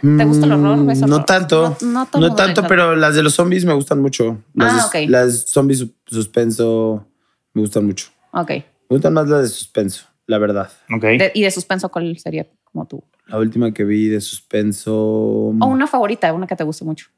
¿Te 0.00 0.24
gusta 0.24 0.46
el 0.46 0.52
horror? 0.52 0.86
¿Ves 0.86 1.00
Mm, 1.00 1.04
horror? 1.04 1.18
No 1.18 1.24
tanto. 1.24 1.76
No- 1.80 2.08
no 2.12 2.20
No, 2.20 2.34
tanto, 2.34 2.64
pero 2.66 2.94
las 2.94 3.14
de 3.16 3.22
los 3.22 3.34
zombies 3.34 3.64
me 3.64 3.72
gustan 3.74 4.00
mucho. 4.00 4.42
Las, 4.54 4.72
Ah, 4.72 4.90
de- 4.92 5.04
ok. 5.06 5.10
las 5.10 5.50
zombies 5.50 5.80
su- 5.80 5.92
suspenso 6.06 7.06
me 7.52 7.62
gustan 7.62 7.84
mucho. 7.84 8.08
Ok. 8.32 8.50
Me 8.50 8.64
gustan 8.88 9.12
más 9.12 9.28
las 9.28 9.42
de 9.42 9.48
suspenso, 9.48 10.06
la 10.26 10.38
verdad. 10.38 10.70
ok. 10.94 11.02
De- 11.02 11.32
¿Y 11.34 11.42
de 11.42 11.50
suspenso 11.50 11.88
cuál 11.90 12.16
sería 12.18 12.46
como 12.64 12.86
tú? 12.86 13.02
La 13.26 13.38
última 13.38 13.72
que 13.72 13.84
vi 13.84 14.06
de 14.08 14.20
suspenso. 14.20 14.94
O 14.96 15.66
una 15.66 15.86
favorita, 15.86 16.32
una 16.32 16.46
que 16.46 16.56
te 16.56 16.64
guste 16.64 16.84
mucho. 16.84 17.08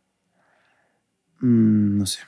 mm, 1.40 1.98
no 1.98 2.06
sé. 2.06 2.20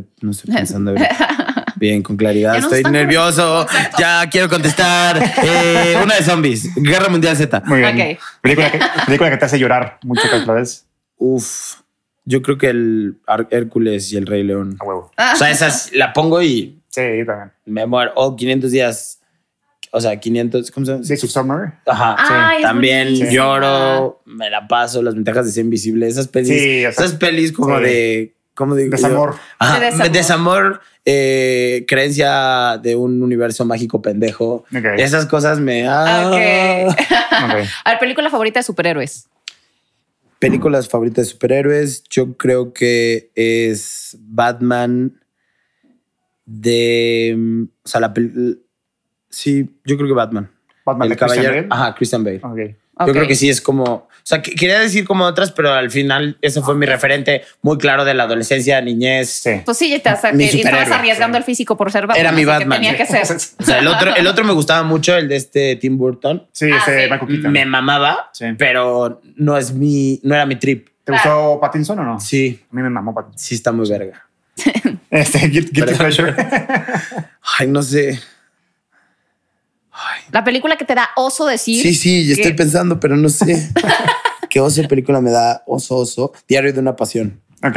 Estoy- 0.00 0.06
no 0.20 0.30
estoy 0.30 0.54
pensando 0.54 0.90
ahorita. 0.92 1.64
Bien, 1.76 2.02
con 2.02 2.16
claridad. 2.16 2.56
Estoy 2.56 2.82
nervioso. 2.84 3.62
Exacto. 3.62 3.96
Ya 4.00 4.28
quiero 4.30 4.48
contestar. 4.48 5.22
Eh, 5.42 5.94
una 6.02 6.14
de 6.16 6.22
zombies. 6.22 6.74
Guerra 6.74 7.08
Mundial 7.10 7.36
Z. 7.36 7.62
Muy 7.66 7.80
bien. 7.80 8.18
Película, 8.40 8.72
que, 8.72 8.78
película 9.04 9.30
que 9.30 9.36
te 9.36 9.44
hace 9.44 9.58
llorar 9.58 9.98
mucho 10.02 10.22
otra 10.34 10.54
vez. 10.54 10.86
Uf. 11.18 11.80
Yo 12.24 12.40
creo 12.42 12.56
que 12.56 12.68
el 12.70 13.18
Hércules 13.50 14.10
y 14.12 14.16
el 14.16 14.26
Rey 14.26 14.42
León. 14.42 14.76
A 14.80 14.84
huevo. 14.84 15.12
O 15.34 15.36
sea, 15.36 15.50
esas 15.50 15.92
la 15.92 16.12
pongo 16.14 16.40
y 16.42 16.80
Sí, 16.88 17.02
yo 17.18 17.26
también. 17.26 17.52
me 17.66 17.84
muero. 17.86 18.12
O 18.16 18.34
500 18.36 18.70
días. 18.70 19.20
O 19.92 20.00
sea, 20.00 20.18
500. 20.18 20.70
¿Cómo 20.70 20.86
se 20.86 20.92
llama? 20.92 21.04
Days 21.06 21.24
of 21.24 21.30
Summer. 21.30 21.72
Ajá. 21.86 22.16
Ay, 22.18 22.56
es 22.56 22.62
También 22.62 23.30
lloro, 23.30 24.22
me 24.24 24.48
la 24.50 24.66
paso, 24.66 25.02
las 25.02 25.14
ventajas 25.14 25.44
de 25.46 25.52
ser 25.52 25.64
invisible. 25.64 26.08
Esas 26.08 26.26
pelis. 26.28 26.48
Sí, 26.48 26.86
o 26.86 26.92
sea, 26.92 27.04
esas 27.04 27.18
pelis 27.18 27.52
como 27.52 27.76
sí. 27.78 27.84
de. 27.84 28.35
¿Cómo 28.56 28.74
digo? 28.74 28.90
Desamor. 28.90 29.36
Ajá, 29.58 29.78
desamor. 29.80 30.10
desamor, 30.12 30.80
eh, 31.04 31.84
creencia 31.86 32.78
de 32.82 32.96
un 32.96 33.22
universo 33.22 33.64
mágico 33.66 34.00
pendejo. 34.02 34.64
Esas 34.96 35.26
cosas 35.26 35.60
me. 35.60 35.86
ah. 35.86 36.30
Ok. 36.30 36.96
Ok. 37.36 37.66
A 37.84 37.90
ver, 37.90 37.98
película 38.00 38.30
favorita 38.30 38.60
de 38.60 38.64
superhéroes. 38.64 39.28
Películas 40.38 40.88
favoritas 40.88 41.26
de 41.26 41.32
superhéroes. 41.32 42.02
Yo 42.08 42.34
creo 42.38 42.72
que 42.72 43.30
es 43.34 44.16
Batman 44.20 45.20
de. 46.46 47.34
mm, 47.36 47.62
O 47.84 47.88
sea, 47.88 48.00
la 48.00 48.14
Sí, 49.28 49.68
yo 49.84 49.96
creo 49.96 50.08
que 50.08 50.14
Batman. 50.14 50.50
Batman 50.86 51.06
el 51.06 51.10
de 51.10 51.16
Christian 51.16 51.44
caballero. 51.44 51.68
Bale. 51.68 51.82
Ajá, 51.82 51.94
Christian 51.94 52.24
Bale. 52.24 52.40
Ok. 52.42 52.76
Yo 52.98 53.12
creo 53.12 53.26
que 53.26 53.34
sí 53.34 53.48
es 53.50 53.60
como. 53.60 53.84
O 53.84 54.08
sea, 54.28 54.42
que- 54.42 54.54
quería 54.54 54.80
decir 54.80 55.04
como 55.04 55.24
otras, 55.24 55.52
pero 55.52 55.72
al 55.72 55.90
final 55.90 56.36
ese 56.42 56.60
fue 56.62 56.74
mi 56.74 56.84
referente 56.86 57.42
muy 57.62 57.78
claro 57.78 58.04
de 58.04 58.14
la 58.14 58.24
adolescencia, 58.24 58.80
niñez. 58.80 59.28
Sí. 59.30 59.60
Pues 59.64 59.76
sí, 59.78 59.90
ya 59.90 60.00
te, 60.00 60.10
o 60.12 60.16
sea, 60.20 60.32
Mi 60.32 60.48
que- 60.48 60.56
y 60.56 60.60
estabas 60.62 60.90
arriesgando 60.90 61.38
el 61.38 61.44
físico 61.44 61.76
por 61.76 61.92
ser 61.92 62.06
Batman. 62.06 62.20
Era 62.20 62.32
mi 62.32 62.40
que 62.42 62.46
Batman. 62.46 62.80
Tenía 62.80 62.96
que 62.96 63.06
ser. 63.06 63.22
O 63.58 63.64
sea, 63.64 63.78
el 63.78 63.86
otro, 63.86 64.16
el 64.16 64.26
otro 64.26 64.44
me 64.44 64.52
gustaba 64.52 64.82
mucho, 64.82 65.16
el 65.16 65.28
de 65.28 65.36
este 65.36 65.76
Tim 65.76 65.96
Burton. 65.98 66.46
Sí, 66.52 66.70
Ah, 66.72 66.78
ese 66.78 67.04
sí. 67.04 67.10
Michael 67.10 67.28
Keaton. 67.32 67.52
Me 67.52 67.64
mamaba, 67.66 68.30
Sí. 68.32 68.46
pero 68.58 69.20
no 69.36 69.56
es 69.56 69.72
mi, 69.72 70.18
no 70.24 70.34
era 70.34 70.46
mi 70.46 70.56
trip. 70.56 70.88
¿Te 71.04 71.12
gustó 71.12 71.58
Pattinson 71.60 71.98
o 72.00 72.02
no? 72.04 72.18
Sí, 72.18 72.64
A 72.72 72.74
mí 72.74 72.82
me 72.82 72.90
mamó 72.90 73.14
Pattinson. 73.14 73.38
sí 73.38 73.54
está 73.54 73.70
muy 73.72 73.88
verga. 73.88 74.26
Este, 75.10 75.38
Guilty. 75.48 75.82
Pleasure. 75.82 76.34
Ay, 77.58 77.68
no 77.68 77.80
sé. 77.82 78.18
La 80.32 80.44
película 80.44 80.76
que 80.76 80.84
te 80.84 80.94
da 80.94 81.08
oso 81.16 81.46
decir. 81.46 81.80
Sí, 81.82 81.94
sí, 81.94 82.30
estoy 82.30 82.52
que- 82.52 82.54
pensando, 82.54 82.98
pero 83.00 83.16
no 83.16 83.28
sé. 83.28 83.70
¿Qué 84.50 84.60
oso 84.60 84.86
película 84.88 85.20
me 85.20 85.30
da 85.30 85.62
oso, 85.66 85.96
oso? 85.96 86.32
Diario 86.48 86.72
de 86.72 86.80
una 86.80 86.96
pasión. 86.96 87.40
Ok. 87.62 87.76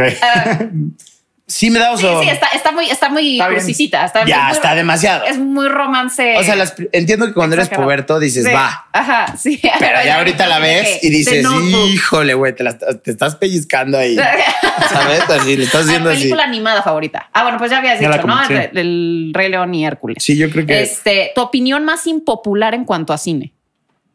Sí, 1.50 1.72
me 1.72 1.80
da 1.80 1.98
Sí, 1.98 2.06
oso. 2.06 2.22
sí, 2.22 2.30
está, 2.30 2.48
está 2.50 2.72
muy, 2.72 2.90
está 2.90 3.10
muy 3.10 3.34
Está 3.34 3.48
bien. 3.50 3.60
crucisita. 3.60 4.06
Está 4.06 4.24
ya, 4.26 4.44
muy- 4.44 4.52
está 4.54 4.76
demasiado. 4.76 5.26
Es 5.26 5.38
muy 5.40 5.68
romance. 5.68 6.38
O 6.38 6.44
sea, 6.44 6.56
las- 6.56 6.76
entiendo 6.92 7.26
que 7.26 7.34
cuando 7.34 7.56
eres 7.56 7.70
puberto 7.70 8.20
dices, 8.20 8.46
Sí, 8.46 8.52
va. 8.54 8.88
Ajá, 8.94 9.36
sí. 9.36 9.60
Pero 9.80 9.98
ya 10.06 10.18
ahorita 10.20 10.46
la 10.48 10.60
ves 10.60 11.04
y 11.04 11.10
dices, 11.10 11.46
híjole, 11.92 12.36
güey, 12.36 12.56
te, 12.56 12.64
la- 12.64 12.78
te 12.78 13.10
estás 13.12 13.36
pellizcando 13.36 13.98
ahí. 13.98 14.16
¿Sabes? 14.90 15.22
Así, 15.30 15.58
le 15.58 15.64
estás 15.64 15.82
Ah, 15.82 15.86
haciendo 15.90 16.10
así. 16.12 16.20
película 16.20 16.44
animada 16.44 16.84
favorita. 16.84 17.30
Ah, 17.34 17.42
bueno, 17.44 17.58
pues 17.58 17.72
ya 17.72 17.80
habías 17.80 18.00
Ya 18.00 18.10
dicho, 18.12 18.28
¿no? 18.28 18.38
el 18.48 19.32
Rey 19.34 19.50
León 19.50 19.74
y 19.74 19.86
Hércules. 19.86 20.24
Sí, 20.24 20.38
yo 20.38 20.50
creo 20.50 20.66
que. 20.66 20.82
Este, 20.84 21.32
tu 21.34 21.42
opinión 21.42 21.84
más 21.84 22.06
impopular 22.08 22.74
en 22.76 22.86
cuanto 22.86 23.12
a 23.12 23.18
cine. 23.18 23.54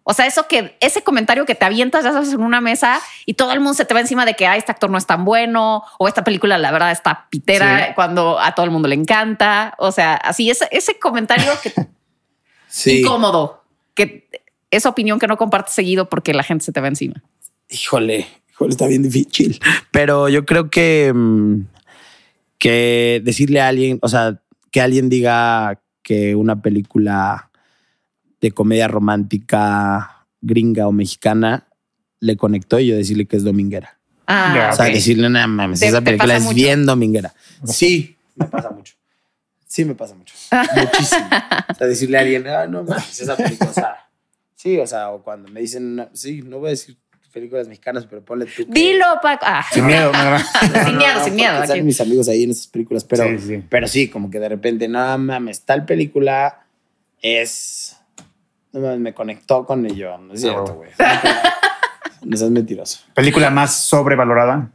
O 0.07 0.13
sea, 0.13 0.27
eso 0.27 0.47
que 0.47 0.77
ese 0.81 1.03
comentario 1.03 1.47
que 1.47 1.55
te 1.55 1.65
avientas 1.65 2.05
ya 2.05 2.13
sabes 2.13 2.33
en 2.33 2.43
una 2.43 2.61
mesa 2.61 3.01
y 3.25 3.35
todo 3.35 3.53
el 3.53 3.61
mundo 3.61 3.73
se 3.75 3.87
te 3.87 3.95
va 3.95 4.01
encima 4.01 4.27
de 4.27 4.35
que 4.35 4.47
ah, 4.47 4.57
este 4.57 4.71
actor 4.71 4.91
no 4.91 4.99
es 4.99 5.07
tan 5.07 5.25
bueno 5.25 5.83
o 5.99 6.07
esta 6.09 6.23
película 6.25 6.59
la 6.59 6.71
verdad 6.73 6.93
está 6.93 7.27
pitera 7.31 7.87
Sí. 7.89 7.93
cuando 7.95 8.39
a 8.39 8.55
todo 8.55 8.67
el 8.67 8.71
mundo 8.71 8.87
le 8.87 8.95
encanta. 8.97 9.75
O 9.79 9.93
sea, 9.93 10.15
así 10.15 10.51
ese, 10.51 10.69
ese 10.71 10.99
comentario 10.99 11.51
que 11.63 11.73
sí. 12.69 13.01
incómodo, 13.01 13.65
que 13.95 14.29
esa 14.71 14.91
opinión 14.91 15.19
que 15.19 15.27
no 15.27 15.37
compartes 15.39 15.73
seguido 15.75 16.09
porque 16.11 16.35
la 16.35 16.43
gente 16.43 16.65
se 16.67 16.73
te 16.73 16.81
va 16.83 16.89
encima. 16.89 17.23
Híjole, 17.71 18.27
híjole, 18.51 18.71
está 18.73 18.87
bien 18.87 19.03
difícil. 19.03 19.59
Pero 19.91 20.29
yo 20.29 20.45
creo 20.45 20.69
que, 20.69 21.13
mm, 21.15 21.61
que 22.59 23.23
decirle 23.25 23.61
a 23.63 23.69
alguien, 23.69 23.99
o 24.03 24.09
sea, 24.09 24.41
que 24.71 24.81
alguien 24.83 25.09
diga 25.09 25.81
que 26.03 26.35
una 26.35 26.61
película 26.61 27.51
de 28.45 28.53
comedia 28.53 28.89
romántica 28.89 30.27
gringa 30.43 30.87
o 30.87 30.93
mexicana 30.93 31.67
le 32.21 32.37
conectó 32.37 32.79
y 32.79 32.89
yo 32.89 32.97
decirle 32.97 33.25
que 33.27 33.37
es 33.37 33.45
dominguera. 33.45 33.99
Ah, 34.27 34.53
Ya, 34.55 34.71
O 34.71 34.77
sea, 34.77 34.87
ok. 34.87 34.93
decirle, 34.93 35.31
no 35.31 35.49
mames, 35.49 35.81
¿Te- 35.81 35.87
esa 35.89 36.03
película 36.03 36.37
es 36.37 36.43
mucho? 36.45 36.55
bien 36.55 36.85
dominguera. 36.85 37.33
Sí, 37.65 38.17
me 38.37 38.47
pasa 38.47 38.71
mucho. 38.71 38.95
Sí, 39.67 39.85
me 39.87 39.95
pasa 39.95 40.15
mucho. 40.15 40.35
Muchísimo. 40.77 41.27
O 41.71 41.75
sea, 41.77 41.87
decirle 41.87 42.19
a 42.19 42.21
alguien, 42.21 42.47
ah, 42.47 42.67
no 42.67 42.85
mames, 42.85 43.19
esa 43.21 43.35
película, 43.37 43.71
o 43.71 43.73
sea, 43.75 43.97
sí, 44.55 44.79
o 44.79 44.87
sea, 44.87 45.11
o 45.11 45.23
cuando 45.23 45.51
me 45.51 45.61
dicen, 45.61 45.97
no, 45.97 46.09
sí, 46.13 46.43
no 46.43 46.59
voy 46.59 46.69
a 46.69 46.71
decir 46.71 46.97
películas 47.33 47.67
mexicanas, 47.67 48.07
pero 48.07 48.23
ponle 48.25 48.45
tú. 48.47 48.65
que- 48.67 48.73
Dilo, 48.73 49.07
Paco. 49.23 49.45
Ah. 49.49 49.65
Sin 49.73 49.87
miedo, 49.87 50.13
nada 50.13 50.31
más. 50.33 50.53
sin 50.87 50.97
miedo, 50.99 51.25
sin 51.25 51.35
miedo. 51.35 51.67
Salen 51.67 51.85
mis 51.87 52.01
amigos 52.01 52.29
ahí 52.29 52.45
en 52.45 52.51
esas 52.51 52.67
películas, 52.69 53.03
pero 53.05 53.25
Sí, 53.25 53.39
sí. 53.39 53.65
pero 53.69 53.89
sí, 53.89 54.09
como 54.09 54.31
que 54.31 54.39
de 54.39 54.49
repente, 54.51 54.87
no 54.87 55.19
mames, 55.19 55.63
tal 55.63 55.85
película 55.87 56.67
es. 57.23 57.94
Me 58.75 59.14
conectó 59.14 59.64
con 59.64 59.87
ello. 59.87 60.18
No 60.18 60.35
es 60.35 60.41
cierto, 60.41 60.75
güey. 60.75 60.91
No 62.22 62.37
seas 62.37 62.51
mentiroso. 62.51 63.01
Película 63.14 63.51
más 63.51 63.75
sobrevalorada. 63.75 64.68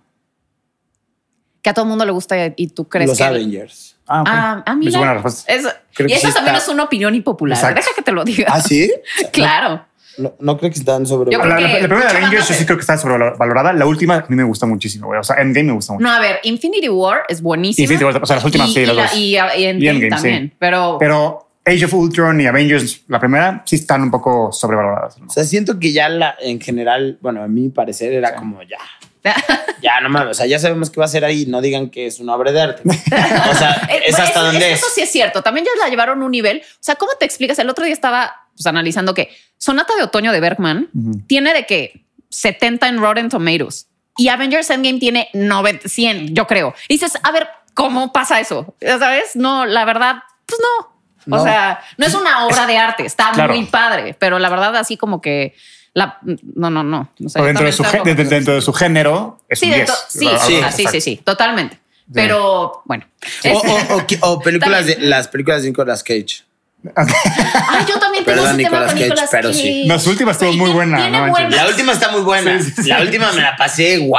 Que 1.61 1.69
a 1.69 1.73
todo 1.73 1.83
el 1.83 1.89
mundo 1.89 2.05
le 2.05 2.11
gusta 2.11 2.35
y 2.55 2.67
tú 2.67 2.87
crees 2.87 3.09
Los 3.09 3.17
que... 3.17 3.23
Avengers. 3.25 3.97
Ah, 4.07 4.21
ok. 4.21 4.27
Ah, 4.31 4.63
ah, 4.65 4.71
Es 4.71 4.77
mira. 4.77 4.97
buena 4.99 5.13
respuesta. 5.15 5.53
Es- 5.53 5.67
Creo 5.93 6.07
y 6.07 6.13
eso 6.13 6.27
sí 6.27 6.33
también 6.33 6.55
está. 6.55 6.67
es 6.67 6.73
una 6.73 6.83
opinión 6.83 7.13
impopular. 7.15 7.57
Exacto. 7.57 7.75
Deja 7.81 7.89
que 7.95 8.01
te 8.01 8.11
lo 8.13 8.23
diga. 8.23 8.47
¿Ah, 8.49 8.61
sí? 8.61 8.89
claro. 9.33 9.85
No, 10.17 10.33
no 10.39 10.57
creo 10.57 10.71
que 10.71 10.79
están 10.79 11.05
sobre. 11.05 11.31
Yo 11.31 11.39
creo 11.39 11.55
La, 11.55 11.59
la- 11.59 11.67
la 11.79 11.87
primera 11.87 12.11
de 12.11 12.17
Avengers 12.17 12.47
yo 12.47 12.53
sí 12.55 12.65
creo 12.65 12.77
que 12.77 12.81
está 12.81 12.97
sobrevalorada. 12.97 13.73
La 13.73 13.85
última 13.85 14.15
a 14.15 14.25
mí 14.29 14.35
me 14.35 14.43
gusta 14.43 14.65
muchísimo, 14.65 15.07
güey. 15.07 15.19
O 15.19 15.23
sea, 15.23 15.35
Endgame 15.37 15.67
me 15.67 15.73
gusta 15.73 15.93
mucho. 15.93 16.03
No, 16.03 16.11
a 16.11 16.19
ver, 16.21 16.39
Infinity 16.43 16.87
War 16.89 17.23
es 17.27 17.41
buenísima. 17.41 17.83
Infinity 17.83 18.05
War, 18.05 18.23
o 18.23 18.25
sea, 18.25 18.37
las 18.37 18.45
últimas 18.45 18.69
y, 18.69 18.73
sí, 18.73 18.79
y 18.81 18.85
las 18.85 18.95
la- 18.95 19.01
dos. 19.03 19.13
Y, 19.15 19.19
y 19.31 19.35
Endgame, 19.37 19.79
Y 19.83 19.87
Endgame, 19.87 20.09
también. 20.09 20.43
sí. 20.49 20.55
Pero, 20.59 20.97
Pero 20.99 21.48
Age 21.69 21.85
of 21.85 21.93
Ultron 21.93 22.41
y 22.41 22.47
Avengers, 22.47 23.01
la 23.07 23.19
primera, 23.19 23.63
sí 23.65 23.75
están 23.77 24.01
un 24.01 24.11
poco 24.11 24.51
sobrevaloradas. 24.51 25.17
¿no? 25.19 25.27
O 25.27 25.29
sea, 25.29 25.43
siento 25.43 25.79
que 25.79 25.91
ya 25.93 26.09
la, 26.09 26.35
en 26.39 26.59
general, 26.59 27.17
bueno, 27.21 27.43
a 27.43 27.47
mi 27.47 27.69
parecer 27.69 28.11
era 28.13 28.35
como 28.35 28.61
ya. 28.63 28.77
Ya, 29.81 30.01
no 30.01 30.09
mames. 30.09 30.31
O 30.31 30.33
sea, 30.33 30.45
ya 30.45 30.59
sabemos 30.59 30.89
qué 30.89 30.99
va 30.99 31.05
a 31.05 31.09
ser 31.09 31.23
ahí. 31.23 31.45
No 31.45 31.61
digan 31.61 31.89
que 31.89 32.05
es 32.05 32.19
una 32.19 32.35
obra 32.35 32.51
de 32.51 32.61
arte. 32.61 32.81
O 32.85 33.53
sea, 33.55 33.87
Eh, 33.89 34.01
es 34.07 34.11
bueno, 34.11 34.25
hasta 34.27 34.39
eso- 34.39 34.43
donde 34.43 34.71
eso 34.73 34.85
es. 34.87 34.93
sí 34.93 35.01
es 35.01 35.09
cierto. 35.11 35.41
También 35.41 35.65
ya 35.65 35.71
la 35.81 35.89
llevaron 35.89 36.21
a 36.21 36.25
un 36.25 36.31
nivel. 36.31 36.61
O 36.65 36.77
sea, 36.81 36.95
¿cómo 36.95 37.11
te 37.17 37.25
explicas? 37.25 37.57
El 37.59 37.69
otro 37.69 37.85
día 37.85 37.93
estaba 37.93 38.33
pues, 38.55 38.65
analizando 38.67 39.13
que 39.13 39.29
Sonata 39.57 39.95
de 39.95 40.03
Otoño 40.03 40.33
de 40.33 40.39
Bergman 40.41 40.89
tiene 41.27 41.53
de 41.53 41.65
que 41.65 42.03
70 42.29 42.87
en 42.89 42.97
Rotten 42.99 43.29
Tomatoes 43.29 43.87
y 44.17 44.27
Avengers 44.27 44.69
Endgame 44.69 44.99
tiene 44.99 45.29
90, 45.33 45.87
100, 45.87 46.35
yo 46.35 46.45
creo. 46.45 46.73
Y 46.89 46.95
dices, 46.95 47.13
a 47.23 47.31
ver, 47.31 47.47
¿cómo 47.73 48.11
pasa 48.11 48.39
eso? 48.41 48.75
Ya 48.81 48.99
¿Sabes? 48.99 49.35
No, 49.35 49.65
la 49.65 49.85
verdad, 49.85 50.15
pues 50.45 50.59
no. 50.61 50.98
O 51.31 51.37
No. 51.37 51.43
sea, 51.43 51.79
no 51.97 52.05
es 52.05 52.13
una 52.13 52.45
obra 52.45 52.65
de 52.67 52.77
arte, 52.77 53.05
está 53.05 53.31
Claro. 53.33 53.53
muy 53.53 53.65
padre, 53.65 54.15
pero 54.17 54.39
la 54.39 54.49
verdad, 54.49 54.75
así 54.77 54.97
como 54.97 55.21
que 55.21 55.55
la 55.93 56.17
no, 56.55 56.69
no, 56.69 56.83
no. 56.83 57.09
O 57.35 57.43
dentro, 57.43 57.65
de 57.65 57.71
su, 57.71 57.83
de- 57.83 58.15
dentro 58.15 58.53
de 58.55 58.61
su 58.61 58.73
género, 58.73 59.39
es 59.49 59.59
Sí, 59.59 59.65
un 59.65 59.71
dentro- 59.71 59.95
10. 60.13 60.41
sí, 60.41 60.61
sí, 60.61 60.61
sí, 60.75 60.85
sí, 60.91 61.01
sí, 61.01 61.21
totalmente. 61.23 61.79
Pero 62.13 62.81
bueno. 62.85 63.05
O, 63.45 63.57
o- 63.57 63.97
o 63.97 64.05
o 64.33 64.39
películas 64.39 64.85
de 64.87 64.97
las 64.99 65.27
películas 65.27 65.61
de 65.63 65.69
Nicolas 65.69 66.03
Cage. 66.03 66.43
Ay, 66.95 67.85
yo 67.87 67.99
también 67.99 68.23
tengo 68.23 68.37
Perdón, 68.41 68.47
ese 68.47 68.57
tema 68.57 68.69
Nicolas 68.69 68.85
con 68.85 68.93
Cage, 68.93 69.03
Nicolas 69.09 69.29
pero 69.31 69.49
Cage. 69.49 69.61
sí. 69.61 69.83
Las 69.85 70.07
últimas 70.07 70.35
estuvo 70.37 70.53
muy 70.53 70.71
buena, 70.71 71.09
no 71.09 71.29
buenas- 71.29 71.53
La 71.55 71.67
última 71.67 71.91
está 71.91 72.09
muy 72.11 72.21
buena. 72.21 72.57
Sí, 72.61 72.71
sí, 72.75 72.83
sí. 72.83 72.89
La 72.89 73.01
última 73.01 73.31
me 73.33 73.41
la 73.41 73.55
pasé. 73.57 73.97
Wow. 73.99 74.17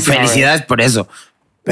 Felicidades 0.00 0.62
por 0.62 0.80
eso. 0.80 1.06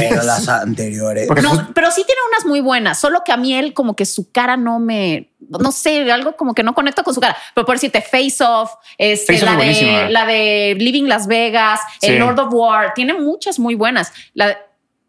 Pero 0.00 0.22
las 0.22 0.48
anteriores. 0.48 1.28
No, 1.42 1.50
justo- 1.50 1.70
pero 1.74 1.90
sí 1.90 2.02
tiene 2.06 2.20
unas 2.30 2.44
muy 2.46 2.60
buenas, 2.60 2.98
solo 2.98 3.22
que 3.24 3.32
a 3.32 3.36
mí 3.36 3.54
él 3.54 3.72
como 3.74 3.96
que 3.96 4.04
su 4.06 4.30
cara 4.30 4.56
no 4.56 4.78
me, 4.78 5.30
no 5.48 5.72
sé, 5.72 6.10
algo 6.12 6.36
como 6.36 6.54
que 6.54 6.62
no 6.62 6.74
conecta 6.74 7.02
con 7.02 7.14
su 7.14 7.20
cara. 7.20 7.36
Pero 7.54 7.66
por 7.66 7.74
decirte 7.76 8.00
Face 8.02 8.42
Off, 8.44 8.72
este, 8.98 9.34
Face 9.34 9.44
Off 9.44 9.46
la, 9.46 9.50
es 9.52 9.56
buenísima. 9.56 9.98
de, 10.04 10.10
la 10.10 10.26
de 10.26 10.76
Living 10.78 11.04
Las 11.04 11.26
Vegas, 11.26 11.80
Sí. 12.00 12.08
el 12.08 12.18
Lord 12.18 12.38
of 12.38 12.52
War, 12.52 12.92
tiene 12.94 13.14
muchas 13.14 13.58
muy 13.58 13.74
buenas. 13.74 14.12
La, 14.34 14.56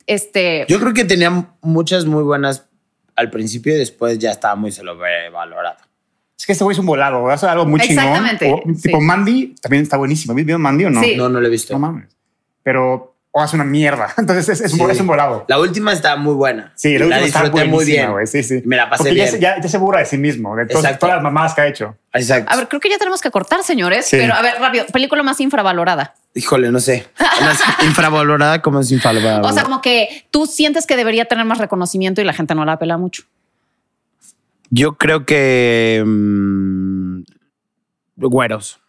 este, 0.06 0.66
Yo 0.70 0.80
creo 0.80 0.94
que 0.94 1.04
tenía 1.06 1.52
muchas 1.62 2.06
muy 2.06 2.24
buenas 2.24 2.66
al 3.16 3.30
principio 3.30 3.74
y 3.76 3.78
después 3.80 4.18
ya 4.20 4.32
estaba 4.32 4.56
muy 4.56 4.72
sobrevalorado. 4.72 5.78
Es 6.40 6.46
que 6.46 6.52
este 6.52 6.64
güey 6.64 6.76
es 6.76 6.80
un 6.80 6.86
volado, 6.86 7.22
güey, 7.22 7.34
hace 7.34 7.48
algo 7.48 7.66
muy 7.66 7.80
chingón. 7.80 8.06
Exactamente, 8.06 8.52
O, 8.54 8.62
sí. 8.76 8.82
Tipo 8.84 9.02
Mandy 9.02 9.56
también 9.60 9.82
está 9.84 9.98
buenísimo. 9.98 10.36
¿Vieron 10.36 10.62
Mandy 10.62 10.86
o 10.86 10.90
no? 10.92 11.02
Sí. 11.02 11.16
No, 11.16 11.28
no 11.30 11.42
lo 11.42 11.48
he 11.48 11.50
visto. 11.50 11.74
No 11.74 11.80
mames. 11.80 12.16
Pero 12.62 13.17
o 13.38 13.42
hace 13.42 13.56
una 13.56 13.66
mierda. 13.66 14.14
Entonces 14.18 14.50
es, 14.50 14.62
es, 14.62 14.74
un, 14.74 14.80
Sí. 14.88 14.92
es 14.96 15.00
un 15.00 15.06
volado. 15.06 15.46
La 15.48 15.60
última 15.60 15.94
está 15.94 16.16
muy 16.16 16.34
buena. 16.34 16.72
Sí, 16.76 16.94
la 16.98 17.00
la 17.00 17.06
última 17.06 17.26
está 17.28 17.42
disfruté 17.44 17.66
muy 17.66 17.86
bien. 17.86 18.12
güey. 18.12 18.26
Sí, 18.26 18.42
sí. 18.42 18.64
Me 18.66 18.76
la 18.76 18.90
pasé 18.90 19.04
Porque 19.04 19.14
bien. 19.14 19.26
Ya, 19.28 19.32
se- 19.32 19.40
ya, 19.40 19.62
ya 19.62 19.70
se 19.70 19.78
burla 19.78 20.00
de 20.00 20.06
sí 20.08 20.18
mismo, 20.18 20.56
de 20.56 20.66
todas, 20.66 20.84
Exacto. 20.86 21.06
todas 21.06 21.16
las 21.18 21.24
mamadas 21.24 21.54
que 21.54 21.62
ha 21.62 21.68
hecho. 21.68 21.96
Exacto. 22.14 22.52
a 22.52 22.56
ver, 22.58 22.68
creo 22.68 22.80
que 22.82 22.90
ya 22.90 22.98
tenemos 22.98 23.22
que 23.22 23.30
cortar, 23.30 23.62
señores. 23.64 24.08
Sí. 24.08 24.18
Pero 24.18 24.34
a 24.34 24.42
ver, 24.42 24.56
rápido, 24.60 24.86
película 24.88 25.22
más 25.22 25.40
infravalorada. 25.40 26.16
Híjole, 26.34 26.72
no 26.72 26.80
sé. 26.80 27.08
Más 27.42 27.60
infravalorada 27.84 28.62
como 28.64 28.80
es 28.80 28.92
infravalorada. 28.92 29.42
O 29.48 29.54
sea, 29.54 29.64
como 29.64 29.82
que 29.82 30.26
tú 30.32 30.48
sientes 30.48 30.88
que 30.88 30.96
debería 30.96 31.26
tener 31.26 31.46
más 31.46 31.60
reconocimiento 31.60 32.22
y 32.22 32.24
la 32.24 32.34
gente 32.34 32.56
no 32.56 32.66
la 32.66 32.74
apela 32.74 32.98
mucho. 32.98 33.24
Yo 34.72 34.98
creo 34.98 35.26
que. 35.26 36.04
mm, 36.06 37.22
güeros. 38.18 38.80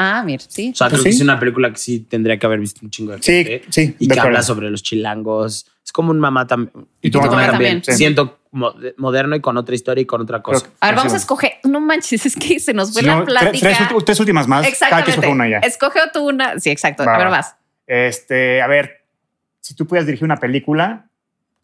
Ah, 0.00 0.22
mira, 0.24 0.42
sí. 0.46 0.70
O 0.72 0.76
sea, 0.76 0.86
Pues 0.88 1.00
creo 1.02 1.04
que 1.04 1.12
sí. 1.12 1.16
es 1.18 1.22
una 1.24 1.40
película 1.40 1.70
que 1.72 1.76
sí 1.78 1.98
tendría 2.00 2.38
que 2.38 2.46
haber 2.46 2.60
visto 2.60 2.80
un 2.84 2.90
chingo 2.90 3.12
de 3.12 3.18
Sí, 3.22 3.44
gente. 3.44 3.62
sí, 3.68 3.96
Y 3.98 4.06
de 4.06 4.14
que 4.14 4.20
acuerdo. 4.20 4.28
habla 4.28 4.42
sobre 4.42 4.70
los 4.70 4.82
chilangos. 4.84 5.66
Es 5.84 5.90
como 5.92 6.12
un 6.12 6.20
mamá 6.20 6.46
también. 6.46 6.86
Y 7.02 7.10
tu 7.10 7.20
mamá 7.20 7.50
también, 7.50 7.82
sí. 7.82 7.92
Siento 7.94 8.38
mo- 8.52 8.74
moderno 8.96 9.34
y 9.34 9.40
con 9.40 9.56
otra 9.56 9.74
historia 9.74 10.00
y 10.02 10.06
con 10.06 10.20
otra 10.20 10.40
cosa. 10.40 10.60
Creo- 10.66 10.72
A 10.80 10.86
ver, 10.86 10.94
vamos 10.96 11.12
a 11.14 11.16
Sí. 11.18 11.22
escoger. 11.22 11.52
No 11.64 11.80
manches, 11.80 12.24
es 12.26 12.36
que 12.36 12.60
se 12.60 12.72
nos 12.74 12.92
fue 12.92 13.02
Si 13.02 13.08
la 13.08 13.16
no, 13.16 13.24
plática. 13.24 13.58
tres, 13.58 14.04
tres 14.04 14.20
últimas 14.20 14.46
más. 14.46 14.60
Cada 14.60 14.68
Exactamente. 14.70 15.10
escoge 15.10 15.28
una 15.28 15.48
ya. 15.48 15.58
Escoge 15.58 15.98
tú 16.12 16.28
una. 16.28 16.60
Sí, 16.60 16.70
exacto. 16.70 17.04
Va, 17.04 17.14
a 17.14 17.18
ver, 17.18 17.26
va. 17.26 17.30
vas. 17.30 17.56
Este, 17.86 18.62
a 18.62 18.66
ver, 18.68 19.04
si 19.60 19.74
tú 19.74 19.84
pudieras 19.86 20.06
dirigir 20.06 20.24
una 20.24 20.36
película, 20.36 21.08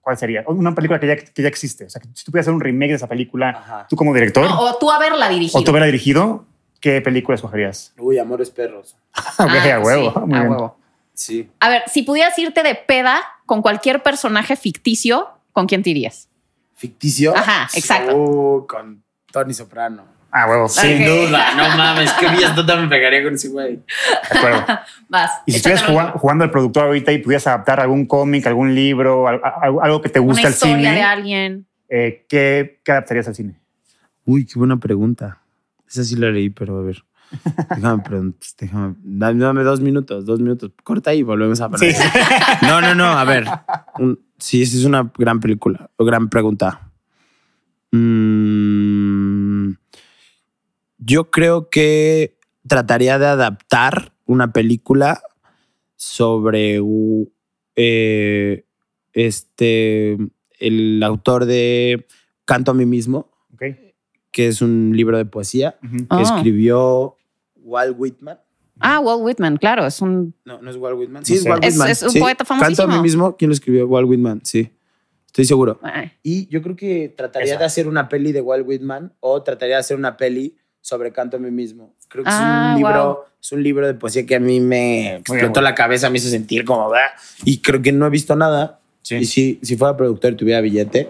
¿cuál 0.00 0.16
sería? 0.18 0.42
Una 0.48 0.74
película 0.74 0.98
que 0.98 1.06
ya, 1.06 1.16
que 1.16 1.42
ya 1.42 1.48
existe. 1.48 1.84
O 1.84 1.90
sea, 1.90 2.00
que 2.02 2.08
si 2.14 2.24
tú 2.24 2.32
pudieras 2.32 2.46
hacer 2.46 2.54
un 2.54 2.60
remake 2.60 2.90
de 2.90 2.96
esa 2.96 3.06
película, 3.08 3.50
Ajá. 3.50 3.86
tú 3.88 3.94
como 3.94 4.12
director, 4.12 4.44
No, 4.48 4.58
o 4.60 4.76
tú 4.78 4.90
haberla 4.90 5.28
dirigido. 5.28 5.60
o 5.60 5.64
tú 5.64 5.70
hubiera 5.70 5.86
dirigido, 5.86 6.46
¿qué 6.84 7.00
película 7.00 7.34
escogerías? 7.34 7.94
Uy, 7.98 8.18
amores 8.18 8.50
perros. 8.50 8.94
Ok, 9.38 9.50
Ah, 9.50 9.74
a 9.76 9.80
huevo. 9.80 10.12
sí, 10.12 10.20
muy 10.26 10.36
a 10.38 10.40
bien. 10.42 10.52
huevo. 10.52 10.78
Sí. 11.14 11.50
A 11.60 11.70
ver, 11.70 11.82
si 11.86 12.02
pudieras 12.02 12.38
irte 12.38 12.62
de 12.62 12.74
peda 12.74 13.22
con 13.46 13.62
cualquier 13.62 14.02
personaje 14.02 14.54
ficticio, 14.54 15.28
¿con 15.52 15.66
quién 15.66 15.82
te 15.82 15.88
irías? 15.90 16.28
¿Ficticio? 16.74 17.34
Ajá, 17.34 17.68
exacto. 17.74 18.14
Uh, 18.16 18.66
con 18.66 19.02
Tony 19.32 19.54
Soprano. 19.54 20.04
Ah, 20.30 20.46
huevo. 20.46 20.68
Sin 20.68 21.04
duda, 21.04 21.54
no 21.54 21.68
mames, 21.76 22.12
qué 22.14 22.28
fiestota 22.28 22.76
me 22.76 22.88
pegaría 22.88 23.22
con 23.22 23.34
ese 23.34 23.48
güey. 23.48 23.76
De 23.76 24.38
acuerdo. 24.38 24.64
Vas. 25.08 25.30
Y 25.46 25.52
si 25.52 25.56
estuvieras 25.58 25.84
jugando, 25.86 26.12
jugando 26.18 26.44
al 26.44 26.50
productor 26.50 26.84
ahorita 26.86 27.12
y 27.12 27.18
pudieras 27.18 27.46
adaptar 27.46 27.80
algún 27.80 28.04
cómic, 28.06 28.46
algún 28.46 28.74
libro, 28.74 29.26
al- 29.26 29.40
algo, 29.62 29.82
algo 29.82 30.02
que 30.02 30.08
te 30.10 30.18
Una 30.20 30.32
gusta 30.32 30.48
el 30.48 30.52
historia 30.54 30.76
cine, 30.76 30.92
de 30.94 31.02
alguien. 31.02 31.66
eh, 31.88 32.26
¿qué, 32.28 32.80
¿qué 32.84 32.92
adaptarías 32.92 33.26
al 33.28 33.34
cine? 33.36 33.54
Uy, 34.26 34.44
qué 34.44 34.58
buena 34.58 34.76
pregunta. 34.78 35.38
Esa 35.88 36.04
sí 36.04 36.16
la 36.16 36.30
leí, 36.30 36.50
pero 36.50 36.78
a 36.78 36.82
ver. 36.82 37.04
Déjame 37.74 38.02
preguntar, 38.02 38.40
déjame, 38.58 38.94
dame, 39.02 39.62
dos 39.64 39.80
minutos, 39.80 40.24
dos 40.24 40.40
minutos. 40.40 40.70
Corta 40.84 41.14
y 41.14 41.22
volvemos 41.22 41.60
a 41.60 41.70
Sí. 41.78 41.86
hablar. 41.86 42.12
No, 42.62 42.80
no, 42.80 42.94
no, 42.94 43.04
a 43.06 43.24
ver. 43.24 43.44
Un- 43.98 44.20
sí, 44.38 44.62
esa 44.62 44.76
es 44.76 44.84
una 44.84 45.10
gran 45.18 45.40
película, 45.40 45.90
o 45.96 46.04
gran 46.04 46.28
pregunta. 46.28 46.92
Mm, 47.92 49.72
Yo 50.98 51.30
creo 51.30 51.68
que 51.70 52.38
trataría 52.66 53.18
de 53.18 53.26
adaptar 53.26 54.12
una 54.26 54.52
película 54.52 55.20
sobre 55.96 56.80
eh, 57.76 58.64
este 59.12 60.16
el 60.60 61.02
autor 61.02 61.44
de 61.44 62.06
Canto 62.46 62.70
a 62.70 62.74
mí 62.74 62.86
mismo. 62.86 63.30
Que 64.34 64.48
es 64.48 64.60
un 64.60 64.90
libro 64.96 65.16
de 65.16 65.24
poesía 65.24 65.76
Ujú. 65.84 65.96
que 65.98 66.06
Ah. 66.10 66.22
escribió 66.22 67.14
Walt 67.62 67.94
Whitman. 67.96 68.38
Ah, 68.80 68.98
Walt 68.98 69.22
Whitman, 69.22 69.56
claro, 69.58 69.86
es 69.86 70.00
un 70.02 70.34
No, 70.44 70.60
no 70.60 70.68
es 70.70 70.76
Walt 70.76 70.98
Whitman. 70.98 71.22
No 71.22 71.24
Sí, 71.24 71.34
es 71.34 71.42
sé. 71.44 71.50
Walt 71.50 71.64
Es- 71.64 71.74
Whitman. 71.74 71.88
es 71.90 72.02
un 72.02 72.10
sí. 72.10 72.18
poeta 72.18 72.44
Canto 72.44 72.64
a 72.64 72.68
mí 72.68 72.74
famosísimo. 72.74 73.02
mismo. 73.02 73.36
¿Quién 73.36 73.48
lo 73.50 73.54
escribió? 73.54 73.86
Walt 73.86 74.08
Whitman, 74.08 74.40
sí. 74.42 74.68
Estoy 75.26 75.44
seguro. 75.44 75.78
Ay, 75.82 76.10
Y 76.24 76.48
yo 76.48 76.60
creo 76.62 76.74
que 76.74 77.12
trataría 77.16 77.52
Esa. 77.52 77.60
de 77.60 77.64
hacer 77.66 77.86
una 77.88 78.08
peli 78.08 78.32
de 78.32 78.40
Walt 78.40 78.66
Whitman 78.66 79.12
o 79.20 79.40
trataría 79.42 79.76
de 79.76 79.80
hacer 79.80 79.96
una 79.96 80.16
peli 80.16 80.56
sobre 80.80 81.12
Canto 81.12 81.36
a 81.36 81.40
mí 81.40 81.50
mismo. 81.52 81.94
Creo 82.08 82.24
que 82.24 82.30
Ah, 82.32 82.70
es 82.72 82.76
un 82.76 82.82
libro, 82.84 83.04
wow. 83.04 83.16
es 83.40 83.52
un 83.52 83.62
libro 83.62 83.86
de 83.86 83.94
poesía 83.94 84.26
que 84.26 84.34
a 84.34 84.40
mí 84.40 84.58
me 84.60 85.14
explotó 85.16 85.46
bueno. 85.46 85.60
la 85.62 85.74
cabeza, 85.76 86.10
me 86.10 86.18
hizo 86.18 86.28
sentir 86.28 86.64
como 86.64 86.88
"Bah", 86.90 87.12
y 87.44 87.58
creo 87.58 87.80
que 87.80 87.92
no 87.92 88.06
he 88.06 88.10
visto 88.10 88.34
nada. 88.36 88.80
Sí. 89.02 89.16
Y 89.16 89.24
si, 89.26 89.58
si 89.62 89.76
fuera 89.76 89.96
productor 89.96 90.32
y 90.32 90.36
tuviera 90.36 90.60
billete, 90.60 91.08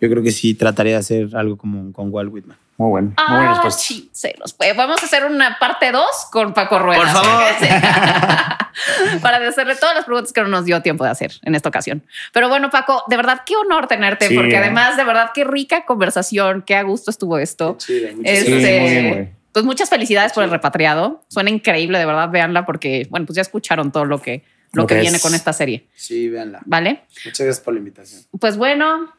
yo 0.00 0.10
creo 0.10 0.22
que 0.22 0.30
sí 0.32 0.54
trataría 0.54 0.92
de 0.94 0.98
hacer 0.98 1.36
algo 1.36 1.56
como 1.56 1.92
con 1.92 2.12
Walt 2.12 2.32
Whitman. 2.32 2.56
Muy 2.76 2.90
bueno. 2.90 3.08
Muy 3.16 3.36
buena 3.36 3.50
Ah, 3.50 3.54
respuesta. 3.54 3.80
sí, 3.82 4.10
se 4.12 4.34
los 4.38 4.52
puede. 4.52 4.72
Vamos 4.72 5.00
a 5.02 5.06
hacer 5.06 5.24
una 5.24 5.58
parte 5.58 5.92
2 5.92 6.04
con 6.32 6.52
Paco 6.54 6.78
Ruedas. 6.78 7.12
Por 7.12 7.24
favor. 7.24 7.44
Sí. 7.60 9.18
Para 9.22 9.36
hacerle 9.48 9.76
todas 9.76 9.94
las 9.94 10.04
preguntas 10.04 10.32
que 10.32 10.40
no 10.40 10.48
nos 10.48 10.64
dio 10.64 10.82
tiempo 10.82 11.04
de 11.04 11.10
hacer 11.10 11.32
en 11.42 11.54
esta 11.54 11.68
ocasión. 11.68 12.02
Pero 12.32 12.48
bueno, 12.48 12.70
Paco, 12.70 13.04
de 13.06 13.16
verdad, 13.16 13.42
qué 13.46 13.54
honor 13.56 13.86
tenerte, 13.86 14.26
Sí, 14.28 14.34
porque 14.34 14.54
eh. 14.54 14.58
además, 14.58 14.96
de 14.96 15.04
verdad, 15.04 15.30
qué 15.32 15.44
rica 15.44 15.84
conversación, 15.84 16.62
qué 16.62 16.74
a 16.74 16.82
gusto 16.82 17.10
estuvo 17.12 17.38
esto. 17.38 17.76
Chido, 17.78 18.08
Este, 18.24 18.50
muy 18.80 18.90
bien, 18.90 19.36
pues 19.52 19.64
muchas 19.64 19.88
felicidades 19.88 20.32
por 20.32 20.42
el 20.42 20.50
repatriado. 20.50 21.22
Suena 21.28 21.50
increíble, 21.50 21.98
de 21.98 22.06
verdad, 22.06 22.28
véanla, 22.30 22.66
porque, 22.66 23.06
bueno, 23.10 23.26
pues 23.26 23.36
ya 23.36 23.42
escucharon 23.42 23.92
todo 23.92 24.04
lo 24.04 24.20
que, 24.20 24.42
lo 24.72 24.82
Lo 24.82 24.86
que 24.88 24.96
que 24.96 25.00
viene 25.02 25.20
con 25.20 25.34
esta 25.36 25.52
serie, 25.52 25.86
Sí, 25.94 26.28
véanla. 26.28 26.58
¿vale? 26.64 27.04
Muchas 27.24 27.46
gracias 27.46 27.60
por 27.64 27.74
la 27.74 27.78
invitación. 27.78 28.22
Pues 28.40 28.56
bueno, 28.56 29.12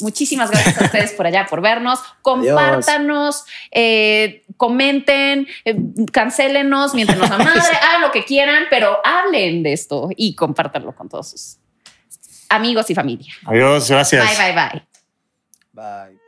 muchísimas 0.00 0.50
gracias 0.50 0.80
a 0.80 0.84
ustedes 0.84 1.12
por 1.12 1.26
allá, 1.26 1.46
por 1.46 1.60
vernos. 1.60 1.98
Compártanos, 2.22 3.44
eh, 3.70 4.44
comenten, 4.56 5.46
eh, 5.64 5.76
cancélenos, 6.12 6.94
miéntenos 6.94 7.30
a 7.30 7.38
madre, 7.38 7.60
hagan 7.82 8.02
lo 8.02 8.12
que 8.12 8.24
quieran, 8.24 8.64
pero 8.70 8.98
hablen 9.04 9.62
de 9.62 9.72
esto 9.72 10.08
y 10.16 10.34
compártanlo 10.34 10.94
con 10.94 11.08
todos 11.08 11.30
sus 11.30 11.58
amigos 12.48 12.90
y 12.90 12.94
familia. 12.94 13.32
Adiós, 13.46 13.90
gracias. 13.90 14.26
Bye, 14.26 14.52
bye, 14.52 14.54
bye. 14.54 14.82
Bye. 15.72 16.19